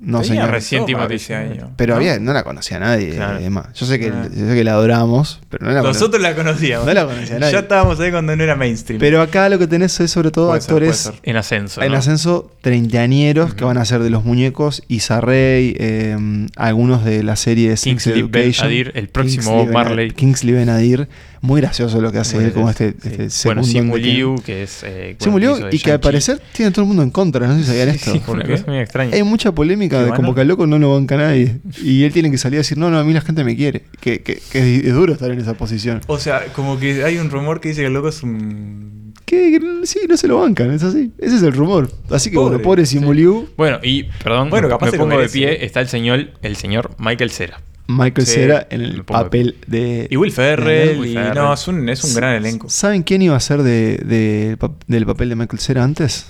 No, 0.00 0.24
señor. 0.24 0.50
recién 0.50 0.84
ese 1.10 1.34
año. 1.36 1.70
Pero 1.76 1.94
había, 1.94 2.18
no 2.18 2.32
la 2.32 2.42
conocía 2.42 2.80
nadie. 2.80 3.20
Además. 3.20 3.68
Yo, 3.74 3.86
sé 3.86 4.00
que, 4.00 4.08
ah. 4.08 4.28
yo 4.34 4.48
sé 4.48 4.54
que 4.56 4.64
la 4.64 4.72
adoramos, 4.72 5.40
pero 5.48 5.64
no 5.66 5.72
la 5.72 5.82
Nosotros 5.82 6.20
la 6.20 6.34
conocíamos. 6.34 6.84
No 6.84 6.92
la 6.92 7.06
conocía 7.06 7.38
nadie. 7.38 7.52
ya 7.52 7.60
estábamos 7.60 8.00
ahí 8.00 8.10
cuando 8.10 8.34
no 8.34 8.42
era 8.42 8.56
mainstream. 8.56 8.98
Pero 8.98 9.22
acá 9.22 9.48
lo 9.48 9.60
que 9.60 9.68
tenés 9.68 10.00
es 10.00 10.10
sobre 10.10 10.32
todo 10.32 10.52
actores. 10.52 11.12
En 11.22 11.36
ascenso. 11.36 11.80
En 11.80 11.94
ascenso, 11.94 12.50
treintañeros 12.62 13.54
que 13.54 13.64
van 13.64 13.78
a 13.78 13.84
ser 13.84 14.02
de 14.02 14.10
los 14.10 14.24
muñecos. 14.24 14.82
Isa 14.88 15.20
Rey, 15.20 15.76
eh, 15.78 16.48
algunos 16.56 17.04
de 17.04 17.22
la 17.22 17.36
serie 17.36 17.72
Kingsley 17.76 18.22
Ben 18.22 18.52
Adir, 18.60 18.90
el 18.96 19.08
próximo 19.08 19.64
Marley. 19.66 20.10
Kingsley 20.10 20.54
Benadir 20.54 21.08
Muy 21.42 21.60
gracioso 21.60 22.00
lo 22.00 22.12
que 22.12 22.18
hace 22.18 22.36
él, 22.38 22.52
como 22.52 22.70
este, 22.70 22.92
sí. 22.92 22.98
este 23.02 23.16
Bueno, 23.48 23.64
segundo 23.64 23.64
Simu 23.64 23.94
que- 23.94 24.00
Liu, 24.00 24.42
que 24.46 24.62
es. 24.62 24.82
Eh, 24.84 25.16
Simu 25.18 25.32
bueno, 25.32 25.46
Liu, 25.48 25.56
hizo 25.58 25.66
de 25.66 25.76
y 25.76 25.78
que 25.80 25.90
al 25.90 25.98
parecer 26.00 26.40
tiene 26.52 26.70
todo 26.70 26.82
el 26.82 26.86
mundo 26.86 27.02
en 27.02 27.10
contra, 27.10 27.46
no 27.48 27.54
sé 27.54 27.62
si 27.62 27.66
sabían 27.66 27.88
esto. 27.88 28.12
Sí, 28.12 28.22
una 28.28 28.44
cosa 28.44 28.64
medio 28.68 28.80
extraña. 28.80 29.14
Hay 29.14 29.22
mucha 29.24 29.50
polémica 29.52 29.98
¿Qué 29.98 30.04
de 30.04 30.10
como 30.12 30.34
que 30.36 30.40
al 30.42 30.48
loco 30.48 30.68
no 30.68 30.78
lo 30.78 30.94
banca 30.94 31.16
nadie. 31.16 31.56
Y 31.82 32.04
él 32.04 32.12
tiene 32.12 32.30
que 32.30 32.38
salir 32.38 32.58
a 32.58 32.60
decir, 32.60 32.78
no, 32.78 32.90
no, 32.90 32.98
a 32.98 33.02
mí 33.04 33.12
la 33.12 33.20
gente 33.22 33.42
me 33.42 33.56
quiere. 33.56 33.82
Que, 34.00 34.22
que- 34.22 34.40
que 34.52 34.58
es, 34.78 34.84
es 34.84 34.94
duro 34.94 35.12
estar 35.14 35.30
en 35.32 35.40
esa 35.40 35.54
posición. 35.54 36.00
O 36.06 36.18
sea, 36.18 36.44
como 36.54 36.78
que 36.78 37.02
hay 37.04 37.18
un 37.18 37.28
rumor 37.28 37.60
que 37.60 37.70
dice 37.70 37.80
que 37.80 37.88
el 37.88 37.92
loco 37.92 38.08
es 38.08 38.22
un. 38.22 39.12
Que, 39.24 39.58
sí, 39.84 39.98
no 40.08 40.16
se 40.16 40.28
lo 40.28 40.40
bancan, 40.40 40.70
es 40.72 40.84
así. 40.84 41.10
Ese 41.18 41.36
es 41.36 41.42
el 41.42 41.54
rumor. 41.54 41.90
Así 42.10 42.30
que 42.30 42.36
Pobre, 42.36 42.50
bueno, 42.50 42.62
pobre 42.62 42.86
Simu 42.86 43.12
Liu, 43.12 43.48
Bueno, 43.56 43.78
y 43.82 44.04
perdón, 44.22 44.48
Bueno, 44.50 44.68
me- 44.68 44.74
capaz 44.74 44.92
me 44.92 44.98
pongo 44.98 45.18
de 45.18 45.28
pie, 45.28 45.64
está 45.64 45.80
el 45.80 45.88
señor, 45.88 46.30
el 46.42 46.54
señor 46.56 46.94
Michael 46.98 47.30
Cera. 47.30 47.60
Michael 47.96 48.26
Sí, 48.26 48.34
Cera 48.34 48.66
en 48.70 48.80
el 48.80 49.04
papel 49.04 49.56
de... 49.66 50.06
Y 50.10 50.16
Will 50.16 50.32
Ferrell. 50.32 50.98
Will 51.00 51.10
y. 51.10 51.14
No, 51.34 51.52
es 51.52 51.68
un, 51.68 51.88
es 51.88 52.02
un 52.04 52.14
gran 52.14 52.34
elenco. 52.36 52.68
¿Saben 52.68 53.02
quién 53.02 53.22
iba 53.22 53.36
a 53.36 53.40
ser 53.40 53.62
de, 53.62 53.96
de 53.98 54.56
del 54.86 55.06
papel 55.06 55.28
de 55.28 55.36
Michael 55.36 55.60
Cera 55.60 55.84
antes? 55.84 56.26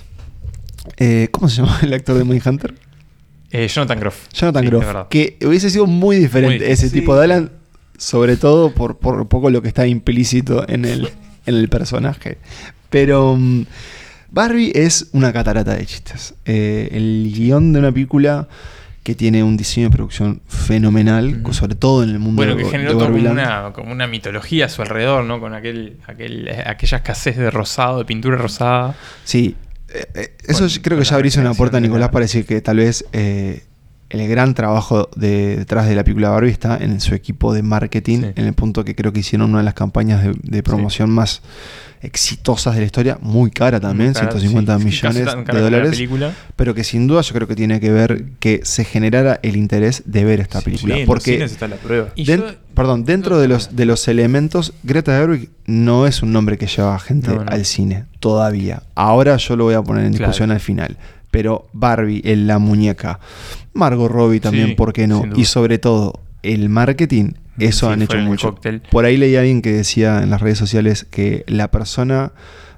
Eh, 0.97 1.29
¿Cómo 1.31 1.49
se 1.49 1.57
llama 1.61 1.79
el 1.83 1.93
actor 1.93 2.17
de 2.17 2.23
Mindhunter? 2.23 2.73
Eh, 3.51 3.67
Jonathan 3.67 3.99
Groff. 3.99 4.27
Jonathan 4.33 4.63
Sí, 4.63 4.69
Groff. 4.69 5.07
Que 5.09 5.37
hubiese 5.45 5.69
sido 5.69 5.85
muy 5.85 6.17
diferente 6.17 6.65
Muy- 6.65 6.71
ese 6.73 6.89
sí. 6.89 6.99
tipo 6.99 7.15
de 7.15 7.23
Alan, 7.25 7.51
sobre 7.97 8.35
todo 8.37 8.73
por, 8.73 8.97
por 8.97 9.21
un 9.21 9.27
poco 9.27 9.49
lo 9.49 9.61
que 9.61 9.67
está 9.67 9.85
implícito 9.87 10.67
en 10.67 10.85
el, 10.85 11.09
en 11.45 11.55
el 11.55 11.69
personaje. 11.69 12.37
Pero 12.89 13.35
mm, 13.37 13.65
Barbie 14.31 14.71
es 14.75 15.07
una 15.13 15.31
catarata 15.31 15.75
de 15.75 15.85
chistes. 15.85 16.33
Eh, 16.45 16.89
el 16.93 17.31
guion 17.35 17.73
de 17.73 17.79
una 17.79 17.91
película 17.91 18.47
que 19.03 19.15
tiene 19.15 19.43
un 19.43 19.57
diseño 19.57 19.87
de 19.89 19.95
producción 19.95 20.41
fenomenal, 20.47 21.43
sobre 21.51 21.75
todo 21.75 22.03
en 22.03 22.09
el 22.09 22.19
mundo 22.19 22.37
Bueno, 22.41 22.55
de, 22.55 22.63
que 22.63 22.69
generó 22.69 22.97
como 22.97 23.15
una, 23.17 23.71
como 23.73 23.91
una 23.91 24.07
mitología 24.07 24.65
a 24.65 24.69
su 24.69 24.81
alrededor, 24.81 25.25
¿no? 25.25 25.39
Con 25.41 25.53
aquel, 25.53 25.97
aquel, 26.07 26.47
eh, 26.47 26.63
aquella 26.65 26.97
escasez 26.97 27.37
de 27.37 27.51
rosado, 27.51 27.99
de 27.99 28.05
pintura 28.05 28.37
rosada. 28.37 28.95
Sí, 29.25 29.55
eh, 29.93 30.05
eh, 30.15 30.37
eso 30.47 30.59
Con- 30.67 30.81
creo 30.81 30.97
que 30.97 31.03
ya 31.03 31.15
abrís 31.15 31.35
una 31.37 31.53
puerta, 31.53 31.79
Nicolás, 31.79 32.09
para 32.09 32.23
decir 32.23 32.45
que 32.45 32.61
tal 32.61 32.77
vez 32.77 33.05
eh, 33.11 33.63
el 34.09 34.27
gran 34.29 34.53
trabajo 34.53 35.09
de- 35.15 35.57
detrás 35.57 35.87
de 35.87 35.95
la 35.95 36.03
película 36.03 36.29
Barbie 36.29 36.51
está 36.51 36.77
en 36.77 37.01
su 37.01 37.13
equipo 37.13 37.53
de 37.53 37.61
marketing, 37.61 38.19
Sí. 38.21 38.27
en 38.35 38.45
el 38.45 38.53
punto 38.53 38.85
que 38.85 38.95
creo 38.95 39.11
que 39.11 39.19
hicieron 39.19 39.49
una 39.49 39.59
de 39.59 39.65
las 39.65 39.73
campañas 39.73 40.23
de, 40.23 40.33
de 40.41 40.63
promoción 40.63 41.09
más 41.09 41.41
exitosas 42.03 42.75
de 42.75 42.81
la 42.81 42.85
historia, 42.85 43.17
muy 43.21 43.49
cara 43.49 43.79
también, 43.79 44.09
Muy 44.09 44.13
cara, 44.15 44.31
150 44.31 44.77
sí, 44.77 44.83
sí, 44.91 45.01
casi 45.01 45.19
millones 45.19 45.45
de 45.47 45.59
dólares, 45.61 45.89
película. 45.91 46.33
pero 46.55 46.73
que 46.75 46.83
sin 46.83 47.07
duda 47.07 47.21
yo 47.21 47.33
creo 47.33 47.47
que 47.47 47.55
tiene 47.55 47.79
que 47.79 47.91
ver 47.91 48.25
que 48.39 48.59
se 48.63 48.83
generara 48.83 49.39
el 49.41 49.55
interés 49.55 50.03
de 50.05 50.23
ver 50.25 50.39
esta 50.41 50.61
película. 50.61 50.95
Sí, 50.95 51.01
en 51.01 51.07
los 51.07 51.13
porque 51.15 51.43
está 51.43 51.67
la 51.67 51.77
prueba. 51.77 52.09
Y 52.15 52.25
Den- 52.25 52.41
yo- 52.41 52.55
perdón, 52.75 53.05
dentro 53.05 53.39
de 53.39 53.47
los, 53.47 53.75
de 53.75 53.85
los 53.85 54.07
elementos, 54.07 54.73
Greta 54.83 55.17
Gerwig 55.17 55.49
no 55.65 56.05
es 56.05 56.21
un 56.21 56.33
nombre 56.33 56.57
que 56.57 56.67
lleva 56.67 56.93
a 56.95 56.99
gente 56.99 57.29
No, 57.29 57.43
no. 57.45 57.51
al 57.51 57.65
cine 57.65 58.05
todavía. 58.19 58.83
Ahora 58.95 59.37
yo 59.37 59.55
lo 59.55 59.63
voy 59.63 59.75
a 59.75 59.81
poner 59.81 60.05
en 60.05 60.11
Claro. 60.13 60.25
discusión 60.27 60.51
al 60.51 60.59
final. 60.59 60.97
Pero 61.31 61.67
Barbie, 61.73 62.21
en 62.25 62.45
la 62.45 62.59
muñeca, 62.59 63.19
Margot 63.73 64.11
Robbie 64.11 64.39
también, 64.39 64.67
Sí, 64.69 64.73
¿por 64.75 64.93
qué 64.93 65.07
no? 65.07 65.23
Y 65.35 65.45
sobre 65.45 65.79
todo, 65.79 66.19
el 66.43 66.69
marketing, 66.69 67.31
eso 67.59 67.87
Sí, 67.87 67.93
han 67.93 68.01
hecho 68.01 68.17
mucho. 68.17 68.55
Por 68.91 69.05
ahí 69.05 69.17
leí 69.17 69.35
a 69.35 69.39
alguien 69.41 69.61
que 69.61 69.71
decía 69.71 70.21
en 70.23 70.29
las 70.29 70.41
redes 70.41 70.57
sociales 70.57 71.05
que 71.09 71.43
la 71.47 71.69
persona 71.71 72.31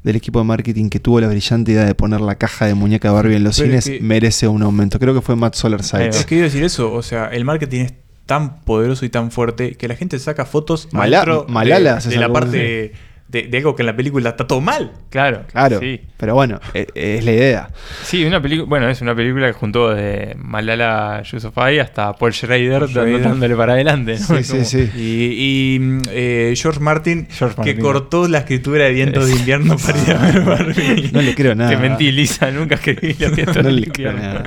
del 0.04 0.16
equipo 0.16 0.38
de 0.40 0.46
marketing 0.46 0.90
que 0.90 1.00
tuvo 1.00 1.20
la 1.20 1.28
brillante 1.28 1.72
idea 1.72 1.84
de 1.86 1.96
poner 1.96 2.22
la 2.22 2.36
caja 2.36 2.66
de 2.68 2.76
muñeca 2.76 3.08
de 3.08 3.14
Barbie 3.16 3.36
en 3.38 3.44
los 3.44 3.58
Pero 3.58 3.70
cines 3.70 3.88
es 3.88 3.94
que- 3.98 4.02
merece 4.04 4.48
un 4.48 4.62
aumento. 4.62 5.00
Creo 5.00 5.14
que 5.16 5.22
fue 5.22 5.36
Matt 5.36 5.56
Solar. 5.56 5.82
Es 5.82 6.26
que 6.26 6.36
iba 6.36 6.44
a 6.44 6.50
decir 6.50 6.64
eso, 6.64 6.94
o 6.94 7.02
sea, 7.02 7.26
el 7.28 7.44
marketing 7.46 7.82
es 7.82 7.94
tan 8.28 8.62
poderoso 8.62 9.06
y 9.06 9.10
tan 9.10 9.32
fuerte 9.32 9.76
que 9.76 9.88
la 9.88 9.96
gente 9.96 10.18
saca 10.20 10.46
fotos 10.46 10.90
Mala- 10.92 11.46
Malala 11.48 11.96
de, 11.96 12.02
se 12.02 12.10
de 12.10 12.18
la 12.18 12.32
parte 12.32 12.92
de, 13.28 13.44
de 13.44 13.58
algo 13.58 13.76
que 13.76 13.82
en 13.82 13.88
la 13.88 13.96
película 13.96 14.30
está 14.30 14.46
todo 14.48 14.62
mal. 14.62 14.92
Claro, 15.10 15.44
Claro, 15.52 15.80
Sí. 15.80 16.00
pero 16.18 16.36
bueno, 16.36 16.60
e- 16.74 16.88
es 16.94 17.26
la 17.26 17.32
idea. 17.32 17.70
Sí, 18.04 18.24
una 18.24 18.42
película, 18.42 18.68
bueno, 18.70 18.88
es 18.90 19.02
una 19.02 19.16
película 19.16 19.48
que 19.48 19.54
juntó 19.54 19.90
de 19.94 20.36
Malala 20.38 21.22
Yousafzai 21.24 21.80
hasta 21.80 22.14
Paul 22.14 22.34
Schrader 22.34 22.88
Schrader. 22.88 23.22
dándole 23.24 23.56
para 23.56 23.74
adelante. 23.74 24.18
¿no? 24.20 24.38
Sí, 24.38 24.44
sí, 24.44 24.66
sí. 24.66 24.90
Y, 24.96 25.78
y, 25.78 25.98
eh, 26.12 26.54
George 26.56 26.80
Martin, 26.80 27.28
George 27.32 27.62
que 27.64 27.78
cortó 27.80 28.28
la 28.28 28.40
escritura 28.40 28.86
de 28.86 28.92
Vientos 28.94 29.28
de 29.28 29.36
Invierno 29.36 29.76
para 29.86 30.02
ir 30.02 30.12
a 30.12 30.18
ver 30.22 30.42
Barbie. 30.42 31.10
No 31.12 31.22
le 31.22 31.34
creo 31.36 31.56
nada. 31.56 31.72
Te 31.72 31.78
mentí, 31.78 32.12
Lisa, 32.12 32.52
nunca 32.52 32.76
escribí 32.76 33.16
la 33.20 33.32
fiesta 33.32 33.62
No 33.64 33.70
le 33.72 33.88
creo 33.88 34.14
nada. 34.14 34.44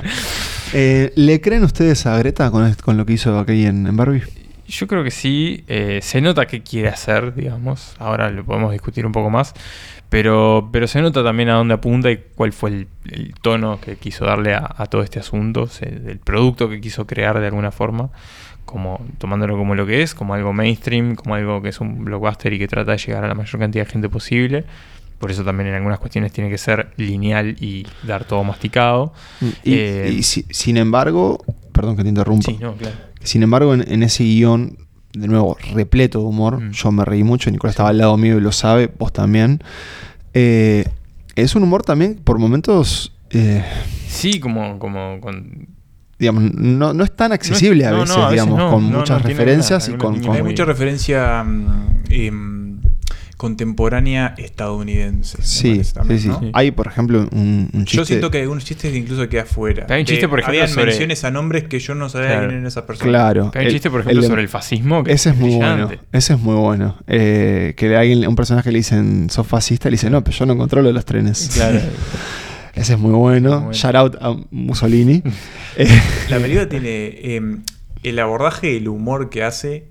Eh, 0.73 1.11
¿Le 1.15 1.41
creen 1.41 1.63
ustedes 1.63 2.05
a 2.05 2.17
Greta 2.19 2.49
con, 2.51 2.73
con 2.75 2.95
lo 2.95 3.05
que 3.05 3.13
hizo 3.13 3.37
aquí 3.39 3.65
en, 3.65 3.87
en 3.87 3.97
Barbie? 3.97 4.21
Yo 4.69 4.87
creo 4.87 5.03
que 5.03 5.11
sí, 5.11 5.63
eh, 5.67 5.99
se 6.01 6.21
nota 6.21 6.45
qué 6.45 6.61
quiere 6.61 6.89
hacer, 6.89 7.33
digamos, 7.33 7.95
ahora 7.99 8.29
lo 8.29 8.43
podemos 8.45 8.71
discutir 8.71 9.05
un 9.05 9.11
poco 9.11 9.29
más, 9.29 9.53
pero, 10.09 10.69
pero 10.71 10.87
se 10.87 11.01
nota 11.01 11.23
también 11.23 11.49
a 11.49 11.53
dónde 11.55 11.73
apunta 11.73 12.09
y 12.11 12.19
cuál 12.35 12.53
fue 12.53 12.69
el, 12.71 12.87
el 13.11 13.33
tono 13.41 13.79
que 13.81 13.95
quiso 13.97 14.25
darle 14.25 14.53
a, 14.53 14.75
a 14.77 14.85
todo 14.85 15.01
este 15.03 15.19
asunto, 15.19 15.67
se- 15.67 15.85
del 15.87 16.19
producto 16.19 16.69
que 16.69 16.79
quiso 16.81 17.05
crear 17.07 17.39
de 17.39 17.47
alguna 17.47 17.71
forma, 17.71 18.09
como 18.65 19.03
tomándolo 19.17 19.57
como 19.57 19.73
lo 19.75 19.85
que 19.85 20.01
es, 20.03 20.13
como 20.13 20.33
algo 20.35 20.53
mainstream, 20.53 21.15
como 21.15 21.35
algo 21.35 21.61
que 21.61 21.69
es 21.69 21.79
un 21.81 22.05
blockbuster 22.05 22.53
y 22.53 22.59
que 22.59 22.67
trata 22.67 22.91
de 22.91 22.97
llegar 22.99 23.23
a 23.23 23.27
la 23.27 23.33
mayor 23.35 23.59
cantidad 23.59 23.85
de 23.85 23.91
gente 23.91 24.09
posible. 24.09 24.65
Por 25.17 25.31
eso 25.31 25.43
también 25.43 25.67
en 25.69 25.75
algunas 25.75 25.99
cuestiones 25.99 26.31
tiene 26.31 26.49
que 26.49 26.57
ser 26.57 26.91
lineal 26.95 27.55
y 27.59 27.85
dar 28.03 28.23
todo 28.25 28.43
masticado. 28.43 29.11
Y, 29.63 29.73
Eh, 29.73 30.15
y 30.19 30.23
si- 30.23 30.45
sin 30.49 30.77
embargo, 30.77 31.43
perdón 31.73 31.97
que 31.97 32.03
te 32.03 32.09
interrumpa, 32.09 32.51
Sí, 32.51 32.57
no, 32.61 32.73
claro. 32.75 32.95
Sin 33.23 33.43
embargo 33.43 33.73
en, 33.73 33.89
en 33.91 34.03
ese 34.03 34.23
guion, 34.23 34.77
de 35.13 35.27
nuevo, 35.27 35.57
repleto 35.73 36.19
de 36.19 36.25
humor, 36.25 36.61
Mm. 36.61 36.71
yo 36.71 36.91
me 36.91 37.03
reí 37.05 37.23
mucho, 37.23 37.49
Nicolás 37.51 37.73
estaba 37.73 37.89
al 37.89 37.97
lado 37.97 38.15
mío 38.17 38.37
y 38.37 38.41
lo 38.41 38.51
sabe, 38.51 38.89
vos 38.97 39.11
también. 39.13 39.61
Eh, 40.33 40.85
es 41.35 41.55
un 41.55 41.63
humor 41.63 41.83
también 41.83 42.15
por 42.23 42.37
momentos, 42.39 43.15
eh, 43.31 43.63
Sí, 44.07 44.39
como, 44.39 44.77
como 44.79 45.19
con 45.21 45.67
digamos, 46.19 46.53
no, 46.53 46.93
no 46.93 47.03
es 47.05 47.15
tan 47.15 47.31
accesible 47.31 47.85
a 47.85 47.91
no, 47.91 47.97
no, 47.97 48.01
veces, 48.01 48.17
a 48.17 48.19
veces 48.29 48.31
digamos, 48.31 48.57
no, 48.59 48.71
con 48.71 48.91
no, 48.91 48.97
muchas 48.99 49.21
referencias 49.21 49.87
y 49.87 49.93
con... 49.93 50.15
Hay 50.31 50.43
mucha 50.43 50.65
referencia 50.65 51.43
mm, 51.45 51.87
em, 52.09 52.58
contemporánea 53.39 54.35
estadounidense. 54.37 55.37
Sí, 55.43 55.69
parece 55.75 55.93
también, 55.93 56.19
sí, 56.19 56.23
sí. 56.27 56.45
¿no? 56.47 56.51
Hay, 56.53 56.71
por 56.71 56.87
ejemplo, 56.87 57.25
un, 57.31 57.69
un 57.71 57.85
chiste... 57.85 57.95
Yo 57.95 58.05
siento 58.05 58.29
que 58.31 58.39
hay 58.39 58.41
algunos 58.43 58.65
chistes 58.65 58.91
que 58.91 58.97
incluso 58.97 59.29
queda 59.29 59.45
fuera. 59.45 59.85
Hay 59.89 60.01
un 60.01 60.05
chiste, 60.05 60.27
por 60.27 60.39
ejemplo, 60.39 60.59
Habían 60.61 60.67
sobre- 60.73 60.87
menciones 60.87 61.23
a 61.23 61.31
nombres 61.31 61.63
que 61.63 61.79
yo 61.79 61.95
no 61.95 62.09
sabía 62.09 62.27
Claro. 62.27 62.41
quién 62.41 62.51
eran 62.51 62.67
esas 62.67 62.83
personas. 62.83 63.09
Claro. 63.09 63.51
Hay 63.55 63.65
un 63.67 63.71
chiste, 63.71 63.89
por 63.89 64.01
ejemplo, 64.01 64.21
el 64.21 64.27
sobre 64.27 64.41
el 64.41 64.49
fascismo. 64.49 65.05
Que 65.05 65.13
Ese 65.13 65.29
es 65.29 65.37
muy 65.37 65.55
bueno. 65.55 65.89
Ese 66.11 66.33
es 66.33 66.39
muy 66.39 66.55
bueno. 66.55 66.97
Eh, 67.07 67.75
que 67.77 67.95
alguien, 67.95 68.27
un 68.27 68.35
personaje 68.35 68.73
le 68.73 68.79
dicen, 68.79 69.29
sos 69.29 69.47
fascista, 69.47 69.87
le 69.89 69.93
dice, 69.93 70.09
no, 70.09 70.21
pero 70.21 70.35
yo 70.35 70.45
no 70.45 70.57
controlo 70.57 70.91
los 70.91 71.05
trenes. 71.05 71.49
Claro. 71.53 71.79
Ese 72.75 72.93
es 72.93 72.99
muy 72.99 73.11
bueno. 73.13 73.49
Muy 73.51 73.57
bueno. 73.67 73.73
Shout 73.73 73.95
out 73.95 74.15
a 74.19 74.35
Mussolini. 74.51 75.23
La 76.29 76.39
película 76.39 76.67
tiene 76.67 77.35
em, 77.35 77.63
el 78.03 78.19
abordaje 78.19 78.73
y 78.73 78.77
el 78.77 78.89
humor 78.89 79.29
que 79.29 79.43
hace. 79.43 79.85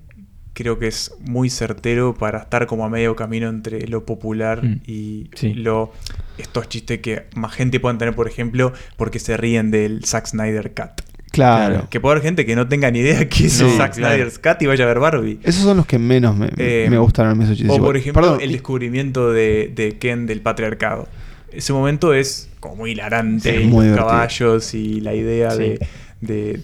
Creo 0.61 0.77
que 0.77 0.87
es 0.87 1.13
muy 1.25 1.49
certero 1.49 2.13
para 2.13 2.39
estar 2.39 2.67
como 2.67 2.83
a 2.83 2.89
medio 2.89 3.15
camino 3.15 3.47
entre 3.47 3.87
lo 3.87 4.05
popular 4.05 4.61
Mm. 4.61 4.81
y 4.85 5.29
Sí. 5.33 5.53
lo 5.53 5.93
estos 6.37 6.67
chistes 6.67 6.99
que 6.99 7.23
más 7.33 7.53
gente 7.53 7.79
pueden 7.79 7.97
tener, 7.97 8.13
por 8.13 8.27
ejemplo, 8.27 8.73
porque 8.97 9.19
se 9.19 9.37
ríen 9.37 9.71
del 9.71 10.03
Zack 10.03 10.27
Snyder 10.27 10.73
Cut. 10.73 11.01
claro. 11.31 11.87
Que 11.89 12.01
puede 12.01 12.13
haber 12.15 12.23
gente 12.23 12.45
que 12.45 12.55
no 12.57 12.67
tenga 12.67 12.91
ni 12.91 12.99
idea 12.99 13.29
qué 13.29 13.45
es 13.45 13.61
No, 13.61 13.67
el 13.69 13.77
Zack 13.77 13.95
claro. 13.95 14.15
Snyder's 14.15 14.39
Cut 14.39 14.61
y 14.61 14.65
vaya 14.65 14.83
a 14.83 14.87
ver 14.87 14.99
Barbie. 14.99 15.39
Esos 15.43 15.63
son 15.63 15.77
los 15.77 15.85
que 15.85 15.97
menos 15.97 16.35
me, 16.35 16.49
Eh, 16.57 16.87
me 16.89 16.97
esos 16.97 17.55
chistes. 17.57 17.71
O 17.71 17.75
igual. 17.75 17.81
por 17.81 17.95
ejemplo, 17.97 18.21
Perdón, 18.21 18.41
el 18.41 18.51
descubrimiento 18.51 19.31
de, 19.31 19.71
de 19.73 19.97
Ken 19.97 20.25
del 20.25 20.41
patriarcado. 20.41 21.07
Ese 21.53 21.71
momento 21.71 22.13
es 22.13 22.49
como 22.59 22.75
muy 22.75 22.91
hilarante, 22.91 23.61
y 23.61 23.65
muy 23.65 23.85
los 23.85 23.95
divertido. 23.95 24.07
caballos 24.07 24.73
y 24.73 24.99
la 24.99 25.13
idea 25.15 25.51
Sí. 25.51 25.59
de, 25.59 25.87
de- 26.19 26.59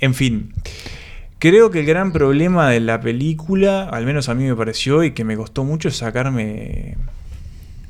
En 0.00 0.14
fin. 0.14 0.52
Creo 1.42 1.72
que 1.72 1.80
el 1.80 1.86
gran 1.86 2.12
problema 2.12 2.70
de 2.70 2.78
la 2.78 3.00
película, 3.00 3.88
al 3.88 4.06
menos 4.06 4.28
a 4.28 4.34
mí 4.36 4.44
me 4.44 4.54
pareció, 4.54 5.02
y 5.02 5.10
que 5.10 5.24
me 5.24 5.36
costó 5.36 5.64
mucho 5.64 5.88
es 5.88 5.96
sacarme. 5.96 6.96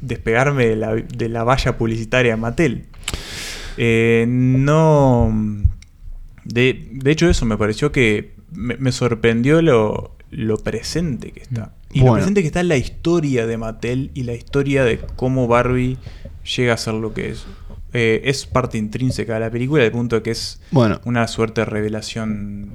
despegarme 0.01 0.65
de 0.69 0.77
la, 0.77 0.95
de 0.95 1.29
la 1.29 1.45
valla 1.45 1.77
publicitaria 1.77 2.35
Mattel. 2.39 2.87
Eh, 3.77 4.25
no. 4.27 5.31
De, 6.45 6.89
de 6.93 7.11
hecho, 7.11 7.29
eso 7.29 7.45
me 7.45 7.59
pareció 7.59 7.93
que 7.93 8.33
me, 8.53 8.79
me 8.79 8.91
sorprendió 8.91 9.61
lo, 9.61 10.17
lo 10.31 10.57
presente 10.57 11.33
que 11.33 11.41
está. 11.41 11.75
Y 11.93 12.01
lo 12.01 12.15
presente 12.15 12.41
que 12.41 12.47
está 12.47 12.61
en 12.61 12.69
la 12.69 12.79
historia 12.79 13.47
de 13.47 13.59
Mattel 13.59 14.13
y 14.15 14.23
la 14.23 14.33
historia 14.33 14.83
de 14.83 14.99
cómo 15.15 15.47
Barbie 15.47 15.99
llega 16.57 16.73
a 16.73 16.79
ser 16.79 16.95
lo 16.95 17.13
que 17.13 17.33
es. 17.33 17.45
Eh, 17.93 18.23
es 18.25 18.47
parte 18.47 18.79
intrínseca 18.79 19.35
de 19.35 19.41
la 19.41 19.51
película, 19.51 19.85
al 19.85 19.91
punto 19.93 20.17
de 20.17 20.23
que 20.23 20.31
es 20.31 20.63
Bueno, 20.71 21.03
una 21.05 21.29
suerte 21.29 21.61
de 21.61 21.65
revelación 21.67 22.71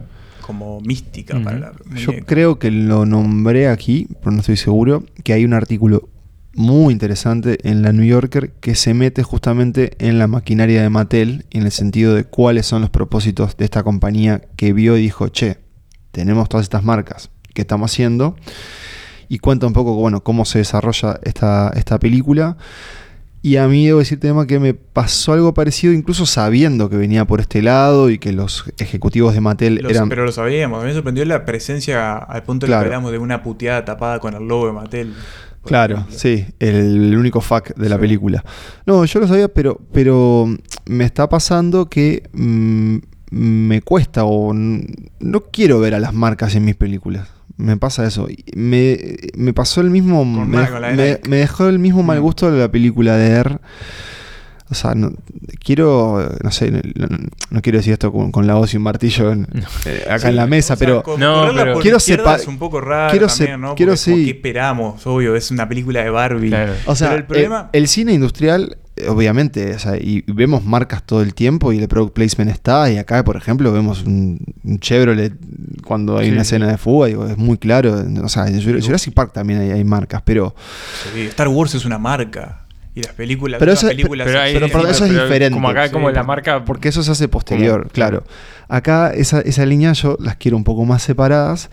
como 0.47 0.81
mística 0.81 1.39
para 1.43 1.59
la 1.59 1.73
yo 1.95 2.13
creo 2.25 2.57
que 2.57 2.71
lo 2.71 3.05
nombré 3.05 3.67
aquí, 3.67 4.07
pero 4.21 4.31
no 4.31 4.39
estoy 4.39 4.57
seguro, 4.57 5.03
que 5.23 5.33
hay 5.33 5.45
un 5.45 5.53
artículo 5.53 6.09
muy 6.55 6.93
interesante 6.93 7.57
en 7.69 7.83
la 7.83 7.91
New 7.91 8.05
Yorker 8.05 8.53
que 8.53 8.73
se 8.73 8.93
mete 8.95 9.21
justamente 9.21 9.91
en 9.99 10.17
la 10.17 10.27
maquinaria 10.27 10.81
de 10.81 10.89
Mattel, 10.89 11.45
en 11.51 11.63
el 11.63 11.71
sentido 11.71 12.15
de 12.15 12.23
cuáles 12.23 12.65
son 12.65 12.81
los 12.81 12.89
propósitos 12.89 13.57
de 13.57 13.65
esta 13.65 13.83
compañía 13.83 14.41
que 14.55 14.73
vio 14.73 14.97
y 14.97 15.01
dijo, 15.01 15.27
che, 15.27 15.57
tenemos 16.11 16.49
todas 16.49 16.63
estas 16.63 16.83
marcas, 16.83 17.29
¿qué 17.53 17.61
estamos 17.61 17.91
haciendo? 17.91 18.35
y 19.29 19.39
cuenta 19.39 19.67
un 19.67 19.73
poco 19.73 19.93
bueno, 19.95 20.23
cómo 20.23 20.45
se 20.45 20.59
desarrolla 20.59 21.19
esta, 21.23 21.71
esta 21.75 21.99
película. 21.99 22.57
Y 23.47 23.55
a 23.55 23.69
mí 23.69 23.85
debo 23.85 23.99
decirte, 23.99 24.27
tema 24.27 24.45
que 24.45 24.59
me 24.59 24.73
pasó 24.73 25.31
algo 25.31 25.53
parecido, 25.53 25.93
incluso 25.93 26.25
sabiendo 26.25 26.89
que 26.89 26.97
venía 26.97 27.23
por 27.23 27.39
este 27.39 27.61
lado 27.61 28.09
y 28.09 28.19
que 28.19 28.33
los 28.33 28.65
ejecutivos 28.77 29.33
de 29.33 29.39
Mattel 29.39 29.85
eran. 29.89 30.09
Pero 30.09 30.25
lo 30.25 30.33
sabíamos, 30.33 30.79
a 30.79 30.81
mí 30.81 30.89
me 30.89 30.93
sorprendió 30.93 31.23
la 31.23 31.45
presencia 31.45 32.17
al 32.17 32.43
punto 32.43 32.65
de 32.65 32.71
que 32.73 32.75
hablamos 32.75 33.09
de 33.13 33.19
una 33.19 33.43
puteada 33.43 33.85
tapada 33.85 34.19
con 34.19 34.33
el 34.33 34.45
logo 34.45 34.67
de 34.67 34.73
Mattel. 34.73 35.13
Claro, 35.63 36.05
sí, 36.09 36.45
el, 36.59 37.15
único 37.17 37.39
fuck 37.39 37.73
de 37.73 37.87
la 37.87 37.97
película. 37.97 38.43
No, 38.85 39.05
yo 39.05 39.21
lo 39.21 39.29
sabía, 39.29 39.47
pero, 39.47 39.79
pero 39.93 40.53
me 40.85 41.05
está 41.05 41.29
pasando 41.29 41.85
que 41.85 42.23
mm, 42.33 42.97
me 43.31 43.81
cuesta 43.81 44.25
o 44.25 44.53
no 44.53 45.41
quiero 45.53 45.79
ver 45.79 45.95
a 45.95 46.01
las 46.01 46.13
marcas 46.13 46.53
en 46.55 46.65
mis 46.65 46.75
películas. 46.75 47.29
Me 47.57 47.75
pasa 47.77 48.05
eso. 48.05 48.27
Me, 48.55 49.17
me 49.35 49.53
pasó 49.53 49.81
el 49.81 49.89
mismo. 49.89 50.23
Me, 50.23 51.19
me, 51.27 51.37
dejó 51.37 51.67
el 51.67 51.79
mismo 51.79 52.03
mal 52.03 52.19
mm. 52.19 52.21
gusto 52.21 52.51
de 52.51 52.59
la 52.59 52.71
película 52.71 53.17
de 53.17 53.29
R. 53.31 53.57
O 54.69 54.75
sea, 54.75 54.95
no, 54.95 55.13
quiero, 55.63 56.29
no 56.43 56.51
sé, 56.51 56.71
no, 57.51 57.61
quiero 57.61 57.77
decir 57.77 57.93
esto 57.93 58.11
con, 58.11 58.47
la 58.47 58.55
voz 58.55 58.73
y 58.73 58.77
un 58.77 58.83
martillo 58.83 59.31
eh, 59.31 60.05
acá 60.09 60.27
en 60.27 60.35
la 60.35 60.45
mesa, 60.45 60.75
pero, 60.75 61.03
no, 61.17 61.51
pero 61.55 61.79
quiero 61.79 62.01
separar. 62.01 62.41
Es 62.41 62.47
un 62.47 62.57
poco 62.57 62.81
raro 62.81 63.11
quiero 63.11 63.27
también, 63.27 63.61
¿no? 63.61 63.75
Quiero 63.75 63.95
sí. 63.95 64.25
¿Qué 64.25 64.31
esperamos? 64.31 65.07
Obvio, 65.07 65.37
es 65.37 65.51
una 65.51 65.69
película 65.69 66.03
de 66.03 66.09
Barbie. 66.09 66.53
O 66.85 66.95
sea, 66.95 67.15
el, 67.15 67.23
problema... 67.23 67.69
el, 67.71 67.87
cine 67.87 68.11
industrial, 68.11 68.77
obviamente, 69.07 69.73
o 69.75 69.79
sea, 69.79 69.97
y 69.97 70.23
vemos 70.27 70.65
marcas 70.65 71.03
todo 71.03 71.21
el 71.21 71.33
tiempo 71.33 71.71
y 71.73 71.79
el 71.79 71.87
product 71.87 72.13
placement 72.13 72.51
está. 72.51 72.89
Y 72.91 72.97
acá, 72.97 73.23
por 73.23 73.35
ejemplo, 73.37 73.71
vemos 73.71 74.03
un, 74.03 74.39
Chevrolet 74.79 75.33
cuando 75.85 76.17
hay 76.17 76.29
una 76.31 76.41
escena 76.41 76.67
de 76.67 76.77
fuga, 76.77 77.07
digo, 77.07 77.25
es 77.27 77.37
muy 77.37 77.57
claro. 77.57 77.95
O 78.23 78.29
sea, 78.29 78.47
en 78.47 78.61
Jurassic 78.81 79.13
Park 79.13 79.33
también 79.33 79.61
hay, 79.61 79.71
hay 79.71 79.83
marcas, 79.83 80.21
pero. 80.23 80.55
Star 81.15 81.47
Wars 81.47 81.75
es 81.75 81.85
una 81.85 81.97
marca. 81.97 82.63
Y 82.97 83.03
las 83.03 83.13
películas, 83.13 83.59
pero 83.59 83.73
eso, 83.73 83.87
películas 83.87 84.25
pero, 84.25 84.87
eso 84.87 85.05
es 85.05 85.11
diferente. 85.11 85.51
Como 85.51 85.69
acá, 85.69 85.91
como 85.91 86.09
la 86.09 86.23
marca. 86.23 86.65
Porque 86.65 86.89
eso 86.89 87.03
se 87.03 87.11
hace 87.11 87.27
posterior, 87.27 87.89
claro. 87.91 88.23
Acá 88.69 89.11
esa, 89.13 89.39
esa 89.41 89.67
línea 89.67 89.93
yo 89.93 90.17
las 90.19 90.35
quiero 90.37 90.57
un 90.57 90.63
poco 90.63 90.83
más 90.83 91.03
separadas. 91.03 91.69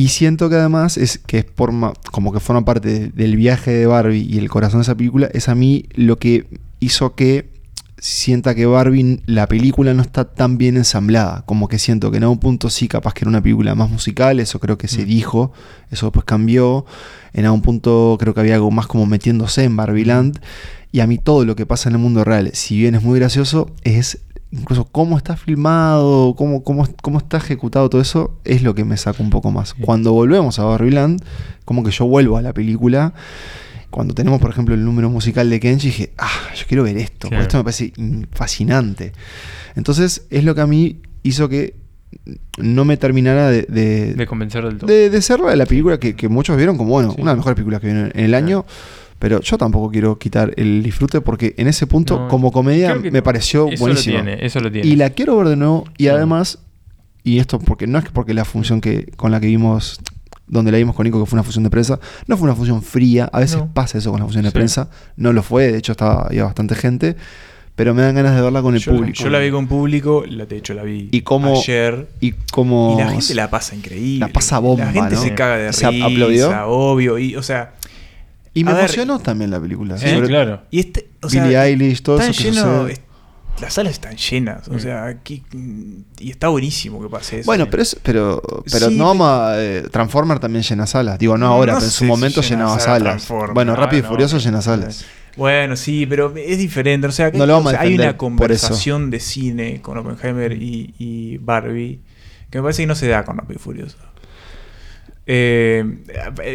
Y 0.00 0.08
siento 0.08 0.48
que 0.48 0.54
además 0.54 0.96
es 0.96 1.18
que 1.18 1.40
es 1.40 1.44
por 1.44 1.72
como 2.10 2.32
que 2.32 2.40
forma 2.40 2.64
parte 2.64 3.10
del 3.10 3.36
viaje 3.36 3.70
de 3.70 3.84
Barbie 3.84 4.22
y 4.22 4.38
el 4.38 4.48
corazón 4.48 4.80
de 4.80 4.84
esa 4.84 4.94
película, 4.94 5.28
es 5.34 5.50
a 5.50 5.54
mí 5.54 5.90
lo 5.92 6.16
que 6.16 6.46
hizo 6.78 7.14
que 7.14 7.50
sienta 7.98 8.54
que 8.54 8.64
Barbie, 8.64 9.20
la 9.26 9.46
película 9.46 9.92
no 9.92 10.00
está 10.00 10.24
tan 10.24 10.56
bien 10.56 10.78
ensamblada. 10.78 11.44
Como 11.44 11.68
que 11.68 11.78
siento 11.78 12.10
que 12.10 12.16
en 12.16 12.22
algún 12.22 12.38
punto 12.38 12.70
sí, 12.70 12.88
capaz 12.88 13.12
que 13.12 13.24
era 13.24 13.28
una 13.28 13.42
película 13.42 13.74
más 13.74 13.90
musical, 13.90 14.40
eso 14.40 14.58
creo 14.58 14.78
que 14.78 14.88
se 14.88 15.02
mm. 15.02 15.06
dijo, 15.06 15.52
eso 15.90 16.06
después 16.06 16.24
cambió 16.24 16.86
en 17.34 17.44
algún 17.44 17.60
punto 17.60 18.16
creo 18.18 18.32
que 18.32 18.40
había 18.40 18.54
algo 18.54 18.70
más 18.70 18.86
como 18.86 19.04
metiéndose 19.04 19.64
en 19.64 19.76
Barbiland. 19.76 20.40
Y 20.92 21.00
a 21.00 21.06
mí 21.06 21.18
todo 21.18 21.44
lo 21.44 21.56
que 21.56 21.66
pasa 21.66 21.90
en 21.90 21.96
el 21.96 22.00
mundo 22.00 22.24
real, 22.24 22.52
si 22.54 22.78
bien 22.78 22.94
es 22.94 23.02
muy 23.02 23.18
gracioso, 23.18 23.70
es 23.84 24.20
incluso 24.52 24.84
cómo 24.84 25.16
está 25.16 25.36
filmado, 25.36 26.34
cómo, 26.36 26.64
cómo, 26.64 26.88
cómo 27.02 27.18
está 27.18 27.38
ejecutado 27.38 27.88
todo 27.88 28.00
eso, 28.00 28.38
es 28.44 28.62
lo 28.62 28.74
que 28.74 28.84
me 28.84 28.96
saca 28.96 29.22
un 29.22 29.30
poco 29.30 29.50
más. 29.50 29.74
Cuando 29.74 30.12
volvemos 30.12 30.58
a 30.58 30.64
Barbiland, 30.64 31.22
como 31.64 31.84
que 31.84 31.90
yo 31.90 32.06
vuelvo 32.06 32.36
a 32.36 32.42
la 32.42 32.52
película. 32.52 33.14
Cuando 33.90 34.14
tenemos, 34.14 34.40
por 34.40 34.50
ejemplo, 34.50 34.74
el 34.74 34.84
número 34.84 35.10
musical 35.10 35.50
de 35.50 35.58
Kenji, 35.58 35.88
dije, 35.88 36.12
ah, 36.18 36.30
yo 36.54 36.64
quiero 36.68 36.84
ver 36.84 36.96
esto, 36.96 37.28
esto 37.32 37.58
me 37.58 37.64
parece 37.64 37.92
fascinante. 38.30 39.12
Entonces, 39.74 40.26
es 40.30 40.44
lo 40.44 40.54
que 40.54 40.60
a 40.60 40.66
mí 40.66 41.00
hizo 41.22 41.48
que 41.48 41.74
no 42.58 42.84
me 42.84 42.96
terminara 42.96 43.50
de, 43.50 43.62
de, 43.62 44.26
convencer 44.26 44.64
del 44.64 44.78
todo. 44.78 44.86
De, 44.86 45.22
ser 45.22 45.40
la, 45.40 45.66
película 45.66 45.98
que, 45.98 46.28
muchos 46.28 46.56
vieron 46.56 46.76
como, 46.76 46.90
bueno, 46.90 47.10
una 47.12 47.18
de 47.18 47.24
las 47.24 47.36
mejores 47.36 47.54
películas 47.56 47.80
que 47.80 47.88
vieron 47.88 48.12
en 48.14 48.24
el 48.24 48.34
año. 48.34 48.64
Pero 49.20 49.40
yo 49.42 49.58
tampoco 49.58 49.90
quiero 49.90 50.18
quitar 50.18 50.52
el 50.56 50.82
disfrute 50.82 51.20
porque 51.20 51.54
en 51.58 51.68
ese 51.68 51.86
punto, 51.86 52.26
como 52.28 52.50
comedia, 52.50 52.94
me 52.96 53.22
pareció 53.22 53.68
eso 53.68 53.78
buenísimo. 53.78 54.18
eso 54.18 54.60
lo 54.60 54.72
tiene. 54.72 54.88
Y 54.88 54.96
la 54.96 55.10
quiero 55.10 55.36
ver 55.36 55.48
de 55.48 55.56
nuevo. 55.56 55.84
Y 55.98 56.08
además, 56.08 56.58
y 57.22 57.38
esto 57.38 57.58
porque 57.58 57.86
no 57.86 57.98
es 57.98 58.06
porque 58.06 58.34
la 58.34 58.46
función 58.46 58.80
que 58.80 59.12
con 59.16 59.30
la 59.30 59.38
que 59.38 59.46
vimos, 59.46 60.00
donde 60.46 60.72
la 60.72 60.78
vimos 60.78 60.96
con 60.96 61.04
Nico, 61.04 61.20
que 61.20 61.26
fue 61.26 61.36
una 61.36 61.44
función 61.44 61.64
de 61.64 61.70
prensa, 61.70 62.00
no 62.26 62.38
fue 62.38 62.46
una 62.46 62.56
función 62.56 62.82
fría. 62.82 63.28
A 63.30 63.40
veces 63.40 63.60
pasa 63.74 63.98
eso 63.98 64.10
con 64.10 64.20
la 64.20 64.24
función 64.24 64.42
de 64.44 64.52
prensa. 64.52 64.88
No 65.16 65.34
lo 65.34 65.42
fue, 65.42 65.70
de 65.70 65.76
hecho 65.76 65.92
estaba 65.92 66.22
había 66.22 66.44
bastante 66.44 66.74
gente 66.74 67.14
pero 67.80 67.94
me 67.94 68.02
dan 68.02 68.14
ganas 68.14 68.36
de 68.36 68.42
verla 68.42 68.60
con 68.60 68.74
el 68.74 68.82
público. 68.82 69.24
yo 69.24 69.30
la 69.30 69.38
vi 69.38 69.50
con 69.50 69.66
público, 69.66 70.22
de 70.28 70.54
hecho 70.54 70.74
la 70.74 70.82
vi 70.82 71.08
y 71.10 71.24
ayer. 71.24 72.08
Y, 72.20 72.32
como, 72.52 72.94
y 72.94 73.02
la 73.02 73.10
gente 73.10 73.34
la 73.34 73.48
pasa 73.48 73.74
increíble. 73.74 74.18
La 74.18 74.28
pasa 74.28 74.58
bomba, 74.58 74.84
La 74.84 74.92
gente 74.92 75.16
se 75.16 75.34
caga 75.34 75.56
de 75.56 75.72
risa, 75.72 76.66
obvio. 76.66 77.18
Y, 77.18 77.36
o 77.36 77.42
sea... 77.42 77.72
Y 78.52 78.64
me 78.64 78.72
emocionó 78.72 79.18
también 79.18 79.50
la 79.50 79.60
película. 79.60 79.96
Sí, 79.96 80.06
claro. 80.22 80.62
Y 80.70 80.80
este, 80.80 81.08
o 81.22 81.28
Billie 81.28 81.56
Eilish, 81.56 82.02
todo 82.02 82.20
eso 82.20 82.32
lleno, 82.32 82.88
las 83.60 83.74
salas 83.74 83.92
están 83.92 84.16
llenas, 84.16 84.68
o 84.68 84.78
sea, 84.78 85.04
aquí, 85.04 85.42
y 86.18 86.30
está 86.30 86.48
buenísimo 86.48 87.02
que 87.02 87.08
pase 87.08 87.40
eso. 87.40 87.46
Bueno, 87.46 87.68
pero 87.70 87.82
pero, 88.02 88.42
pero 88.70 88.90
no 88.90 89.06
vamos 89.06 89.28
a. 89.28 89.62
Eh, 89.62 89.82
Transformer 89.90 90.38
también 90.38 90.62
llena 90.62 90.86
salas. 90.86 91.18
Digo, 91.18 91.36
no 91.36 91.46
ahora, 91.46 91.74
pero 91.74 91.84
en 91.84 91.90
su 91.90 92.04
momento 92.04 92.40
llenaba 92.40 92.78
salas. 92.80 93.28
Bueno, 93.52 93.76
Rápido 93.76 94.04
y 94.04 94.08
Furioso 94.08 94.38
llena 94.38 94.62
salas. 94.62 95.04
Bueno, 95.36 95.76
sí, 95.76 96.06
pero 96.06 96.34
es 96.36 96.58
diferente. 96.58 97.06
O 97.06 97.12
sea, 97.12 97.30
hay 97.78 97.94
una 97.94 98.16
conversación 98.16 99.10
de 99.10 99.20
cine 99.20 99.80
con 99.82 99.98
Oppenheimer 99.98 100.52
y, 100.52 101.38
Barbie 101.38 102.00
que 102.50 102.58
me 102.58 102.62
parece 102.62 102.82
que 102.82 102.88
no 102.88 102.96
se 102.96 103.06
da 103.06 103.24
con 103.24 103.38
Rápido 103.38 103.60
y 103.60 103.62
Furioso. 103.62 103.96
Eh, 105.32 105.84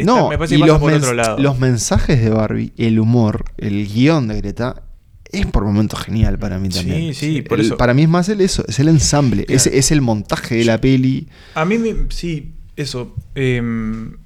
no, 0.04 0.28
me 0.28 0.36
parece 0.36 0.58
que 0.58 0.66
los, 0.66 0.78
por 0.78 0.92
otro 0.92 1.14
lado. 1.14 1.38
los 1.38 1.58
mensajes 1.58 2.20
de 2.20 2.28
Barbie, 2.28 2.74
el 2.76 3.00
humor, 3.00 3.46
el 3.56 3.88
guion 3.88 4.28
de 4.28 4.36
Greta 4.36 4.82
es 5.32 5.46
por 5.46 5.64
momentos 5.64 6.00
genial 6.00 6.38
para 6.38 6.58
mí 6.58 6.68
también. 6.68 7.14
Sí, 7.14 7.36
sí, 7.36 7.42
por 7.42 7.58
eso. 7.58 7.78
Para 7.78 7.94
mí 7.94 8.02
es 8.02 8.08
más 8.10 8.28
el 8.28 8.42
eso, 8.42 8.66
es 8.68 8.78
el 8.78 8.88
ensamble, 8.88 9.46
es, 9.48 9.66
es, 9.66 9.92
el 9.92 10.02
montaje 10.02 10.56
de 10.56 10.66
la 10.66 10.78
peli. 10.78 11.26
A 11.54 11.64
mí, 11.64 11.78
me, 11.78 11.94
sí, 12.10 12.52
eso. 12.76 13.14
Em, 13.34 14.18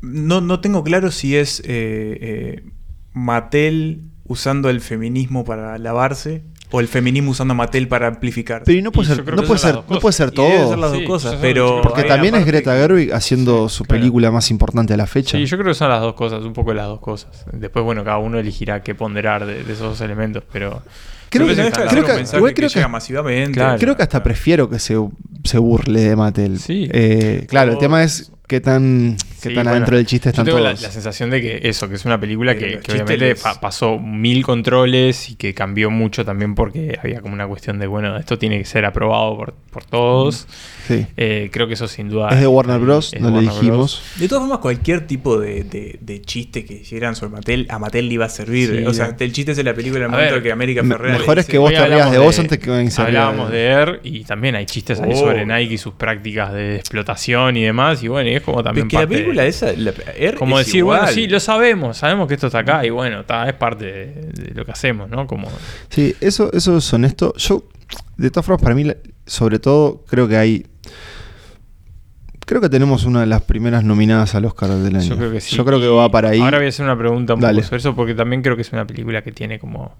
no, 0.00 0.40
no, 0.40 0.58
tengo 0.58 0.82
claro 0.82 1.12
si 1.12 1.36
es 1.36 1.60
eh, 1.60 2.18
eh, 2.20 2.64
Mattel 3.12 4.00
usando 4.24 4.70
el 4.70 4.80
feminismo 4.80 5.44
para 5.44 5.78
lavarse 5.78 6.42
o 6.70 6.80
el 6.80 6.88
feminismo 6.88 7.32
usando 7.32 7.52
a 7.52 7.54
Mattel 7.54 7.88
para 7.88 8.06
amplificar. 8.06 8.62
Pero 8.64 8.82
no 8.82 8.92
puede 8.92 9.08
ser, 9.08 9.18
no 9.18 9.42
puede 9.42 9.58
ser, 9.58 9.74
no 9.88 9.98
puede 9.98 10.12
ser 10.12 10.30
todo. 10.30 10.68
Ser 10.68 10.78
las 10.78 10.92
dos 10.92 11.02
cosas, 11.02 11.36
pero 11.40 11.80
porque 11.82 12.04
también 12.04 12.34
es 12.34 12.46
Greta 12.46 12.74
Gerwig 12.74 13.12
haciendo 13.12 13.68
su 13.68 13.84
película 13.84 14.30
más 14.30 14.50
importante 14.50 14.94
a 14.94 14.96
la 14.96 15.06
fecha. 15.06 15.36
Sí, 15.36 15.46
yo 15.46 15.56
creo 15.56 15.70
que 15.70 15.74
son 15.74 15.88
las 15.88 16.00
dos 16.00 16.14
cosas, 16.14 16.44
un 16.44 16.52
poco 16.52 16.72
las 16.72 16.86
dos 16.86 17.00
cosas. 17.00 17.44
Después, 17.52 17.84
bueno, 17.84 18.04
cada 18.04 18.18
uno 18.18 18.38
elegirá 18.38 18.82
qué 18.82 18.94
ponderar 18.94 19.46
de, 19.46 19.60
esos 19.60 19.80
dos 19.80 20.00
elementos, 20.00 20.42
pero 20.52 20.82
creo 21.28 21.46
que, 21.46 21.54
creo 21.54 21.70
que, 21.70 22.54
creo 22.54 22.68
que, 22.70 22.88
masivamente. 22.88 23.60
creo 23.78 23.96
que 23.96 24.02
hasta 24.02 24.22
prefiero 24.22 24.68
que 24.68 24.78
se, 24.78 24.96
se 25.44 25.58
burle 25.58 26.00
de 26.00 26.16
Mattel. 26.16 26.58
Sí. 26.58 26.88
Eh, 26.92 27.46
claro, 27.48 27.72
el 27.72 27.78
tema 27.78 28.02
es 28.04 28.32
qué 28.46 28.60
tan, 28.60 29.16
qué 29.40 29.50
tan 29.50 29.68
adentro 29.68 29.96
del 29.96 30.06
chiste 30.06 30.30
están 30.30 30.46
yo 30.46 30.54
tengo 30.54 30.64
La, 30.66 30.76
sensación 30.76 31.30
de 31.30 31.40
que 31.40 31.60
eso, 31.68 31.88
que 31.88 31.94
es 31.94 32.04
una 32.04 32.20
película 32.20 32.56
que, 32.56 32.80
obviamente 32.88 33.34
pasó 33.60 33.98
mil 33.98 34.44
controles 34.44 35.30
y 35.30 35.34
que 35.36 35.54
cambió 35.54 35.90
mucho 35.90 36.24
también 36.24 36.54
porque 36.54 36.98
había 37.02 37.20
como 37.20 37.34
una 37.34 37.46
cuestión 37.46 37.78
de, 37.78 37.86
bueno, 37.86 38.16
esto 38.16 38.38
tiene 38.38 38.58
que 38.58 38.64
ser 38.64 38.84
aprobado 38.84 39.36
por, 39.36 39.54
por 39.70 39.84
todos. 39.84 40.46
Sí. 40.86 41.06
Eh, 41.16 41.50
creo 41.52 41.68
que 41.68 41.74
eso 41.74 41.86
sin 41.88 42.08
duda. 42.08 42.30
Es 42.30 42.40
de 42.40 42.46
Warner 42.46 42.80
Bros., 42.80 43.12
no 43.18 43.30
le 43.30 43.42
dijimos. 43.42 44.02
De 44.16 44.28
todas 44.28 44.42
formas, 44.42 44.58
cualquier 44.58 45.06
tipo 45.06 45.38
de, 45.38 45.64
de, 46.00 46.22
chiste 46.22 46.64
que 46.64 46.74
hicieran 46.74 47.16
sobre 47.16 47.32
Mattel, 47.32 47.66
a 47.70 47.78
Mattel 47.78 48.08
le 48.08 48.14
iba 48.14 48.26
a 48.26 48.28
servir. 48.28 48.84
o 48.86 48.94
sea, 48.94 49.16
el 49.18 49.32
chiste 49.32 49.52
es 49.52 49.56
de 49.56 49.64
la 49.64 49.74
película 49.74 50.04
en 50.04 50.04
el 50.06 50.10
momento 50.10 50.42
que 50.42 50.52
América 50.52 50.82
Ferrera. 50.84 51.18
Mejor 51.18 51.38
es 51.38 51.46
que 51.46 51.58
vos 51.58 51.72
te 51.72 51.80
de, 51.88 52.18
vos 52.18 52.38
antes 52.38 52.58
que 52.58 52.70
Hablábamos 52.96 53.50
de 53.50 53.66
Air 53.66 54.00
y 54.02 54.24
también 54.24 54.54
hay 54.54 54.66
chistes 54.66 55.00
ahí 55.00 55.14
sobre 55.14 55.42
oh. 55.42 55.46
Nike 55.46 55.74
y 55.74 55.78
sus 55.78 55.94
prácticas 55.94 56.52
de 56.52 56.76
explotación 56.76 57.56
y 57.56 57.62
demás. 57.62 58.02
Y 58.02 58.08
bueno, 58.08 58.28
y 58.30 58.34
es 58.34 58.42
como 58.42 58.62
también. 58.62 58.88
que 58.88 58.96
la 58.96 59.06
película 59.30 59.46
esa, 59.46 59.72
como 60.38 60.58
decir, 60.58 60.84
bueno, 60.84 61.06
sí, 61.08 61.26
lo 61.26 61.40
sabemos, 61.40 61.98
sabemos 61.98 62.28
que 62.28 62.34
esto 62.34 62.48
está 62.48 62.60
acá 62.60 62.84
y 62.84 62.90
bueno, 62.90 63.20
está, 63.20 63.48
es 63.48 63.54
parte 63.54 63.84
de, 63.84 64.52
lo 64.54 64.64
que 64.64 64.72
hacemos, 64.72 65.08
¿no? 65.08 65.26
Como... 65.26 65.48
Sí, 65.88 66.14
eso, 66.20 66.50
eso 66.52 66.76
es 66.76 66.92
honesto. 66.92 67.34
Yo, 67.36 67.64
de 68.16 68.30
todas 68.30 68.46
formas, 68.46 68.62
para 68.62 68.74
mí, 68.74 68.90
sobre 69.26 69.58
todo, 69.58 70.04
creo 70.08 70.28
que 70.28 70.36
hay. 70.36 70.66
Creo 72.46 72.60
que 72.60 72.68
tenemos 72.68 73.04
una 73.04 73.20
de 73.20 73.26
las 73.26 73.42
primeras 73.42 73.84
nominadas 73.84 74.34
al 74.34 74.44
Oscar 74.44 74.70
del 74.70 74.96
año. 74.96 75.08
Yo 75.08 75.16
creo 75.16 75.30
que 75.30 75.40
sí. 75.40 75.54
Yo 75.54 75.64
creo 75.64 75.78
que 75.78 75.86
va 75.86 76.10
para 76.10 76.30
ahí. 76.30 76.40
Ahora 76.40 76.58
voy 76.58 76.66
a 76.66 76.68
hacer 76.70 76.84
una 76.84 76.98
pregunta 76.98 77.34
un 77.34 77.40
poco 77.40 77.62
sobre 77.62 77.76
eso, 77.76 77.94
porque 77.94 78.14
también 78.14 78.42
creo 78.42 78.56
que 78.56 78.62
es 78.62 78.72
una 78.72 78.86
película 78.86 79.22
que 79.22 79.30
tiene 79.30 79.60
como 79.60 79.94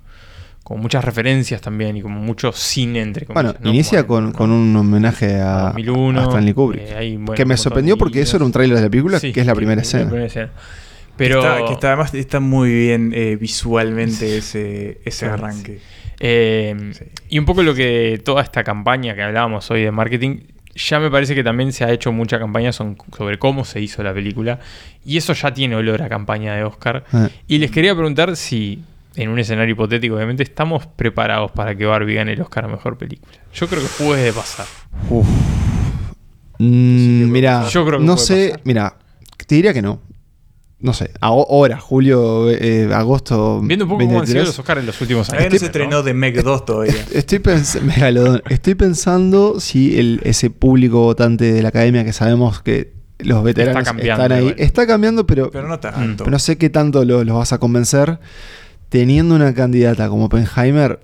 con 0.63 0.81
muchas 0.81 1.05
referencias 1.05 1.61
también 1.61 1.97
y 1.97 2.03
como 2.03 2.21
mucho 2.21 2.53
cine 2.53 3.01
entre 3.01 3.27
comillas. 3.27 3.55
Bueno, 3.55 3.71
inicia 3.71 4.07
con, 4.07 4.33
con, 4.33 4.51
un 4.51 4.75
homenaje 4.77 5.41
a, 5.41 5.73
2001, 5.75 6.21
a 6.21 6.25
Stanley 6.25 6.55
Kubrick. 6.55 6.83
Eh, 6.87 7.19
que 7.35 7.45
me 7.45 7.57
sorprendió 7.57 7.97
porque 7.97 8.21
eso 8.21 8.37
era 8.37 8.45
un 8.45 8.53
tráiler 8.53 8.77
de 8.77 8.83
la 8.85 8.91
película, 8.91 9.21
que 9.21 9.33
es 9.41 9.47
la 9.47 9.55
primera 9.55 9.83
escena. 9.83 10.11
Pero 11.17 11.43
que 11.67 11.73
está, 11.75 11.89
además 11.89 12.15
está 12.15 12.41
muy 12.41 12.73
bien 12.73 13.13
eh, 13.15 13.37
visualmente 13.39 14.39
ese, 14.39 15.01
ese 15.05 15.27
arranque. 15.27 15.81
Eh, 16.19 16.93
y 17.29 17.39
un 17.39 17.47
poco 17.47 17.63
lo 17.63 17.75
que 17.75 18.21
toda 18.25 18.43
esta 18.43 18.63
campaña 18.63 19.15
que 19.15 19.23
hablábamos 19.23 19.71
hoy 19.71 19.83
de 19.83 19.91
marketing 19.91 20.41
ya 20.75 21.01
me 21.01 21.11
parece 21.11 21.35
que 21.35 21.43
también 21.43 21.73
se 21.73 21.85
ha 21.85 21.91
hecho 21.91 22.13
mucha 22.13 22.39
campaña 22.39 22.73
sobre 22.73 23.39
cómo 23.39 23.65
se 23.65 23.81
hizo 23.81 24.03
la 24.03 24.15
película. 24.15 24.61
Y 25.05 25.17
eso 25.17 25.33
ya 25.33 25.53
tiene 25.53 25.77
olor 25.77 26.03
a 26.03 26.09
campaña 26.09 26.55
de 26.55 26.65
Oscar. 26.65 27.05
Ah. 27.13 27.29
Y 27.49 27.59
les 27.59 27.71
quería 27.71 27.95
preguntar 27.95 28.37
si, 28.37 28.83
en 29.21 29.29
un 29.31 29.39
escenario 29.39 29.73
hipotético, 29.73 30.15
obviamente, 30.17 30.43
estamos 30.43 30.87
preparados 30.87 31.51
para 31.53 31.75
que 31.77 31.85
Barbie 31.87 32.15
gane 32.15 32.33
el 32.33 32.41
Oscar 32.41 32.65
a 32.65 32.69
mejor 32.69 32.97
película. 32.99 33.33
Yo 33.55 33.67
creo 33.69 33.83
que 33.83 33.89
puede 34.05 34.33
pasar. 34.33 34.67
Mm, 36.59 37.31
mira, 37.31 37.67
Yo 37.69 37.87
creo 37.87 37.99
que 37.99 38.05
no 38.05 38.15
puede 38.15 38.27
sé, 38.27 38.49
pasar. 38.51 38.61
mira, 38.65 38.97
te 39.47 39.55
diría 39.55 39.73
que 39.73 39.83
no. 39.83 40.01
No 40.83 40.95
sé, 40.95 41.11
ahora, 41.21 41.79
julio, 41.79 42.51
eh, 42.51 42.89
agosto. 42.95 43.61
Viendo 43.63 43.85
un 43.85 43.91
poco 43.91 44.05
cómo 44.07 44.21
han 44.21 44.27
sido 44.27 44.37
23. 44.37 44.47
los 44.47 44.59
Oscars 44.59 44.81
en 44.81 44.87
los 44.87 44.99
últimos 45.03 45.29
años. 45.29 45.39
Todavía 45.39 45.51
no 45.51 45.59
se 45.59 45.67
estrenó 45.67 46.03
de 46.03 46.15
Meg 46.15 46.43
2 46.43 46.65
todavía. 46.65 46.95
Estoy, 47.13 47.39
pens-. 47.41 48.43
Estoy 48.49 48.75
pensando 48.77 49.61
si 49.61 49.99
el, 49.99 50.21
ese 50.25 50.49
público 50.49 51.01
votante 51.03 51.53
de 51.53 51.63
la 51.63 51.69
academia 51.69 52.03
que 52.03 52.15
sabemos 52.15 52.63
que 52.63 52.95
los 53.19 53.45
veteranos 53.45 53.87
Está 53.87 54.01
están 54.01 54.33
ahí. 54.33 54.39
igual. 54.41 54.55
Está 54.57 54.87
cambiando, 54.87 55.27
pero, 55.27 55.51
Pero 55.51 55.69
no 55.69 55.79
tanto. 55.81 56.25
pero 56.25 56.31
no 56.31 56.39
sé 56.39 56.57
qué 56.57 56.71
tanto 56.71 57.05
lo- 57.05 57.25
los 57.25 57.37
vas 57.37 57.53
a 57.53 57.59
convencer. 57.59 58.19
Teniendo 58.91 59.35
una 59.35 59.55
candidata 59.55 60.09
como 60.09 60.27
Oppenheimer, 60.27 61.01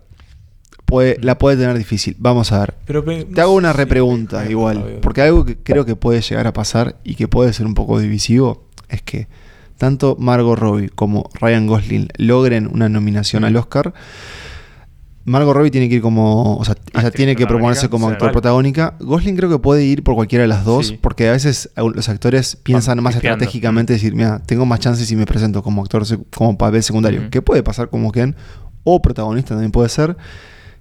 puede, 0.84 1.16
la 1.22 1.38
puede 1.38 1.56
tener 1.56 1.78
difícil. 1.78 2.16
Vamos 2.18 2.52
a 2.52 2.60
ver. 2.60 2.74
Pero 2.84 3.04
pe- 3.04 3.24
Te 3.24 3.40
hago 3.40 3.54
una 3.54 3.72
repregunta 3.72 4.48
igual. 4.50 4.98
Porque 5.00 5.22
algo 5.22 5.44
que 5.44 5.56
creo 5.56 5.84
que 5.86 5.96
puede 5.96 6.20
llegar 6.20 6.46
a 6.46 6.52
pasar 6.52 6.96
y 7.04 7.14
que 7.14 7.28
puede 7.28 7.52
ser 7.52 7.64
un 7.66 7.74
poco 7.74 7.98
divisivo 7.98 8.66
es 8.88 9.02
que 9.02 9.26
tanto 9.78 10.16
Margot 10.18 10.58
Robbie 10.58 10.88
como 10.88 11.28
Ryan 11.40 11.66
Gosling 11.66 12.08
logren 12.16 12.68
una 12.72 12.88
nominación 12.88 13.44
al 13.44 13.56
Oscar. 13.56 13.94
Margot 15.26 15.54
Robbie 15.54 15.70
tiene 15.72 15.88
que 15.88 15.96
ir 15.96 16.00
como. 16.00 16.56
O 16.56 16.64
sea, 16.64 16.76
ella 16.94 17.10
tiene 17.10 17.34
que 17.36 17.46
proponerse 17.46 17.88
como 17.88 18.08
actor 18.08 18.30
protagónica. 18.32 18.94
Gosling 19.00 19.36
creo 19.36 19.50
que 19.50 19.58
puede 19.58 19.84
ir 19.84 20.02
por 20.04 20.14
cualquiera 20.14 20.42
de 20.42 20.48
las 20.48 20.64
dos, 20.64 20.86
Sí. 20.86 20.98
porque 21.00 21.28
a 21.28 21.32
veces 21.32 21.68
los 21.76 22.08
actores 22.08 22.56
piensan 22.62 23.02
más 23.02 23.16
estratégicamente, 23.16 23.92
decir, 23.92 24.14
mira, 24.14 24.40
tengo 24.46 24.64
más 24.66 24.78
chances 24.80 25.08
si 25.08 25.16
me 25.16 25.26
presento 25.26 25.62
como 25.64 25.82
actor, 25.82 26.04
como 26.34 26.56
papel 26.56 26.82
secundario. 26.82 27.22
Ujú. 27.22 27.30
Que 27.30 27.42
puede 27.42 27.62
pasar 27.64 27.90
como 27.90 28.12
Ken, 28.12 28.36
o 28.84 29.02
protagonista 29.02 29.50
también 29.50 29.72
puede 29.72 29.88
ser. 29.88 30.16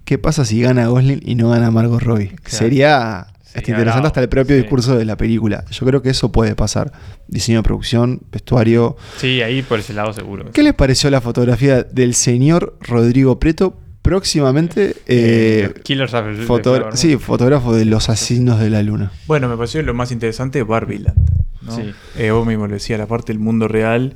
¿Qué 0.03 0.19
pasa 0.19 0.45
si 0.45 0.61
gana 0.61 0.85
Gosling 0.87 1.21
y 1.25 1.33
no 1.33 1.49
gana 1.49 1.71
Margot 1.71 1.99
Robbie? 2.01 2.35
Sería 2.45 3.25
interesante 3.55 4.05
hasta 4.07 4.21
el 4.21 4.29
propio 4.29 4.55
sí. 4.55 4.61
discurso 4.61 4.95
de 4.95 5.05
la 5.05 5.17
película. 5.17 5.65
Yo 5.71 5.85
creo 5.87 6.03
que 6.03 6.09
eso 6.11 6.31
puede 6.31 6.53
pasar. 6.55 6.91
Diseño 7.27 7.59
de 7.59 7.63
producción, 7.63 8.21
vestuario. 8.31 8.95
Sí, 9.17 9.41
ahí 9.41 9.63
por 9.63 9.79
ese 9.79 9.93
lado 9.93 10.13
seguro. 10.13 10.51
¿Qué 10.51 10.61
les 10.61 10.75
pareció 10.75 11.09
la 11.09 11.21
fotografía 11.21 11.81
del 11.81 12.13
señor 12.13 12.77
Rodrigo 12.81 13.39
Preto? 13.39 13.79
Próximamente, 14.05 14.95
eh, 15.07 15.73
Killers 15.83 16.13
of 16.13 16.25
the 16.37 16.43
foto- 16.43 16.91
sí, 16.95 17.17
fotógrafo 17.17 17.73
de 17.73 17.85
los 17.85 18.07
asesinos 18.07 18.59
de 18.59 18.69
la 18.69 18.83
luna. 18.83 19.11
Bueno, 19.25 19.49
me 19.49 19.57
pareció 19.57 19.81
lo 19.81 19.95
más 19.95 20.11
interesante 20.11 20.59
de 20.59 20.63
Barbieland. 20.63 21.17
¿no? 21.63 21.75
Sí. 21.75 21.91
Eh, 22.15 22.29
vos 22.29 22.45
mismo 22.45 22.67
lo 22.67 22.73
decías, 22.75 22.99
la 22.99 23.07
parte 23.07 23.33
del 23.33 23.39
mundo 23.39 23.67
real. 23.67 24.13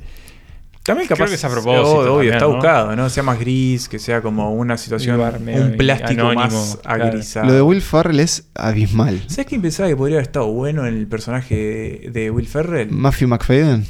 También 0.84 1.08
Creo 1.08 1.18
capaz 1.18 1.30
que 1.30 1.36
es 1.36 1.44
a 1.44 1.50
propósito 1.50 1.82
obvio, 1.92 2.06
también, 2.14 2.34
está 2.34 2.46
¿no? 2.46 2.54
buscado, 2.54 2.96
¿no? 2.96 3.10
Sea 3.10 3.24
más 3.24 3.40
gris, 3.40 3.90
que 3.90 3.98
sea 3.98 4.22
como 4.22 4.54
una 4.54 4.78
situación, 4.78 5.20
un 5.20 5.76
plástico 5.76 6.22
anónimo, 6.22 6.44
más 6.46 6.80
claro. 6.84 7.04
agrisado. 7.06 7.48
Lo 7.48 7.54
de 7.54 7.62
Will 7.64 7.82
Ferrell 7.82 8.20
es 8.20 8.48
abismal. 8.54 9.24
¿Sabes 9.28 9.48
quién 9.48 9.62
pensaba 9.64 9.90
que 9.90 9.96
podría 9.96 10.18
haber 10.18 10.28
estado 10.28 10.48
bueno 10.52 10.86
en 10.86 10.94
el 10.96 11.08
personaje 11.08 12.10
de 12.14 12.30
Will 12.30 12.48
Ferrell? 12.48 12.92
Matthew 12.92 13.28
McFadden. 13.28 13.86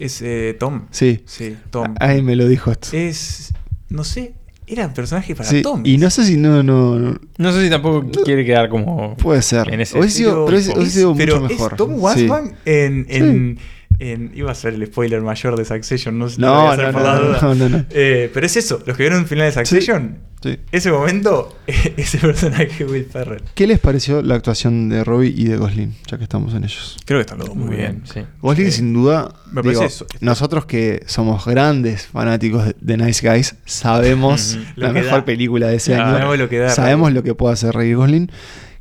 Es 0.00 0.20
eh, 0.20 0.56
Tom. 0.58 0.86
Sí. 0.90 1.22
Sí, 1.26 1.56
Tom. 1.70 1.94
Ahí 2.00 2.22
me 2.22 2.34
lo 2.34 2.48
dijo 2.48 2.72
esto. 2.72 2.88
Es. 2.92 3.52
No 3.88 4.02
sé. 4.02 4.34
Era 4.66 4.86
un 4.86 4.94
personaje 4.94 5.34
para 5.34 5.48
Sí, 5.48 5.60
Tom. 5.62 5.82
y 5.84 5.98
no 5.98 6.08
sé 6.08 6.24
si 6.24 6.36
no, 6.36 6.62
no, 6.62 6.98
no- 6.98 7.18
No 7.36 7.52
sé 7.52 7.64
si 7.64 7.70
tampoco 7.70 8.06
quiere 8.24 8.44
quedar 8.46 8.68
como. 8.70 9.14
puede 9.16 9.42
ser. 9.42 9.72
En 9.72 9.80
ese 9.80 9.98
sido, 10.08 10.46
pero 10.46 10.56
es- 10.56 10.92
sido 10.92 11.14
pero 11.14 11.40
mucho 11.40 11.46
es 11.46 11.58
mejor. 11.60 11.76
Tom 11.76 11.90
Sí. 11.94 11.98
Wasman 12.00 12.52
en, 12.64 13.06
en, 13.10 13.58
en- 13.98 14.32
Iba 14.34 14.50
a 14.50 14.54
ser 14.54 14.74
el 14.74 14.86
spoiler 14.86 15.20
mayor 15.22 15.56
de 15.56 15.64
Succession, 15.64 16.18
no 16.18 16.28
sé 16.28 16.36
si 16.36 16.40
lo 16.40 16.48
No, 16.48 16.60
voy 16.62 16.66
a 16.70 16.72
hacer 16.72 16.86
no, 16.86 16.92
por 16.92 17.02
no, 17.02 17.06
la 17.08 17.14
no, 17.14 17.26
duda. 17.26 17.38
no, 17.42 17.54
no, 17.54 17.68
no. 17.68 17.84
Eh, 17.90 18.30
pero 18.32 18.46
es 18.46 18.56
eso, 18.56 18.82
los 18.86 18.96
que 18.96 19.02
vieron 19.02 19.20
el 19.20 19.26
final 19.26 19.46
de 19.46 19.52
Succession, 19.52 20.18
Sí. 20.42 20.58
ese 20.72 20.90
momento, 20.92 21.56
ese 21.96 22.18
personaje 22.18 22.84
Will 22.84 23.06
Ferrell. 23.06 23.42
¿Qué 23.54 23.66
les 23.66 23.78
pareció 23.78 24.20
la 24.20 24.34
actuación 24.34 24.90
de 24.90 25.02
Robbie 25.02 25.32
y 25.34 25.44
de 25.44 25.56
Gosling? 25.56 25.94
Ya 26.06 26.18
que 26.18 26.24
estamos 26.24 26.52
en 26.54 26.64
ellos. 26.64 26.98
Creo 27.06 27.18
que 27.18 27.22
están 27.22 27.38
los 27.38 27.46
dos 27.48 27.56
Muy 27.56 27.76
bien, 27.76 28.02
sí. 28.04 28.20
Gosling, 28.42 28.66
Sí. 28.66 28.72
sin 28.72 28.92
duda, 28.92 29.32
Me 29.50 29.62
digo, 29.62 29.80
parece 29.80 29.86
eso. 29.96 30.06
nosotros 30.20 30.66
que 30.66 31.02
somos 31.06 31.46
grandes 31.46 32.06
fanáticos 32.08 32.66
de, 32.66 32.76
de 32.78 32.96
Nice 32.98 33.26
Guys, 33.26 33.54
sabemos 33.64 34.58
la 34.76 34.92
mejor 34.92 35.20
da. 35.20 35.24
película 35.24 35.68
de 35.68 35.76
ese 35.76 35.94
año. 35.94 36.12
sabemos 36.12 36.38
lo 36.38 36.48
que 36.50 36.58
da, 36.58 36.68
sabemos 36.68 37.06
Robbie. 37.08 37.14
lo 37.14 37.22
que 37.22 37.34
puede 37.34 37.54
hacer 37.54 37.74
Ray 37.74 37.94
Gosling. 37.94 38.30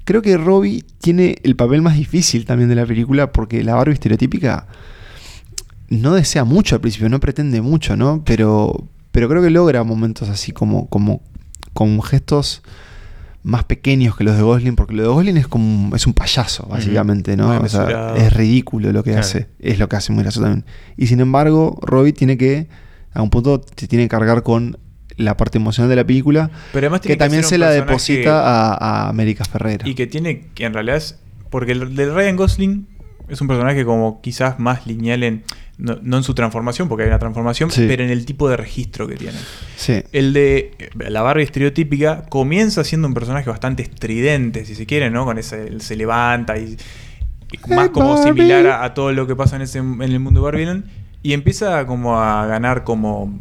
Creo 0.05 0.21
que 0.21 0.35
Robbie 0.35 0.83
tiene 0.99 1.37
el 1.43 1.55
papel 1.55 1.81
más 1.81 1.95
difícil 1.95 2.43
también 2.43 2.67
de 2.67 2.75
la 2.75 2.85
película 2.85 3.31
porque 3.31 3.63
la 3.63 3.75
Barbie 3.75 3.93
estereotípica 3.93 4.67
no 5.89 6.13
desea 6.13 6.43
mucho 6.43 6.75
al 6.75 6.81
principio, 6.81 7.09
no 7.09 7.19
pretende 7.19 7.61
mucho, 7.61 7.95
¿no? 7.95 8.23
Pero, 8.25 8.87
pero 9.11 9.29
creo 9.29 9.41
que 9.41 9.49
logra 9.49 9.83
momentos 9.83 10.29
así 10.29 10.51
como, 10.51 10.87
como 10.89 11.21
con 11.73 12.01
gestos 12.01 12.61
más 13.43 13.65
pequeños 13.65 14.15
que 14.15 14.23
los 14.23 14.37
de 14.37 14.41
Gosling, 14.41 14.75
porque 14.75 14.93
lo 14.93 15.01
de 15.03 15.07
Gosling 15.09 15.37
es 15.37 15.47
como 15.47 15.65
un- 15.87 15.95
es 15.95 16.07
un 16.07 16.13
payaso, 16.13 16.65
básicamente, 16.69 17.35
¿no? 17.35 17.49
O 17.59 17.67
sea, 17.67 18.13
es 18.15 18.31
ridículo 18.33 18.91
lo 18.93 19.03
que 19.03 19.11
Claro. 19.11 19.25
hace, 19.25 19.49
es 19.59 19.79
lo 19.79 19.89
que 19.89 19.97
hace 19.97 20.13
muy 20.13 20.23
gracioso 20.23 20.45
también. 20.45 20.65
Y 20.95 21.07
sin 21.07 21.19
embargo, 21.19 21.77
Robbie 21.81 22.13
tiene 22.13 22.37
que, 22.37 22.69
a 23.13 23.21
un 23.21 23.29
punto, 23.29 23.61
se 23.75 23.87
tiene 23.87 24.05
que 24.05 24.09
cargar 24.09 24.43
con 24.43 24.77
la 25.17 25.35
parte 25.35 25.57
emocional 25.57 25.89
de 25.89 25.97
la 25.97 26.05
película, 26.05 26.49
Pero 26.71 26.85
además 26.87 27.01
que 27.01 27.07
tiene 27.09 27.17
que 27.17 27.19
también 27.19 27.43
se 27.43 27.57
la 27.57 27.69
deposita 27.69 28.41
a, 28.71 28.73
a 29.05 29.09
América 29.09 29.43
Ferrera. 29.43 29.87
Y 29.87 29.93
que 29.93 30.07
tiene, 30.07 30.47
que 30.55 30.65
en 30.65 30.73
realidad 30.73 30.95
es. 30.97 31.19
Porque 31.49 31.73
el 31.73 31.95
de 31.95 32.11
Ryan 32.11 32.35
Gosling 32.37 32.87
es 33.27 33.39
un 33.41 33.47
personaje 33.47 33.83
como 33.85 34.21
quizás 34.21 34.57
más 34.57 34.87
lineal 34.87 35.21
en. 35.23 35.43
No, 35.77 35.97
no 36.03 36.17
en 36.17 36.23
su 36.23 36.35
transformación, 36.35 36.87
porque 36.87 37.03
hay 37.03 37.09
una 37.09 37.17
transformación, 37.19 37.71
Sí. 37.71 37.85
pero 37.87 38.03
en 38.03 38.11
el 38.11 38.25
tipo 38.25 38.47
de 38.47 38.57
registro 38.57 39.07
que 39.07 39.15
tiene. 39.15 39.37
Sí. 39.75 40.03
El 40.11 40.31
de 40.33 40.71
eh, 40.77 40.89
la 41.09 41.21
Barbie 41.23 41.43
estereotípica 41.43 42.25
comienza 42.29 42.83
siendo 42.83 43.07
un 43.07 43.13
personaje 43.15 43.49
bastante 43.49 43.81
estridente, 43.83 44.65
si 44.65 44.75
se 44.75 44.85
quiere, 44.85 45.09
¿no? 45.09 45.25
Con 45.25 45.39
ese, 45.39 45.79
se 45.79 45.95
levanta 45.95 46.57
y, 46.59 46.77
y 47.51 47.73
más 47.73 47.89
como 47.89 48.09
Barbie. 48.15 48.23
similar 48.41 48.67
a, 48.67 48.83
a 48.83 48.93
todo 48.93 49.11
lo 49.13 49.25
que 49.25 49.35
pasa 49.35 49.55
en, 49.55 49.63
ese, 49.63 49.79
en 49.79 50.01
el 50.01 50.19
mundo 50.19 50.41
de 50.41 50.45
Barbieland. 50.45 50.85
Y 51.23 51.33
empieza 51.33 51.85
como 51.87 52.19
a 52.21 52.45
ganar 52.45 52.83
como 52.83 53.33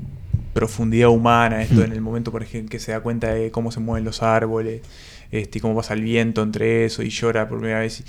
profundidad 0.55 1.09
humana 1.11 1.63
esto 1.63 1.81
Mm. 1.81 1.85
en 1.85 1.93
el 1.93 2.01
momento, 2.01 2.31
por 2.33 2.43
ejemplo, 2.43 2.71
que 2.71 2.79
se 2.79 2.93
da 2.93 3.01
cuenta 3.01 3.33
de 3.35 3.51
cómo 3.51 3.73
se 3.73 3.81
mueven 3.81 4.05
los 4.05 4.23
árboles, 4.23 4.83
este, 5.31 5.59
y 5.59 5.61
cómo 5.61 5.75
pasa 5.75 5.95
el 5.95 6.03
viento 6.03 6.43
entre 6.43 6.85
eso 6.85 7.03
y 7.03 7.09
llora 7.09 7.49
por 7.49 7.59
primera 7.59 7.81
vez. 7.81 8.05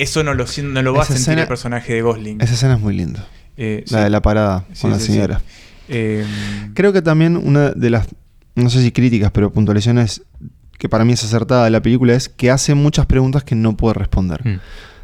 Eso 0.00 0.22
no 0.24 0.34
lo, 0.34 0.46
sien- 0.46 0.72
no 0.72 0.82
lo 0.82 0.92
va 0.94 1.02
Esa 1.02 1.12
a 1.12 1.16
sentir 1.16 1.32
escena- 1.32 1.42
el 1.42 1.48
personaje 1.48 1.92
de 1.94 2.02
Gosling. 2.02 2.40
Esa 2.40 2.54
escena 2.54 2.74
es 2.74 2.80
muy 2.80 2.96
linda. 2.96 3.26
Eh, 3.56 3.84
La 3.90 3.98
sí. 3.98 4.04
de 4.04 4.10
la 4.10 4.22
parada 4.22 4.64
Sí, 4.72 4.82
con 4.82 4.90
la 4.92 4.98
sí, 4.98 5.06
sí. 5.06 5.12
señora. 5.12 5.40
Eh, 5.88 6.24
Creo 6.74 6.92
que 6.92 7.02
también 7.02 7.36
una 7.36 7.70
de 7.70 7.90
las, 7.90 8.06
no 8.54 8.70
sé 8.70 8.82
si 8.82 8.92
críticas, 8.92 9.30
pero 9.32 9.52
puntualizaciones 9.52 10.22
que 10.78 10.88
para 10.88 11.04
mí 11.04 11.12
es 11.12 11.22
acertada 11.24 11.64
de 11.64 11.70
la 11.70 11.82
película 11.82 12.14
es 12.14 12.28
que 12.30 12.50
hace 12.50 12.74
muchas 12.74 13.04
preguntas 13.06 13.44
que 13.44 13.54
no 13.54 13.76
puede 13.76 13.94
responder. 13.94 14.40
Mm. 14.46 14.60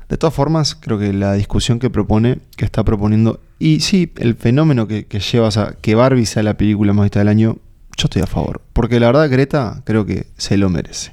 De 0.08 0.16
todas 0.16 0.32
formas, 0.32 0.74
creo 0.76 0.98
que 0.98 1.12
la 1.12 1.34
discusión 1.34 1.78
que 1.80 1.90
propone, 1.90 2.38
que 2.56 2.64
está 2.64 2.84
proponiendo, 2.84 3.40
y 3.58 3.80
sí, 3.80 4.12
el 4.16 4.36
fenómeno 4.36 4.86
que, 4.86 5.04
que 5.06 5.18
lleva 5.20 5.48
a 5.48 5.72
que 5.80 5.94
Barbie 5.96 6.24
sea 6.26 6.42
la 6.44 6.56
película 6.56 6.92
más 6.92 7.04
vista 7.04 7.18
del 7.18 7.28
año, 7.28 7.58
yo 7.98 8.04
estoy 8.04 8.22
a 8.22 8.26
favor. 8.26 8.62
Porque 8.72 9.00
la 9.00 9.06
verdad, 9.08 9.28
Greta, 9.28 9.82
creo 9.84 10.06
que 10.06 10.26
se 10.38 10.56
lo 10.56 10.70
merece. 10.70 11.12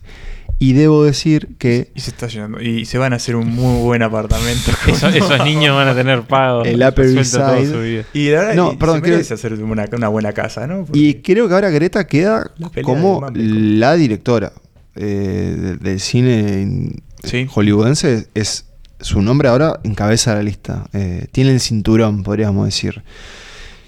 Y 0.66 0.72
debo 0.74 1.04
decir 1.04 1.50
que 1.58 1.92
Y 1.94 2.00
se 2.00 2.12
está 2.12 2.28
llenando. 2.28 2.62
Y 2.62 2.86
se 2.86 2.98
van 2.98 3.12
a 3.12 3.18
hacer 3.18 3.36
un 3.36 3.48
muy 3.48 3.82
buen 3.82 4.02
apartamento. 4.02 4.72
Eso- 4.88 5.10
esos 5.10 5.44
niños 5.44 5.76
van 5.76 5.90
a 5.90 5.94
tener 5.96 6.22
pago. 6.22 6.64
El 6.64 6.82
Upper 6.82 7.06
East 7.18 7.34
Side. 7.34 8.06
Y 8.14 8.30
la 8.30 8.40
verdad, 8.40 8.56
No, 8.56 8.72
y 8.72 8.78
perdón, 8.78 9.02
se 9.04 9.10
merece 9.12 9.34
hacer 9.34 9.54
una, 9.56 9.86
una 9.92 10.08
buena 10.08 10.32
casa, 10.32 10.66
¿no? 10.66 10.86
Porque- 10.86 10.98
Y 11.00 11.14
creo 11.16 11.50
que 11.50 11.54
ahora 11.54 11.70
Greta 11.70 12.08
queda 12.08 12.50
como 12.82 13.28
la 13.36 13.96
directora 13.96 14.54
eh, 14.96 15.56
de- 15.60 15.76
del 15.78 16.00
cine 16.00 16.94
Sí. 17.24 17.46
hollywoodense. 17.50 18.28
Es 18.34 18.66
su 19.02 19.22
nombre 19.22 19.50
ahora 19.50 19.82
encabeza 19.84 20.34
la 20.36 20.44
lista. 20.44 20.86
Eh, 20.94 21.28
tiene 21.34 21.52
el 21.52 21.60
cinturón, 21.60 22.24
podríamos 22.24 22.66
decir. 22.66 23.04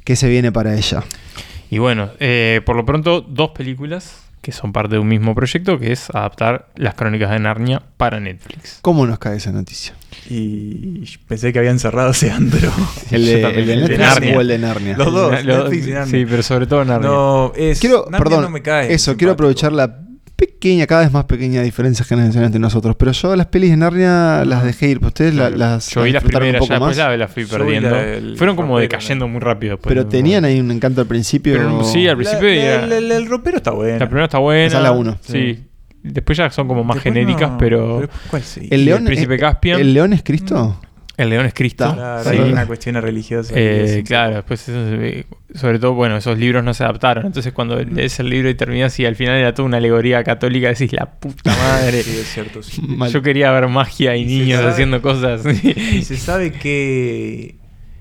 ¿Qué 0.03 0.17
se 0.17 0.27
viene 0.27 0.51
para 0.51 0.75
ella? 0.75 1.03
Y 1.69 1.77
bueno, 1.77 2.09
eh, 2.19 2.59
por 2.65 2.75
lo 2.75 2.85
pronto, 2.85 3.21
dos 3.21 3.51
películas 3.51 4.24
que 4.45 4.51
son 4.51 4.71
parte 4.71 4.93
de 4.93 4.99
un 4.99 5.07
mismo 5.07 5.33
proyecto, 5.33 5.79
que 5.79 5.91
es 5.91 6.11
adaptar 6.11 6.67
las 6.75 6.93
crónicas 6.93 7.31
de 7.31 7.39
Narnia 7.39 7.81
para 7.97 8.19
Netflix. 8.19 8.77
¿Cómo 8.83 9.07
nos 9.07 9.17
cae 9.17 9.37
esa 9.37 9.51
noticia? 9.51 9.95
Y 10.29 11.03
pensé 11.27 11.51
que 11.51 11.57
habían 11.57 11.79
cerrado 11.79 12.11
ese 12.11 12.29
antro. 12.29 12.71
¿El 13.11 13.25
de, 13.25 13.41
también, 13.41 13.61
el 13.61 13.65
de 13.65 13.73
el 13.73 13.79
de 13.81 13.87
Netflix 13.87 14.07
Narnia. 14.07 14.37
o 14.37 14.41
el 14.41 14.47
de 14.47 14.59
Narnia? 14.59 14.97
Los 14.97 15.11
dos, 15.11 15.31
Netflix 15.43 15.87
y 15.87 15.91
Narnia. 15.93 16.19
Sí, 16.19 16.27
pero 16.29 16.43
sobre 16.43 16.67
todo 16.67 16.85
Narnia. 16.85 17.09
No, 17.09 17.53
es. 17.55 17.79
Quiero, 17.79 18.05
Narnia 18.07 18.19
perdón, 18.19 18.41
no 18.43 18.49
me 18.51 18.61
cae 18.61 18.93
eso, 18.93 19.17
quiero 19.17 19.31
simpático. 19.31 19.31
aprovechar 19.31 19.71
la 19.73 20.04
pequeña, 20.35 20.85
cada 20.87 21.01
vez 21.01 21.11
más 21.11 21.25
pequeña 21.25 21.61
diferencia 21.61 22.03
generacional 22.05 22.47
entre 22.47 22.59
nosotros. 22.59 22.95
Pero 22.97 23.11
yo 23.11 23.35
las 23.35 23.47
pelis 23.47 23.71
de 23.71 23.77
Narnia 23.77 24.43
las 24.45 24.63
dejé 24.63 24.89
ir. 24.89 24.99
pues 24.99 25.09
¿Ustedes 25.09 25.33
la- 25.35 25.49
las, 25.49 25.89
Yo 25.89 26.03
vi 26.03 26.11
las 26.11 26.23
primeras, 26.23 26.47
un 26.47 26.53
ya 26.53 26.59
poco 26.59 26.73
después 26.73 26.89
más? 26.89 26.97
ya 26.97 27.17
las 27.17 27.31
fui 27.31 27.45
perdiendo. 27.45 27.89
la 27.89 28.37
Fueron 28.37 28.55
como 28.55 28.69
ropero, 28.69 28.81
decayendo 28.81 29.27
muy 29.27 29.39
rápido. 29.39 29.73
después, 29.75 29.89
Pero 29.91 30.03
¿no? 30.03 30.09
tenían 30.09 30.45
ahí 30.45 30.59
un 30.59 30.71
encanto 30.71 31.01
al 31.01 31.07
principio. 31.07 31.53
Pero 31.53 31.83
sí, 31.83 32.07
al 32.07 32.15
principio 32.17 32.47
la- 32.47 32.55
era- 32.55 32.97
el 32.97 33.27
ropero 33.27 33.57
está 33.57 33.71
bueno. 33.71 33.97
La 33.99 34.05
primera 34.07 34.25
está 34.25 34.39
buena. 34.39 34.65
Esa 34.65 34.77
es 34.77 34.83
la 34.83 34.91
uno. 34.91 35.17
Sí. 35.21 35.63
Después 36.03 36.37
ya 36.37 36.49
son 36.51 36.67
como 36.67 36.83
más 36.83 36.99
genéricas, 36.99 37.51
pero. 37.57 38.07
¿Cuál 38.29 38.43
sí? 38.43 38.67
El 38.69 38.85
león, 38.85 38.99
el 38.99 39.05
príncipe 39.07 39.37
Caspian. 39.39 39.79
¿El 39.79 39.93
león 39.93 40.13
es 40.13 40.21
Cristo? 40.23 40.79
El 41.17 41.29
león 41.29 41.45
es 41.45 41.53
Cristo. 41.53 41.93
Claro, 41.93 42.23
sí. 42.29 42.37
hay 42.37 42.51
una 42.51 42.65
cuestión 42.65 42.95
religiosa. 43.01 43.53
Eh, 43.55 44.03
claro, 44.05 44.35
después 44.35 44.67
eso 44.67 44.89
se 44.89 44.95
ve- 44.97 45.25
sobre 45.53 45.79
todo, 45.79 45.93
bueno, 45.93 46.17
esos 46.17 46.37
libros 46.37 46.63
no 46.63 46.73
se 46.73 46.83
adaptaron. 46.83 47.25
Entonces 47.25 47.53
cuando 47.53 47.81
lees 47.81 48.19
el 48.19 48.29
libro 48.29 48.49
y 48.49 48.55
terminas 48.55 48.99
y 48.99 49.05
al 49.05 49.15
final 49.15 49.35
era 49.37 49.53
toda 49.53 49.65
una 49.67 49.77
alegoría 49.77 50.23
católica, 50.25 50.67
decís 50.67 50.91
la 50.91 51.05
puta 51.05 51.55
madre. 51.55 52.03
Sí, 52.03 52.17
es 52.19 52.27
cierto. 52.27 52.61
sí. 52.61 52.81
Yo 53.11 53.21
quería 53.21 53.51
ver 53.51 53.67
magia 53.69 54.15
y 54.17 54.23
¿Y 54.23 54.25
se 54.27 54.35
niños 54.43 54.59
sabe? 54.59 54.71
haciendo 54.71 55.01
cosas. 55.01 55.43
¿Y 55.63 56.01
se 56.03 56.17
sabe 56.17 56.51
qué, 56.51 57.55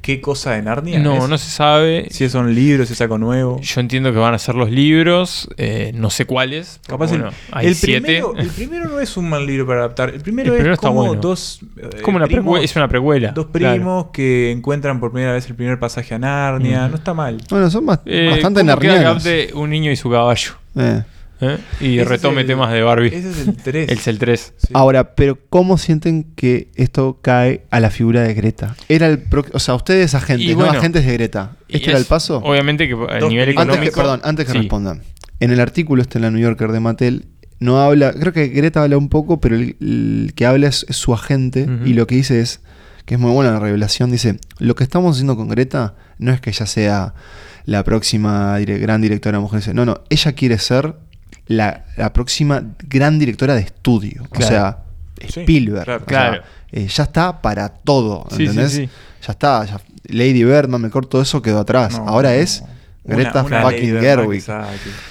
qué 0.05 0.20
cosa 0.20 0.51
de 0.52 0.60
Narnia? 0.60 0.98
no, 0.98 1.24
es? 1.24 1.28
no 1.31 1.39
se 1.39 1.48
sabe. 1.51 2.06
Si 2.10 2.28
son 2.28 2.55
libros, 2.55 2.89
si 2.89 2.93
es 2.93 3.01
algo 3.01 3.16
nuevo. 3.16 3.59
Yo 3.62 3.81
entiendo 3.81 4.12
que 4.12 4.18
van 4.18 4.35
a 4.35 4.39
ser 4.39 4.55
los 4.55 4.70
libros, 4.70 5.48
eh, 5.56 5.93
no 5.94 6.10
sé 6.10 6.26
cuáles. 6.26 6.78
Capaz 6.86 7.09
bueno, 7.09 7.28
el, 7.28 7.35
hay 7.52 7.66
el 7.68 7.74
siete. 7.74 8.02
primero, 8.02 8.36
el 8.36 8.48
primero 8.55 8.89
no 8.90 9.01
es 9.01 9.16
un 9.16 9.31
mal 9.31 9.47
libro 9.47 9.66
para 9.66 9.81
adaptar. 9.81 10.10
El 10.10 10.20
primero, 10.20 10.48
El 10.52 10.56
primero 10.56 10.74
es 10.74 10.78
está 10.78 10.89
como 10.89 11.06
bueno. 11.06 11.20
dos. 11.22 11.60
eh, 11.78 11.89
Es 11.97 12.02
como 12.02 12.18
una 12.18 12.26
primos- 12.26 12.62
es 12.62 12.76
una 12.76 12.86
precuela. 12.86 13.32
Dos 13.32 13.47
claro. 13.51 13.74
primos 13.74 14.06
que 14.12 14.51
encuentran 14.52 15.01
por 15.01 15.10
primera 15.10 15.32
vez 15.32 15.47
el 15.48 15.55
primer 15.55 15.78
pasaje 15.81 16.14
a 16.14 16.18
Narnia. 16.18 16.86
Mm. 16.86 16.90
No 16.90 16.97
está 16.97 17.14
mal. 17.14 17.39
Bueno, 17.48 17.70
son 17.70 17.86
bas- 17.86 18.01
Eh, 18.05 18.28
bastante 18.31 18.60
¿cómo 18.60 18.78
queda 18.78 18.98
que 18.98 19.05
narnianos. 19.05 19.52
un 19.55 19.70
niño 19.70 19.90
y 19.90 19.97
su 19.97 20.10
caballo. 20.10 20.52
Eh. 20.76 21.02
¿Eh? 21.40 21.59
Y 21.81 21.98
Ese 21.98 22.09
retome 22.09 22.43
el- 22.43 22.47
temas 22.47 22.73
de 22.73 22.82
Barbie. 22.82 23.09
Ese 23.09 23.31
es 23.31 23.47
el 23.48 23.56
3. 23.56 23.90
Es 23.90 24.06
el 24.09 24.19
3. 24.19 24.52
Ahora, 24.73 25.15
pero 25.15 25.39
¿cómo 25.51 25.78
sienten 25.78 26.24
que 26.35 26.70
esto 26.74 27.19
cae 27.23 27.65
a 27.70 27.81
la 27.81 27.90
figura 27.90 28.23
de 28.23 28.35
Greta? 28.35 28.77
Era 28.89 29.06
el 29.09 29.19
pro- 29.19 29.44
o 29.52 29.59
sea, 29.59 29.74
ustedes 29.74 30.15
agentes, 30.15 30.47
Y 30.47 30.51
no 30.52 30.59
bueno, 30.65 30.73
agentes 30.78 31.05
de 31.06 31.12
Greta. 31.12 31.56
¿Este 31.69 31.90
era 31.90 31.98
es- 31.98 32.05
el 32.05 32.09
paso? 32.09 32.39
Obviamente 32.39 32.86
que 32.89 32.94
a 32.94 33.19
Dos 33.19 33.31
nivel 33.31 33.47
películas. 33.47 33.62
Antes 33.62 33.74
económico. 33.77 33.94
que, 33.94 34.01
perdón, 34.01 34.20
antes 34.24 34.47
que 34.47 34.52
sí. 34.52 34.59
respondan. 34.59 35.02
En 35.40 35.51
el 35.51 35.61
artículo 35.61 36.01
este 36.02 36.19
en 36.19 36.23
la 36.23 36.31
New 36.31 36.40
Yorker 36.40 36.70
de 36.73 36.81
Mattel 36.81 37.27
no 37.61 37.81
habla, 37.81 38.12
creo 38.12 38.32
que 38.32 38.48
Greta 38.48 38.82
habla 38.82 38.97
un 38.97 39.09
poco, 39.09 39.40
pero 39.40 39.56
el, 39.56 39.77
el 39.81 40.32
que 40.35 40.47
habla 40.47 40.69
es, 40.69 40.86
es 40.89 40.97
su 40.97 41.12
agente 41.15 41.66
y 41.85 41.94
lo 41.94 42.06
que 42.06 42.15
dice 42.16 42.40
es, 42.40 42.61
que 43.05 43.15
es 43.15 43.20
muy 43.20 43.31
buena 43.32 43.51
la 43.52 43.59
revelación, 43.61 44.11
dice, 44.11 44.39
lo 44.59 44.74
que 44.74 44.85
estamos 44.85 45.16
haciendo 45.16 45.36
con 45.36 45.48
Greta 45.48 45.94
no 46.19 46.32
es 46.32 46.40
que 46.40 46.51
ella 46.51 46.66
sea 46.66 47.15
la 47.66 47.82
próxima 47.85 48.59
dire- 48.59 48.78
gran 48.78 49.01
directora 49.02 49.39
de 49.39 49.43
mujeres, 49.43 49.74
no, 49.74 49.85
no, 49.85 50.01
ella 50.11 50.32
quiere 50.32 50.59
ser 50.59 50.94
la, 51.47 51.85
la 51.97 52.12
próxima 52.12 52.62
gran 52.89 53.19
directora 53.19 53.55
de 53.55 53.61
estudio, 53.62 54.25
o 54.31 54.41
sea, 54.43 54.79
Sí, 55.29 55.41
Spielberg. 55.41 55.85
claro. 55.85 56.05
o 56.05 56.09
sea, 56.09 56.31
Claro. 56.31 56.43
eh, 56.73 56.87
ya 56.89 57.05
está 57.05 57.41
para 57.41 57.69
todo, 57.69 58.27
Sí, 58.31 58.37
sí, 58.37 58.43
¿entendés? 58.45 58.73
sí. 58.73 58.89
Ya 59.27 59.33
está, 59.33 59.65
ya- 59.65 59.81
Lady 60.09 60.45
Bird, 60.45 60.69
Mejor, 60.69 61.07
todo 61.07 61.23
eso 61.23 61.41
quedó 61.41 61.61
atrás. 61.61 61.99
No, 61.99 62.07
Ahora 62.09 62.31
no. 62.31 62.35
es 62.37 62.62
Greta 63.06 63.43
una 63.43 63.60
fucking 63.62 64.01
Gerwig. 64.01 64.43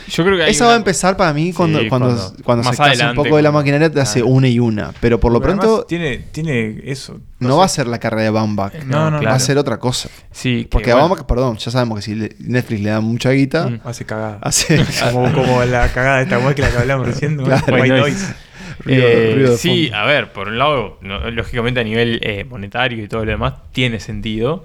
Yo 0.08 0.24
creo 0.26 0.38
que 0.38 0.50
Esa 0.50 0.66
va 0.66 0.74
a 0.74 0.78
empezar 0.78 1.16
para 1.16 1.32
mí 1.32 1.54
cuando, 1.54 1.80
Sí, 1.80 1.88
cuando, 1.88 2.08
cuando- 2.44 2.64
se 2.64 2.70
canse 2.70 2.82
un 2.82 2.88
adelante, 2.90 3.16
poco 3.24 3.38
de 3.38 3.44
la 3.44 3.52
maquinaria, 3.52 3.92
te 3.92 4.02
hace 4.02 4.24
una 4.24 4.48
y 4.48 4.58
una. 4.60 4.92
Pero 5.00 5.20
por 5.20 5.32
lo 5.32 5.40
Pero 5.40 5.54
pronto 5.58 5.84
tiene, 5.86 6.18
tiene 6.32 6.82
eso. 6.86 7.20
no 7.40 7.58
va 7.58 7.66
a 7.66 7.68
ser 7.70 7.86
la 7.88 8.00
carrera 8.00 8.24
de 8.24 8.30
Baumbach. 8.32 8.74
No, 8.86 9.12
no, 9.12 9.18
Va 9.18 9.20
claro. 9.22 9.36
a 9.36 9.40
ser 9.40 9.58
otra 9.60 9.78
cosa. 9.78 10.10
Sí, 10.32 10.64
que, 10.64 10.70
Porque 10.70 10.92
a 10.92 10.96
bueno, 10.96 11.28
perdón, 11.28 11.58
ya 11.58 11.70
sabemos 11.70 12.00
que 12.00 12.02
si 12.02 12.16
Netflix 12.40 12.82
le 12.82 12.90
da 12.90 13.00
mucha 13.00 13.30
guita, 13.30 13.68
Mm. 13.70 13.80
Hace 13.84 14.06
cagada. 14.06 14.40
hace... 14.42 14.84
como, 15.12 15.32
como 15.32 15.64
la 15.64 15.88
cagada 15.94 16.18
de 16.18 16.24
esta 16.24 16.40
weá 16.40 16.56
que 16.56 16.64
la 16.64 16.72
que 16.72 16.78
hablamos 16.78 17.06
recién. 17.08 17.38
¿no? 17.38 17.44
Claro. 17.44 17.76
White 17.76 17.90
noise. 17.90 18.34
Eh, 18.88 19.56
sí, 19.58 19.86
fondo. 19.88 19.98
a 19.98 20.06
ver, 20.06 20.34
por 20.34 20.48
un 20.50 20.58
lado, 20.58 20.98
no- 21.02 21.30
lógicamente 21.32 21.80
a 21.80 21.84
nivel 21.84 22.20
eh, 22.24 22.44
monetario 22.44 23.02
y 23.04 23.08
todo 23.08 23.24
lo 23.24 23.32
demás, 23.32 23.54
tiene 23.72 24.00
sentido. 24.00 24.64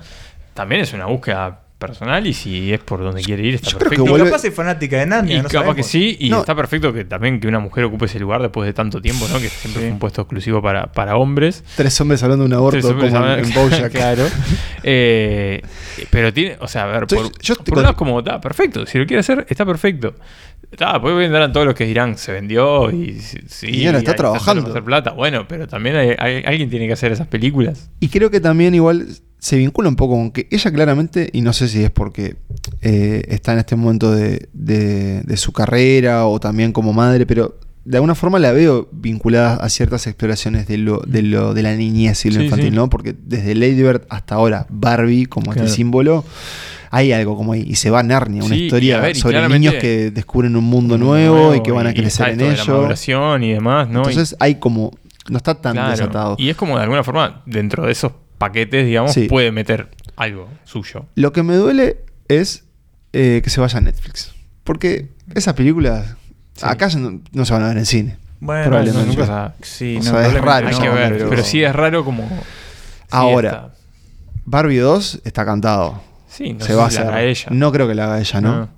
También 0.55 0.81
es 0.81 0.93
una 0.93 1.07
búsqueda 1.07 1.61
personal 1.79 2.27
y 2.27 2.35
si 2.35 2.73
es 2.73 2.81
por 2.81 3.01
donde 3.01 3.23
quiere 3.23 3.45
ir, 3.45 3.55
está 3.55 3.71
Yo 3.71 3.79
creo 3.79 3.91
que 3.91 3.97
perfecto. 3.97 4.07
Y 4.17 4.19
vuelve- 4.21 4.31
capaz 4.31 4.45
es 4.45 4.55
fanática 4.55 4.99
de 4.99 5.07
Narnia. 5.07 5.37
Y 5.39 5.43
no 5.43 5.49
capaz 5.49 5.75
que 5.77 5.83
sí, 5.85 6.17
y 6.19 6.29
No. 6.29 6.41
está 6.41 6.55
perfecto 6.57 6.93
que 6.93 7.05
también 7.05 7.39
que 7.39 7.47
una 7.47 7.61
mujer 7.61 7.85
ocupe 7.85 8.07
ese 8.07 8.19
lugar 8.19 8.43
después 8.43 8.67
de 8.67 8.73
tanto 8.73 9.01
tiempo, 9.01 9.27
¿no? 9.29 9.35
Que 9.39 9.49
siempre 9.49 9.83
Sí. 9.83 9.87
fue 9.87 9.93
un 9.93 9.99
puesto 10.01 10.23
exclusivo 10.23 10.61
para, 10.61 10.91
para 10.93 11.17
hombres. 11.17 11.63
Tres 11.77 12.01
hombres 12.01 12.21
hablando 12.23 12.45
de 12.45 12.49
un 12.49 12.55
aborto 12.55 12.81
como 12.83 13.05
en, 13.05 13.15
hablando- 13.17 13.47
en 13.49 13.55
Bojack. 13.55 13.93
claro. 13.93 14.25
Eh, 14.83 15.63
pero 16.11 16.33
tiene, 16.33 16.57
o 16.61 16.69
sea, 16.69 16.85
a 16.85 16.87
ver, 16.87 17.07
por, 17.07 17.19
yo 17.41 17.53
estoy 17.53 17.57
por 17.57 17.65
con- 17.67 17.79
un 17.79 17.83
lado 17.83 17.93
es 17.93 17.99
como, 17.99 18.19
está 18.21 18.41
perfecto, 18.41 18.87
si 18.87 18.99
lo 18.99 19.07
quiere 19.07 19.21
hacer, 19.21 19.47
está 19.49 19.65
perfecto. 19.65 20.15
Está, 20.71 21.01
pues 21.01 21.17
vendrán 21.17 21.53
todos 21.53 21.65
los 21.65 21.75
que 21.75 21.85
dirán, 21.87 22.19
se 22.19 22.33
vendió 22.33 22.91
y 22.91 23.19
sí, 23.21 23.69
Y 23.71 23.87
ahora 23.87 23.99
está 23.99 24.15
trabajando. 24.15 24.69
hacer 24.69 24.83
plata. 24.85 25.13
Bueno, 25.13 25.47
pero 25.49 25.67
también 25.67 25.97
hay- 25.97 26.15
hay- 26.19 26.43
alguien 26.45 26.69
tiene 26.69 26.87
que 26.87 26.93
hacer 26.93 27.11
esas 27.13 27.27
películas. 27.27 27.89
Y 28.01 28.09
creo 28.09 28.31
que 28.31 28.41
también 28.41 28.75
igual 28.75 29.07
se 29.39 29.57
vincula 29.57 29.89
un 29.89 29.97
poco 29.97 30.15
con 30.15 30.31
que 30.33 30.49
ella 30.51 30.71
claramente, 30.73 31.31
y 31.33 31.41
no 31.43 31.53
sé 31.53 31.69
si 31.69 31.83
es 31.85 31.91
porque 31.91 32.37
eh, 32.83 33.23
está 33.29 33.53
en 33.53 33.59
este 33.61 33.77
momento 33.77 34.11
de, 34.13 34.49
de- 34.53 35.23
de 35.23 35.37
su 35.37 35.53
carrera 35.53 36.27
o 36.27 36.41
también 36.41 36.73
como 36.73 36.93
madre, 36.93 37.25
pero 37.27 37.57
de 37.85 37.97
alguna 37.97 38.15
forma 38.15 38.39
la 38.39 38.53
veo 38.53 38.89
vinculada 38.93 39.55
a 39.55 39.69
ciertas 39.69 40.07
exploraciones 40.07 40.67
de 40.67 40.77
lo 40.79 41.01
de, 41.07 41.23
lo, 41.23 41.55
de 41.55 41.63
la 41.63 41.75
niñez 41.75 42.25
y 42.27 42.31
lo 42.31 42.41
Sí, 42.41 42.45
infantil, 42.45 42.71
sí. 42.71 42.77
¿no? 42.77 42.91
Porque 42.91 43.15
desde 43.25 43.55
Lady 43.55 43.83
Bird 43.83 44.03
hasta 44.11 44.35
ahora 44.35 44.67
Barbie 44.69 45.25
como 45.27 45.53
Claro. 45.53 45.65
este 45.65 45.77
símbolo, 45.77 46.25
hay 46.91 47.13
algo 47.13 47.37
como 47.37 47.53
ahí. 47.55 47.65
Y 47.67 47.77
se 47.77 47.89
va 47.91 48.01
a 48.01 48.03
Narnia, 48.03 48.43
una 48.45 48.55
Sí, 48.55 48.65
historia 48.65 49.01
ver, 49.01 49.17
sobre 49.17 49.49
niños 49.49 49.75
que 49.81 50.11
descubren 50.11 50.57
un 50.57 50.65
mundo 50.65 50.99
nuevo, 50.99 51.55
y 51.55 51.63
que 51.63 51.71
van 51.73 51.87
a 51.87 51.95
crecer 51.95 52.29
en 52.31 52.39
la 52.39 52.53
ello. 52.53 52.75
maduración 52.75 53.43
y 53.45 53.53
demás, 53.53 53.89
¿no? 53.89 54.01
Entonces 54.01 54.37
hay 54.41 54.57
como... 54.57 54.91
No 55.31 55.37
está 55.37 55.55
tan 55.55 55.75
Claro. 55.75 55.91
desatado. 55.91 56.37
Y 56.39 56.49
es 56.49 56.57
como 56.57 56.77
de 56.77 56.83
alguna 56.83 57.05
forma, 57.05 57.43
dentro 57.47 57.85
de 57.87 57.93
esos 57.93 58.13
paquetes, 58.39 58.87
digamos, 58.87 59.13
Sí. 59.13 59.27
puede 59.29 59.53
meter 59.53 59.89
algo 60.17 60.49
suyo. 60.65 61.07
Lo 61.15 61.33
que 61.33 61.43
me 61.43 61.55
duele 61.57 61.99
es 62.29 62.65
eh, 63.13 63.41
que 63.43 63.51
se 63.51 63.61
vaya 63.61 63.79
a 63.79 63.81
Netflix. 63.81 64.33
Porque 64.65 65.09
esas 65.35 65.55
películas 65.55 66.15
acá 66.63 66.89
ya 66.89 66.99
no, 66.99 67.21
no 67.33 67.45
se 67.45 67.53
van 67.53 67.63
a 67.65 67.69
ver 67.69 67.79
en 67.79 67.87
cine. 67.87 68.17
Bueno, 68.41 68.65
Probablemente. 68.67 69.09
nunca 69.09 69.27
sabe. 69.27 69.55
Sí, 69.63 69.97
O 69.97 70.05
no, 70.05 70.11
sea, 70.11 70.27
es 70.27 70.35
raro, 70.35 70.69
Hay 70.69 70.75
no, 70.75 70.81
que 70.81 70.89
ver, 70.89 71.13
pero- 71.17 71.31
pero... 71.31 71.45
sí 71.45 71.63
es 71.63 71.75
raro 71.75 72.05
como... 72.05 72.29
sí 72.29 72.35
Ahora, 73.11 73.73
Barbie 74.45 74.77
2 74.79 75.23
está 75.25 75.45
cantado. 75.45 76.01
Sí, 76.29 76.53
no 76.53 76.61
se 76.61 76.67
sé 76.69 76.75
va 76.75 76.87
a 76.87 76.91
si 76.91 76.97
la 76.97 77.01
hacer. 77.03 77.13
hará 77.15 77.23
ella. 77.25 77.47
No 77.51 77.73
creo 77.73 77.89
que 77.89 77.95
la 77.95 78.05
haga 78.05 78.21
ella, 78.21 78.41
¿no? 78.41 78.69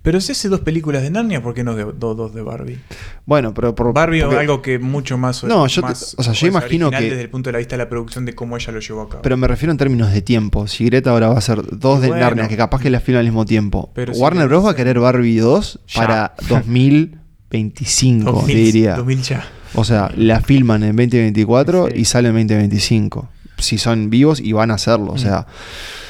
Mm. 0.00 0.02
Pero 0.02 0.20
si 0.22 0.32
hace 0.32 0.48
dos 0.48 0.60
películas 0.60 1.02
de 1.02 1.10
Narnia, 1.10 1.42
¿por 1.42 1.52
qué 1.52 1.62
no 1.62 1.74
de, 1.74 1.84
do- 1.84 2.14
dos 2.14 2.34
de 2.34 2.40
Barbie? 2.42 2.78
Bueno, 3.26 3.52
pero 3.52 3.74
por 3.74 3.92
Barbie 3.92 4.20
porque- 4.22 4.34
es 4.36 4.40
algo 4.40 4.62
que 4.62 4.78
mucho 4.78 5.18
más. 5.18 5.44
No, 5.44 5.66
yo 5.66 5.82
te- 5.82 5.92
o 5.92 6.22
sea, 6.22 6.32
yo 6.32 6.46
imagino 6.46 6.90
que- 6.90 7.00
Desde 7.02 7.20
el 7.20 7.28
punto 7.28 7.48
de 7.48 7.52
la 7.52 7.58
vista 7.58 7.74
de 7.76 7.82
la 7.84 7.88
producción 7.90 8.24
de 8.24 8.34
cómo 8.34 8.56
ella 8.56 8.72
lo 8.72 8.80
llevó 8.80 9.02
a 9.02 9.08
cabo. 9.10 9.22
Pero 9.22 9.36
me 9.36 9.46
refiero 9.46 9.72
en 9.72 9.78
términos 9.78 10.10
de 10.12 10.22
tiempo. 10.22 10.66
Si 10.66 10.86
Greta 10.86 11.10
ahora 11.10 11.28
va 11.28 11.34
a 11.34 11.38
hacer 11.38 11.60
dos 11.78 12.00
de. 12.00 12.08
Narnia, 12.10 12.48
que 12.48 12.56
capaz 12.56 12.80
que 12.80 12.88
la 12.88 13.00
filma 13.00 13.20
al 13.20 13.26
mismo 13.26 13.44
tiempo. 13.44 13.90
Pero 13.94 14.12
Warner 14.14 14.48
Bros. 14.48 14.64
va 14.64 14.70
a 14.70 14.74
querer 14.76 14.98
Barbie 15.00 15.36
2 15.38 15.80
Ya. 15.88 16.00
para 16.00 16.34
2025, 16.48 18.32
2000, 18.32 18.46
te 18.56 18.62
diría. 18.62 18.94
2000 18.96 19.22
ya. 19.22 19.44
O 19.74 19.84
sea, 19.84 20.10
la 20.16 20.40
filman 20.40 20.82
en 20.82 20.96
2024 20.96 21.88
Sí. 21.88 21.92
y 22.00 22.04
sale 22.06 22.28
en 22.28 22.34
2025. 22.46 23.28
Si 23.58 23.76
son 23.76 24.08
vivos 24.08 24.40
y 24.40 24.52
van 24.52 24.70
a 24.70 24.74
hacerlo. 24.74 25.12
O 25.12 25.18
sea, 25.18 25.46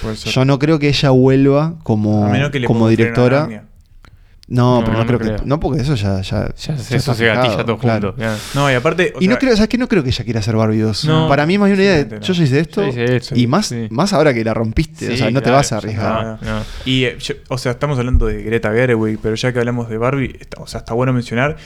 Puede 0.01 0.17
ser. 0.17 0.33
yo 0.33 0.45
no 0.45 0.59
creo 0.61 0.79
que 0.79 0.89
ella 0.89 1.11
vuelva 1.11 1.75
como, 1.83 2.25
a 2.27 2.31
menos 2.31 2.51
que 2.51 2.61
le 2.61 2.67
como 2.69 2.89
directora. 2.89 3.65
No, 4.51 4.81
No, 4.81 4.85
pero 4.85 4.93
no, 4.95 4.99
no 4.99 5.07
creo, 5.07 5.19
creo. 5.21 5.37
que. 5.37 5.45
No, 5.47 5.61
porque 5.61 5.81
eso 5.81 5.95
ya. 5.95 6.21
Ya, 6.23 6.49
Ya, 6.57 6.75
ya 6.75 6.97
eso 6.97 7.15
se 7.15 7.25
gatilla 7.25 7.65
todo 7.65 7.79
claro. 7.79 8.15
junto. 8.17 8.27
No, 8.55 8.69
y 8.71 8.75
aparte. 8.75 9.13
o 9.17 9.23
Y 9.23 9.29
no 9.29 9.39
creo, 9.39 9.55
¿sabes 9.55 9.69
qué? 9.69 9.79
No 9.79 9.87
creo 9.89 10.03
que 10.03 10.09
ella 10.11 10.25
quiera 10.25 10.41
hacer 10.41 10.57
Barbie 10.57 10.81
2. 10.81 11.05
No. 11.05 11.29
Para 11.29 11.47
mí, 11.47 11.57
más 11.57 11.71
una 11.71 11.81
idea 11.81 12.05
de 12.05 12.21
yo 12.21 12.33
hice 12.33 12.59
esto. 12.59 12.85
Hice 12.85 13.17
esto, 13.17 13.37
y 13.37 13.47
más, 13.47 13.67
sí. 13.67 13.87
más 13.91 14.13
ahora 14.13 14.35
que 14.35 14.43
la 14.45 14.53
rompiste. 14.53 15.13
o 15.13 15.17
sea, 15.17 15.31
no 15.31 15.41
te 15.41 15.51
vas 15.51 15.73
a 15.73 15.77
arriesgar. 15.77 16.39
Y, 16.85 17.05
eh, 17.05 17.17
yo- 17.21 17.35
o 17.49 17.59
sea, 17.59 17.73
estamos 17.73 17.97
hablando 17.99 18.27
de 18.27 18.43
Greta 18.43 18.73
Gerwig, 18.73 19.21
pero 19.23 19.37
ya 19.37 19.53
que 19.53 19.61
hablamos 19.61 19.89
de 19.89 19.99
Barbie, 19.99 20.37
está- 20.41 20.61
o 20.61 20.67
sea, 20.67 20.81
está 20.81 20.95
bueno 20.95 21.13
mencionar 21.13 21.57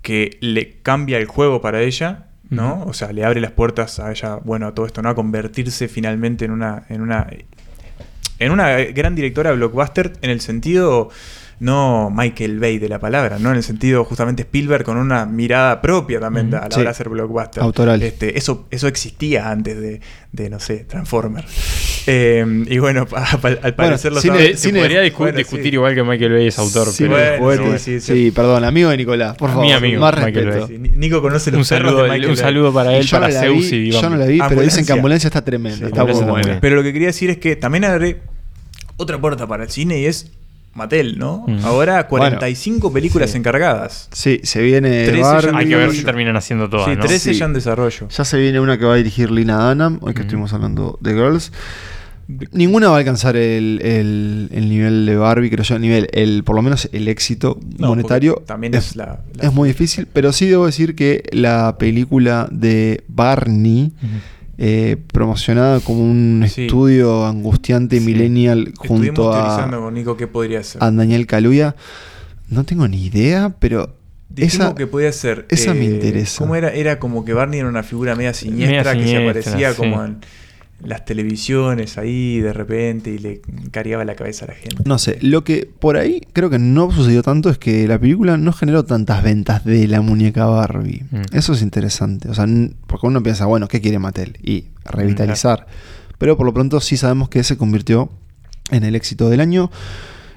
que 0.00 0.38
le 0.40 0.78
cambia 0.82 1.18
el 1.18 1.26
juego 1.26 1.60
para 1.60 1.82
ella, 1.82 2.28
¿no? 2.48 2.84
O 2.86 2.94
sea, 2.94 3.12
le 3.12 3.24
abre 3.24 3.40
las 3.40 3.50
puertas 3.50 3.98
a 3.98 4.10
ella, 4.10 4.36
bueno, 4.42 4.68
a 4.68 4.74
todo 4.74 4.86
esto, 4.86 5.02
¿no? 5.02 5.10
A 5.10 5.14
convertirse 5.14 5.88
finalmente 5.88 6.44
en 6.46 6.52
una, 6.52 6.84
en 6.88 7.02
una, 7.02 7.26
en 8.38 8.52
una 8.52 8.70
gran 8.78 9.14
directora 9.14 9.50
de 9.50 9.56
blockbuster 9.56 10.12
en 10.22 10.30
el 10.30 10.40
sentido 10.40 11.10
no 11.58 12.10
Michael 12.14 12.58
Bay 12.60 12.78
de 12.78 12.88
la 12.88 12.98
palabra, 12.98 13.38
¿no? 13.38 13.50
En 13.50 13.56
el 13.56 13.62
sentido 13.62 14.04
justamente 14.04 14.42
Spielberg 14.42 14.84
con 14.84 14.98
una 14.98 15.24
mirada 15.24 15.80
propia 15.80 16.20
también 16.20 16.48
Ujú. 16.48 16.56
a 16.56 16.60
la 16.60 16.66
Sí. 16.70 16.74
hora 16.80 16.84
de 16.84 16.90
hacer 16.90 17.08
blockbuster. 17.08 17.62
Autoral. 17.62 18.02
Este, 18.02 18.36
eso, 18.36 18.66
eso 18.70 18.88
existía 18.88 19.50
antes 19.50 19.80
de, 19.80 20.00
de, 20.32 20.50
no 20.50 20.60
sé, 20.60 20.84
Transformer. 20.84 21.44
Eh, 22.08 22.64
y 22.68 22.78
bueno, 22.78 23.06
pa- 23.06 23.24
pa- 23.40 23.56
al 23.62 23.74
parecer 23.74 24.12
los 24.12 24.22
cine- 24.22 24.54
Se, 24.54 24.68
cine- 24.68 24.80
podría 24.80 25.02
discu- 25.02 25.16
bueno, 25.18 25.38
discutir 25.38 25.64
sí. 25.68 25.74
igual 25.74 25.94
que 25.94 26.02
Michael 26.04 26.32
Bay 26.32 26.46
es 26.48 26.58
autor, 26.58 26.88
Sí, 26.88 27.04
pero 27.08 27.40
bueno, 27.42 27.62
juguete. 27.64 27.78
sí, 27.78 28.00
sí, 28.00 28.00
sí, 28.00 28.24
sí. 28.26 28.30
perdón, 28.32 28.64
amigo 28.64 28.90
de 28.90 28.96
Nicolás, 28.98 29.36
por 29.36 29.48
Mi 29.48 29.54
favor. 29.54 29.72
amigo, 29.72 30.00
más 30.02 30.14
Michael 30.14 30.34
respeto. 30.46 30.66
Bay. 30.68 30.76
Sí, 30.90 30.92
Nico 30.96 31.22
conoce 31.22 31.50
los 31.50 31.58
un 31.58 31.64
saludo, 31.64 32.02
de 32.04 32.10
Michael 32.10 32.30
un 32.30 32.36
saludo 32.36 32.72
para 32.72 32.96
él, 32.96 33.06
para 33.10 33.28
no 33.28 33.34
Zeus 33.34 33.70
vi, 33.70 33.76
y 33.76 33.90
yo 33.92 34.10
no 34.10 34.16
la 34.16 34.26
vi, 34.26 34.40
pero 34.48 34.60
dicen 34.60 34.84
que 34.86 34.92
Ambulancia 34.92 35.28
está 35.28 35.42
tremenda. 35.42 35.78
Sí, 35.78 35.84
está. 35.86 36.60
Pero 36.60 36.76
lo 36.76 36.82
que 36.82 36.92
quería 36.92 37.08
decir 37.08 37.30
es 37.30 37.38
que 37.38 37.56
también 37.56 37.84
abre 37.86 38.20
otra 38.98 39.18
puerta 39.20 39.46
para 39.46 39.64
el 39.64 39.70
cine 39.70 39.98
y 40.00 40.06
es 40.06 40.30
Mattel, 40.76 41.18
¿no? 41.18 41.44
Mm. 41.46 41.64
Ahora 41.64 42.06
45 42.06 42.92
películas 42.92 43.30
sí. 43.30 43.38
encargadas. 43.38 44.08
Sí, 44.12 44.40
se 44.42 44.62
viene 44.62 45.10
Barbie. 45.20 45.56
Hay 45.56 45.68
que 45.68 45.76
ver 45.76 45.92
si 45.92 46.04
terminan 46.04 46.36
haciendo 46.36 46.68
todas, 46.68 46.86
sí, 46.86 46.96
¿no? 46.96 47.04
13 47.04 47.32
Sí. 47.32 47.38
ya 47.38 47.46
en 47.46 47.52
desarrollo. 47.54 48.08
Ya 48.08 48.24
se 48.24 48.38
viene 48.38 48.60
una 48.60 48.78
que 48.78 48.84
va 48.84 48.94
a 48.94 48.96
dirigir 48.96 49.30
Lina 49.30 49.68
Dunham, 49.68 49.98
hoy 50.02 50.12
que 50.12 50.20
Ujú. 50.20 50.26
estuvimos 50.26 50.52
hablando 50.52 50.98
de 51.00 51.14
Girls. 51.14 51.52
Ninguna 52.50 52.88
va 52.88 52.96
a 52.96 52.98
alcanzar 52.98 53.36
el, 53.36 53.80
el, 53.82 54.68
nivel 54.68 55.06
de 55.06 55.16
Barbie, 55.16 55.48
creo 55.48 55.62
yo, 55.62 55.76
el 55.76 55.82
nivel, 55.82 56.08
el, 56.12 56.42
por 56.42 56.56
lo 56.56 56.62
menos 56.62 56.88
el 56.92 57.06
éxito 57.06 57.60
monetario. 57.78 58.42
También 58.44 58.74
es, 58.74 58.96
la, 58.96 59.20
es, 59.40 59.52
muy 59.52 59.68
difícil, 59.68 60.08
pero 60.12 60.32
sí 60.32 60.46
debo 60.46 60.66
decir 60.66 60.96
que 60.96 61.22
la 61.30 61.76
película 61.78 62.48
de 62.50 63.04
Barney. 63.06 63.92
Eh, 64.58 64.96
promocionada 65.12 65.80
como 65.80 66.02
un 66.02 66.42
estudio 66.42 67.26
angustiante 67.26 68.00
millennial 68.00 68.72
junto 68.78 69.34
a, 69.34 69.70
con 69.70 69.92
Nico, 69.92 70.16
¿qué 70.16 70.26
podría 70.26 70.62
ser? 70.62 70.82
a 70.82 70.90
Daniel 70.90 71.26
Kaluuya. 71.26 71.76
No 72.48 72.64
tengo 72.64 72.88
ni 72.88 73.04
idea, 73.04 73.54
pero 73.58 73.96
esa 74.34 74.74
que 74.74 74.86
podía 74.86 75.12
ser. 75.12 75.46
Esa 75.50 75.74
me 75.74 75.80
eh, 75.80 75.94
interesa. 75.94 76.38
¿Cómo 76.38 76.56
era? 76.56 76.70
Era 76.70 76.98
como 76.98 77.24
que 77.24 77.32
Barney 77.32 77.60
era 77.60 77.68
una 77.68 77.82
figura 77.82 78.14
media 78.14 78.32
siniestra, 78.32 78.96
que 78.96 79.06
se 79.06 79.16
aparecía 79.16 79.74
como 79.74 80.02
en 80.02 80.18
las 80.80 81.04
televisiones 81.04 81.98
ahí 81.98 82.40
de 82.40 82.52
repente 82.52 83.10
y 83.10 83.18
le 83.18 83.40
cariaba 83.70 84.04
la 84.04 84.14
cabeza 84.14 84.44
a 84.44 84.48
la 84.48 84.54
gente. 84.54 84.76
No 84.84 84.98
sé, 84.98 85.18
lo 85.22 85.42
que 85.44 85.68
por 85.78 85.96
ahí 85.96 86.20
creo 86.32 86.50
que 86.50 86.58
no 86.58 86.90
sucedió 86.90 87.22
tanto 87.22 87.50
es 87.50 87.58
que 87.58 87.88
la 87.88 87.98
película 87.98 88.36
no 88.36 88.52
generó 88.52 88.84
tantas 88.84 89.22
ventas 89.22 89.64
de 89.64 89.88
la 89.88 90.00
muñeca 90.00 90.46
Barbie. 90.46 91.04
Mm. 91.10 91.36
Eso 91.36 91.54
es 91.54 91.62
interesante. 91.62 92.28
O 92.28 92.34
sea, 92.34 92.46
porque 92.86 93.06
uno 93.06 93.22
piensa, 93.22 93.46
bueno, 93.46 93.68
¿qué 93.68 93.80
quiere 93.80 93.98
Mattel? 93.98 94.38
Y 94.42 94.66
revitalizar. 94.84 95.66
Pero 96.18 96.36
por 96.36 96.46
lo 96.46 96.54
pronto 96.54 96.80
sí 96.80 96.96
sabemos 96.96 97.28
que 97.28 97.42
se 97.42 97.56
convirtió 97.56 98.10
en 98.70 98.84
el 98.84 98.94
éxito 98.94 99.28
del 99.28 99.40
año 99.40 99.70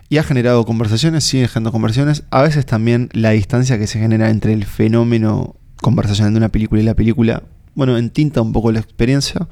y 0.09 0.17
ha 0.17 0.23
generado 0.23 0.65
conversaciones, 0.65 1.23
sigue 1.23 1.47
generando 1.47 1.71
conversaciones. 1.71 2.23
A 2.31 2.41
veces 2.41 2.65
también 2.65 3.09
la 3.13 3.31
distancia 3.31 3.77
que 3.77 3.87
se 3.87 3.99
genera 3.99 4.29
entre 4.29 4.53
el 4.53 4.65
fenómeno 4.65 5.55
conversacional 5.81 6.33
de 6.33 6.37
una 6.37 6.49
película 6.49 6.81
y 6.81 6.85
la 6.85 6.95
película, 6.95 7.43
bueno, 7.75 7.97
entinta 7.97 8.41
un 8.41 8.51
poco 8.51 8.71
la 8.71 8.79
experiencia. 8.79 9.47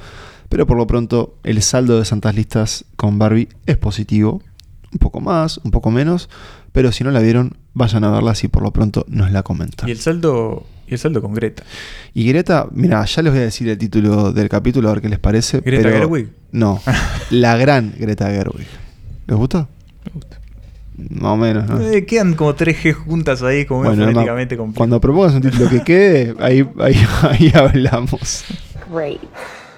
Pero 0.49 0.65
por 0.65 0.77
lo 0.77 0.87
pronto, 0.87 1.37
el 1.43 1.61
saldo 1.61 1.99
de 1.99 2.05
Santas 2.05 2.35
Listas 2.35 2.85
con 2.95 3.19
Barbie 3.19 3.49
es 3.65 3.77
positivo. 3.77 4.41
Un 4.91 4.99
poco 4.99 5.19
más, 5.19 5.57
un 5.59 5.71
poco 5.71 5.91
menos. 5.91 6.29
Pero 6.71 6.91
si 6.91 7.03
no 7.03 7.11
la 7.11 7.19
vieron, 7.19 7.57
vayan 7.73 8.03
a 8.03 8.11
verla 8.11 8.35
si 8.35 8.47
por 8.47 8.63
lo 8.63 8.71
pronto 8.71 9.05
nos 9.09 9.31
la 9.31 9.43
comentan. 9.43 9.89
Y 9.89 9.91
el 9.91 9.99
saldo, 9.99 10.65
y 10.87 10.93
el 10.93 10.99
saldo 10.99 11.21
con 11.21 11.33
Greta. 11.33 11.63
Y 12.13 12.27
Greta, 12.27 12.67
mira, 12.71 13.03
ya 13.03 13.21
les 13.21 13.33
voy 13.33 13.41
a 13.41 13.45
decir 13.45 13.67
el 13.67 13.77
título 13.77 14.31
del 14.31 14.47
capítulo 14.47 14.89
a 14.89 14.93
ver 14.93 15.01
qué 15.01 15.09
les 15.09 15.19
parece. 15.19 15.59
¿Greta 15.61 15.89
Gerwig? 15.89 16.29
No, 16.51 16.81
la 17.31 17.57
gran 17.57 17.93
Greta 17.97 18.29
Gerwig. 18.29 18.67
¿Les 19.27 19.37
gusta? 19.37 19.67
Me 20.05 20.11
gusta. 20.13 20.39
Más 20.97 21.31
o 21.31 21.37
menos, 21.37 21.69
¿no? 21.69 21.79
Eh, 21.81 22.05
quedan 22.05 22.33
como 22.33 22.55
tres 22.55 22.83
G 22.83 22.93
juntas 22.93 23.43
ahí, 23.43 23.65
como 23.65 23.83
bueno, 23.83 24.03
fonéticamente 24.03 24.57
Cuando 24.57 24.99
propongas 24.99 25.35
un 25.35 25.41
título 25.41 25.69
que 25.69 25.83
quede, 25.83 26.35
ahí, 26.39 26.67
ahí, 26.79 26.95
ahí 27.21 27.51
hablamos. 27.53 28.45
Great. 28.91 29.19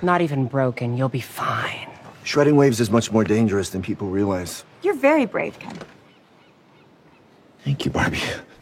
Not 0.02 0.22
even 0.22 0.46
broken. 0.46 0.98
You'll 0.98 1.10
be 1.10 1.22
fine. 1.22 1.90
Shredding 2.24 2.56
waves 2.56 2.80
is 2.80 2.90
much 2.90 3.12
more 3.12 3.24
dangerous 3.24 3.70
than 3.70 3.82
people 3.82 4.08
realize. 4.08 4.64
You're 4.82 4.96
very 4.96 5.26
brave, 5.26 5.58
Ken. 5.60 5.78
Thank 7.64 7.86
you, 7.86 7.92
Barbie. 7.92 8.20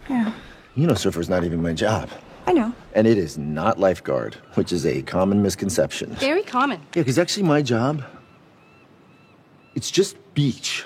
Yeah. 0.09 0.31
You 0.75 0.87
know, 0.87 0.93
surfer's 0.93 1.29
not 1.29 1.43
even 1.43 1.61
my 1.61 1.73
job. 1.73 2.09
I 2.45 2.53
know. 2.53 2.73
And 2.93 3.05
it 3.05 3.17
is 3.17 3.37
not 3.37 3.79
lifeguard, 3.79 4.35
which 4.53 4.71
is 4.71 4.85
a 4.85 5.01
common 5.01 5.41
misconception. 5.41 6.11
Very 6.15 6.43
common. 6.43 6.79
Yeah, 6.95 7.01
because 7.01 7.19
actually 7.19 7.43
my 7.43 7.61
job, 7.61 8.03
it's 9.75 9.91
just 9.91 10.15
beach. 10.33 10.85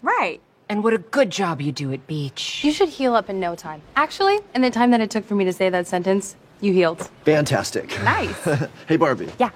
Right. 0.00 0.40
And 0.68 0.82
what 0.82 0.94
a 0.94 0.98
good 0.98 1.28
job 1.30 1.60
you 1.60 1.70
do 1.70 1.92
at 1.92 2.06
beach. 2.06 2.64
You 2.64 2.72
should 2.72 2.88
heal 2.88 3.14
up 3.14 3.28
in 3.28 3.38
no 3.38 3.54
time. 3.54 3.82
Actually, 3.94 4.40
in 4.54 4.62
the 4.62 4.70
time 4.70 4.90
that 4.92 5.00
it 5.02 5.10
took 5.10 5.26
for 5.26 5.34
me 5.34 5.44
to 5.44 5.52
say 5.52 5.68
that 5.68 5.86
sentence, 5.86 6.34
you 6.62 6.72
healed. 6.72 7.10
Fantastic. 7.24 7.90
Nice. 8.02 8.42
hey, 8.86 8.96
Barbie. 8.96 9.28
Yeah. 9.38 9.50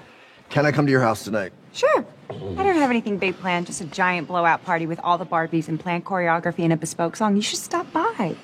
Can 0.49 0.65
I 0.65 0.71
come 0.71 0.85
to 0.85 0.91
your 0.91 1.01
house 1.01 1.23
tonight? 1.23 1.51
Sure. 1.73 2.05
I 2.29 2.63
don't 2.63 2.75
have 2.75 2.89
anything 2.89 3.17
big 3.17 3.37
planned, 3.39 3.67
just 3.67 3.81
a 3.81 3.85
giant 3.85 4.27
blowout 4.27 4.63
party 4.65 4.85
with 4.85 4.99
all 5.03 5.17
the 5.17 5.25
Barbies 5.25 5.67
and 5.67 5.79
planned 5.79 6.05
choreography 6.05 6.63
and 6.63 6.73
a 6.73 6.77
bespoke 6.77 7.15
song. 7.15 7.35
You 7.35 7.41
should 7.41 7.59
stop 7.59 7.91
by. 7.93 8.35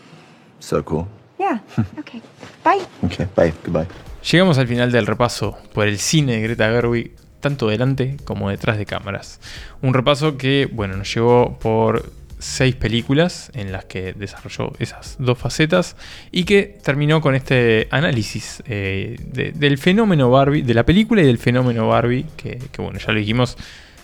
So 0.59 0.83
cool. 0.83 1.07
Yeah. 1.39 1.59
okay. 1.99 2.21
Bye. 2.63 2.85
Okay, 3.03 3.27
bye. 3.35 3.53
Goodbye. 3.63 3.87
Llegamos 4.23 4.57
al 4.57 4.67
final 4.67 4.91
del 4.91 5.05
repaso 5.05 5.57
por 5.73 5.87
el 5.87 5.99
cine 5.99 6.33
de 6.33 6.41
Greta 6.41 6.69
Gerwig, 6.69 7.15
tanto 7.41 7.67
delante 7.67 8.17
como 8.23 8.49
detrás 8.49 8.77
de 8.77 8.85
cámaras. 8.85 9.41
Un 9.81 9.93
repaso 9.93 10.37
que, 10.37 10.69
bueno, 10.71 10.95
nos 10.95 11.13
llevó 11.13 11.57
por 11.59 12.09
seis 12.43 12.75
películas 12.75 13.51
en 13.55 13.71
las 13.71 13.85
que 13.85 14.13
desarrolló 14.13 14.73
esas 14.79 15.15
dos 15.19 15.37
facetas 15.37 15.95
y 16.31 16.43
que 16.43 16.77
terminó 16.83 17.21
con 17.21 17.35
este 17.35 17.87
análisis 17.89 18.61
eh, 18.67 19.15
del 19.53 19.77
fenómeno 19.77 20.29
Barbie, 20.29 20.61
de 20.61 20.73
la 20.73 20.85
película 20.85 21.21
y 21.21 21.25
del 21.25 21.37
fenómeno 21.37 21.87
Barbie, 21.87 22.25
que, 22.35 22.59
que, 22.71 22.81
bueno, 22.81 22.99
ya 22.99 23.11
lo 23.13 23.19
dijimos, 23.19 23.57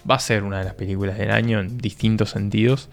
va 0.09 0.15
a 0.15 0.19
ser 0.19 0.43
una 0.43 0.59
de 0.59 0.65
las 0.65 0.73
películas 0.73 1.17
del 1.17 1.31
año 1.31 1.59
en 1.59 1.77
distintos 1.77 2.31
sentidos. 2.31 2.89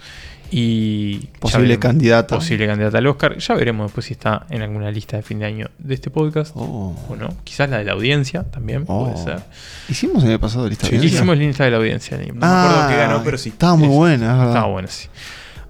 Y 0.51 1.29
posible 1.41 1.79
candidata. 1.79 2.37
Posible 2.37 2.67
candidata 2.67 2.99
al 2.99 3.07
Oscar. 3.09 3.37
Ya 3.39 3.55
veremos 3.55 3.87
después 3.87 4.07
si 4.07 4.13
está 4.13 4.47
en 4.51 4.63
alguna 4.63 4.91
lista 4.91 5.17
de 5.17 5.23
fin 5.23 5.41
de 5.41 5.47
año 5.47 5.71
de 5.79 5.95
este 5.95 6.11
podcast 6.11 6.53
oh. 6.55 6.95
o 7.09 7.17
no. 7.17 7.29
Quizás 7.43 7.69
la 7.69 7.79
de 7.79 7.85
la 7.85 7.93
audiencia 7.93 8.45
también 8.45 8.85
puede 8.87 9.15
oh. 9.15 9.25
ser. 9.25 9.41
Hicimos 9.89 10.23
el 10.23 10.39
pasado 10.39 10.69
lista 10.69 10.87
de 10.87 10.97
audiencia. 10.97 11.17
Hicimos 11.17 11.39
lista 11.39 11.65
de 11.65 11.71
la 11.73 11.77
audiencia. 11.79 12.17
No 12.17 12.35
me 12.35 12.47
acuerdo 12.47 12.89
que 12.89 12.97
ganó, 12.97 13.23
pero 13.25 13.39
sí. 13.39 13.49
Estaba 13.49 13.77
muy 13.77 13.89
buena, 13.89 14.47
Estaba 14.47 14.67
buena, 14.67 14.89
sí. 14.89 15.09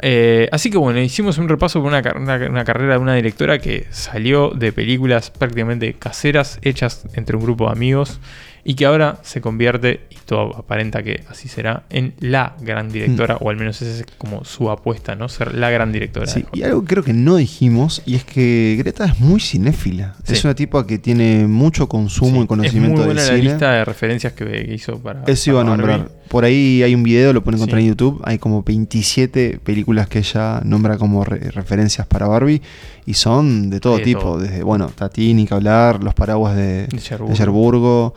Eh, 0.00 0.48
así 0.52 0.70
que 0.70 0.76
bueno, 0.76 1.00
hicimos 1.00 1.38
un 1.38 1.48
repaso 1.48 1.80
por 1.80 1.90
una, 1.90 2.02
una, 2.14 2.64
carrera 2.64 2.94
de 2.94 2.98
una 2.98 3.14
directora 3.14 3.58
que 3.58 3.86
salió 3.90 4.50
de 4.50 4.70
películas 4.70 5.30
prácticamente 5.30 5.94
caseras 5.94 6.58
hechas 6.60 7.06
entre 7.14 7.34
un 7.34 7.42
grupo 7.42 7.64
de 7.64 7.72
amigos 7.72 8.20
y 8.68 8.74
que 8.74 8.84
ahora 8.84 9.20
se 9.22 9.40
convierte, 9.40 10.00
y 10.10 10.16
todo 10.26 10.56
aparenta 10.56 11.00
que 11.04 11.22
así 11.28 11.46
será, 11.46 11.84
en 11.88 12.14
la 12.18 12.56
gran 12.60 12.90
directora, 12.90 13.36
mm. 13.36 13.38
o 13.40 13.50
al 13.50 13.56
menos 13.56 13.80
esa 13.80 14.00
es 14.00 14.06
como 14.18 14.44
su 14.44 14.68
apuesta, 14.70 15.14
¿no? 15.14 15.28
Ser 15.28 15.54
la 15.54 15.70
gran 15.70 15.92
directora. 15.92 16.26
Sí, 16.26 16.44
y 16.52 16.64
algo 16.64 16.80
que 16.80 16.88
creo 16.88 17.04
que 17.04 17.12
no 17.12 17.36
dijimos, 17.36 18.02
y 18.06 18.16
es 18.16 18.24
que 18.24 18.74
Greta 18.76 19.04
es 19.04 19.20
muy 19.20 19.38
cinéfila. 19.38 20.16
Es 20.26 20.42
una 20.42 20.56
tipa 20.56 20.84
que 20.84 20.98
tiene 20.98 21.46
mucho 21.46 21.88
consumo 21.88 22.42
y 22.42 22.48
conocimiento 22.48 23.02
es 23.02 23.06
muy 23.06 23.14
buena 23.14 23.30
la 23.30 23.38
lista 23.38 23.70
de 23.70 23.84
referencias 23.84 24.32
que 24.32 24.74
hizo 24.74 24.98
para. 24.98 25.22
Eso 25.28 25.50
iba 25.50 25.60
a 25.60 25.64
nombrar. 25.64 26.10
Por 26.28 26.44
ahí 26.44 26.82
hay 26.82 26.92
un 26.92 27.04
video, 27.04 27.32
lo 27.32 27.44
pueden 27.44 27.58
encontrar 27.58 27.80
en 27.80 27.86
YouTube. 27.86 28.20
Hay 28.24 28.38
como 28.38 28.64
27 28.64 29.60
películas 29.62 30.08
que 30.08 30.18
ella 30.18 30.60
nombra 30.64 30.98
como 30.98 31.22
referencias 31.22 32.04
para 32.08 32.26
Barbie. 32.26 32.60
Y 33.06 33.14
son 33.14 33.70
de 33.70 33.78
todo 33.78 34.00
tipo. 34.00 34.40
Desde, 34.40 34.64
bueno, 34.64 34.88
Tatini, 34.88 35.46
que 35.46 35.54
hablar, 35.54 36.02
Los 36.02 36.14
Paraguas 36.14 36.56
de, 36.56 36.88
de 36.88 36.98
Cherburgo. 36.98 38.12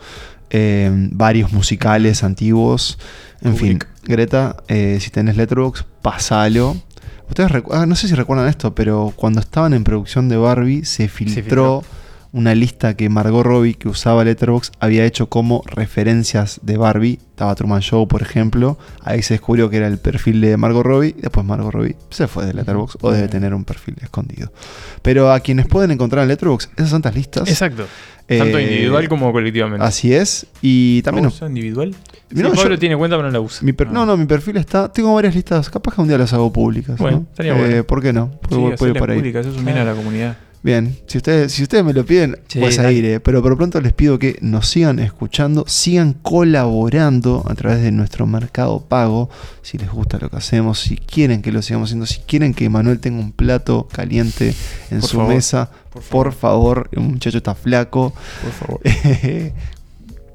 Em, 0.52 1.10
varios 1.12 1.52
musicales 1.52 2.24
antiguos. 2.24 2.98
En 3.40 3.56
fin, 3.56 3.78
Greta, 4.02 4.56
eh, 4.66 4.98
si 5.00 5.10
tenés 5.10 5.36
Letterboxd, 5.36 5.84
pasalo. 6.02 6.76
Ustedes 7.28 7.62
ah, 7.70 7.86
no 7.86 7.94
sé 7.94 8.08
si 8.08 8.14
recuerdan 8.16 8.48
esto, 8.48 8.74
pero 8.74 9.12
cuando 9.14 9.38
estaban 9.38 9.74
en 9.74 9.84
producción 9.84 10.28
de 10.28 10.36
Barbie 10.36 10.84
se 10.84 11.06
filtró, 11.06 11.84
una 12.32 12.54
lista 12.54 12.94
que 12.94 13.08
Margot 13.08 13.44
Robbie, 13.44 13.74
que 13.74 13.88
usaba 13.88 14.24
Letterboxd, 14.24 14.72
había 14.78 15.04
hecho 15.04 15.28
como 15.28 15.62
referencias 15.66 16.60
de 16.62 16.76
Barbie. 16.76 17.18
Estaba 17.30 17.54
Truman 17.54 17.80
Show, 17.80 18.06
por 18.06 18.22
ejemplo. 18.22 18.78
Ahí 19.02 19.22
se 19.22 19.34
descubrió 19.34 19.70
que 19.70 19.78
era 19.78 19.86
el 19.86 19.98
perfil 19.98 20.40
de 20.40 20.56
Margot 20.56 20.84
Robbie. 20.84 21.14
Después 21.18 21.44
Margot 21.44 21.72
Robbie 21.72 21.96
se 22.10 22.28
fue 22.28 22.46
de 22.46 22.54
Letterboxd 22.54 22.98
o 23.00 23.10
debe 23.10 23.28
tener 23.28 23.54
un 23.54 23.64
perfil 23.64 23.96
escondido. 24.00 24.52
Pero 25.02 25.32
a 25.32 25.40
quienes 25.40 25.66
pueden 25.66 25.90
encontrar 25.90 26.22
en 26.22 26.28
Letterboxd 26.28 26.70
esas 26.76 26.90
santas 26.90 27.14
listas. 27.14 27.48
Exacto. 27.48 27.86
Tanto 28.38 28.58
eh, 28.58 28.62
individual 28.62 29.08
como 29.08 29.32
colectivamente. 29.32 29.84
Así 29.84 30.14
es. 30.14 30.46
Y 30.62 31.02
también. 31.02 31.26
¿Usa 31.26 31.48
individual? 31.48 31.94
no, 32.30 32.52
Pablo 32.52 32.78
tiene 32.78 32.96
cuenta, 32.96 33.16
pero 33.16 33.26
no 33.26 33.32
la 33.32 33.40
usa. 33.40 33.66
Ah. 33.68 33.84
No, 33.90 34.06
no, 34.06 34.16
mi 34.16 34.26
perfil 34.26 34.56
está. 34.58 34.92
Tengo 34.92 35.12
varias 35.14 35.34
listas. 35.34 35.68
Capaz 35.68 35.96
que 35.96 36.00
un 36.00 36.06
día 36.06 36.18
las 36.18 36.32
hago 36.32 36.52
públicas. 36.52 36.96
Bueno, 36.96 37.26
estaría 37.28 37.54
bueno. 37.54 37.76
Eh, 37.76 37.82
¿Por 37.82 38.00
qué 38.00 38.12
no? 38.12 38.30
Puede, 38.30 38.76
sí, 38.76 39.00
públicas, 39.00 39.46
eso 39.46 39.56
es 39.56 39.64
bien 39.64 39.78
a 39.78 39.84
la 39.84 39.94
comunidad. 39.94 40.36
Bien, 40.62 40.94
si 41.06 41.16
ustedes, 41.16 41.52
si 41.52 41.62
ustedes 41.62 41.82
me 41.82 41.94
lo 41.94 42.04
piden, 42.04 42.38
pues 42.58 42.78
a 42.78 42.92
ir, 42.92 43.02
eh. 43.06 43.18
pero 43.18 43.42
por 43.42 43.56
pronto 43.56 43.80
les 43.80 43.94
pido 43.94 44.18
que 44.18 44.36
nos 44.42 44.68
sigan 44.68 44.98
escuchando, 44.98 45.64
sigan 45.66 46.12
colaborando 46.12 47.42
a 47.48 47.54
través 47.54 47.82
de 47.82 47.92
nuestro 47.92 48.26
mercado 48.26 48.80
pago, 48.80 49.30
si 49.62 49.78
les 49.78 49.90
gusta 49.90 50.18
lo 50.18 50.28
que 50.28 50.36
hacemos, 50.36 50.78
si 50.80 50.98
quieren 50.98 51.40
que 51.40 51.50
lo 51.50 51.62
sigamos 51.62 51.88
haciendo, 51.88 52.04
si 52.04 52.20
quieren 52.20 52.52
que 52.52 52.68
Manuel 52.68 53.00
tenga 53.00 53.20
un 53.20 53.32
plato 53.32 53.88
caliente 53.90 54.54
en 54.90 55.00
su 55.00 55.22
mesa, 55.22 55.70
por 55.90 56.02
favor. 56.02 56.26
por 56.26 56.34
favor, 56.34 56.88
el 56.92 57.00
muchacho 57.00 57.38
está 57.38 57.54
flaco. 57.54 58.12
Por 58.42 58.52
favor. 58.52 58.80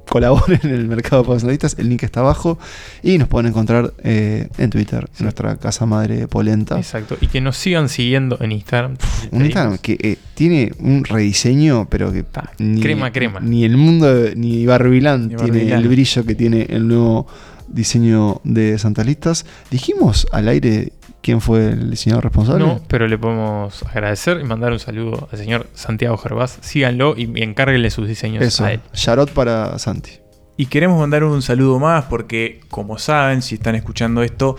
colaboren 0.10 0.60
en 0.64 0.72
el 0.72 0.88
mercado 0.88 1.24
de 1.24 1.30
personalistas, 1.30 1.76
el 1.80 1.90
link 1.90 2.04
está 2.04 2.22
abajo 2.22 2.58
y 3.04 3.18
nos 3.18 3.28
pueden 3.28 3.50
encontrar 3.50 3.94
eh, 4.04 4.48
en 4.58 4.70
Twitter, 4.70 5.08
en 5.18 5.24
nuestra 5.24 5.58
casa 5.58 5.86
madre 5.86 6.28
Polenta. 6.28 6.78
Exacto, 6.78 7.18
y 7.22 7.28
que 7.28 7.42
nos 7.42 7.58
sigan 7.58 7.90
siguiendo 7.90 8.38
en 8.42 8.52
Instagram. 8.52 8.98
Un 9.32 9.46
Instagram 9.46 9.78
que 9.78 9.98
eh, 10.00 10.18
tiene 10.34 10.72
un 10.80 11.04
rediseño, 11.04 11.88
pero 11.90 12.12
que 12.12 12.26
ni, 12.60 12.82
crema, 12.82 13.12
crema. 13.12 13.40
Ni 13.40 13.64
el 13.64 13.78
mundo, 13.78 14.14
ni 14.36 14.66
Barbilán 14.66 15.30
tiene 15.30 15.72
el 15.72 15.88
brillo 15.88 16.26
que 16.26 16.36
tiene 16.36 16.68
el 16.70 16.88
nuevo 16.88 17.28
diseño 17.68 18.42
de 18.44 18.78
Santalistas. 18.78 19.46
Dijimos 19.72 20.28
al 20.32 20.48
aire 20.48 20.94
quién 21.26 21.42
fue 21.42 21.70
el 21.70 21.90
diseñador 21.90 22.26
responsable? 22.26 22.64
No, 22.64 22.82
pero 22.88 23.08
le 23.08 23.18
podemos 23.18 23.82
agradecer 23.82 24.40
y 24.40 24.44
mandar 24.44 24.72
un 24.72 24.78
saludo 24.78 25.28
al 25.32 25.38
señor 25.40 25.66
Santiago 25.74 26.18
Gervás. 26.18 26.60
Síganlo 26.62 27.16
y 27.18 27.42
encárguenle 27.42 27.90
sus 27.90 28.08
diseños 28.08 28.44
Eso, 28.44 28.64
a 28.64 28.74
él. 28.74 28.82
Charot 28.94 29.32
para 29.32 29.80
Santi. 29.80 30.12
Y 30.56 30.68
queremos 30.68 31.00
mandar 31.00 31.24
un 31.24 31.42
saludo 31.42 31.80
más 31.80 32.06
porque, 32.06 32.62
como 32.70 33.00
saben, 33.00 33.42
si 33.42 33.56
están 33.56 33.74
escuchando 33.74 34.22
esto, 34.22 34.56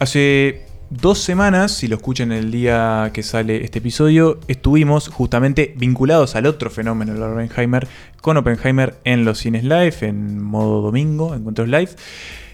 hace 0.00 0.66
dos 0.90 1.20
semanas, 1.20 1.70
si 1.70 1.86
lo 1.86 1.94
escuchan 1.94 2.32
el 2.32 2.50
día 2.50 3.12
que 3.14 3.22
sale 3.22 3.62
este 3.62 3.78
episodio, 3.78 4.40
estuvimos 4.48 5.06
justamente 5.06 5.74
vinculados 5.76 6.34
al 6.34 6.46
otro 6.46 6.70
fenómeno, 6.70 7.14
el 7.14 7.22
Oppenheimer, 7.22 7.86
con 8.20 8.36
Oppenheimer 8.36 8.96
en 9.04 9.24
los 9.24 9.38
cines 9.38 9.62
live, 9.62 9.94
en 10.00 10.42
modo 10.42 10.82
domingo, 10.82 11.36
encuentros 11.36 11.68
live, 11.68 11.90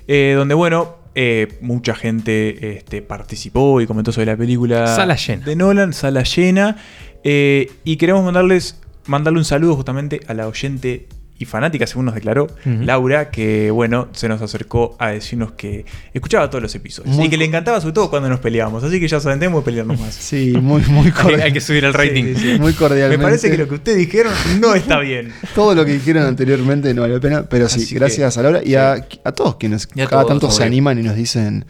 eh, 0.08 0.34
donde, 0.36 0.54
bueno, 0.54 1.05
eh, 1.18 1.48
mucha 1.62 1.94
gente 1.94 2.76
este, 2.76 3.00
participó 3.00 3.80
y 3.80 3.86
comentó 3.86 4.12
sobre 4.12 4.26
la 4.26 4.36
película 4.36 4.86
sala 4.86 5.16
llena. 5.16 5.46
de 5.46 5.56
Nolan, 5.56 5.94
sala 5.94 6.22
llena. 6.22 6.76
Eh, 7.24 7.72
y 7.84 7.96
queremos 7.96 8.22
mandarles 8.22 8.78
mandarle 9.06 9.38
un 9.38 9.46
saludo 9.46 9.76
justamente 9.76 10.20
a 10.26 10.34
la 10.34 10.46
oyente 10.46 11.06
y 11.38 11.44
fanática, 11.44 11.86
según 11.86 12.06
nos 12.06 12.14
declaró 12.14 12.46
Laura, 12.64 13.30
que 13.30 13.70
bueno, 13.70 14.08
se 14.12 14.28
nos 14.28 14.40
acercó 14.40 14.96
a 14.98 15.08
decirnos 15.08 15.52
que 15.52 15.84
escuchaba 16.14 16.48
todos 16.48 16.62
los 16.62 16.74
episodios 16.74 17.18
y 17.18 17.28
que 17.28 17.36
le 17.36 17.44
encantaba 17.44 17.80
sobre 17.80 17.94
todo 17.94 18.10
cuando 18.10 18.28
nos 18.28 18.40
peleábamos. 18.40 18.82
Así 18.82 19.00
que 19.00 19.08
ya 19.08 19.20
saben, 19.20 19.38
tenemos 19.38 19.62
que 19.62 19.66
pelearnos 19.66 20.00
más. 20.00 20.14
Sí, 20.14 20.52
muy, 20.60 20.82
muy 20.82 21.10
cordial. 21.12 21.42
hay 21.42 21.52
que 21.52 21.60
subir 21.60 21.84
el 21.84 21.94
rating. 21.94 22.34
Muy 22.58 22.72
cordialmente. 22.72 23.18
Me 23.18 23.24
parece 23.24 23.50
que 23.50 23.58
lo 23.58 23.68
que 23.68 23.74
ustedes 23.74 23.98
dijeron 23.98 24.32
no 24.60 24.74
está 24.74 24.98
bien. 25.00 25.32
todo 25.54 25.74
lo 25.74 25.84
que 25.84 25.92
dijeron 25.92 26.24
anteriormente 26.24 26.92
no 26.94 27.02
vale 27.02 27.14
la 27.14 27.20
pena, 27.20 27.42
pero 27.48 27.68
sí, 27.68 27.94
gracias 27.94 28.36
a 28.38 28.42
Laura 28.42 28.62
y 28.64 28.74
a, 28.74 29.06
todos 29.34 29.56
quienes 29.56 29.86
cada 29.86 30.24
tanto 30.24 30.50
se 30.50 30.64
animan 30.64 30.98
y 30.98 31.02
nos 31.02 31.16
dicen 31.16 31.66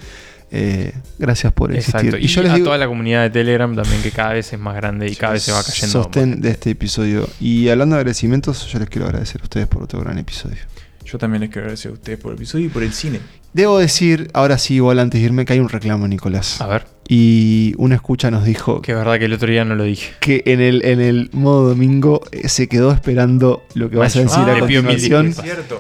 eh, 0.51 0.93
gracias 1.19 1.53
por 1.53 1.75
existir. 1.75 2.17
Y, 2.21 2.27
yo 2.27 2.43
les 2.43 2.53
a 2.53 2.59
toda 2.59 2.79
la 2.79 2.87
comunidad 2.87 3.23
de 3.23 3.31
Telegram 3.31 3.75
también, 3.75 4.03
que 4.03 4.11
cada 4.11 4.33
vez 4.33 4.53
es 4.53 4.59
más 4.59 4.77
grande 4.77 5.09
y 5.11 5.17
cada 5.17 5.33
vez 5.33 5.43
se 5.43 5.53
va 5.53 5.63
cayendo. 5.63 6.03
Sostén 6.03 6.41
de 6.41 6.51
este 6.51 6.71
episodio. 6.71 7.29
Y 7.41 7.69
hablando 7.69 7.97
de 7.97 8.01
agradecimientos, 8.01 8.67
yo 8.67 8.79
les 8.79 8.89
quiero 8.89 9.07
agradecer 9.07 9.41
a 9.41 9.45
ustedes 9.45 9.67
por 9.67 9.83
otro 9.83 10.01
gran 10.01 10.19
episodio. 10.19 10.59
Yo 11.05 11.19
también 11.19 11.43
les 11.43 11.51
quiero 11.51 11.63
agradecer 11.63 11.91
a 11.91 11.95
ustedes 11.95 12.19
por 12.19 12.33
el 12.33 12.39
episodio 12.39 12.67
y 12.67 12.69
por 12.69 12.83
el 12.83 12.93
cine. 12.93 13.21
Debo 13.57 13.79
decir, 13.79 14.29
ahora 14.35 14.59
sí, 14.59 14.75
igual 14.75 14.99
antes 14.99 15.19
de 15.19 15.25
irme, 15.25 15.47
que 15.47 15.55
hay 15.55 15.61
un 15.61 15.71
reclamo, 15.71 16.07
Nicolás. 16.07 16.61
A 16.61 16.67
ver. 16.67 16.85
Y 17.09 17.73
una 17.79 17.95
escucha 17.95 18.31
nos 18.31 18.45
dijo. 18.45 18.83
Que 18.83 18.93
es 18.93 18.99
verdad 18.99 19.19
que 19.19 19.25
el 19.25 19.33
otro 19.33 19.51
día 19.51 19.65
no 19.65 19.75
lo 19.75 19.85
dije. 19.85 20.13
Que 20.21 20.43
en 20.45 20.61
el, 20.61 20.85
en 20.85 21.01
el 21.01 21.31
modo 21.33 21.71
domingo 21.71 22.21
eh, 22.33 22.51
se 22.51 22.69
quedó 22.69 22.93
esperando 22.93 23.63
lo 23.73 23.89
que 23.89 23.97
vas 23.97 24.15
a 24.15 24.21
decir 24.21 24.41
a 24.41 24.59
continuación. 24.59 25.33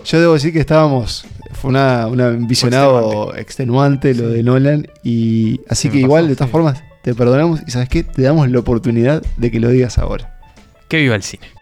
Yo 0.06 0.20
debo 0.22 0.32
decir 0.32 0.54
que 0.54 0.60
estábamos 0.60 1.26
fue 1.52 1.68
una, 1.68 2.06
un 2.06 2.46
visionado 2.46 3.36
extenuante. 3.36 4.14
lo 4.14 4.30
de 4.30 4.42
Nolan. 4.42 4.88
Y 5.04 5.60
así 5.68 5.90
que 5.90 5.98
igual, 5.98 6.28
de 6.28 6.34
todas 6.34 6.50
formas, 6.50 6.82
te 7.02 7.14
perdonamos 7.14 7.60
y 7.66 7.72
sabes 7.72 7.90
qué, 7.90 8.04
te 8.04 8.22
damos 8.22 8.50
la 8.50 8.58
oportunidad 8.58 9.22
de 9.36 9.50
que 9.50 9.60
lo 9.60 9.68
digas 9.68 9.98
ahora. 9.98 10.34
Que 10.88 10.96
viva 10.96 11.14
el 11.14 11.22
cine. 11.22 11.55